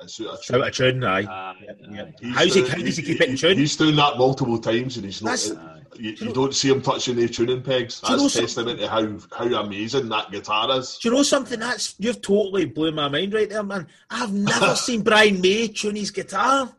It's 0.00 0.20
a 0.20 0.54
Out 0.56 0.68
of 0.68 0.74
tune, 0.74 1.02
aye. 1.04 1.22
Aye, 1.22 1.54
yeah. 1.90 2.02
aye. 2.02 2.12
He's 2.20 2.34
How's 2.36 2.54
he- 2.54 2.68
how 2.68 2.76
does 2.78 2.96
he 2.96 3.02
keep 3.02 3.20
it 3.20 3.28
in 3.30 3.36
tune? 3.36 3.58
He's 3.58 3.76
doing 3.76 3.96
that 3.96 4.16
multiple 4.18 4.58
times, 4.58 4.96
and 4.96 5.04
he's 5.04 5.22
not. 5.22 5.44
You, 5.98 6.12
you 6.12 6.32
don't 6.32 6.54
see 6.54 6.68
him 6.70 6.80
touching 6.82 7.16
the 7.16 7.28
tuning 7.28 7.62
pegs. 7.62 8.00
Do 8.00 8.12
you 8.12 8.16
know 8.18 8.22
That's 8.24 8.34
some- 8.34 8.42
testament 8.44 8.78
to 8.80 8.88
how 8.88 9.18
how 9.36 9.62
amazing 9.62 10.08
that 10.10 10.30
guitar 10.30 10.78
is. 10.78 10.98
Do 10.98 11.08
you 11.08 11.14
know 11.16 11.22
something? 11.24 11.58
That's 11.58 11.94
you've 11.98 12.22
totally 12.22 12.66
blew 12.66 12.92
my 12.92 13.08
mind 13.08 13.34
right 13.34 13.48
there, 13.50 13.62
man. 13.64 13.88
I've 14.10 14.32
never 14.32 14.76
seen 14.76 15.02
Brian 15.02 15.40
May 15.40 15.68
tune 15.68 15.96
his 15.96 16.10
guitar. 16.12 16.72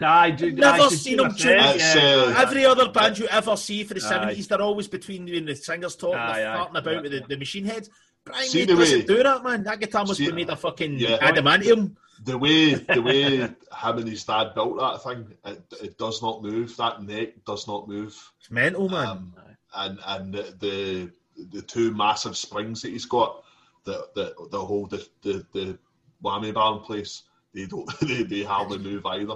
Aye, 0.00 0.32
do, 0.32 0.50
Never 0.50 0.82
aye, 0.82 0.88
seen 0.88 1.18
do 1.18 1.24
him 1.24 1.34
tune. 1.36 1.50
yeah. 1.56 1.94
uh, 1.96 2.34
Every 2.36 2.64
other 2.66 2.88
band 2.90 3.16
you 3.16 3.28
ever 3.28 3.56
see 3.56 3.84
for 3.84 3.94
the 3.94 4.00
seventies, 4.00 4.48
they're 4.48 4.60
always 4.60 4.88
between 4.88 5.24
when 5.26 5.44
the 5.46 5.54
singers 5.54 5.94
talk, 5.94 6.16
Aye, 6.16 6.38
they're 6.40 6.50
aye. 6.50 6.56
farting 6.66 6.78
about 6.78 6.94
Yeah, 6.94 7.00
with 7.00 7.10
the, 7.12 7.18
yeah. 7.18 7.26
the 7.28 7.36
machine 7.36 7.64
heads. 7.64 7.88
Brian 8.28 8.48
See 8.48 8.58
May 8.60 8.64
the 8.66 8.74
doesn't 8.76 8.98
way- 9.00 9.04
do 9.04 9.22
that, 9.22 9.42
man. 9.44 9.62
That 9.64 9.80
guitar 9.80 10.04
must 10.04 10.18
See- 10.18 10.26
be 10.26 10.32
made 10.32 10.50
of 10.50 10.60
fucking 10.60 10.98
Yeah. 10.98 11.18
adamantium. 11.18 11.96
The 12.24 12.36
way 12.36 12.74
the 12.74 13.00
way 13.00 13.36
him 13.36 13.56
and 13.72 14.08
his 14.08 14.24
dad 14.24 14.52
built 14.54 14.78
that 14.78 15.02
thing, 15.04 15.34
it, 15.44 15.62
it 15.82 15.98
does 15.98 16.20
not 16.20 16.42
move. 16.42 16.76
That 16.76 17.02
neck 17.02 17.44
does 17.46 17.68
not 17.68 17.88
move. 17.88 18.14
It's 18.40 18.50
mental, 18.50 18.88
man. 18.88 19.06
Um, 19.06 19.34
and 19.74 19.98
and 20.06 20.34
the, 20.34 20.54
the 20.58 21.10
the 21.52 21.62
two 21.62 21.92
massive 21.94 22.36
springs 22.36 22.82
that 22.82 22.88
he's 22.90 23.04
got 23.06 23.44
that 23.84 24.14
that 24.16 24.34
that 24.50 24.58
hold 24.58 24.90
the 24.90 25.06
the, 25.22 25.46
the 25.52 25.78
whammy 26.24 26.52
bar 26.52 26.74
in 26.76 26.80
place, 26.80 27.22
they 27.54 27.66
don't 27.66 27.88
they, 28.00 28.24
they 28.24 28.42
hardly 28.42 28.78
move 28.78 29.06
either. 29.06 29.34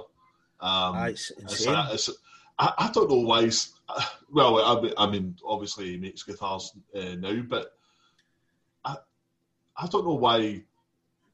Um, 0.61 0.95
Aye, 0.97 1.09
it's 1.11 1.31
it's, 1.31 1.53
insane. 1.61 1.75
it's- 1.93 2.11
I, 2.59 2.73
I 2.79 2.91
don't 2.93 3.09
know 3.09 3.21
why. 3.21 3.45
He's, 3.45 3.73
well, 4.31 4.59
I 4.63 4.81
mean, 4.83 4.93
I 4.99 5.07
mean, 5.11 5.37
obviously 5.45 5.93
he 5.93 5.97
makes 5.97 6.23
guitars 6.23 6.73
uh, 6.95 7.15
now, 7.19 7.41
but 7.49 7.73
I 9.77 9.87
don't 9.87 10.05
know 10.07 10.15
why 10.15 10.63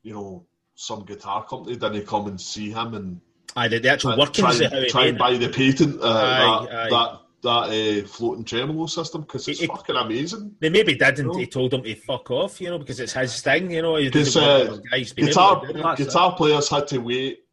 you 0.03 0.13
know 0.15 0.47
some 0.75 1.05
guitar 1.05 1.45
company 1.45 1.77
didn't 1.77 2.07
come 2.07 2.27
and 2.27 2.41
see 2.41 2.71
him 2.71 2.95
and 2.95 3.21
Aye, 3.57 3.69
the, 3.69 3.79
the 3.81 3.89
actual 3.89 4.11
try, 4.13 4.19
workings 4.19 4.57
try, 4.59 4.67
of 4.67 4.73
how 4.73 4.81
he 4.81 4.89
try 4.89 5.07
and 5.07 5.19
buy 5.19 5.37
the 5.37 5.49
patent 5.49 6.01
uh, 6.01 6.07
Aye, 6.07 6.67
that 6.67 6.75
aye. 6.75 6.89
that 6.91 7.21
that 7.41 8.05
uh, 8.05 8.07
floating 8.07 8.45
tremolo 8.45 8.87
system 8.87 9.23
because 9.23 9.49
it's 9.49 9.61
It- 9.61 9.65
it- 9.65 9.69
fucking 9.69 9.97
amazing. 9.97 10.57
They 10.61 10.69
maybe 10.71 10.95
didn't. 10.97 11.29
No. 11.29 11.37
He 11.37 11.47
told 11.47 11.73
him 11.73 11.83
to 11.83 11.95
fuck 11.95 12.31
off, 12.31 12.61
you 12.61 12.69
know, 12.69 12.79
because 12.79 12.99
it's 13.01 13.13
his 13.13 13.41
thing, 13.41 13.71
you 13.71 13.83
know. 13.83 13.97
Because 13.97 14.37
uh, 14.37 14.79
guys 14.91 15.13
guitar 15.13 15.57
able 15.59 15.67
to 15.69 15.73
do 15.73 15.79
it. 15.79 15.83
That's 15.83 16.05
guitar 16.05 16.35
players 16.37 16.69
had 16.69 16.89
to 16.89 16.99
wait 16.99 17.45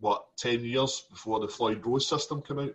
what 0.00 0.36
ten 0.36 0.64
years 0.64 1.04
before 1.10 1.40
the 1.40 1.48
Floyd 1.48 1.84
Rose 1.84 2.06
system 2.06 2.42
came 2.42 2.58
out 2.60 2.74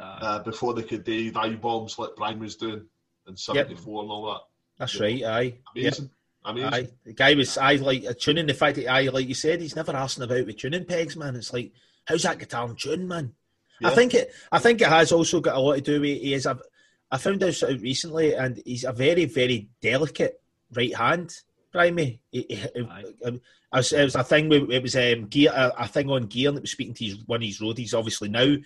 Aye. 0.00 0.18
uh, 0.20 0.38
before 0.42 0.74
they 0.74 0.82
could 0.82 1.04
do 1.04 1.30
dive 1.30 1.60
bombs 1.60 1.98
like 1.98 2.10
Brian 2.16 2.38
was 2.40 2.56
doing 2.56 2.84
in 3.26 3.36
'74 3.36 4.02
and 4.02 4.10
all 4.10 4.26
that. 4.32 4.40
That's 4.78 5.00
right, 5.00 5.22
aye. 5.24 5.54
Yep. 5.74 5.94
Amazing, 6.44 6.68
amazing. 6.68 6.86
Aye, 6.86 6.90
the 7.04 7.12
guy 7.12 7.34
was 7.34 7.58
I 7.58 7.74
like 7.76 8.04
a 8.04 8.14
tuning. 8.14 8.46
The 8.46 8.54
fact 8.54 8.76
that 8.76 8.88
I 8.88 9.02
like 9.08 9.28
you 9.28 9.34
said, 9.34 9.60
he's 9.60 9.76
never 9.76 9.94
asking 9.94 10.24
about 10.24 10.46
with 10.46 10.56
tuning 10.56 10.84
pegs, 10.84 11.16
man. 11.16 11.36
It's 11.36 11.52
like, 11.52 11.72
how's 12.06 12.22
that 12.22 12.38
guitar 12.38 12.68
in 12.68 12.76
tune, 12.76 13.08
man? 13.08 13.34
I 13.84 13.90
think 13.90 14.14
it. 14.14 14.32
I 14.50 14.58
think 14.58 14.80
it 14.80 14.88
has 14.88 15.12
also 15.12 15.40
got 15.40 15.56
a 15.56 15.60
lot 15.60 15.74
to 15.74 15.80
do 15.80 16.00
with 16.00 16.20
he 16.20 16.34
is 16.34 16.46
a. 16.46 16.58
I 17.10 17.18
found 17.18 17.42
out 17.42 17.62
recently, 17.80 18.34
and 18.34 18.60
he's 18.64 18.84
a 18.84 18.92
very, 18.92 19.24
very 19.24 19.68
delicate 19.80 20.40
right 20.74 20.94
hand. 20.94 21.34
It, 21.74 22.72
was, 23.72 23.92
it 23.92 24.04
was 24.04 24.14
a 24.14 24.24
thing. 24.24 24.52
It 24.52 24.82
was 24.82 24.96
um, 24.96 25.26
gear, 25.26 25.52
a, 25.54 25.72
a, 25.78 25.88
thing 25.88 26.10
on 26.10 26.26
gear, 26.26 26.48
and 26.48 26.58
it 26.58 26.62
was 26.62 26.72
speaking 26.72 26.94
to 26.94 27.04
his, 27.04 27.16
one 27.26 27.42
of 27.42 27.46
his 27.46 27.60
roadies, 27.60 27.94
obviously 27.94 28.28
now, 28.28 28.56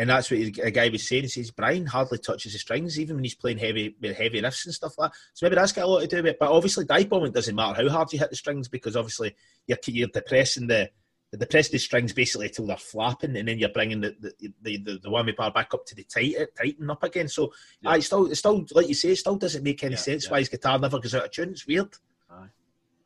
and 0.00 0.08
that's 0.08 0.30
what 0.30 0.40
a 0.40 0.70
guy 0.70 0.88
was 0.88 1.06
saying. 1.06 1.24
He 1.24 1.28
says 1.28 1.50
Brian 1.50 1.84
hardly 1.84 2.16
touches 2.16 2.54
the 2.54 2.58
strings, 2.58 2.98
even 2.98 3.16
when 3.16 3.24
he's 3.24 3.34
playing 3.34 3.58
heavy 3.58 3.94
with 4.00 4.16
heavy 4.16 4.40
riffs 4.40 4.64
and 4.64 4.74
stuff 4.74 4.96
like 4.96 5.12
that. 5.12 5.18
So 5.34 5.44
maybe 5.44 5.56
that's 5.56 5.72
got 5.72 5.84
a 5.84 5.86
lot 5.88 6.00
to 6.00 6.06
do 6.06 6.16
with 6.16 6.26
it. 6.26 6.38
But 6.40 6.50
obviously, 6.50 6.86
dive 6.86 7.10
bombing 7.10 7.32
doesn't 7.32 7.54
matter 7.54 7.82
how 7.82 7.88
hard 7.90 8.10
you 8.10 8.18
hit 8.18 8.30
the 8.30 8.36
strings 8.36 8.66
because 8.66 8.96
obviously 8.96 9.36
you're, 9.66 9.76
you're 9.88 10.08
depressing 10.08 10.68
the 10.68 10.88
the 11.32 11.36
depressed 11.36 11.72
the 11.72 11.78
strings 11.78 12.14
basically 12.14 12.46
until 12.46 12.66
they're 12.66 12.78
flapping, 12.78 13.36
and 13.36 13.46
then 13.46 13.58
you're 13.58 13.68
bringing 13.68 14.00
the 14.00 14.16
the, 14.18 14.52
the, 14.62 14.78
the, 14.78 14.98
the 15.02 15.10
one 15.10 15.30
bar 15.36 15.52
back 15.52 15.74
up 15.74 15.84
to 15.84 15.94
the 15.94 16.04
tight 16.04 16.34
uh, 16.40 16.46
tighten 16.56 16.88
up 16.88 17.02
again. 17.02 17.28
So 17.28 17.52
yeah. 17.82 17.90
I 17.90 18.00
still, 18.00 18.24
it 18.30 18.36
still, 18.36 18.64
like 18.72 18.88
you 18.88 18.94
say, 18.94 19.10
it 19.10 19.16
still 19.16 19.36
doesn't 19.36 19.62
make 19.62 19.84
any 19.84 19.96
yeah, 19.96 20.00
sense 20.00 20.24
yeah. 20.24 20.30
why 20.30 20.38
his 20.38 20.48
guitar 20.48 20.78
never 20.78 20.98
goes 20.98 21.14
out 21.14 21.26
of 21.26 21.30
tune. 21.30 21.50
It's 21.50 21.66
weird. 21.66 21.92
Aye. 22.30 22.46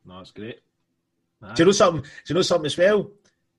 No, 0.07 0.21
it's 0.21 0.31
great. 0.31 0.61
Aye. 1.43 1.55
Do 1.55 1.63
you 1.63 1.67
know 1.67 1.73
something? 1.73 2.03
Do 2.03 2.09
you 2.29 2.35
know 2.37 2.43
something 2.43 2.67
as 2.67 2.79
well? 2.79 3.11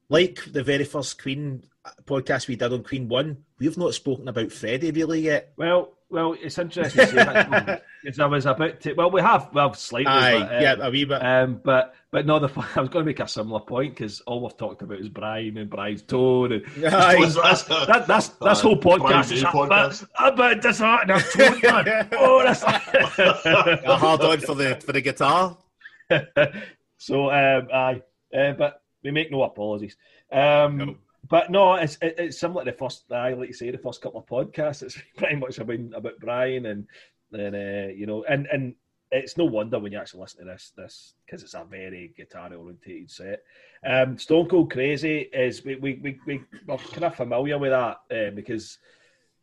Like 0.10 0.44
the 0.52 0.64
very 0.64 0.84
first 0.84 1.22
Queen 1.22 1.64
podcast 2.06 2.48
we 2.48 2.56
did 2.56 2.74
on 2.74 2.84
Queen 2.84 3.08
One, 3.08 3.44
we've 3.60 3.78
not 3.78 3.94
spoken 3.94 4.28
about 4.28 4.52
Freddie 4.52 4.92
really 4.92 5.22
yet. 5.22 5.54
Well, 5.58 5.96
well, 6.10 6.36
it's 6.40 6.58
interesting 6.58 7.06
because 8.04 8.20
I 8.20 8.26
was 8.28 8.46
about 8.46 8.80
to. 8.82 8.94
Well, 8.94 9.10
we 9.10 9.22
have, 9.22 9.50
well, 9.54 9.74
slightly, 9.74 10.12
Aye, 10.12 10.40
but, 10.40 10.56
um, 10.56 10.62
yeah, 10.62 10.76
a 10.80 10.92
wee 10.92 11.06
bit. 11.06 11.24
Um, 11.26 11.60
but 11.64 11.96
but 12.12 12.26
no, 12.26 12.40
the 12.40 12.48
I 12.76 12.80
was 12.82 12.90
going 12.90 13.04
to 13.04 13.10
make 13.10 13.20
a 13.20 13.28
similar 13.28 13.60
point 13.60 13.96
because 13.96 14.22
all 14.22 14.42
we've 14.42 14.56
talked 14.56 14.84
about 14.84 15.00
is 15.00 15.10
Brian 15.10 15.58
and 15.58 15.70
Brian's 15.70 16.04
tone, 16.04 16.52
and 16.52 16.64
Aye. 16.86 17.26
that's 17.26 17.64
that, 17.64 18.06
that's 18.08 18.28
that's 18.30 18.62
whole 18.62 18.78
podcast 18.78 19.32
is 19.32 19.44
podcast. 19.44 20.06
about 20.20 20.62
disheartening 20.62 21.16
our 21.16 21.22
tone, 21.22 21.60
man. 21.64 22.08
oh, 22.14 22.44
that's 22.44 22.64
a 22.64 23.98
hard 23.98 24.22
on 24.22 24.40
for 24.42 24.56
the 24.56 24.76
for 24.86 24.94
the 24.94 25.02
guitar. 25.02 25.58
so, 26.98 27.32
um, 27.32 27.68
aye, 27.74 28.02
uh, 28.38 28.54
but 28.54 28.80
we 29.06 29.12
make 29.12 29.32
no 29.32 29.44
apologies. 29.44 29.96
Um, 30.32 30.78
no. 30.78 30.96
But 31.28 31.50
no, 31.50 31.76
it's 31.76 31.98
it's 32.02 32.40
similar 32.40 32.66
to 32.66 32.72
the 32.72 32.78
first. 32.78 33.12
I 33.12 33.34
like 33.34 33.48
you 33.48 33.54
say 33.54 33.72
the 33.72 33.78
first 33.78 34.02
couple 34.02 34.20
of 34.20 34.28
podcasts. 34.28 34.84
It's 34.84 34.98
pretty 35.18 35.38
much 35.38 35.58
about 35.58 35.80
about 35.94 36.20
Brian 36.20 36.66
and 36.66 36.88
then 37.32 37.56
uh, 37.56 37.92
you 37.94 38.06
know, 38.06 38.24
and 38.26 38.48
and 38.52 38.76
it's 39.12 39.38
no 39.38 39.46
wonder 39.46 39.80
when 39.80 39.92
you 39.92 39.98
actually 39.98 40.22
listen 40.22 40.46
to 40.46 40.52
this 40.52 40.72
this 40.76 41.14
because 41.26 41.42
it's 41.42 41.54
a 41.54 41.66
very 41.70 42.14
guitar 42.16 42.54
orientated 42.54 43.10
set. 43.10 43.44
Um, 43.86 44.18
Stone 44.18 44.50
Cold 44.50 44.72
Crazy 44.72 45.22
is 45.34 45.64
we 45.64 45.76
we 45.76 46.00
we, 46.04 46.20
we 46.28 46.42
are 46.70 46.78
kind 46.78 47.06
of 47.06 47.16
familiar 47.16 47.58
with 47.58 47.72
that 47.72 47.98
uh, 48.12 48.32
because 48.32 48.78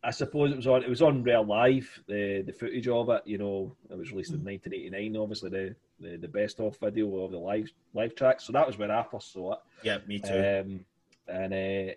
I 0.03 0.11
suppose 0.11 0.51
it 0.51 0.57
was 0.57 0.67
on 0.67 0.83
it 0.83 0.89
was 0.89 1.01
on 1.01 1.23
Rare 1.23 1.41
Live 1.41 2.01
the 2.07 2.43
the 2.45 2.53
footage 2.53 2.87
of 2.87 3.09
it. 3.09 3.23
You 3.25 3.39
know, 3.39 3.75
it 3.89 3.97
was 3.97 4.11
released 4.11 4.31
in 4.31 4.43
1989. 4.43 5.21
Obviously, 5.21 5.49
the 5.49 5.75
the, 5.99 6.17
the 6.17 6.27
best 6.27 6.59
of 6.59 6.77
video 6.77 7.23
of 7.23 7.31
the 7.31 7.37
live 7.37 7.71
live 7.93 8.15
tracks. 8.15 8.45
So 8.45 8.53
that 8.53 8.67
was 8.67 8.77
where 8.77 8.91
I 8.91 9.03
first 9.03 9.31
saw 9.31 9.53
it. 9.53 9.59
Yeah, 9.83 9.97
me 10.07 10.19
too. 10.19 10.33
Um, 10.33 10.85
and 11.27 11.53
uh, 11.53 11.93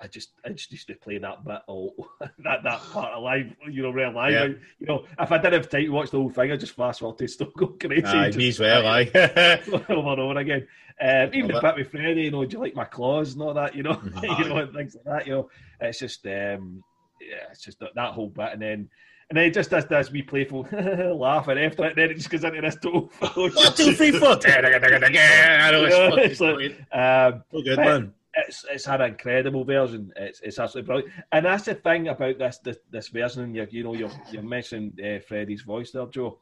I 0.00 0.06
just 0.06 0.30
I 0.44 0.50
just 0.50 0.70
used 0.70 0.86
to 0.88 0.94
play 0.94 1.18
that 1.18 1.44
bit 1.44 1.60
all 1.66 1.94
that 2.20 2.62
that 2.62 2.80
part 2.92 3.12
of 3.12 3.22
live, 3.22 3.54
you 3.68 3.82
know, 3.82 3.90
Rare 3.90 4.12
Live. 4.12 4.32
Yeah. 4.32 4.44
you 4.78 4.86
know, 4.86 5.04
if 5.18 5.32
I 5.32 5.38
didn't 5.38 5.54
have 5.54 5.68
time 5.70 5.84
to 5.84 5.88
watch 5.90 6.10
the 6.10 6.18
whole 6.18 6.30
thing, 6.30 6.52
I 6.52 6.56
just 6.56 6.76
fast 6.76 7.00
forward 7.00 7.18
to 7.18 7.28
Stone 7.28 7.52
Cold 7.58 7.80
Crazy. 7.80 8.04
Aye, 8.06 8.30
me 8.30 8.48
as 8.48 8.60
well, 8.60 8.86
aye. 8.86 9.10
over 9.72 10.12
and 10.12 10.20
over 10.20 10.38
again. 10.38 10.66
Um, 11.00 11.34
even 11.34 11.52
the 11.52 11.60
bit 11.60 11.76
with 11.76 11.90
Freddie, 11.90 12.22
you 12.22 12.30
know, 12.30 12.44
do 12.44 12.56
you 12.56 12.62
like 12.62 12.74
my 12.74 12.84
claws 12.84 13.32
and 13.32 13.42
all 13.42 13.54
that, 13.54 13.74
you 13.74 13.82
know, 13.82 14.00
you 14.22 14.44
know, 14.44 14.58
and 14.58 14.72
things 14.72 14.94
like 14.94 15.04
that. 15.04 15.26
You 15.26 15.32
know, 15.32 15.50
it's 15.80 15.98
just 15.98 16.24
um, 16.26 16.84
yeah, 17.20 17.50
it's 17.50 17.62
just 17.62 17.80
that, 17.80 17.94
that 17.94 18.12
whole 18.12 18.28
bit, 18.28 18.52
and 18.52 18.62
then. 18.62 18.90
And 19.32 19.38
then 19.38 19.46
it 19.46 19.54
just 19.54 19.70
does 19.70 19.86
this 19.86 20.10
wee 20.10 20.20
playful 20.20 20.68
laugh, 21.16 21.48
and 21.48 21.58
after 21.58 21.86
it, 21.86 21.96
then 21.96 22.10
it 22.10 22.16
just 22.16 22.28
goes 22.28 22.44
into 22.44 22.60
this 22.60 22.76
total. 22.76 23.10
One, 23.34 23.72
two, 23.74 23.94
three, 23.94 24.10
four. 24.10 24.36
I 24.46 25.70
know 25.70 25.84
it's, 25.86 26.32
it's 26.32 26.40
like, 26.40 26.76
um, 26.92 27.42
so 27.50 27.62
good, 27.62 27.78
man 27.78 28.12
it's 28.34 28.66
it's 28.70 28.86
an 28.88 29.00
incredible 29.00 29.64
version. 29.64 30.12
It's 30.16 30.40
it's 30.40 30.58
absolutely 30.58 30.86
brilliant, 30.86 31.12
and 31.32 31.46
that's 31.46 31.64
the 31.64 31.76
thing 31.76 32.08
about 32.08 32.38
this 32.38 32.58
this, 32.58 32.76
this 32.90 33.08
version. 33.08 33.54
You 33.54 33.66
you 33.70 33.84
know 33.84 33.94
you're 33.94 34.10
you 34.30 34.42
mentioned 34.42 35.00
uh, 35.00 35.20
Freddie's 35.20 35.62
voice 35.62 35.92
there, 35.92 36.04
Joe. 36.06 36.38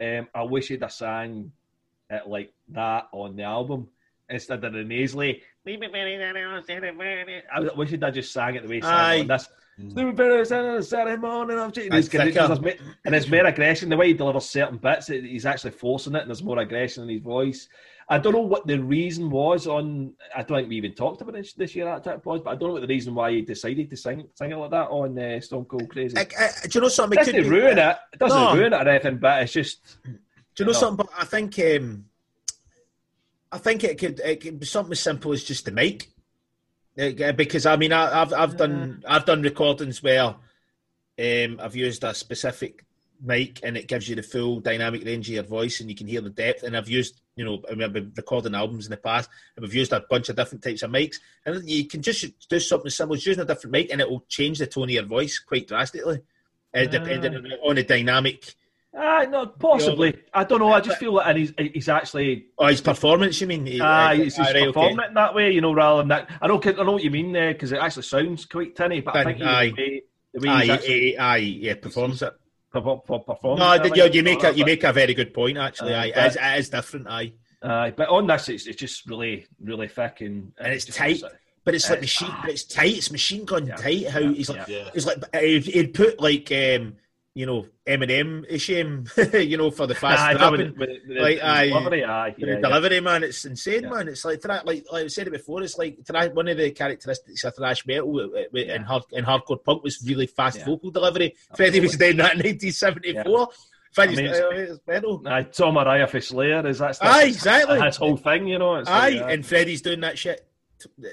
Um, 0.00 0.26
I 0.34 0.42
wish 0.42 0.68
he'd 0.68 0.82
have 0.82 0.92
sang 0.92 1.52
it 2.08 2.26
like 2.26 2.52
that 2.70 3.08
on 3.12 3.36
the 3.36 3.44
album 3.44 3.88
instead 4.30 4.64
of 4.64 4.72
the 4.72 4.84
nasally. 4.84 5.42
I 7.54 7.60
wish 7.76 7.90
he'd 7.90 8.02
have 8.02 8.14
just 8.14 8.32
sang 8.32 8.54
it 8.54 8.62
the 8.62 8.68
way 8.68 8.76
he 8.76 8.82
sang 8.82 9.20
it. 9.20 9.28
This. 9.28 9.48
Saturday 10.48 11.16
morning, 11.16 11.58
and 13.04 13.14
it's 13.14 13.28
more 13.28 13.46
aggression. 13.46 13.88
The 13.88 13.96
way 13.96 14.08
he 14.08 14.12
delivers 14.14 14.46
certain 14.46 14.76
bits, 14.76 15.06
he's 15.06 15.46
actually 15.46 15.70
forcing 15.70 16.14
it, 16.14 16.20
and 16.20 16.28
there's 16.28 16.42
more 16.42 16.58
aggression 16.58 17.04
in 17.04 17.08
his 17.08 17.22
voice. 17.22 17.68
I 18.08 18.18
don't 18.18 18.32
know 18.32 18.40
what 18.40 18.66
the 18.66 18.78
reason 18.78 19.30
was 19.30 19.68
on. 19.68 20.14
I 20.34 20.42
don't 20.42 20.58
think 20.58 20.68
we 20.68 20.76
even 20.76 20.94
talked 20.94 21.20
about 21.20 21.34
this 21.34 21.52
this 21.52 21.76
year 21.76 21.88
at 21.88 22.02
that 22.04 22.24
point, 22.24 22.42
but 22.42 22.50
I 22.50 22.54
don't 22.54 22.68
know 22.68 22.72
what 22.74 22.82
the 22.82 22.88
reason 22.88 23.14
why 23.14 23.30
he 23.30 23.42
decided 23.42 23.88
to 23.88 23.96
sing 23.96 24.26
sing 24.34 24.50
it 24.50 24.56
like 24.56 24.72
that 24.72 24.88
on 24.88 25.16
uh, 25.16 25.40
Stone 25.40 25.66
Cold 25.66 25.88
Crazy. 25.88 26.18
I, 26.18 26.22
I, 26.22 26.66
do 26.66 26.70
you 26.74 26.80
know 26.80 26.88
something? 26.88 27.18
It 27.18 27.26
doesn't 27.26 27.48
ruin 27.48 27.78
it. 27.78 27.96
It 28.12 28.18
doesn't 28.18 28.36
no. 28.36 28.54
ruin 28.54 28.72
it 28.72 28.76
or 28.76 28.88
anything, 28.88 29.18
but 29.18 29.42
it's 29.42 29.52
just. 29.52 29.98
Do 30.02 30.10
you 30.58 30.64
know, 30.64 30.72
know. 30.72 30.78
something? 30.78 31.06
But 31.06 31.22
I 31.22 31.24
think 31.24 31.56
um, 31.60 32.06
I 33.52 33.58
think 33.58 33.84
it 33.84 33.98
could 33.98 34.20
it 34.20 34.40
could 34.40 34.60
be 34.60 34.66
something 34.66 34.92
as 34.92 35.00
simple 35.00 35.32
as 35.32 35.44
just 35.44 35.64
the 35.64 35.72
mic, 35.72 36.10
because 36.96 37.66
I 37.66 37.76
mean 37.76 37.92
I, 37.92 38.18
have 38.18 38.32
I've 38.32 38.56
done 38.56 39.02
I've 39.06 39.24
done 39.24 39.42
recordings 39.42 40.02
where 40.02 40.34
um, 41.20 41.60
I've 41.60 41.76
used 41.76 42.04
a 42.04 42.14
specific 42.14 42.84
mic 43.22 43.60
and 43.62 43.76
it 43.76 43.86
gives 43.86 44.08
you 44.08 44.16
the 44.16 44.22
full 44.22 44.60
dynamic 44.60 45.04
range 45.04 45.28
of 45.28 45.34
your 45.34 45.42
voice 45.42 45.80
and 45.80 45.90
you 45.90 45.96
can 45.96 46.06
hear 46.06 46.20
the 46.20 46.30
depth. 46.30 46.62
And 46.62 46.76
I've 46.76 46.88
used, 46.88 47.20
you 47.36 47.44
know, 47.44 47.62
I 47.68 47.74
mean, 47.74 47.84
I've 47.84 47.92
been 47.92 48.12
recording 48.16 48.54
albums 48.54 48.86
in 48.86 48.90
the 48.90 48.96
past 48.96 49.28
and 49.56 49.62
we've 49.62 49.74
used 49.74 49.92
a 49.92 50.04
bunch 50.08 50.28
of 50.28 50.36
different 50.36 50.64
types 50.64 50.82
of 50.82 50.90
mics. 50.90 51.16
And 51.44 51.68
you 51.68 51.86
can 51.86 52.02
just 52.02 52.48
do 52.48 52.60
something 52.60 52.90
similar, 52.90 53.16
just 53.16 53.26
using 53.26 53.42
a 53.42 53.46
different 53.46 53.72
mic 53.72 53.92
and 53.92 54.00
it 54.00 54.08
will 54.08 54.24
change 54.28 54.58
the 54.58 54.66
tone 54.66 54.84
of 54.84 54.90
your 54.90 55.04
voice 55.04 55.38
quite 55.38 55.68
drastically, 55.68 56.20
uh, 56.74 56.84
depending 56.86 57.34
on 57.62 57.74
the 57.74 57.82
dynamic. 57.82 58.54
Uh, 58.96 59.24
no, 59.30 59.46
possibly. 59.46 60.16
I 60.34 60.42
don't 60.42 60.58
know. 60.58 60.72
I 60.72 60.80
just 60.80 60.98
feel 60.98 61.14
that 61.14 61.36
he's 61.36 61.52
he's 61.56 61.88
actually. 61.88 62.46
Oh, 62.58 62.66
his 62.66 62.80
performance. 62.80 63.40
You 63.40 63.46
mean? 63.46 63.80
Ah, 63.80 64.08
uh, 64.08 64.14
he's, 64.14 64.36
he's 64.36 64.46
right, 64.52 64.66
performing 64.66 64.98
okay. 64.98 65.08
it 65.08 65.14
that 65.14 65.34
way. 65.34 65.52
You 65.52 65.60
know, 65.60 65.72
rather 65.72 66.00
than 66.00 66.08
that. 66.08 66.30
I 66.40 66.48
know. 66.48 66.60
I 66.64 66.72
know 66.82 66.92
what 66.92 67.04
you 67.04 67.10
mean 67.10 67.32
there 67.32 67.52
because 67.52 67.70
it 67.70 67.78
actually 67.78 68.02
sounds 68.02 68.46
quite 68.46 68.74
tinny, 68.74 69.00
but 69.00 69.14
I 69.14 69.24
think 69.24 69.42
aye. 69.42 69.66
the 69.66 69.72
way, 69.72 70.02
the 70.34 70.40
way 70.40 70.48
aye, 70.48 70.74
actually, 70.74 71.18
aye, 71.18 71.34
aye, 71.34 71.36
yeah, 71.36 71.74
performs 71.74 72.22
it 72.22 72.34
for, 72.72 73.02
for 73.06 73.22
performance. 73.22 73.88
No, 73.88 73.94
you, 73.94 74.10
you 74.10 74.22
make 74.24 74.42
a 74.42 74.52
you 74.54 74.64
make 74.64 74.82
a 74.82 74.92
very 74.92 75.14
good 75.14 75.32
point. 75.32 75.56
Actually, 75.56 75.94
uh, 75.94 76.02
aye, 76.02 76.12
it, 76.14 76.26
is, 76.26 76.36
it 76.36 76.58
is 76.58 76.68
different. 76.70 77.06
Aye, 77.06 77.32
aye, 77.62 77.92
but 77.96 78.08
on 78.08 78.26
this, 78.26 78.48
it's, 78.48 78.66
it's 78.66 78.80
just 78.80 79.06
really 79.06 79.46
really 79.62 79.86
thick 79.86 80.20
and 80.20 80.52
and 80.58 80.72
it's 80.72 80.86
tight. 80.86 81.22
But 81.62 81.74
it's, 81.74 81.90
like 81.90 82.00
machine. 82.00 82.34
But 82.40 82.50
it's 82.50 82.64
tight. 82.64 82.96
It's 82.96 83.12
machine 83.12 83.44
gun 83.44 83.66
yeah, 83.66 83.76
tight. 83.76 84.08
How 84.08 84.18
yeah, 84.20 84.32
he's 84.32 84.48
like, 84.48 84.66
yeah. 84.66 84.90
he's 84.94 85.06
like, 85.06 85.22
he'd 85.36 85.92
put 85.92 86.18
like 86.18 86.50
um, 86.50 86.96
you 87.34 87.46
know, 87.46 87.66
Eminem 87.86 88.60
shame, 88.60 89.06
you 89.34 89.56
know, 89.56 89.70
for 89.70 89.86
the 89.86 89.94
fast 89.94 90.40
rapping. 90.40 90.74
like, 91.08 91.40
aye, 91.42 91.68
delivery, 91.68 92.04
aye, 92.04 92.34
yeah, 92.36 92.56
delivery, 92.56 92.96
yeah. 92.96 93.00
man, 93.00 93.22
it's 93.22 93.44
insane, 93.44 93.84
yeah. 93.84 93.90
man. 93.90 94.08
It's 94.08 94.24
like, 94.24 94.44
like, 94.44 94.64
like 94.64 94.86
I 94.92 95.06
said 95.06 95.28
it 95.28 95.32
before, 95.32 95.62
it's 95.62 95.78
like 95.78 95.98
one 96.34 96.48
of 96.48 96.56
the 96.56 96.72
characteristics 96.72 97.44
of 97.44 97.54
thrash 97.54 97.86
metal 97.86 98.36
yeah. 98.52 98.74
in, 98.74 98.82
hard, 98.82 99.04
in 99.12 99.24
hardcore 99.24 99.62
punk 99.62 99.84
was 99.84 100.02
really 100.04 100.26
fast 100.26 100.64
vocal 100.64 100.90
delivery. 100.90 101.36
Freddie 101.56 101.80
was 101.80 101.96
doing 101.96 102.16
that 102.16 102.32
in 102.32 102.38
1974. 102.38 103.48
I 103.98 104.06
mean, 104.06 104.18
it's, 104.20 104.38
uh, 104.38 105.18
aye, 105.26 105.42
Tom 105.44 105.74
Araya 105.74 106.08
for 106.08 106.20
Slayer 106.20 106.66
is 106.66 106.78
that 106.78 106.98
aye, 107.00 107.24
exactly 107.24 107.80
his 107.80 107.96
whole 107.96 108.16
thing, 108.16 108.46
you 108.46 108.58
know. 108.58 108.82
aye, 108.86 109.10
like, 109.10 109.32
and 109.32 109.46
Freddie's 109.46 109.82
doing 109.82 110.00
that 110.00 110.16
shit 110.16 110.46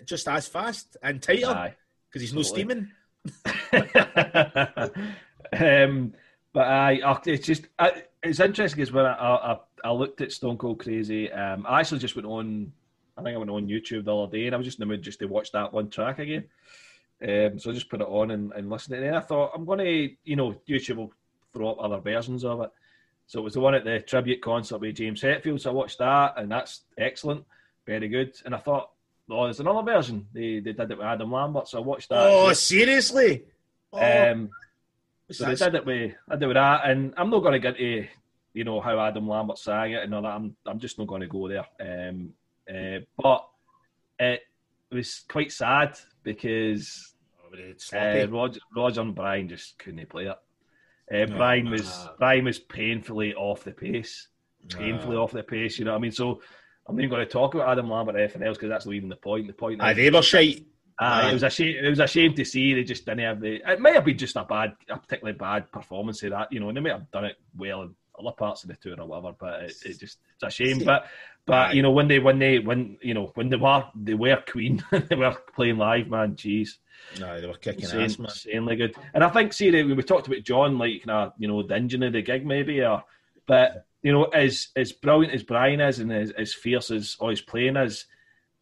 just 0.05 0.27
as 0.27 0.47
fast 0.47 0.95
and 1.01 1.21
tighter 1.21 1.75
because 2.09 2.21
he's 2.21 2.33
no 2.33 2.41
steaming. 2.43 2.91
Um, 5.53 6.13
but 6.53 6.67
I, 6.67 7.19
it's 7.25 7.45
just 7.45 7.67
I, 7.77 8.03
it's 8.23 8.39
interesting 8.39 8.79
because 8.79 8.91
when 8.91 9.05
I, 9.05 9.13
I, 9.13 9.59
I 9.83 9.91
looked 9.91 10.21
at 10.21 10.31
Stone 10.31 10.57
Cold 10.57 10.79
Crazy, 10.79 11.31
um, 11.31 11.65
I 11.67 11.79
actually 11.79 11.99
just 11.99 12.15
went 12.15 12.27
on. 12.27 12.71
I 13.17 13.23
think 13.23 13.35
I 13.35 13.37
went 13.37 13.51
on 13.51 13.67
YouTube 13.67 14.05
the 14.05 14.15
other 14.15 14.31
day, 14.31 14.45
and 14.45 14.55
I 14.55 14.57
was 14.57 14.65
just 14.65 14.79
in 14.79 14.87
the 14.87 14.93
mood 14.93 15.01
just 15.01 15.19
to 15.19 15.25
watch 15.25 15.51
that 15.51 15.73
one 15.73 15.89
track 15.89 16.19
again. 16.19 16.45
Um, 17.21 17.57
so 17.57 17.71
I 17.71 17.73
just 17.73 17.89
put 17.89 18.01
it 18.01 18.07
on 18.07 18.31
and, 18.31 18.51
and 18.53 18.69
listened. 18.69 19.03
And 19.03 19.15
I 19.15 19.21
thought 19.21 19.51
I'm 19.55 19.65
going 19.65 19.79
to, 19.79 20.15
you 20.23 20.35
know, 20.35 20.55
YouTube 20.69 20.97
will 20.97 21.13
throw 21.53 21.71
up 21.71 21.77
other 21.79 21.99
versions 21.99 22.45
of 22.45 22.61
it. 22.61 22.69
So 23.25 23.39
it 23.39 23.43
was 23.43 23.55
the 23.55 23.59
one 23.59 23.73
at 23.73 23.83
the 23.83 23.99
tribute 23.99 24.41
concert 24.41 24.77
with 24.77 24.95
James 24.95 25.21
Hetfield. 25.21 25.61
So 25.61 25.71
I 25.71 25.73
watched 25.73 25.97
that, 25.97 26.35
and 26.37 26.51
that's 26.51 26.81
excellent, 26.97 27.43
very 27.85 28.07
good. 28.07 28.33
And 28.45 28.53
I 28.53 28.59
thought, 28.59 28.91
oh, 29.29 29.45
there's 29.45 29.59
another 29.59 29.83
version. 29.83 30.27
They 30.31 30.59
they 30.59 30.73
did 30.73 30.91
it 30.91 30.97
with 30.97 31.07
Adam 31.07 31.31
Lambert, 31.31 31.67
so 31.67 31.79
I 31.79 31.81
watched 31.81 32.09
that. 32.09 32.19
Oh, 32.19 32.53
seriously? 32.53 33.43
Oh. 33.91 34.31
Um, 34.31 34.49
so 35.31 35.45
they 35.45 35.55
did 35.55 35.75
it 35.75 35.85
with 35.85 36.13
I 36.29 36.35
did 36.35 36.47
with 36.47 36.55
that, 36.55 36.89
and 36.89 37.13
I'm 37.17 37.29
not 37.29 37.39
going 37.39 37.53
to 37.53 37.59
get 37.59 37.77
to 37.77 38.07
you 38.53 38.63
know 38.63 38.81
how 38.81 38.99
Adam 38.99 39.27
Lambert 39.27 39.59
sang 39.59 39.91
it 39.91 40.03
and 40.03 40.13
all 40.15 40.21
that. 40.21 40.29
I'm 40.29 40.55
I'm 40.65 40.79
just 40.79 40.97
not 40.97 41.07
going 41.07 41.21
to 41.21 41.27
go 41.27 41.47
there. 41.47 41.65
Um, 41.79 42.33
uh, 42.69 42.99
but 43.21 43.47
it 44.19 44.41
was 44.91 45.23
quite 45.27 45.51
sad 45.51 45.97
because 46.23 47.13
uh, 47.93 48.27
Roger, 48.29 48.59
Roger 48.75 49.01
and 49.01 49.15
Brian 49.15 49.47
just 49.47 49.77
couldn't 49.79 50.09
play 50.09 50.25
it. 50.25 50.37
Uh, 51.09 51.25
no, 51.25 51.37
Brian 51.37 51.69
was 51.69 52.07
Brian 52.17 52.45
was 52.45 52.59
painfully 52.59 53.33
off 53.33 53.63
the 53.63 53.71
pace. 53.71 54.27
painfully 54.69 55.15
off 55.15 55.31
the 55.31 55.43
pace. 55.43 55.79
You 55.79 55.85
know 55.85 55.91
what 55.91 55.97
I 55.97 56.01
mean? 56.01 56.11
So 56.11 56.41
I'm 56.87 56.95
not 56.95 57.03
even 57.03 57.09
going 57.09 57.25
to 57.25 57.31
talk 57.31 57.53
about 57.53 57.69
Adam 57.69 57.89
Lambert 57.89 58.15
or 58.15 58.19
anything 58.19 58.43
else 58.43 58.57
because 58.57 58.69
that's 58.69 58.85
not 58.85 58.95
even 58.95 59.09
the 59.09 59.15
point. 59.15 59.47
The 59.47 59.53
point. 59.53 59.81
Aye, 59.81 59.93
they 59.93 60.09
were 60.09 60.21
shite. 60.21 60.65
Aye, 60.99 61.29
it 61.29 61.33
was 61.33 61.43
a 61.43 61.49
shame. 61.49 61.75
It 61.83 61.89
was 61.89 61.99
a 61.99 62.07
shame 62.07 62.33
to 62.33 62.43
see 62.45 62.73
they 62.73 62.83
just 62.83 63.05
didn't 63.05 63.19
have 63.19 63.39
the. 63.39 63.61
It 63.71 63.79
might 63.79 63.93
have 63.93 64.05
been 64.05 64.17
just 64.17 64.35
a 64.35 64.43
bad, 64.43 64.73
a 64.89 64.97
particularly 64.97 65.37
bad 65.37 65.71
performance 65.71 66.23
of 66.23 66.31
that, 66.31 66.51
you 66.51 66.59
know. 66.59 66.69
And 66.69 66.77
they 66.77 66.81
might 66.81 66.93
have 66.93 67.11
done 67.11 67.25
it 67.25 67.37
well 67.55 67.83
in 67.83 67.95
other 68.19 68.31
parts 68.35 68.63
of 68.63 68.69
the 68.69 68.75
tour 68.75 68.99
or 68.99 69.05
whatever, 69.05 69.35
but 69.37 69.63
it, 69.63 69.75
it 69.85 69.99
just 69.99 70.17
it's 70.33 70.43
a 70.43 70.49
shame. 70.49 70.79
But 70.83 71.05
but 71.45 71.75
you 71.75 71.81
know 71.81 71.91
when 71.91 72.07
they 72.07 72.19
when 72.19 72.39
they 72.39 72.59
when 72.59 72.97
you 73.01 73.13
know 73.13 73.31
when 73.35 73.49
they 73.49 73.57
were 73.57 73.85
they 73.95 74.15
were 74.15 74.41
Queen, 74.49 74.83
they 74.91 75.15
were 75.15 75.35
playing 75.55 75.77
live, 75.77 76.07
man. 76.07 76.35
Jeez, 76.35 76.69
No, 77.19 77.39
they 77.39 77.47
were 77.47 77.53
kicking 77.53 77.83
insane, 77.83 78.01
ass, 78.01 78.19
man. 78.19 78.25
insanely 78.29 78.75
good. 78.75 78.95
And 79.13 79.23
I 79.23 79.29
think 79.29 79.53
see 79.53 79.69
we 79.83 80.01
talked 80.03 80.27
about 80.27 80.43
John 80.43 80.79
like 80.79 81.03
kind 81.05 81.27
of 81.27 81.33
you 81.37 81.47
know 81.47 81.61
the 81.61 81.75
engine 81.75 82.03
of 82.03 82.13
the 82.13 82.23
gig 82.23 82.45
maybe, 82.45 82.81
or 82.81 83.03
but 83.45 83.85
you 84.01 84.11
know 84.11 84.23
as 84.23 84.69
as 84.75 84.91
brilliant 84.93 85.35
as 85.35 85.43
Brian 85.43 85.79
is 85.79 85.99
and 85.99 86.11
as, 86.11 86.31
as 86.31 86.53
fierce 86.53 86.89
as 86.89 87.17
always 87.19 87.41
playing 87.41 87.77
is. 87.77 88.05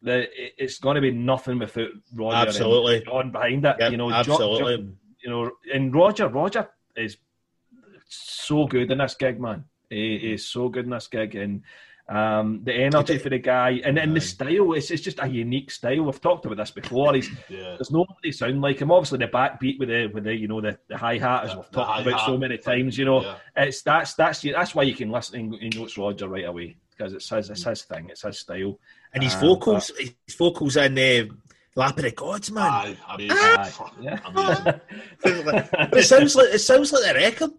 The, 0.02 0.26
it's 0.62 0.78
going 0.78 0.96
to 0.96 1.00
be 1.00 1.10
nothing 1.10 1.58
without 1.58 1.88
Roger 2.14 2.36
and 2.36 2.48
Absolutely. 2.48 3.02
John 3.04 3.32
behind 3.32 3.64
it. 3.64 3.76
Yep, 3.80 3.90
you 3.90 3.96
know, 3.96 4.10
absolutely. 4.10 4.94
You 5.24 5.30
know, 5.30 5.50
and 5.72 5.94
Roger, 5.94 6.28
Roger 6.28 6.68
is 6.96 7.16
so 8.08 8.66
good 8.66 8.90
in 8.90 8.98
this 8.98 9.14
gig, 9.14 9.40
man. 9.40 9.64
He, 9.88 10.18
he 10.18 10.32
is 10.34 10.46
so 10.46 10.68
good 10.68 10.84
in 10.84 10.90
this 10.90 11.08
gig, 11.08 11.34
and 11.34 11.62
um, 12.08 12.60
the 12.62 12.72
energy 12.72 13.18
for 13.18 13.30
the 13.30 13.38
guy, 13.38 13.80
and, 13.84 13.98
and 13.98 14.14
the 14.14 14.20
style. 14.20 14.74
It's, 14.74 14.90
it's 14.90 15.02
just 15.02 15.18
a 15.20 15.26
unique 15.26 15.70
style. 15.70 16.02
We've 16.02 16.20
talked 16.20 16.44
about 16.44 16.58
this 16.58 16.70
before. 16.70 17.14
He's 17.14 17.30
Yeah. 17.48 17.76
there's 17.76 17.90
nobody 17.90 18.32
sound 18.32 18.60
like 18.60 18.80
him. 18.80 18.92
Obviously, 18.92 19.18
the 19.18 19.26
backbeat 19.26 19.78
with 19.78 19.88
the 19.88 20.06
with 20.08 20.24
the 20.24 20.34
you 20.34 20.46
know 20.46 20.60
the, 20.60 20.78
the 20.88 20.96
hi 20.96 21.18
hat, 21.18 21.44
as 21.44 21.56
we've 21.56 21.70
talked 21.70 22.06
about 22.06 22.26
so 22.26 22.36
many 22.36 22.58
times. 22.58 22.96
You 22.96 23.06
know, 23.06 23.22
yeah. 23.22 23.36
it's 23.56 23.82
that's 23.82 24.14
that's 24.14 24.42
that's 24.42 24.74
why 24.74 24.84
you 24.84 24.94
can 24.94 25.10
listen 25.10 25.54
and 25.54 25.74
you 25.74 25.80
know 25.80 25.86
it's 25.86 25.98
Roger 25.98 26.28
right 26.28 26.44
away 26.44 26.76
because 26.96 27.12
it's 27.12 27.28
his 27.28 27.50
it's 27.50 27.64
his 27.64 27.82
thing. 27.82 28.08
It's 28.10 28.22
his 28.22 28.38
style. 28.38 28.78
And 29.12 29.22
his 29.22 29.34
Um, 29.34 29.40
vocals, 29.40 29.90
his 29.98 30.34
vocals 30.36 30.76
in 30.76 30.98
uh, 30.98 31.34
Lap 31.74 31.96
of 31.98 32.04
the 32.04 32.10
Gods, 32.12 32.50
man. 32.50 32.64
Aye, 32.70 32.96
I 33.06 33.16
mean, 33.16 33.30
Aye, 33.32 33.68
fuck, 33.70 33.94
yeah. 34.00 34.18
amazing. 34.24 34.80
it 35.92 36.04
sounds 36.04 36.36
like 36.36 36.48
it 36.54 36.58
sounds 36.60 36.92
like 36.92 37.04
the 37.06 37.14
record. 37.14 37.50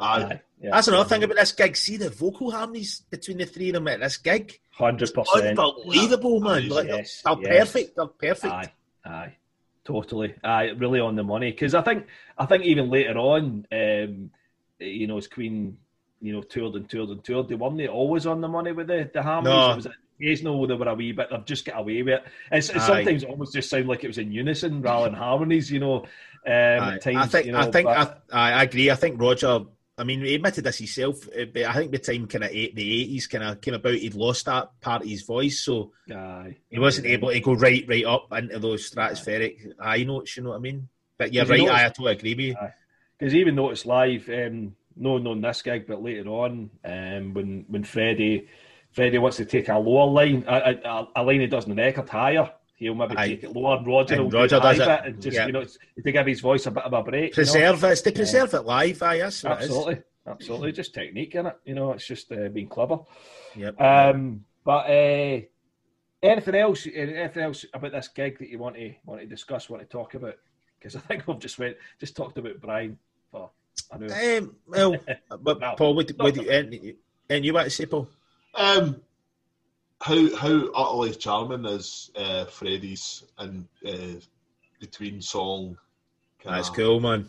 Aye, 0.00 0.40
Yeah, 0.60 0.70
That's 0.72 0.88
another 0.88 1.08
thing 1.08 1.24
about 1.24 1.36
this 1.36 1.52
gig. 1.52 1.76
See 1.76 1.96
the 1.96 2.08
vocal 2.10 2.50
harmonies 2.52 3.02
between 3.10 3.38
the 3.38 3.46
three 3.46 3.68
of 3.70 3.74
them 3.74 3.88
at 3.88 4.00
this 4.00 4.16
gig. 4.16 4.58
Hundred 4.70 5.12
percent. 5.12 5.58
Unbelievable, 5.58 6.40
man. 6.40 6.52
Amazing. 6.58 6.70
Like, 6.74 6.86
Yes, 6.86 7.22
they're, 7.24 7.34
they're 7.36 7.52
yes. 7.54 7.72
perfect. 7.72 7.96
They're 7.96 8.06
perfect. 8.06 8.54
Aye, 8.54 8.72
aye, 9.04 9.36
totally. 9.84 10.34
Aye, 10.44 10.70
really 10.76 11.00
on 11.00 11.16
the 11.16 11.24
money. 11.24 11.50
Because 11.50 11.74
I 11.74 11.82
think, 11.82 12.06
I 12.38 12.46
think 12.46 12.64
even 12.64 12.90
later 12.90 13.18
on, 13.18 13.66
um, 13.72 14.30
you 14.78 15.06
know, 15.08 15.18
as 15.18 15.26
Queen, 15.26 15.78
you 16.20 16.32
know, 16.32 16.42
toured 16.42 16.74
and 16.74 16.88
toured 16.88 17.10
and 17.10 17.22
toured, 17.24 17.48
they 17.48 17.54
weren't 17.54 17.76
they 17.78 17.88
always 17.88 18.26
on 18.26 18.40
the 18.40 18.48
money 18.48 18.72
with 18.72 18.86
the 18.88 19.10
the 19.12 19.22
harmonies. 19.22 19.54
No. 19.56 19.72
It 19.72 19.76
was 19.76 19.86
occasional 20.20 20.66
they 20.66 20.74
were 20.74 20.88
a 20.88 20.94
wee 20.94 21.12
bit. 21.12 21.28
They've 21.30 21.44
just 21.44 21.64
got 21.64 21.78
away 21.80 22.02
with 22.02 22.14
it. 22.14 22.24
It's, 22.50 22.70
it 22.70 22.76
Aye. 22.78 22.86
sometimes 22.86 23.24
almost 23.24 23.54
just 23.54 23.70
sound 23.70 23.86
like 23.88 24.02
it 24.04 24.08
was 24.08 24.18
in 24.18 24.32
unison 24.32 24.82
rather 24.82 25.06
than 25.10 25.14
harmonies. 25.18 25.70
You 25.70 25.78
know, 25.80 25.96
um, 25.98 26.04
at 26.46 27.02
times. 27.02 27.16
I 27.16 27.26
think. 27.26 27.46
you 27.46 27.52
know, 27.52 27.58
I 27.60 27.70
think. 27.70 27.86
but- 27.86 28.24
I, 28.32 28.52
I 28.52 28.62
agree. 28.64 28.90
I 28.90 28.94
think 28.96 29.20
Roger. 29.20 29.60
I 30.00 30.04
mean, 30.04 30.20
he 30.20 30.36
admitted 30.36 30.62
this 30.62 30.78
himself. 30.78 31.26
uh, 31.28 31.46
But 31.52 31.64
I 31.64 31.72
think 31.72 31.90
the 31.90 31.98
time 31.98 32.28
kind 32.28 32.44
of 32.44 32.50
eight, 32.52 32.76
the 32.76 33.00
eighties 33.02 33.26
kind 33.26 33.42
of 33.42 33.60
came 33.60 33.74
about. 33.74 33.94
He'd 33.94 34.14
lost 34.14 34.46
that 34.46 34.70
part 34.80 35.02
of 35.02 35.08
his 35.08 35.22
voice, 35.22 35.58
so 35.58 35.90
aye, 36.14 36.54
he 36.70 36.78
wasn't 36.78 37.08
able 37.08 37.30
to 37.32 37.40
go 37.40 37.54
right, 37.54 37.84
right 37.88 38.04
up 38.04 38.28
into 38.32 38.60
those 38.60 38.88
stratospheric 38.90 39.72
high 39.80 40.04
notes. 40.04 40.36
You 40.36 40.44
know 40.44 40.50
what 40.50 40.56
I 40.56 40.60
mean? 40.60 40.88
But 41.18 41.32
you're 41.34 41.44
right. 41.46 41.60
I, 41.62 41.64
notice- 41.64 41.96
totally 41.96 42.12
agree 42.12 42.34
with 42.34 42.44
you. 42.46 42.56
because 43.18 43.34
even 43.34 43.56
though 43.56 43.70
it's 43.70 43.86
live, 43.86 44.28
um, 44.28 44.76
no, 44.98 45.18
no, 45.18 45.32
in 45.32 45.40
this 45.40 45.62
gig, 45.62 45.86
but 45.86 46.02
later 46.02 46.28
on, 46.28 46.70
um, 46.84 47.34
when 47.34 47.64
when 47.68 47.84
Freddie, 47.84 48.48
Freddie 48.92 49.18
wants 49.18 49.36
to 49.38 49.44
take 49.44 49.68
a 49.68 49.78
lower 49.78 50.10
line, 50.10 50.44
a, 50.48 50.74
a, 50.84 51.08
a 51.16 51.22
line 51.22 51.40
he 51.40 51.46
doesn't 51.46 51.74
record 51.74 52.08
higher, 52.08 52.50
he'll 52.76 52.94
maybe 52.94 53.16
Aye. 53.16 53.28
take 53.28 53.44
it 53.44 53.52
lower. 53.54 53.82
Roger 53.84 54.14
And 54.14 54.24
will 54.24 54.30
Roger 54.30 54.60
does 54.60 54.78
it. 54.78 54.88
and 55.04 55.20
just 55.22 55.36
Yeah. 55.36 55.46
you 55.46 55.52
know 55.52 55.64
to 55.64 56.12
give 56.12 56.26
his 56.26 56.40
voice 56.40 56.66
a 56.66 56.70
bit 56.70 56.84
of 56.84 56.92
a 56.92 57.02
break. 57.02 57.36
you 57.36 57.42
know? 57.44 57.50
Preserve 57.52 57.84
it. 57.84 57.88
It's 57.92 58.02
to 58.02 58.12
preserve 58.12 58.54
it 58.54 58.62
live. 58.62 59.02
Aye, 59.02 59.18
that's 59.18 59.42
what 59.44 59.52
it 59.52 59.64
is. 59.64 59.64
absolutely, 59.70 60.02
absolutely, 60.26 60.72
just 60.72 60.94
technique 60.94 61.34
in 61.34 61.46
it. 61.46 61.56
You 61.64 61.74
know, 61.74 61.92
it's 61.92 62.06
just 62.06 62.30
uh, 62.32 62.48
being 62.48 62.68
clever. 62.68 62.98
Yep. 63.56 63.80
Um, 63.80 64.44
but 64.64 64.86
uh, 64.90 65.40
anything 66.22 66.54
else? 66.54 66.86
Anything 66.92 67.42
else 67.42 67.64
about 67.72 67.92
this 67.92 68.08
gig 68.08 68.38
that 68.38 68.48
you 68.48 68.58
want 68.58 68.76
to 68.76 68.94
want 69.06 69.20
to 69.20 69.26
discuss? 69.26 69.68
Want 69.70 69.82
to 69.82 69.88
talk 69.88 70.14
about? 70.14 70.34
Because 70.78 70.94
I 70.96 71.00
think 71.00 71.26
we've 71.26 71.38
just 71.38 71.58
went 71.58 71.76
just 71.98 72.16
talked 72.16 72.38
about 72.38 72.60
Brian 72.60 72.98
for. 73.30 73.50
I. 73.92 74.36
Um, 74.36 74.56
well, 74.66 74.96
but 75.40 75.60
No. 75.60 75.74
Paul, 75.76 75.94
what, 75.94 76.10
what 76.16 76.34
do 76.34 76.42
you, 76.42 76.50
and, 76.50 76.94
and 77.30 77.44
you 77.44 77.52
want 77.54 77.64
to 77.66 77.70
say, 77.70 77.86
Paul? 77.86 78.08
Um, 78.54 79.00
how 80.00 80.36
how 80.36 80.68
utterly 80.74 81.14
charming 81.14 81.64
is 81.66 82.10
uh, 82.16 82.44
Freddie's 82.44 83.24
and 83.38 83.66
uh, 83.86 84.20
between 84.80 85.20
song 85.20 85.76
kinda, 86.40 86.56
That's 86.56 86.70
cool, 86.70 87.00
man. 87.00 87.26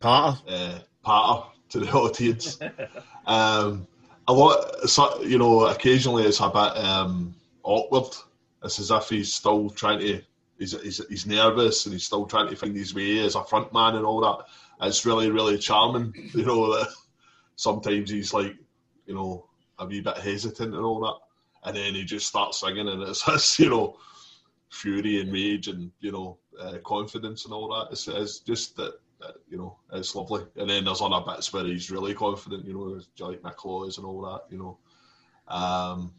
Parter. 0.00 0.38
uh, 0.48 0.78
patter 1.04 1.42
to 1.70 1.80
the 1.80 1.90
audience. 1.92 2.58
um, 3.26 3.86
a 4.28 4.32
lot, 4.32 4.88
so, 4.88 5.22
you 5.22 5.38
know, 5.38 5.66
occasionally 5.66 6.24
it's 6.24 6.40
a 6.40 6.48
bit 6.48 6.84
um, 6.84 7.34
awkward. 7.62 8.16
It's 8.64 8.78
as 8.80 8.90
if 8.90 9.08
he's 9.08 9.32
still 9.32 9.70
trying 9.70 10.00
to. 10.00 10.22
He's, 10.58 10.72
he's, 10.80 11.06
he's 11.08 11.26
nervous 11.26 11.84
and 11.84 11.92
he's 11.92 12.04
still 12.04 12.24
trying 12.24 12.48
to 12.48 12.56
find 12.56 12.74
his 12.74 12.94
way 12.94 13.18
as 13.20 13.34
a 13.34 13.44
front 13.44 13.74
man 13.74 13.94
and 13.96 14.06
all 14.06 14.20
that. 14.22 14.46
It's 14.82 15.06
really, 15.06 15.30
really 15.30 15.58
charming. 15.58 16.12
You 16.34 16.44
know, 16.44 16.72
that 16.76 16.88
sometimes 17.56 18.10
he's 18.10 18.34
like, 18.34 18.54
you 19.06 19.14
know, 19.14 19.46
a 19.78 19.86
wee 19.86 20.00
bit 20.00 20.18
hesitant 20.18 20.74
and 20.74 20.84
all 20.84 21.00
that. 21.00 21.68
And 21.68 21.76
then 21.76 21.94
he 21.94 22.04
just 22.04 22.26
starts 22.26 22.60
singing 22.60 22.88
and 22.88 23.02
it's 23.02 23.22
this, 23.26 23.58
you 23.58 23.70
know, 23.70 23.98
fury 24.70 25.20
and 25.20 25.32
rage 25.32 25.68
and, 25.68 25.90
you 26.00 26.12
know, 26.12 26.38
uh, 26.60 26.78
confidence 26.84 27.44
and 27.44 27.54
all 27.54 27.68
that. 27.68 27.92
It's, 27.92 28.06
it's 28.08 28.40
just 28.40 28.76
that, 28.76 28.94
you 29.48 29.56
know, 29.56 29.78
it's 29.92 30.14
lovely. 30.14 30.44
And 30.56 30.68
then 30.68 30.84
there's 30.84 31.00
other 31.00 31.24
bits 31.26 31.52
where 31.52 31.64
he's 31.64 31.90
really 31.90 32.14
confident, 32.14 32.66
you 32.66 32.74
know, 32.74 33.36
like 33.42 33.56
claws 33.56 33.98
and 33.98 34.06
all 34.06 34.22
that, 34.22 34.42
you 34.50 34.58
know. 34.58 34.78
Um, 35.48 36.12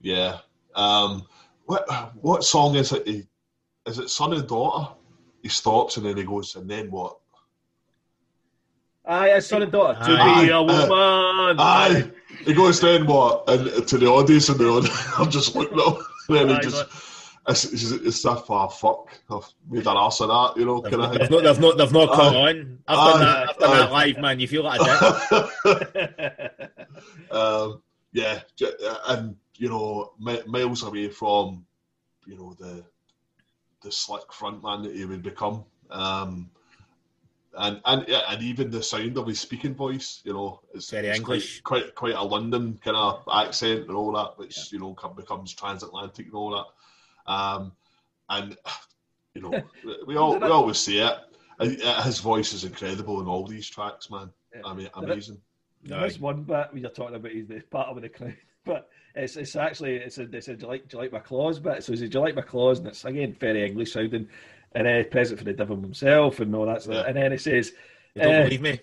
yeah. 0.00 0.38
Um, 0.74 1.26
what 1.66 2.14
what 2.22 2.44
song 2.44 2.76
is 2.76 2.92
it? 2.92 3.06
Is 3.86 3.98
it 3.98 4.10
Son 4.10 4.32
and 4.32 4.46
Daughter? 4.46 4.94
He 5.42 5.48
stops 5.48 5.96
and 5.96 6.06
then 6.06 6.16
he 6.16 6.24
goes, 6.24 6.56
and 6.56 6.68
then 6.68 6.90
what? 6.90 7.17
Aye, 9.08 9.30
it's 9.30 9.46
son 9.46 9.62
and 9.62 9.72
daughter. 9.72 9.98
To 10.04 10.12
Aye. 10.12 10.44
be 10.44 10.50
a 10.50 10.62
woman. 10.62 11.56
Aye. 11.58 12.10
He 12.44 12.52
goes, 12.52 12.80
then 12.80 13.06
what? 13.06 13.48
And 13.48 13.88
to 13.88 13.98
the 13.98 14.06
audience, 14.06 14.48
and 14.50 14.58
the 14.58 14.68
audience, 14.68 15.08
I'm 15.18 15.30
just 15.30 15.56
looking 15.56 15.80
up. 15.80 15.98
And 16.28 16.36
then 16.36 16.50
Aye, 16.50 16.54
he 16.56 16.60
just, 16.60 16.84
it's, 17.48 17.64
it's, 17.64 17.90
it's 17.90 18.22
that 18.22 18.46
far, 18.46 18.68
fuck. 18.70 19.08
I've 19.30 19.48
made 19.68 19.86
an 19.86 19.96
ass 19.96 20.20
of 20.20 20.28
that, 20.28 20.60
you 20.60 20.66
know, 20.66 20.82
They've, 20.82 20.92
kind 20.92 21.04
of 21.04 21.12
they've 21.18 21.30
not, 21.30 21.42
they've 21.42 21.60
not, 21.60 21.78
they've 21.78 21.92
not 21.92 22.08
caught 22.10 22.36
Aye. 22.36 22.50
on. 22.50 22.78
I've 22.86 22.96
done 23.14 23.22
Aye. 23.22 23.24
that. 23.24 23.48
I've 23.48 23.58
done 23.58 23.78
that 23.78 23.92
live, 23.92 24.18
man. 24.18 24.40
You 24.40 24.48
feel 24.48 24.64
like 24.64 24.80
a 24.82 25.48
dick. 26.44 26.70
um, 27.30 27.82
yeah, 28.12 28.40
and 29.08 29.36
you 29.56 29.68
know, 29.70 30.12
miles 30.18 30.82
away 30.82 31.08
from 31.08 31.64
you 32.26 32.36
know 32.36 32.54
the 32.58 32.84
the 33.82 33.92
slick 33.92 34.32
front 34.32 34.62
man 34.62 34.82
that 34.82 34.94
he 34.94 35.04
would 35.04 35.22
become, 35.22 35.64
um, 35.90 36.50
and 37.58 37.80
and 37.84 38.04
yeah, 38.08 38.22
and 38.28 38.42
even 38.42 38.70
the 38.70 38.82
sound 38.82 39.18
of 39.18 39.26
his 39.26 39.40
speaking 39.40 39.74
voice, 39.74 40.22
you 40.24 40.32
know, 40.32 40.60
it's 40.72 40.90
Very 40.90 41.08
it's 41.08 41.18
English. 41.18 41.60
quite, 41.62 41.94
quite 41.94 41.94
quite 41.94 42.14
a 42.14 42.22
London 42.22 42.78
kind 42.82 42.96
of 42.96 43.22
accent 43.32 43.88
and 43.88 43.96
all 43.96 44.12
that, 44.12 44.38
which 44.38 44.72
you 44.72 44.78
know 44.78 44.96
becomes 45.16 45.52
transatlantic 45.54 46.26
and 46.26 46.34
all 46.34 46.50
that, 46.50 47.32
um, 47.32 47.72
and 48.30 48.56
you 49.34 49.42
know, 49.42 49.62
we 50.06 50.16
all 50.16 50.38
we 50.38 50.46
always 50.46 50.78
say 50.78 50.98
it. 50.98 51.18
Uh, 51.58 52.02
His 52.04 52.20
voice 52.20 52.52
is 52.52 52.64
incredible 52.64 53.20
in 53.20 53.26
all 53.26 53.44
these 53.44 53.68
tracks, 53.68 54.08
man. 54.08 54.30
I 54.64 54.72
mean, 54.74 54.88
amazing. 54.94 55.40
There 55.82 56.06
is 56.06 56.20
one 56.20 56.44
bit 56.44 56.68
when 56.72 56.82
you're 56.82 56.90
talking 56.90 57.16
about 57.16 57.32
he's 57.32 57.48
the 57.48 57.60
part 57.60 57.88
of 57.88 58.00
the 58.00 58.08
crowd, 58.08 58.36
but 58.64 58.88
it's 59.14 59.36
it's 59.36 59.56
actually 59.56 59.96
it's 59.96 60.18
a 60.18 60.26
they 60.26 60.40
said 60.40 60.58
do 60.58 60.66
you 60.66 60.72
like 60.72 60.88
do 60.88 60.96
you 60.96 61.02
like 61.02 61.12
my 61.12 61.18
claws 61.18 61.58
bit? 61.58 61.82
So 61.82 61.92
he 61.92 61.98
said 61.98 62.10
do 62.10 62.18
you 62.18 62.24
like 62.24 62.36
my 62.36 62.42
claws? 62.42 62.78
And 62.78 62.88
it's 62.88 63.04
again 63.04 63.36
very 63.38 63.66
English 63.66 63.92
sounding, 63.92 64.28
and 64.72 64.86
then 64.86 65.04
present 65.10 65.38
for 65.38 65.44
the 65.44 65.52
devil 65.52 65.76
himself 65.76 66.40
and 66.40 66.54
all 66.54 66.66
that. 66.66 66.82
stuff. 66.82 67.06
And 67.06 67.16
then 67.16 67.32
it 67.32 67.40
says 67.40 67.72
You 68.14 68.22
don't 68.22 68.34
Uh, 68.34 68.42
believe 68.44 68.60
me? 68.62 68.80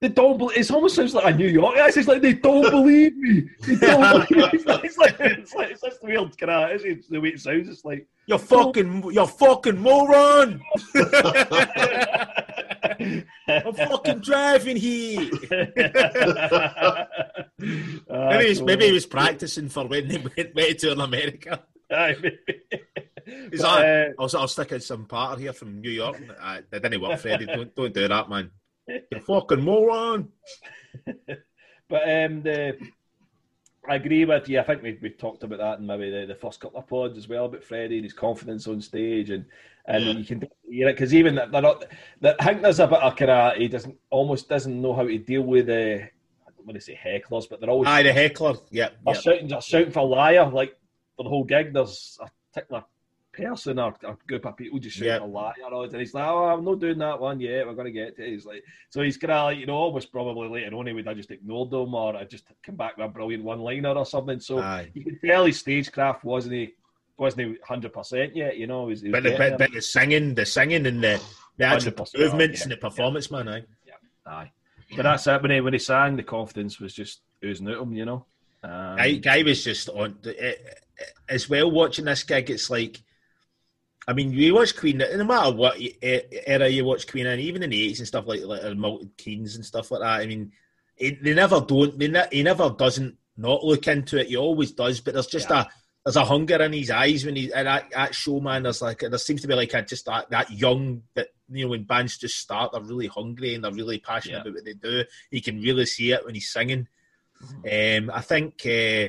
they 0.00 0.08
don't 0.08 0.36
believe. 0.36 0.58
It 0.58 0.70
almost 0.70 0.94
sounds 0.94 1.14
like 1.14 1.24
a 1.32 1.36
New 1.36 1.48
York 1.48 1.76
accent. 1.78 1.96
It's 2.02 2.08
like 2.08 2.20
they 2.22 2.34
don't 2.34 2.70
believe 2.70 3.16
me. 3.16 3.48
They 3.66 3.76
don't 3.86 4.28
believe 4.28 4.52
me. 4.52 4.58
It's 4.58 4.66
like 4.66 4.84
it's 4.84 4.98
like 4.98 5.16
it's, 5.20 5.54
like, 5.54 5.70
it's 5.70 5.80
just 5.82 6.02
weird 6.02 6.36
kind 6.38 6.50
of 6.74 6.84
it's 6.84 7.08
the 7.08 7.18
way 7.20 7.28
it 7.30 7.40
sounds. 7.40 7.68
It's 7.68 7.84
like 7.84 8.06
you're 8.26 8.38
fucking, 8.38 9.04
you're 9.12 9.26
fucking 9.26 9.78
moron! 9.78 10.60
I'm 13.48 13.72
fucking 13.74 14.18
driving 14.20 14.76
here. 14.76 15.30
Ah, 18.10 18.28
Maybe, 18.30 18.48
he's, 18.48 18.58
so- 18.58 18.64
maybe 18.64 18.86
he 18.86 18.92
was 18.92 19.06
practicing 19.06 19.68
for 19.68 19.86
when 19.86 20.10
he 20.10 20.18
went, 20.18 20.54
went 20.54 20.78
to 20.80 20.92
America. 20.92 21.62
Aye, 21.90 22.16
maybe. 22.20 22.82
He's 23.26 23.60
But, 23.60 23.84
uh, 23.84 24.08
I'll, 24.18 24.30
I'll 24.40 24.48
stick 24.48 24.72
in 24.72 24.80
some 24.80 25.04
part 25.04 25.38
here 25.40 25.52
from 25.52 25.80
New 25.80 25.90
York. 25.90 26.20
Uh, 26.40 26.60
it 26.72 26.82
didn't 26.82 27.00
work, 27.00 27.18
Freddie. 27.20 27.46
Don't, 27.46 27.74
don't 27.74 27.92
do 27.92 28.06
that, 28.08 28.28
man. 28.28 28.50
You 28.88 29.20
fucking 29.20 29.62
moron. 29.62 30.28
But 31.88 32.02
um, 32.02 32.42
the 32.42 32.76
I 33.88 33.94
agree 33.94 34.24
with 34.24 34.48
you. 34.48 34.58
I 34.58 34.64
think 34.64 34.82
we 34.82 34.98
we 35.00 35.10
talked 35.10 35.44
about 35.44 35.58
that 35.58 35.78
in 35.78 35.86
maybe 35.86 36.10
the, 36.10 36.26
the 36.26 36.34
first 36.34 36.58
couple 36.58 36.80
of 36.80 36.88
pods 36.88 37.16
as 37.16 37.28
well 37.28 37.44
about 37.44 37.62
Freddie 37.62 37.96
and 37.98 38.04
his 38.04 38.12
confidence 38.12 38.66
on 38.66 38.80
stage, 38.80 39.30
and 39.30 39.44
and 39.86 40.04
Yeah. 40.04 40.12
you 40.12 40.24
can 40.24 40.42
hear 40.68 40.88
it 40.88 40.94
because 40.94 41.14
even 41.14 41.36
that 41.36 41.52
they're 41.52 41.62
not. 41.62 41.84
That 42.20 42.36
I 42.40 42.46
think 42.46 42.62
there's 42.62 42.80
a 42.80 42.88
bit 42.88 42.98
of 42.98 43.14
kind 43.14 43.30
of 43.30 43.56
he 43.56 43.68
doesn't 43.68 43.96
almost 44.10 44.48
doesn't 44.48 44.82
know 44.82 44.94
how 44.94 45.04
to 45.04 45.18
deal 45.18 45.42
with 45.42 45.66
the. 45.66 46.02
I 46.02 46.50
don't 46.56 46.66
want 46.66 46.74
to 46.74 46.80
say 46.80 46.98
hecklers, 47.00 47.48
but 47.48 47.60
they're 47.60 47.70
always 47.70 47.88
Aye, 47.88 48.02
the 48.02 48.12
heckler. 48.12 48.54
Yeah. 48.72 48.88
they're 49.04 49.14
yeah. 49.14 49.20
shouting, 49.20 49.48
they're 49.48 49.60
shouting 49.60 49.92
for 49.92 50.04
liar 50.08 50.50
like 50.50 50.76
for 51.16 51.22
the 51.22 51.28
whole 51.28 51.44
gig. 51.44 51.72
There's 51.72 52.18
a 52.20 52.28
particular 52.52 52.84
person 53.36 53.78
or 53.78 53.94
a 54.02 54.16
group 54.26 54.46
of 54.46 54.56
people 54.56 54.78
just 54.78 54.96
shouting 54.96 55.12
Yeah. 55.12 55.18
for 55.18 55.26
liar, 55.28 55.84
and 55.84 55.96
he's 55.96 56.14
like, 56.14 56.26
"Oh, 56.26 56.44
I'm 56.44 56.64
not 56.64 56.80
doing 56.80 56.98
that 56.98 57.20
one 57.20 57.38
yet. 57.40 57.66
We're 57.66 57.74
going 57.74 57.86
to 57.86 57.92
get 57.92 58.16
to 58.16 58.24
it." 58.24 58.30
He's 58.30 58.46
like, 58.46 58.64
so 58.90 59.02
he's 59.02 59.16
kind 59.16 59.32
of 59.32 59.44
like, 59.44 59.58
you 59.58 59.66
know, 59.66 59.74
almost 59.74 60.10
probably 60.10 60.48
later 60.48 60.74
on 60.74 60.86
he 60.86 60.92
would 60.92 61.06
have 61.06 61.16
just 61.16 61.30
ignored 61.30 61.70
them 61.70 61.94
or 61.94 62.16
I 62.16 62.24
just 62.24 62.44
come 62.64 62.76
back 62.76 62.96
with 62.96 63.06
a 63.06 63.08
brilliant 63.08 63.44
one-liner 63.44 63.92
or 63.92 64.06
something. 64.06 64.40
So 64.40 64.58
Aye. 64.58 64.90
you 64.94 65.04
could 65.04 65.20
tell 65.20 65.44
his 65.44 65.58
stagecraft 65.58 66.24
wasn't 66.24 66.54
he 66.54 66.74
wasn't 67.18 67.48
he 67.48 67.56
hundred 67.62 67.92
percent 67.92 68.34
yet. 68.34 68.56
You 68.56 68.66
know, 68.66 68.86
he 68.86 68.90
was, 68.90 69.00
he 69.02 69.08
was 69.10 69.20
But 69.20 69.30
the, 69.30 69.36
but, 69.36 69.58
but 69.58 69.72
the 69.72 69.82
singing, 69.82 70.34
the 70.34 70.46
singing 70.46 70.86
and 70.86 71.02
the, 71.02 71.20
the 71.56 71.64
actual 71.64 71.92
movements 72.16 72.60
yeah. 72.60 72.64
and 72.64 72.72
the 72.72 72.76
performance, 72.76 73.30
man. 73.30 73.48
Aye. 73.48 73.62
Aye. 74.26 74.50
But 74.94 75.02
that's 75.02 75.26
it. 75.26 75.42
When 75.42 75.50
he 75.50 75.60
when 75.60 75.72
he 75.72 75.78
sang, 75.78 76.16
the 76.16 76.22
confidence 76.22 76.78
was 76.80 76.94
just 76.94 77.20
oozing 77.44 77.68
out 77.68 77.82
him. 77.82 77.92
You 77.92 78.04
know. 78.04 78.26
Um, 78.62 78.96
Guy, 78.96 79.12
Guy 79.14 79.42
was 79.42 79.62
just 79.62 79.88
on 79.90 80.18
eh, 80.24 80.32
eh, 80.38 80.54
as 81.28 81.48
well 81.48 81.70
watching 81.70 82.06
this 82.06 82.22
gig. 82.22 82.50
It's 82.50 82.70
like, 82.70 83.02
I 84.08 84.12
mean, 84.12 84.32
you 84.32 84.54
watch 84.54 84.76
Queen 84.76 84.98
no 84.98 85.24
matter 85.24 85.50
what 85.52 85.76
era 86.00 86.68
you 86.68 86.84
watch 86.84 87.06
Queen 87.08 87.26
in, 87.26 87.40
even 87.40 87.62
in 87.62 87.70
the 87.70 87.82
eighties 87.82 87.98
and 87.98 88.06
stuff 88.08 88.26
like 88.26 88.42
like 88.42 88.62
Milton 88.76 89.10
Keynes 89.16 89.56
and 89.56 89.64
stuff 89.66 89.90
like 89.90 90.00
that. 90.00 90.20
I 90.20 90.26
mean, 90.26 90.52
it, 90.96 91.22
they 91.24 91.34
never 91.34 91.60
don't. 91.60 91.98
They 91.98 92.08
ne- 92.08 92.28
he 92.30 92.42
never 92.42 92.70
doesn't 92.70 93.16
not 93.36 93.64
look 93.64 93.88
into 93.88 94.18
it. 94.20 94.28
He 94.28 94.36
always 94.36 94.72
does. 94.72 95.00
But 95.00 95.14
there's 95.14 95.26
just 95.26 95.50
Yeah. 95.50 95.62
a 95.62 95.66
there's 96.04 96.16
a 96.16 96.24
hunger 96.24 96.62
in 96.62 96.72
his 96.72 96.90
eyes 96.92 97.24
when 97.26 97.34
he 97.34 97.52
and 97.52 97.66
that, 97.66 97.90
that 97.90 98.14
show 98.14 98.38
man. 98.38 98.62
There's 98.62 98.80
like 98.80 99.00
there 99.00 99.18
seems 99.18 99.42
to 99.42 99.48
be 99.48 99.54
like 99.56 99.74
a 99.74 99.82
just 99.82 100.06
that, 100.06 100.30
that 100.30 100.52
young 100.52 101.02
that 101.14 101.28
you 101.50 101.64
know 101.64 101.70
when 101.70 101.82
bands 101.82 102.16
just 102.16 102.38
start, 102.38 102.70
they're 102.72 102.80
really 102.80 103.08
hungry 103.08 103.54
and 103.56 103.64
they're 103.64 103.72
really 103.72 103.98
passionate 103.98 104.36
Yeah. 104.36 104.40
about 104.42 104.54
what 104.54 104.64
they 104.64 104.74
do. 104.74 105.04
You 105.32 105.42
can 105.42 105.60
really 105.60 105.84
see 105.86 106.12
it 106.12 106.24
when 106.24 106.34
he's 106.34 106.52
singing. 106.52 106.86
Um, 107.70 108.10
I 108.14 108.20
think 108.22 108.64
uh, 108.64 109.08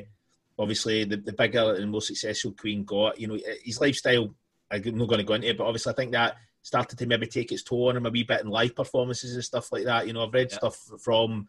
obviously 0.60 1.04
the, 1.06 1.18
the 1.18 1.34
bigger 1.34 1.76
and 1.76 1.92
more 1.92 2.02
successful 2.02 2.52
Queen 2.60 2.84
got, 2.84 3.20
you 3.20 3.28
know, 3.28 3.38
his 3.64 3.80
lifestyle. 3.80 4.34
I'm 4.72 4.82
not 4.98 5.08
going 5.08 5.20
to 5.20 5.24
go 5.26 5.34
into 5.34 5.50
it, 5.50 5.58
but 5.58 5.66
obviously 5.66 5.92
I 5.94 5.96
think 5.96 6.12
that 6.12 6.36
started 6.62 6.98
to 7.00 7.06
maybe 7.06 7.28
take 7.28 7.52
its 7.52 7.64
toll 7.64 7.90
on 7.90 7.98
him 7.98 8.06
a 8.06 8.10
wee 8.10 8.24
bit 8.24 8.42
in 8.42 8.48
live 8.48 8.76
performances 8.76 9.34
and 9.34 9.44
stuff 9.44 9.72
like 9.72 9.86
that. 9.86 10.06
You 10.08 10.14
know, 10.14 10.26
I've 10.26 10.34
read 10.34 10.50
Yeah. 10.52 10.58
stuff 10.58 10.76
from 11.02 11.48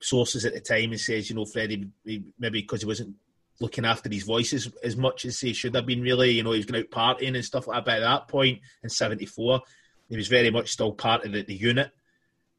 sources 0.00 0.44
at 0.44 0.52
the 0.54 0.60
time 0.60 0.90
and 0.92 1.00
says, 1.00 1.28
you 1.30 1.36
know, 1.36 1.44
Freddie 1.44 1.88
maybe 2.04 2.60
because 2.60 2.80
he 2.82 2.86
wasn't 2.86 3.14
looking 3.60 3.84
after 3.84 4.08
his 4.10 4.22
voices 4.24 4.68
as, 4.82 4.96
much 4.96 5.24
as 5.24 5.38
he 5.40 5.52
should 5.52 5.74
have 5.74 5.86
been. 5.86 6.02
Really, 6.02 6.30
you 6.30 6.42
know, 6.42 6.52
he 6.52 6.58
was 6.58 6.66
going 6.66 6.82
out 6.84 6.90
partying 7.18 7.34
and 7.34 7.44
stuff 7.44 7.66
like 7.66 7.78
that. 7.78 7.84
But 7.84 7.94
at 7.96 8.00
that 8.00 8.28
point 8.28 8.60
in 8.82 8.88
'74, 8.88 9.60
he 10.08 10.16
was 10.16 10.28
very 10.28 10.50
much 10.50 10.70
still 10.70 10.92
part 10.92 11.24
of 11.24 11.32
the, 11.32 11.42
the 11.42 11.54
unit. 11.54 11.90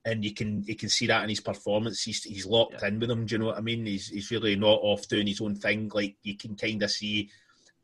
And 0.06 0.24
you 0.26 0.34
can 0.34 0.64
you 0.64 0.76
can 0.76 0.90
see 0.90 1.08
that 1.08 1.24
in 1.24 1.30
his 1.30 1.40
performance. 1.40 2.04
He's 2.04 2.24
he's 2.24 2.46
locked 2.46 2.82
Yeah. 2.82 2.90
in 2.90 3.00
with 3.00 3.08
them. 3.10 3.26
Do 3.26 3.36
you 3.36 3.40
know 3.40 3.46
what 3.48 3.58
I 3.58 3.62
mean? 3.62 3.86
He's 3.86 4.10
he's 4.10 4.32
really 4.32 4.56
not 4.58 4.80
off 4.82 5.08
doing 5.08 5.28
his 5.28 5.40
own 5.40 5.56
thing. 5.56 5.90
Like 5.94 6.16
you 6.24 6.36
can 6.36 6.56
kind 6.58 6.84
of 6.84 6.92
see 6.92 7.30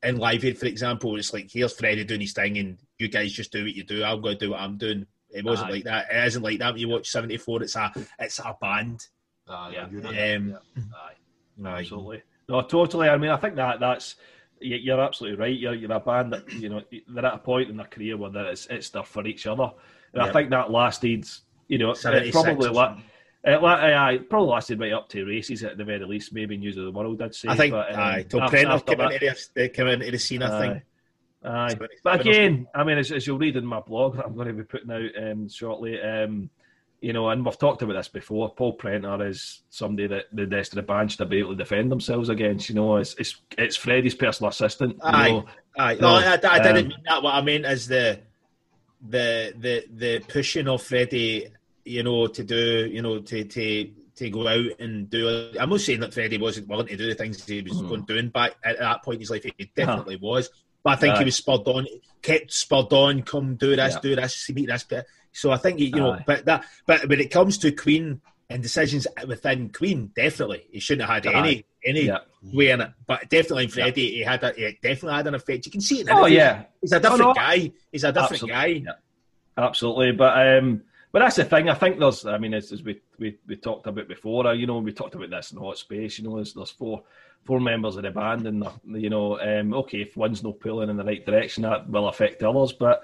in 0.04 0.18
Live 0.18 0.46
Aid, 0.46 0.58
for 0.58 0.66
example, 0.66 1.18
it's 1.18 1.34
like 1.34 1.50
here's 1.52 1.74
Freddie 1.78 2.04
doing 2.06 2.22
his 2.22 2.34
thing, 2.34 2.58
and 2.58 2.78
you 2.98 3.08
guys 3.10 3.32
just 3.34 3.52
do 3.52 3.64
what 3.64 3.74
you 3.76 3.84
do. 3.84 4.04
I'm 4.04 4.22
going 4.22 4.38
to 4.38 4.46
do 4.46 4.52
what 4.52 4.62
I'm 4.62 4.78
doing. 4.78 5.06
It 5.32 5.44
wasn't 5.46 5.70
Aye. 5.70 5.74
like 5.74 5.84
that. 5.86 6.08
It 6.12 6.26
isn't 6.28 6.42
like 6.44 6.60
that 6.60 6.74
when 6.74 6.82
you 6.82 6.88
watch 6.90 7.10
'74. 7.10 7.64
It's 7.64 7.76
a 7.76 7.92
it's 8.20 8.40
a 8.40 8.56
band. 8.62 9.06
Aye, 9.48 9.72
Yeah. 9.74 9.90
you 9.90 10.02
know. 10.02 10.10
Um, 10.10 10.58
Aye. 10.96 11.12
aye. 11.70 11.80
Absolutely. 11.82 12.24
No, 12.48 12.62
totally. 12.62 13.10
I 13.10 13.18
mean, 13.18 13.30
I 13.30 13.38
think 13.38 13.56
that 13.56 13.80
that's 13.80 14.16
you- 14.60 14.78
you're 14.78 15.00
absolutely 15.02 15.38
right. 15.38 15.56
You're, 15.58 15.74
you're 15.76 15.92
a 15.92 16.00
band 16.00 16.34
that 16.34 16.52
you 16.54 16.70
know 16.70 16.82
they're 17.08 17.26
at 17.26 17.34
a 17.34 17.38
point 17.38 17.70
in 17.70 17.78
their 17.78 17.86
career 17.88 18.18
where 18.18 18.30
they're- 18.32 18.46
it's 18.52 18.66
it's 18.68 18.88
stuff 18.88 19.08
for 19.10 19.26
each 19.28 19.46
other, 19.48 19.70
and 20.14 20.22
I 20.24 20.32
think 20.32 20.50
that 20.52 20.72
lasted. 20.72 21.26
You 21.68 21.78
know, 21.78 21.92
it 21.92 21.98
76 21.98 22.34
probably 22.42 22.70
or 22.70 22.72
la- 22.72 22.86
something. 22.88 23.06
It, 23.44 23.62
la- 23.62 23.76
aye, 23.76 24.14
it 24.14 24.30
probably 24.30 24.50
lasted 24.50 24.80
right 24.80 24.92
up 24.92 25.08
to 25.10 25.26
races 25.26 25.64
at 25.64 25.78
the 25.78 25.86
very 25.86 26.04
least. 26.06 26.34
Maybe 26.34 26.58
News 26.58 26.78
of 26.78 26.86
the 26.86 26.92
World, 26.92 27.22
I'd 27.22 27.34
say. 27.34 27.48
I 27.48 27.56
think 27.56 27.72
but, 27.72 27.94
um, 27.94 28.00
aye. 28.00 28.26
Till 28.28 28.42
after- 28.42 28.58
Prenter's 28.58 28.74
after 28.76 28.96
came 28.96 28.98
that- 29.10 29.24
into, 29.24 29.50
the, 29.54 29.70
came 29.70 29.88
into 29.88 30.12
the 30.12 30.20
scene, 30.20 30.44
I 30.44 30.60
think. 30.60 30.84
Aye. 31.44 31.70
So 31.70 31.88
But 32.04 32.20
again, 32.20 32.68
I 32.76 32.84
mean, 32.84 32.98
as, 32.98 33.12
as 33.14 33.26
you'll 33.26 33.38
read 33.38 33.56
in 33.56 33.66
my 33.66 33.80
blog 33.80 34.18
that 34.18 34.26
I'm 34.26 34.36
going 34.36 34.50
to 34.50 34.54
be 34.54 34.64
putting 34.64 34.92
out 34.92 35.10
um, 35.32 35.48
shortly, 35.48 36.02
um, 36.02 36.50
you 37.00 37.14
know, 37.14 37.30
and 37.30 37.46
we've 37.46 37.58
talked 37.58 37.82
about 37.82 37.94
this 37.94 38.10
before. 38.10 38.54
Paul 38.54 38.74
Prenter 38.74 39.26
is 39.26 39.62
somebody 39.70 40.06
that 40.10 40.26
the 40.34 40.46
rest 40.46 40.74
of 40.74 40.76
the 40.76 40.82
band 40.82 41.14
should 41.14 41.30
be 41.30 41.38
able 41.40 41.52
to 41.52 41.56
defend 41.56 41.90
themselves 41.90 42.28
against. 42.28 42.68
You 42.68 42.76
know, 42.76 42.98
it's 42.98 43.14
it's, 43.14 43.38
it's 43.58 43.78
Freddie's 43.78 44.16
personal 44.16 44.50
assistant. 44.50 44.98
Aye. 45.02 45.30
know, 45.32 45.46
Aye. 45.78 45.94
No, 45.94 46.20
No, 46.20 46.28
I, 46.28 46.34
I 46.34 46.60
didn't 46.60 46.78
um, 46.78 46.88
mean 46.90 46.98
that. 47.08 47.24
What 47.24 47.36
I 47.36 47.42
meant 47.42 47.66
is 47.66 47.88
the 47.88 48.20
the 49.08 49.54
the 49.58 49.86
the 49.96 50.20
pushing 50.28 50.68
of 50.68 50.84
Freddie, 50.84 51.48
you 51.90 52.04
know, 52.04 52.28
to 52.28 52.44
do, 52.44 52.88
you 52.92 53.02
know, 53.02 53.20
to 53.20 53.44
to 53.44 53.92
to 54.16 54.30
go 54.30 54.48
out 54.48 54.80
and 54.80 55.10
do. 55.10 55.52
I'm 55.60 55.70
not 55.70 55.82
saying 55.82 56.02
that 56.02 56.14
Freddie 56.14 56.38
wasn't 56.38 56.68
willing 56.68 56.88
to 56.88 56.98
do 56.98 57.08
the 57.08 57.16
things 57.16 57.44
he 57.46 57.62
was 57.62 57.74
Mhm. 57.82 57.90
going 57.90 58.02
doing 58.04 58.30
back 58.30 58.56
at 58.64 58.78
that 58.80 59.04
point 59.04 59.16
in 59.16 59.22
his 59.22 59.30
life. 59.32 59.44
He 59.58 59.72
definitely 59.76 60.18
was, 60.18 60.50
but 60.84 60.92
I 60.92 60.96
think 60.98 61.18
he 61.18 61.26
was 61.26 61.36
spurred 61.38 61.68
on, 61.68 61.88
kept 62.22 62.52
spurred 62.54 62.92
on. 62.94 63.22
Come 63.24 63.56
do 63.56 63.76
this, 63.76 63.94
Yeah. 63.96 64.00
do 64.02 64.16
this, 64.16 64.50
meet 64.52 64.68
this. 64.68 64.84
Bit. 64.84 65.06
So 65.32 65.52
I 65.52 65.58
think 65.58 65.80
you 65.80 65.92
know, 65.92 66.14
Aye. 66.14 66.24
but 66.28 66.46
that, 66.46 66.66
but 66.86 67.08
when 67.08 67.20
it 67.20 67.32
comes 67.32 67.58
to 67.60 67.72
Queen 67.72 68.20
and 68.50 68.62
decisions 68.64 69.08
within 69.28 69.70
Queen, 69.70 70.12
definitely 70.16 70.66
he 70.72 70.80
shouldn't 70.80 71.10
have 71.10 71.24
had 71.24 71.34
Aye. 71.34 71.40
any 71.40 71.66
any 71.86 72.06
Yeah. 72.08 72.20
way 72.44 72.72
in 72.72 72.82
it. 72.82 72.92
But 73.08 73.30
definitely 73.30 73.64
in 73.66 73.70
Freddie, 73.70 74.12
he 74.16 74.22
had 74.22 74.44
a, 74.44 74.52
he 74.52 74.78
definitely 74.82 75.14
had 75.16 75.28
an 75.28 75.36
effect. 75.36 75.66
You 75.66 75.72
can 75.72 75.82
see 75.82 76.02
it. 76.02 76.08
In 76.08 76.14
Oh 76.14 76.26
yeah, 76.26 76.64
he's 76.82 76.92
a 76.92 77.00
different 77.00 77.20
no. 77.22 77.34
guy. 77.34 77.72
He's 77.92 78.04
a 78.04 78.12
different 78.12 78.32
Absolutely. 78.44 78.80
guy. 78.82 78.94
Absolutely. 79.58 80.12
But 80.14 80.58
um, 80.58 80.84
but 81.12 81.20
that's 81.20 81.36
the 81.38 81.46
thing. 81.46 81.70
I 81.70 81.74
think 81.74 82.00
there's. 82.00 82.26
I 82.26 82.38
mean, 82.38 82.54
as, 82.54 82.72
as 82.72 82.84
we, 82.84 83.02
we 83.18 83.38
we 83.48 83.56
talked 83.56 83.88
about 83.88 84.08
before, 84.08 84.48
uh, 84.48 84.54
you 84.54 84.68
know, 84.68 84.78
we 84.80 84.92
talked 84.94 85.16
about 85.16 85.30
this 85.30 85.52
in 85.52 85.58
Hot 85.58 85.78
Space. 85.78 86.20
You 86.20 86.26
know, 86.28 86.36
there's, 86.36 86.54
there's 86.54 86.72
four 86.72 87.04
four 87.46 87.60
members 87.60 87.96
of 87.96 88.04
the 88.04 88.12
band, 88.12 88.46
and 88.48 88.62
they're- 88.62 89.00
you 89.00 89.10
know, 89.10 89.40
um, 89.40 89.74
okay, 89.74 90.02
if 90.02 90.18
one's 90.18 90.44
not 90.44 90.60
pulling 90.60 90.90
in 90.90 90.98
the 90.98 91.04
right 91.04 91.26
direction, 91.26 91.64
that 91.64 91.90
will 91.90 92.10
affect 92.10 92.44
others. 92.44 92.74
But 92.74 93.04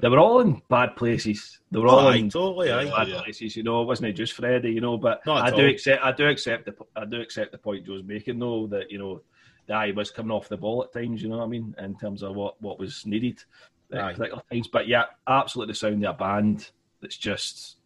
they 0.00 0.08
were 0.08 0.18
all 0.20 0.40
in 0.40 0.62
bad 0.70 0.96
places. 0.96 1.60
They 1.70 1.78
were 1.78 1.88
all 1.88 2.00
Oh, 2.00 2.08
aye, 2.08 2.16
in 2.16 2.30
totally. 2.30 2.70
Aye. 2.70 2.84
bad 2.86 3.08
Yeah. 3.08 3.22
places. 3.22 3.56
You 3.56 3.62
know, 3.64 3.82
it 3.82 3.86
wasn't 3.86 4.08
it 4.08 4.12
just 4.14 4.32
Freddie. 4.32 4.72
You 4.72 4.80
know, 4.80 4.96
but 4.96 5.24
Not 5.26 5.42
I 5.42 5.50
do 5.54 5.64
all. 5.64 5.70
accept. 5.70 6.02
I 6.04 6.12
do 6.12 6.26
accept 6.28 6.64
the. 6.66 6.74
I 6.96 7.04
do 7.04 7.20
accept 7.20 7.52
the 7.52 7.58
point 7.58 7.84
Joe's 7.86 8.04
making, 8.04 8.38
though, 8.38 8.66
that 8.68 8.90
you 8.90 8.98
know. 8.98 9.20
The 9.68 9.74
eye 9.74 9.92
was 9.92 10.10
coming 10.10 10.32
off 10.32 10.48
the 10.48 10.56
ball 10.56 10.82
at 10.82 10.92
times, 10.92 11.22
you 11.22 11.28
know 11.28 11.36
what 11.38 11.44
I 11.44 11.46
mean, 11.46 11.72
in 11.78 11.96
terms 11.96 12.24
of 12.24 12.34
what, 12.34 12.60
what 12.60 12.80
was 12.80 13.06
needed 13.06 13.44
at 13.92 14.00
Aye. 14.00 14.12
particular 14.14 14.42
times. 14.50 14.66
But 14.66 14.88
yeah, 14.88 15.04
absolutely 15.28 15.70
the 15.70 15.76
sound 15.78 16.04
of 16.04 16.16
a 16.16 16.18
band 16.18 16.68
that's 17.02 17.16
just 17.16 17.76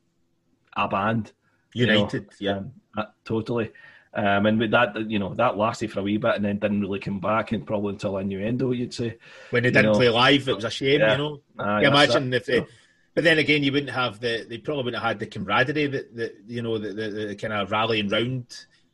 a 0.77 0.87
band. 0.87 1.33
you 1.75 1.87
know. 1.87 1.95
United. 1.95 2.29
Yeah. 2.39 2.59
Um, 2.59 2.73
uh, 2.97 3.05
totally. 3.25 3.73
Um, 4.15 4.47
and 4.47 4.59
with 4.59 4.71
that, 4.71 5.11
you 5.11 5.19
know, 5.19 5.35
that 5.35 5.59
lasted 5.59 5.93
for 5.93 6.01
a 6.01 6.03
wee 6.03 6.17
bit 6.17 6.37
and 6.37 6.45
then 6.45 6.59
didn't 6.59 6.81
really 6.81 7.01
come 7.01 7.21
back, 7.21 7.53
and 7.53 7.67
probably 7.67 7.93
until 7.93 8.17
innuendo, 8.17 8.71
you'd 8.71 8.95
say. 8.95 9.19
When 9.51 9.63
they 9.63 9.71
didn't 9.71 9.93
know. 9.93 9.99
play 9.99 10.09
live, 10.09 10.49
it 10.49 10.55
was 10.55 10.65
a 10.65 10.71
shame. 10.71 11.01
Yeah. 11.01 11.13
You 11.13 11.19
know. 11.19 11.41
Aye, 11.59 11.83
you 11.83 11.89
imagine 11.89 12.33
it. 12.33 12.37
if 12.37 12.47
they. 12.47 12.67
But 13.15 13.25
then 13.25 13.39
again, 13.39 13.63
you 13.63 13.73
wouldn't 13.73 13.93
have 13.93 14.21
the. 14.21 14.47
They 14.49 14.59
probably 14.59 14.85
wouldn't 14.85 15.03
have 15.03 15.09
had 15.11 15.19
the 15.19 15.27
camaraderie 15.27 15.87
that, 15.89 16.17
that 16.17 16.37
you 16.47 16.63
know, 16.63 16.79
the, 16.79 16.93
the, 16.93 17.11
the 17.29 17.37
kind 17.37 17.53
of 17.53 17.71
rallying 17.71 18.09
round. 18.09 18.47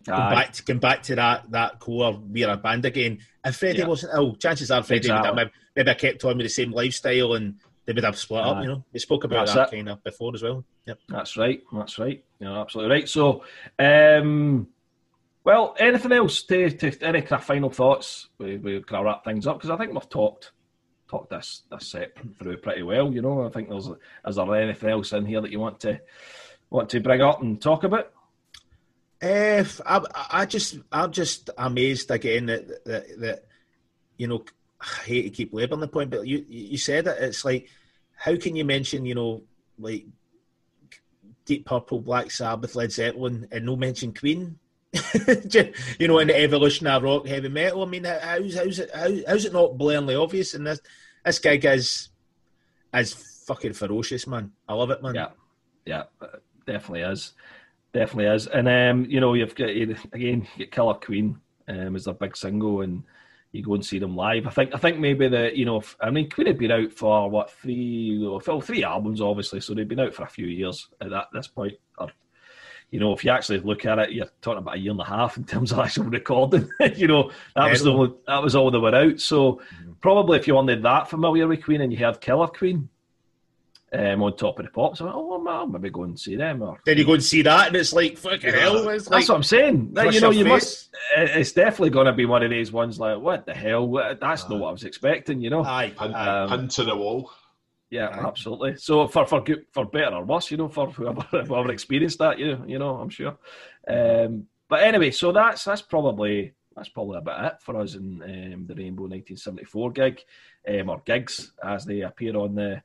Come 0.05 0.20
Aye. 0.20 0.35
back 0.35 0.53
to 0.55 0.62
come 0.65 0.78
back 0.78 1.03
to 1.05 1.15
that 1.15 1.51
that 1.53 1.78
core. 1.78 2.20
We're 2.20 2.51
a 2.51 2.57
band 2.57 2.85
again. 2.85 3.19
If 3.44 3.57
Freddie 3.57 3.78
Yeah. 3.78 3.86
wasn't 3.86 4.15
ill, 4.15 4.35
chances 4.35 4.73
are 4.73 4.82
Freddie 4.82 5.11
would 5.12 5.24
have 5.24 5.35
maybe, 5.36 5.51
maybe 5.77 5.90
have 5.90 5.99
kept 5.99 6.24
on 6.24 6.36
with 6.36 6.47
the 6.47 6.51
same 6.51 6.73
lifestyle 6.73 7.35
and 7.35 7.61
they 7.85 7.93
would 7.93 8.05
have 8.05 8.19
split 8.19 8.45
up. 8.45 8.63
You 8.63 8.69
know, 8.69 8.85
we 8.93 9.01
spoke 9.01 9.25
about 9.25 9.47
That's 9.47 9.55
that 9.55 9.73
it. 9.73 9.77
kind 9.77 9.89
of 9.89 10.05
before 10.05 10.33
as 10.35 10.43
well. 10.43 10.65
Yep. 10.87 10.99
That's 11.09 11.37
right. 11.37 11.63
That's 11.73 11.99
right. 11.99 12.25
You're 12.39 12.59
absolutely 12.59 12.95
right. 12.95 13.09
So, 13.09 13.45
um, 13.79 14.69
well, 15.45 15.75
anything 15.79 16.13
else 16.13 16.43
to, 16.45 16.71
to 16.71 16.99
any 17.03 17.23
kind 17.23 17.41
of 17.41 17.45
final 17.45 17.71
thoughts? 17.71 18.29
We 18.39 18.57
we 18.59 18.83
kind 18.83 19.01
of 19.01 19.07
wrap 19.07 19.25
things 19.25 19.47
up 19.47 19.59
because 19.59 19.71
I 19.71 19.77
think 19.77 19.93
we've 19.93 20.09
talked 20.09 20.53
talked 21.09 21.31
this 21.31 21.63
this 21.71 21.89
set 21.89 22.13
through 22.39 22.59
pretty 22.59 22.83
well. 22.83 23.13
You 23.13 23.23
know, 23.23 23.45
I 23.45 23.49
think 23.51 23.69
there's 23.69 23.89
is 24.27 24.37
there 24.37 24.55
anything 24.55 24.91
else 24.91 25.13
in 25.13 25.27
here 25.27 25.41
that 25.41 25.51
you 25.51 25.61
want 25.61 25.81
to 25.81 26.01
want 26.71 26.89
to 26.91 27.01
bring 27.01 27.21
up 27.21 27.43
and 27.43 27.61
talk 27.61 27.85
about? 27.85 28.13
If 29.21 29.81
I, 29.87 30.03
I 30.33 30.47
just, 30.47 30.79
I'm 30.91 31.13
just 31.13 31.49
amazed 31.57 32.11
again 32.11 32.47
that, 32.47 32.85
that 32.85 33.21
that 33.21 33.45
you 34.17 34.27
know, 34.27 34.45
I 34.83 35.03
hate 35.05 35.23
to 35.23 35.31
keep 35.31 35.55
labouring 35.55 35.81
the 35.81 35.89
point, 35.89 36.11
but 36.11 36.27
you 36.27 36.45
you 36.49 36.77
said 36.77 37.07
it. 37.07 37.17
It's 37.21 37.45
like, 37.45 37.69
how 38.17 38.37
can 38.37 38.57
you 38.57 38.65
mention 38.65 39.07
you 39.07 39.15
know 39.15 39.43
like 39.79 40.07
Deep 41.45 41.65
Purple, 41.65 42.01
Black 42.01 42.31
Sabbath, 42.31 42.75
Led 42.75 42.93
Zeppelin, 42.93 43.47
and 43.53 43.65
no 43.65 43.77
mention 43.77 44.13
Queen? 44.13 44.59
you 45.99 46.09
know, 46.09 46.19
in 46.19 46.29
the 46.29 46.39
evolution 46.39 46.87
of 46.87 47.03
rock, 47.03 47.27
heavy 47.27 47.49
metal. 47.49 47.83
I 47.83 47.87
mean, 47.87 48.05
how's 48.05 48.57
how's 48.57 48.79
it 48.79 48.91
how, 48.95 49.11
how's 49.27 49.45
it 49.45 49.53
not 49.53 49.79
blatantly 49.79 50.17
obvious? 50.17 50.55
And 50.55 50.67
this 50.67 50.81
this 51.25 51.39
gig 51.39 51.65
is 51.65 52.09
is 52.93 53.13
fucking 53.47 53.73
ferocious, 53.75 54.27
man. 54.27 54.53
I 54.69 54.75
love 54.75 54.91
it, 54.91 55.03
man. 55.03 55.15
Yeah, 55.15 55.29
yeah, 55.87 56.05
definitely 56.67 57.03
is, 57.03 57.33
definitely 57.95 58.27
is. 58.27 58.49
And 58.49 58.69
um, 58.69 59.09
you 59.09 59.21
know, 59.21 59.35
you've 59.35 59.55
got 59.55 59.71
again, 59.71 59.97
you 60.13 60.47
get 60.59 60.73
Killer 60.73 60.95
Queen. 60.95 61.39
um, 61.69 61.97
as 61.97 62.05
their 62.05 62.15
big 62.15 62.37
single, 62.37 62.83
and 62.83 63.03
you 63.53 63.62
go 63.62 63.74
and 63.74 63.85
see 63.85 63.99
them 63.99 64.16
live. 64.16 64.47
I 64.47 64.51
think 64.51 64.74
I 64.74 64.79
think 64.79 64.99
maybe 64.99 65.29
the 65.29 65.57
you 65.57 65.65
know 65.65 65.77
if, 65.77 65.97
I 66.01 66.11
mean 66.11 66.31
Queen 66.31 66.47
had 66.47 66.59
been 66.59 66.73
out 66.73 66.93
for 66.93 67.31
what 67.31 67.51
three 67.51 68.19
well 68.19 68.61
three 68.61 68.83
albums 68.83 69.20
obviously, 69.20 69.61
so 69.61 69.74
they've 69.74 69.87
been 69.87 70.01
out 70.01 70.15
for 70.15 70.24
a 70.24 70.29
few 70.29 70.47
years 70.47 70.89
at 71.01 71.11
that 71.11 71.29
this 71.33 71.49
point. 71.49 71.74
Or 71.99 72.09
you 72.91 72.99
know 72.99 73.12
if 73.12 73.24
you 73.24 73.31
actually 73.31 73.61
look 73.61 73.85
at 73.85 73.99
it, 73.99 74.12
you're 74.12 74.31
talking 74.41 74.59
about 74.59 74.77
a 74.77 74.79
year 74.79 74.93
and 74.93 75.01
a 75.01 75.05
half 75.05 75.37
in 75.37 75.45
terms 75.45 75.70
of 75.70 75.79
actual 75.85 76.05
recording. 76.05 76.69
you 76.97 77.07
know 77.07 77.31
that 77.55 77.70
was 77.70 77.83
the 77.83 78.16
that 78.27 78.43
was 78.43 78.57
all 78.57 78.70
they 78.70 78.79
were 78.79 78.95
out. 78.95 79.20
So 79.20 79.53
mm-hmm. 79.53 79.93
probably 80.01 80.39
if 80.39 80.49
you 80.49 80.57
weren't 80.57 80.83
that 80.83 81.11
familiar 81.11 81.47
with 81.47 81.65
Queen 81.65 81.83
and 81.83 81.93
you 81.93 81.99
heard 81.99 82.23
Killer 82.23 82.49
Queen, 82.49 82.89
um, 83.93 84.23
on 84.23 84.36
top 84.36 84.59
of 84.59 84.64
the 84.64 84.70
pops. 84.70 85.01
I 85.01 85.05
went, 85.05 85.16
oh, 85.16 85.47
I'll 85.47 85.66
maybe 85.66 85.90
go 85.90 86.05
and 86.05 86.19
see 86.19 86.36
them. 86.36 86.62
Or 86.62 86.81
then 86.85 86.98
you 86.98 87.05
go 87.05 87.14
and 87.14 87.23
see 87.23 87.43
that, 87.43 87.69
and 87.69 87.77
it's 87.77 87.93
like 87.93 88.16
fucking 88.16 88.55
yeah. 88.55 88.60
hell. 88.60 88.89
It's 88.89 89.09
That's 89.09 89.28
what 89.28 89.36
I'm 89.36 89.43
saying. 89.43 89.94
you 90.10 90.20
know, 90.20 90.31
you 90.31 90.44
face. 90.44 90.48
must. 90.48 90.89
It's 91.16 91.52
definitely 91.52 91.90
going 91.90 92.06
to 92.06 92.12
be 92.12 92.24
one 92.24 92.43
of 92.43 92.51
these 92.51 92.73
ones 92.73 92.98
like, 92.98 93.19
what 93.19 93.47
the 93.47 93.55
hell? 93.55 93.90
That's 94.20 94.48
not 94.48 94.60
what 94.60 94.69
I 94.69 94.73
was 94.73 94.85
expecting. 94.85 95.40
You 95.40 95.51
know, 95.51 95.64
aye, 95.64 95.93
pin, 95.97 96.14
um, 96.14 96.48
pin 96.48 96.69
to 96.69 96.85
the 96.85 96.97
wall. 96.97 97.31
Yeah, 97.90 98.09
aye. 98.09 98.27
absolutely. 98.27 98.77
So 98.77 99.06
for 99.09 99.27
for 99.27 99.43
good, 99.43 99.66
for 99.73 99.85
better 99.85 100.16
or 100.16 100.24
worse, 100.24 100.51
you 100.51 100.56
know, 100.56 100.69
for 100.69 100.90
whoever, 100.90 101.20
whoever 101.31 101.70
experienced 101.70 102.19
that, 102.20 102.39
you 102.39 102.62
you 102.66 102.78
know, 102.78 102.97
I'm 102.97 103.10
sure. 103.10 103.36
Um, 103.86 104.47
but 104.69 104.82
anyway, 104.82 105.10
so 105.10 105.32
that's 105.32 105.64
that's 105.64 105.82
probably 105.82 106.55
that's 106.74 106.89
probably 106.89 107.19
about 107.19 107.53
it 107.53 107.62
for 107.62 107.77
us 107.77 107.94
in 107.94 108.23
um, 108.23 108.66
the 108.66 108.74
Rainbow 108.74 109.03
1974 109.03 109.90
gig, 109.93 110.20
um, 110.69 110.90
or 110.90 111.03
gigs 111.05 111.53
as 111.62 111.85
they 111.85 112.01
appear 112.01 112.36
on 112.36 112.55
the 112.55 112.82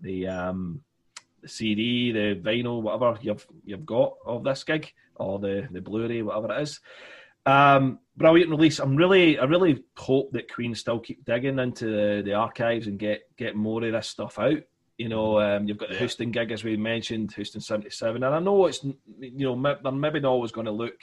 the, 0.00 0.26
um, 0.28 0.80
the 1.42 1.48
CD, 1.48 2.12
the 2.12 2.40
vinyl, 2.40 2.82
whatever 2.82 3.18
you've 3.20 3.46
you've 3.64 3.86
got 3.86 4.14
of 4.26 4.44
this 4.44 4.64
gig, 4.64 4.92
or 5.16 5.38
the 5.38 5.68
the 5.70 5.80
Blu-ray, 5.80 6.22
whatever 6.22 6.52
it 6.54 6.62
is. 6.62 6.80
Um, 7.46 8.00
brilliant 8.16 8.50
release. 8.50 8.78
I'm 8.78 8.94
really, 8.94 9.38
I 9.38 9.44
really 9.44 9.82
hope 9.96 10.32
that 10.32 10.52
Queen 10.52 10.74
still 10.74 10.98
keep 10.98 11.24
digging 11.24 11.58
into 11.58 11.86
the, 11.86 12.22
the 12.22 12.34
archives 12.34 12.86
and 12.86 12.98
get 12.98 13.22
get 13.36 13.56
more 13.56 13.82
of 13.84 13.92
this 13.92 14.08
stuff 14.08 14.38
out. 14.38 14.60
You 14.98 15.08
know, 15.08 15.40
um, 15.40 15.66
you've 15.66 15.78
got 15.78 15.88
the 15.88 15.94
yeah. 15.94 16.00
Houston 16.00 16.30
gig 16.30 16.50
as 16.50 16.62
we 16.62 16.76
mentioned, 16.76 17.32
Houston 17.34 17.60
'77, 17.60 18.22
and 18.22 18.34
I 18.34 18.38
know 18.38 18.66
it's 18.66 18.84
you 18.84 18.94
know 19.20 19.76
they're 19.82 19.92
maybe 19.92 20.20
not 20.20 20.30
always 20.30 20.52
going 20.52 20.66
to 20.66 20.72
look 20.72 21.00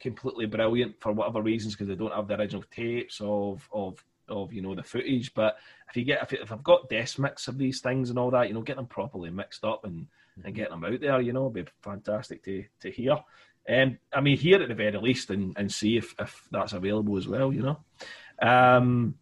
completely 0.00 0.46
brilliant 0.46 1.00
for 1.00 1.12
whatever 1.12 1.42
reasons 1.42 1.74
because 1.74 1.88
they 1.88 1.94
don't 1.94 2.12
have 2.12 2.28
the 2.28 2.38
original 2.38 2.64
tapes 2.70 3.20
of 3.22 3.68
of 3.72 4.04
of 4.28 4.52
you 4.52 4.62
know 4.62 4.74
the 4.74 4.82
footage. 4.82 5.32
But 5.34 5.56
if 5.88 5.96
you 5.96 6.04
get 6.04 6.22
if, 6.22 6.32
if 6.32 6.52
I've 6.52 6.62
got 6.62 6.88
desk 6.88 7.18
mix 7.18 7.48
of 7.48 7.58
these 7.58 7.80
things 7.80 8.10
and 8.10 8.18
all 8.18 8.30
that, 8.30 8.48
you 8.48 8.54
know, 8.54 8.62
get 8.62 8.76
them 8.76 8.86
properly 8.86 9.30
mixed 9.30 9.64
up 9.64 9.84
and 9.84 10.02
mm-hmm. 10.02 10.46
and 10.46 10.54
get 10.54 10.70
them 10.70 10.84
out 10.84 11.00
there, 11.00 11.20
you 11.20 11.32
know, 11.32 11.50
it'd 11.50 11.66
be 11.66 11.72
fantastic 11.82 12.42
to 12.44 12.64
to 12.80 12.90
hear. 12.90 13.18
Um, 13.68 13.98
I 14.12 14.20
mean, 14.20 14.36
hear 14.36 14.62
at 14.62 14.68
the 14.68 14.74
very 14.74 14.96
least 14.98 15.30
and, 15.30 15.56
and 15.56 15.72
see 15.72 15.96
if, 15.96 16.14
if 16.18 16.46
that's 16.50 16.74
available 16.74 17.16
as 17.16 17.26
well, 17.26 17.50
you 17.50 17.62
know. 17.62 17.78
Um, 18.42 19.14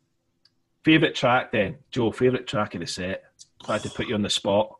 favorite 0.83 1.15
track 1.15 1.53
then, 1.53 1.77
Joe. 1.93 2.11
Favorite 2.11 2.49
track 2.49 2.75
of 2.75 2.81
the 2.81 2.89
set. 2.89 3.23
Tried 3.65 3.83
to 3.83 3.91
put 3.91 4.09
you 4.09 4.17
on 4.17 4.23
the 4.23 4.31
spot. 4.31 4.75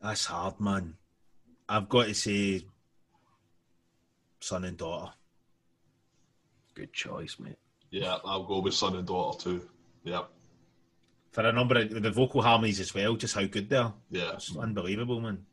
That's 0.00 0.26
hard, 0.26 0.60
man. 0.60 0.94
I've 1.68 1.88
got 1.88 2.06
to 2.06 2.14
say 2.14 2.64
son 4.42 4.64
and 4.64 4.76
daughter. 4.76 5.12
Good 6.74 6.92
choice, 6.92 7.36
mate. 7.38 7.58
Yeah, 7.90 8.18
I'll 8.24 8.44
go 8.44 8.60
with 8.60 8.74
son 8.74 8.96
and 8.96 9.06
daughter 9.06 9.38
too. 9.38 9.68
Yeah. 10.04 10.22
For 11.32 11.46
a 11.46 11.52
number 11.52 11.78
of 11.78 12.02
the 12.02 12.10
vocal 12.10 12.42
harmonies 12.42 12.80
as 12.80 12.94
well, 12.94 13.16
just 13.16 13.34
how 13.34 13.44
good 13.44 13.68
they 13.68 13.76
are. 13.76 13.94
Yeah. 14.10 14.32
It's 14.34 14.56
unbelievable, 14.56 15.20
man. 15.20 15.44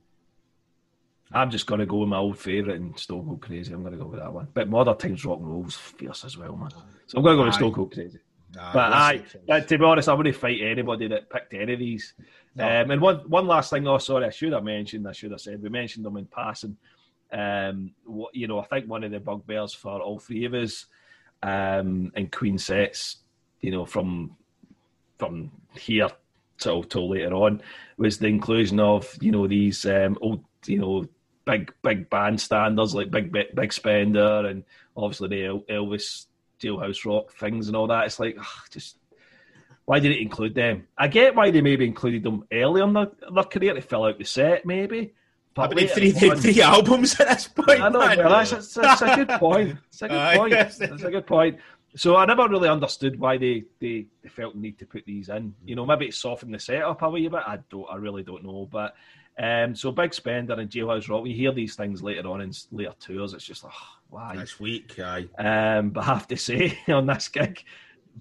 I'm 1.32 1.52
just 1.52 1.68
going 1.68 1.80
to 1.80 1.86
go 1.86 1.98
with 1.98 2.10
my 2.10 2.18
old 2.18 2.40
favourite 2.40 2.80
and 2.80 2.98
Stone 2.98 3.26
Cold 3.26 3.41
Crazy. 3.41 3.72
I'm 3.72 3.82
going 3.84 3.94
to 3.94 3.99
go 3.99 4.07
with 4.07 4.20
that 4.20 4.34
one. 4.34 4.48
But 4.53 4.68
Modern 4.68 4.98
Times 4.98 5.24
Rock 5.24 5.40
and 5.40 5.48
Roll's 5.48 5.76
fierce 5.76 6.26
as 6.26 6.38
well, 6.38 6.56
man. 6.56 6.72
So 7.06 7.18
I'm 7.18 7.24
going 7.24 7.38
to 7.38 7.44
go 7.44 7.45
with 7.45 7.53
Stone 7.53 7.74
Cold 7.74 7.94
Crazy. 7.94 8.20
Aye, 8.57 8.72
but 8.74 8.94
I, 8.94 9.24
uh, 9.48 9.60
to 9.60 9.78
be 9.78 9.86
honest, 9.86 10.10
I 10.10 10.14
wouldn't 10.14 10.36
fight 10.36 10.60
anybody 10.60 11.07
that 11.07 11.30
picked 11.30 11.53
any 11.53 11.74
of 11.74 11.80
these. 11.80 12.16
No. 12.56 12.66
Um, 12.66 12.90
and 12.90 12.99
one 12.99 13.18
one 13.30 13.45
last 13.45 13.70
thing, 13.70 13.88
oh 13.88 13.99
sorry, 13.99 14.26
I 14.26 14.32
should 14.32 14.53
have 14.53 14.64
mentioned, 14.64 15.07
I 15.07 15.11
should 15.11 15.30
have 15.30 15.40
said, 15.40 15.61
we 15.61 15.70
mentioned 15.70 16.03
them 16.03 16.18
in 16.18 16.26
passing. 16.26 16.76
Um, 17.31 17.91
what, 18.06 18.35
you 18.35 18.47
know, 18.47 18.60
I 18.60 18.65
think 18.65 18.88
one 18.88 19.03
of 19.03 19.11
the 19.11 19.19
bugbears 19.19 19.73
for 19.73 20.01
all 20.01 20.19
three 20.19 20.45
of 20.45 20.53
us 20.53 20.85
um, 21.43 22.11
in 22.15 22.27
Queen 22.30 22.57
sets, 22.57 23.18
you 23.61 23.72
know, 23.72 23.85
from 23.85 24.35
from 25.18 25.51
here 25.77 26.10
till 26.57 26.84
till 26.84 27.10
later 27.10 27.34
on, 27.34 27.61
was 27.97 28.18
the 28.18 28.27
inclusion 28.27 28.80
of 28.80 29.15
you 29.22 29.31
know 29.31 29.47
these 29.47 29.85
um, 29.85 30.18
old 30.22 30.43
you 30.65 30.80
know 30.80 31.06
big 31.45 31.73
big 31.81 32.10
bandstanders 32.10 32.93
like 32.93 33.11
Big 33.11 33.31
Big, 33.31 33.73
Spender 33.73 34.45
and 34.47 34.64
obviously 34.95 35.30
the 35.30 35.64
Elvis 35.69 36.26
Jailhouse 36.60 37.06
Rock 37.06 37.31
things 37.34 37.68
and 37.68 37.76
all 37.76 37.88
that. 37.88 38.06
It's 38.06 38.19
like 38.19 38.38
ugh, 38.39 38.69
just 38.69 38.97
why 39.85 39.99
did 39.99 40.11
it 40.11 40.22
include 40.22 40.53
them? 40.53 40.88
I 40.97 41.07
get 41.07 41.35
why 41.35 41.49
they 41.49 41.61
maybe 41.61 41.85
included 41.85 42.22
them 42.22 42.45
early 42.51 42.81
on 42.81 42.93
their, 42.93 43.07
their 43.34 43.43
career 43.43 43.73
to 43.73 43.81
fill 43.81 44.06
out 44.06 44.19
the 44.19 44.23
set, 44.23 44.64
maybe. 44.64 45.14
But 45.53 45.77
I 45.77 45.88
three, 45.88 46.11
three 46.11 46.61
albums 46.61 47.19
at 47.19 47.27
this 47.27 47.47
point. 47.47 47.81
I 47.81 47.89
know, 47.89 47.99
well, 47.99 48.30
that's, 48.30 48.77
a 48.77 49.15
good 49.15 49.30
point. 49.30 49.77
It's 49.88 50.01
a 50.01 50.07
good 50.07 50.38
point. 50.38 50.51
That's 50.51 51.03
a 51.03 51.11
good 51.11 51.27
point. 51.27 51.57
So 51.95 52.15
I 52.15 52.26
never 52.26 52.47
really 52.47 52.69
understood 52.69 53.19
why 53.19 53.38
they, 53.38 53.63
they, 53.80 54.05
they 54.21 54.30
felt 54.30 54.53
the 54.53 54.59
need 54.59 54.77
to 54.80 54.85
put 54.85 55.05
these 55.05 55.30
in. 55.30 55.55
You 55.65 55.76
know, 55.76 55.85
maybe 55.85 56.05
it 56.05 56.13
softened 56.13 56.53
the 56.53 56.59
setup 56.59 57.01
a 57.01 57.09
wee 57.09 57.27
bit. 57.27 57.41
I 57.45 57.59
don't. 57.69 57.88
I 57.89 57.95
really 57.95 58.23
don't 58.23 58.43
know. 58.43 58.67
But 58.71 58.95
um, 59.39 59.76
so 59.76 59.91
Big 59.91 60.13
Spender 60.13 60.53
and 60.53 60.69
Jailhouse 60.69 61.09
Rock. 61.09 61.23
We 61.23 61.34
hear 61.34 61.51
these 61.51 61.76
things 61.76 62.03
later 62.03 62.27
on 62.27 62.41
in 62.41 62.51
later 62.71 62.93
tours. 62.99 63.34
It's 63.34 63.45
just 63.45 63.63
like, 63.63 63.73
oh, 63.76 63.97
why? 64.09 64.35
That's 64.35 64.59
weak, 64.59 64.99
aye. 64.99 65.27
Um, 65.38 65.89
but 65.89 66.01
I 66.01 66.05
have 66.13 66.27
to 66.27 66.38
say, 66.38 66.77
on 66.88 67.07
this 67.07 67.27
gig, 67.27 67.63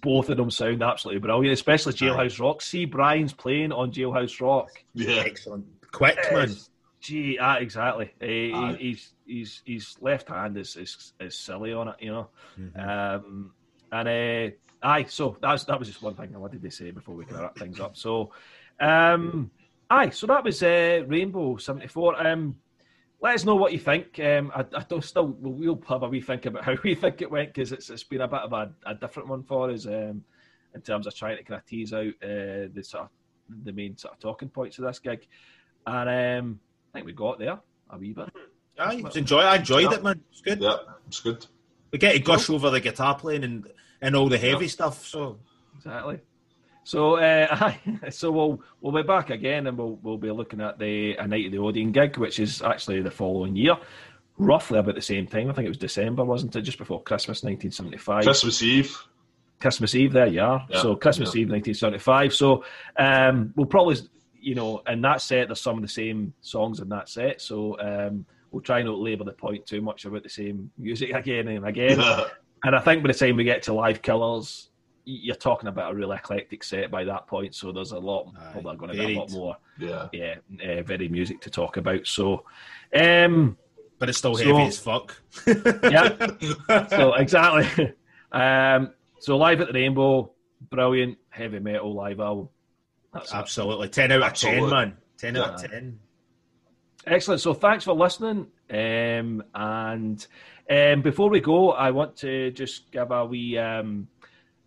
both 0.01 0.31
of 0.31 0.37
them 0.37 0.51
sound 0.51 0.83
absolutely 0.83 1.21
brilliant, 1.21 1.53
especially 1.53 1.93
Jailhouse 1.93 2.41
aye. 2.41 2.45
Rock. 2.45 2.63
See 2.63 2.85
Brian's 2.87 3.33
playing 3.33 3.73
on 3.73 3.93
Jailhouse 3.93 4.41
Rock. 4.41 4.71
Yeah, 4.95 5.23
excellent. 5.27 5.67
Quick, 5.91 6.19
man. 6.33 6.55
Gee, 7.01 7.39
ah, 7.41 7.57
exactly. 7.57 8.13
Uh, 8.21 8.75
he's 8.75 9.13
he's 9.25 9.63
he's 9.65 9.97
left 10.01 10.29
hand 10.29 10.57
is, 10.57 10.77
is 10.77 11.13
is 11.21 11.39
silly 11.39 11.73
on 11.73 11.89
it, 11.89 11.97
you 12.01 12.11
know. 12.11 12.29
Mm-hmm. 12.59 12.81
Um, 12.81 13.53
and 13.93 14.09
uh, 14.09 14.57
aye, 14.83 15.05
so 15.05 15.37
that's 15.41 15.65
that 15.65 15.79
was 15.79 15.89
just 15.89 16.03
one 16.03 16.15
thing 16.15 16.33
I 16.35 16.39
wanted 16.39 16.63
to 16.63 16.71
say 16.71 16.91
before 16.91 17.15
we 17.15 17.25
can 17.25 17.39
wrap 17.39 17.57
things 17.57 17.79
up. 17.79 17.97
So, 17.97 18.33
um, 18.81 19.51
aye, 19.89 20.11
so 20.11 20.27
that 20.27 20.43
was 20.43 20.63
uh, 20.63 21.05
Rainbow 21.07 21.57
seventy 21.57 21.87
four. 21.87 22.21
Um, 22.25 22.57
let 23.21 23.35
us 23.35 23.45
know 23.45 23.57
what 23.57 23.73
you 23.73 23.79
think. 23.79 24.19
Um, 24.21 24.53
I, 24.55 24.61
I 24.61 24.85
don't 24.89 25.05
still 25.05 25.37
we'll 25.41 25.81
have 25.89 26.03
a 26.03 26.09
wee 26.09 26.21
think 26.21 26.47
about 26.47 26.65
how 26.65 26.77
we 26.85 26.95
think 26.95 27.23
it 27.23 27.31
went 27.31 27.55
because 27.55 27.73
it's 27.73 27.91
it's 27.91 28.05
been 28.05 28.23
a 28.23 28.29
bit 28.29 28.41
of 28.41 28.53
a, 28.53 28.73
a 28.87 28.95
different 28.95 29.29
one 29.29 29.45
for 29.45 29.71
us 29.71 29.87
um, 29.87 30.25
in 30.75 30.81
terms 30.83 31.07
of 31.07 31.15
trying 31.15 31.37
to 31.37 31.45
kind 31.45 31.61
of 31.61 31.67
tease 31.67 31.93
out 31.93 32.09
uh, 32.23 32.69
the 32.73 32.83
sort 32.83 33.05
of 33.05 33.11
the 33.65 33.73
main 33.73 33.97
sort 33.97 34.15
of 34.15 34.21
talking 34.21 34.49
points 34.49 34.79
of 34.79 34.85
this 34.85 34.99
gig, 34.99 35.27
and 35.87 36.41
um, 36.41 36.61
think 36.99 37.07
we 37.07 37.13
got 37.13 37.39
there 37.39 37.59
a 37.91 37.99
wee 37.99 38.13
bit. 38.13 38.29
I 38.79 38.95
enjoy. 38.95 39.41
I 39.41 39.57
enjoyed 39.57 39.91
yeah. 39.91 39.95
it, 39.95 40.05
man. 40.05 40.21
It's 40.31 40.41
good. 40.41 40.61
Yeah, 40.61 40.77
it's 41.07 41.21
good. 41.21 41.47
We 41.91 41.99
get 41.99 42.13
to 42.13 42.19
gush 42.21 42.51
over 42.51 42.71
the 42.71 42.81
guitar 42.81 43.17
playing 43.17 43.45
and 43.45 43.67
and 44.01 44.15
all 44.15 44.29
the 44.29 44.39
heavy 44.39 44.67
yeah. 44.67 44.71
stuff. 44.71 45.07
So 45.07 45.39
exactly. 45.77 46.21
So 46.85 47.17
uh, 47.17 47.73
so 48.11 48.31
we'll 48.31 48.63
we'll 48.81 48.93
be 48.93 49.07
back 49.07 49.31
again, 49.31 49.67
and 49.67 49.77
we'll 49.77 49.99
we'll 50.03 50.19
be 50.19 50.31
looking 50.31 50.61
at 50.61 50.79
the 50.79 51.17
a 51.17 51.27
night 51.27 51.47
of 51.47 51.53
the 51.53 51.59
Odeon 51.59 51.93
gig, 51.93 52.17
which 52.19 52.39
is 52.39 52.63
actually 52.63 53.03
the 53.03 53.11
following 53.11 53.57
year, 53.57 53.77
roughly 54.37 54.79
about 54.79 54.95
the 54.95 55.03
same 55.03 55.27
time. 55.27 55.51
I 55.51 55.53
think 55.53 55.67
it 55.67 55.71
was 55.71 55.79
December, 55.79 56.25
wasn't 56.25 56.55
it? 56.55 56.63
Just 56.63 56.79
before 56.79 57.03
Christmas, 57.03 57.43
nineteen 57.43 57.73
seventy 57.73 57.99
five. 57.99 58.25
Christmas 58.25 58.63
Eve. 58.63 58.97
Christmas 59.61 59.97
Eve, 59.97 60.13
there 60.13 60.29
you 60.29 60.41
are. 60.41 60.65
Yeah, 60.71 60.83
so 60.83 60.95
Christmas 60.95 61.35
yeah. 61.35 61.41
Eve, 61.43 61.49
nineteen 61.49 61.75
seventy 61.75 61.99
five. 61.99 62.33
So 62.33 62.65
um, 62.97 63.53
we'll 63.57 63.67
probably 63.67 63.97
you 64.41 64.55
know, 64.55 64.83
in 64.87 65.01
that 65.03 65.21
set, 65.21 65.49
there's 65.49 65.61
some 65.61 65.77
of 65.77 65.83
the 65.83 65.89
same 65.89 66.33
songs 66.41 66.81
in 66.81 66.89
that 66.91 67.09
set. 67.09 67.41
So 67.41 67.79
um, 67.81 68.25
we'll 68.51 68.63
try 68.63 68.83
not 68.83 68.99
labour 68.99 69.25
the 69.25 69.33
point 69.33 69.67
too 69.67 69.81
much 69.81 70.05
about 70.05 70.23
the 70.23 70.29
same 70.29 70.71
music 70.79 71.11
again 71.15 71.49
and 71.49 71.67
again. 71.67 72.01
and 72.65 72.77
I 72.77 72.81
think 72.81 73.03
by 73.03 73.13
the 73.13 73.19
time 73.19 73.37
we 73.37 73.45
get 73.45 73.63
to 73.65 73.75
Live 73.75 74.03
Killers, 74.03 74.71
you're 75.05 75.37
talking 75.37 75.69
about 75.69 75.93
a 75.93 75.95
real 75.95 76.13
eclectic 76.13 76.63
set 76.63 76.91
by 76.91 77.05
that 77.05 77.27
point. 77.27 77.55
So 77.55 77.73
there's 77.73 77.93
a 77.93 77.99
lot, 77.99 78.33
Aye, 78.39 78.53
probably 78.53 78.77
going 78.77 78.97
to 78.97 79.07
be 79.07 79.15
a 79.15 79.19
lot 79.19 79.31
more, 79.31 79.57
yeah, 79.79 80.09
yeah, 80.13 80.35
uh, 80.63 80.83
very 80.83 81.09
music 81.09 81.41
to 81.43 81.51
talk 81.51 81.79
about. 81.79 82.07
So, 82.07 82.45
um, 82.95 83.57
but 83.99 84.11
it's 84.11 84.19
still 84.19 84.37
so, 84.37 84.45
heavy 84.45 84.69
as 84.69 84.79
fuck. 84.79 85.17
yeah. 85.47 86.15
so 86.89 87.15
exactly. 87.15 87.95
Um, 88.33 88.93
so 89.19 89.39
live 89.39 89.63
at 89.63 89.69
the 89.69 89.73
Rainbow, 89.73 90.31
brilliant 90.69 91.17
heavy 91.31 91.59
metal 91.59 91.95
live 91.95 92.21
album. 92.21 92.51
That's 93.13 93.33
absolutely 93.33 93.89
ten 93.89 94.13
out 94.13 94.19
of 94.19 94.25
absolutely. 94.25 94.61
ten, 94.61 94.71
man. 94.71 94.97
Ten 95.17 95.35
yeah. 95.35 95.43
out 95.43 95.65
of 95.65 95.71
ten. 95.71 95.99
Excellent. 97.07 97.41
So 97.41 97.55
thanks 97.55 97.85
for 97.85 97.95
listening. 97.95 98.49
Um, 98.71 99.43
and 99.55 100.27
um, 100.71 101.03
before 101.03 101.31
we 101.31 101.41
go, 101.41 101.71
I 101.73 101.91
want 101.91 102.17
to 102.19 102.51
just 102.51 102.91
give 102.93 103.11
a 103.11 103.25
wee 103.25 103.57
um, 103.57 104.09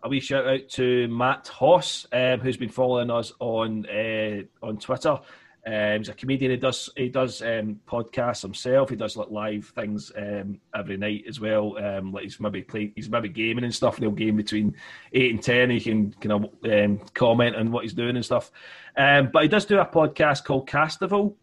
a 0.02 0.08
wee 0.08 0.20
shout 0.20 0.46
out 0.46 0.68
to 0.70 1.06
Matt 1.08 1.48
Hoss, 1.48 2.06
um, 2.12 2.40
who's 2.40 2.56
been 2.56 2.68
following 2.68 3.10
us 3.10 3.32
on 3.38 3.86
uh, 3.86 4.42
on 4.62 4.78
Twitter. 4.78 5.18
Um, 5.64 5.98
he's 5.98 6.08
a 6.08 6.14
comedian. 6.14 6.50
He 6.50 6.56
does 6.56 6.90
he 6.96 7.08
does 7.08 7.40
um, 7.40 7.78
podcasts 7.86 8.42
himself. 8.42 8.90
He 8.90 8.96
does 8.96 9.16
like 9.16 9.30
live 9.30 9.66
things 9.76 10.10
um, 10.16 10.60
every 10.74 10.96
night 10.96 11.24
as 11.28 11.38
well. 11.38 11.78
Um, 11.78 12.12
like 12.12 12.24
he's 12.24 12.40
maybe 12.40 12.62
play, 12.62 12.92
he's 12.96 13.08
maybe 13.08 13.28
gaming 13.28 13.62
and 13.64 13.74
stuff. 13.74 13.94
And 13.94 14.04
he'll 14.04 14.12
game 14.12 14.36
between 14.36 14.74
eight 15.12 15.30
and 15.30 15.42
ten. 15.42 15.70
He 15.70 15.80
can 15.80 16.12
kind 16.14 16.32
of 16.32 16.44
um, 16.64 16.98
comment 17.14 17.54
on 17.54 17.70
what 17.70 17.84
he's 17.84 17.94
doing 17.94 18.16
and 18.16 18.24
stuff. 18.24 18.50
Um, 18.96 19.30
but 19.32 19.42
he 19.42 19.48
does 19.48 19.64
do 19.64 19.78
a 19.78 19.86
podcast 19.86 20.44
called 20.44 20.68
Castival, 20.68 21.34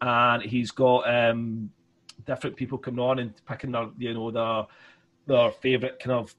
and 0.00 0.42
he's 0.44 0.70
got 0.70 1.04
different 2.24 2.56
people 2.56 2.78
coming 2.78 3.00
on 3.00 3.18
and 3.18 3.32
picking 3.46 3.72
their 3.72 3.88
you 3.98 4.14
know 4.14 4.30
their 4.30 4.66
their 5.26 5.50
favourite 5.50 5.98
kind 5.98 6.12
of 6.12 6.32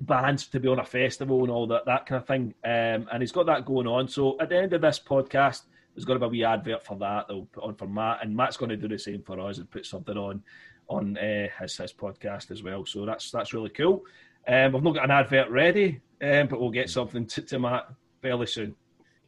bands 0.00 0.46
to 0.46 0.60
be 0.60 0.68
on 0.68 0.78
a 0.78 0.84
festival 0.84 1.42
and 1.42 1.50
all 1.50 1.66
that 1.66 1.86
that 1.86 2.06
kind 2.06 2.20
of 2.20 2.26
thing. 2.28 2.54
And 2.62 3.08
he's 3.18 3.32
got 3.32 3.46
that 3.46 3.66
going 3.66 3.88
on. 3.88 4.06
So 4.06 4.36
at 4.40 4.48
the 4.48 4.58
end 4.58 4.72
of 4.74 4.80
this 4.80 5.00
podcast, 5.04 5.62
there's 5.94 6.04
going 6.04 6.18
to 6.18 6.28
be 6.28 6.38
a 6.38 6.40
wee 6.40 6.44
advert 6.44 6.84
for 6.84 6.96
that. 6.98 7.28
They'll 7.28 7.46
put 7.46 7.64
on 7.64 7.74
for 7.74 7.86
Matt, 7.86 8.20
and 8.22 8.34
Matt's 8.34 8.56
going 8.56 8.70
to 8.70 8.76
do 8.76 8.88
the 8.88 8.98
same 8.98 9.22
for 9.22 9.38
us 9.40 9.58
and 9.58 9.70
put 9.70 9.86
something 9.86 10.16
on 10.16 10.42
on 10.88 11.16
uh, 11.16 11.48
his 11.60 11.76
his 11.76 11.92
podcast 11.92 12.50
as 12.50 12.62
well. 12.62 12.84
So 12.84 13.04
that's 13.04 13.30
that's 13.30 13.52
really 13.52 13.70
cool. 13.70 14.04
Um, 14.48 14.72
we've 14.72 14.82
not 14.82 14.94
got 14.94 15.04
an 15.04 15.10
advert 15.10 15.50
ready, 15.50 16.00
um, 16.22 16.48
but 16.48 16.60
we'll 16.60 16.70
get 16.70 16.90
something 16.90 17.26
to, 17.26 17.42
to 17.42 17.58
Matt 17.58 17.88
fairly 18.20 18.46
soon. 18.46 18.74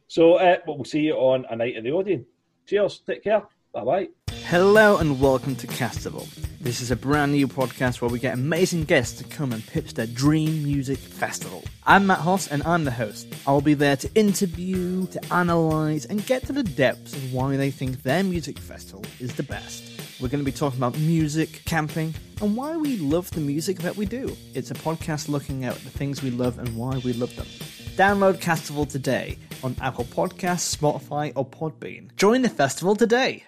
So 0.07 0.35
uh, 0.35 0.57
but 0.65 0.75
we'll 0.75 0.85
see 0.85 1.01
you 1.01 1.13
on 1.15 1.45
a 1.49 1.55
night 1.55 1.77
of 1.77 1.83
the 1.83 1.91
Odeon. 1.91 2.25
Cheers. 2.65 3.01
Take 3.05 3.23
care. 3.23 3.43
Bye 3.73 3.83
bye. 3.83 4.24
Hello 4.43 4.97
and 4.97 5.19
welcome 5.19 5.55
to 5.55 5.67
Castival. 5.67 6.27
This 6.59 6.81
is 6.81 6.91
a 6.91 6.95
brand 6.95 7.31
new 7.31 7.47
podcast 7.47 8.01
where 8.01 8.09
we 8.09 8.19
get 8.19 8.33
amazing 8.35 8.83
guests 8.83 9.17
to 9.19 9.23
come 9.23 9.51
and 9.51 9.65
pitch 9.65 9.93
their 9.93 10.07
dream 10.07 10.63
music 10.63 10.97
festival. 10.97 11.63
I'm 11.85 12.05
Matt 12.07 12.19
Hoss 12.19 12.47
and 12.47 12.61
I'm 12.63 12.83
the 12.83 12.91
host. 12.91 13.27
I'll 13.47 13.61
be 13.61 13.73
there 13.73 13.95
to 13.97 14.09
interview, 14.13 15.07
to 15.07 15.19
analyse, 15.31 16.05
and 16.05 16.25
get 16.25 16.45
to 16.47 16.53
the 16.53 16.63
depths 16.63 17.13
of 17.13 17.33
why 17.33 17.57
they 17.57 17.71
think 17.71 18.03
their 18.03 18.23
music 18.23 18.59
festival 18.59 19.03
is 19.19 19.35
the 19.35 19.43
best. 19.43 20.19
We're 20.21 20.29
going 20.29 20.43
to 20.43 20.51
be 20.51 20.55
talking 20.55 20.79
about 20.79 20.97
music, 20.99 21.61
camping, 21.65 22.13
and 22.41 22.55
why 22.55 22.77
we 22.77 22.97
love 22.97 23.29
the 23.31 23.41
music 23.41 23.79
that 23.79 23.97
we 23.97 24.05
do. 24.05 24.35
It's 24.53 24.71
a 24.71 24.75
podcast 24.75 25.27
looking 25.27 25.65
at 25.65 25.73
the 25.75 25.89
things 25.89 26.21
we 26.23 26.31
love 26.31 26.59
and 26.59 26.75
why 26.75 26.97
we 26.99 27.13
love 27.13 27.35
them. 27.35 27.47
Download 27.95 28.35
Castival 28.35 28.87
today 28.89 29.37
on 29.63 29.75
Apple 29.81 30.05
Podcasts, 30.05 30.75
Spotify, 30.75 31.31
or 31.35 31.45
Podbean. 31.45 32.15
Join 32.15 32.41
the 32.41 32.49
festival 32.49 32.95
today. 32.95 33.43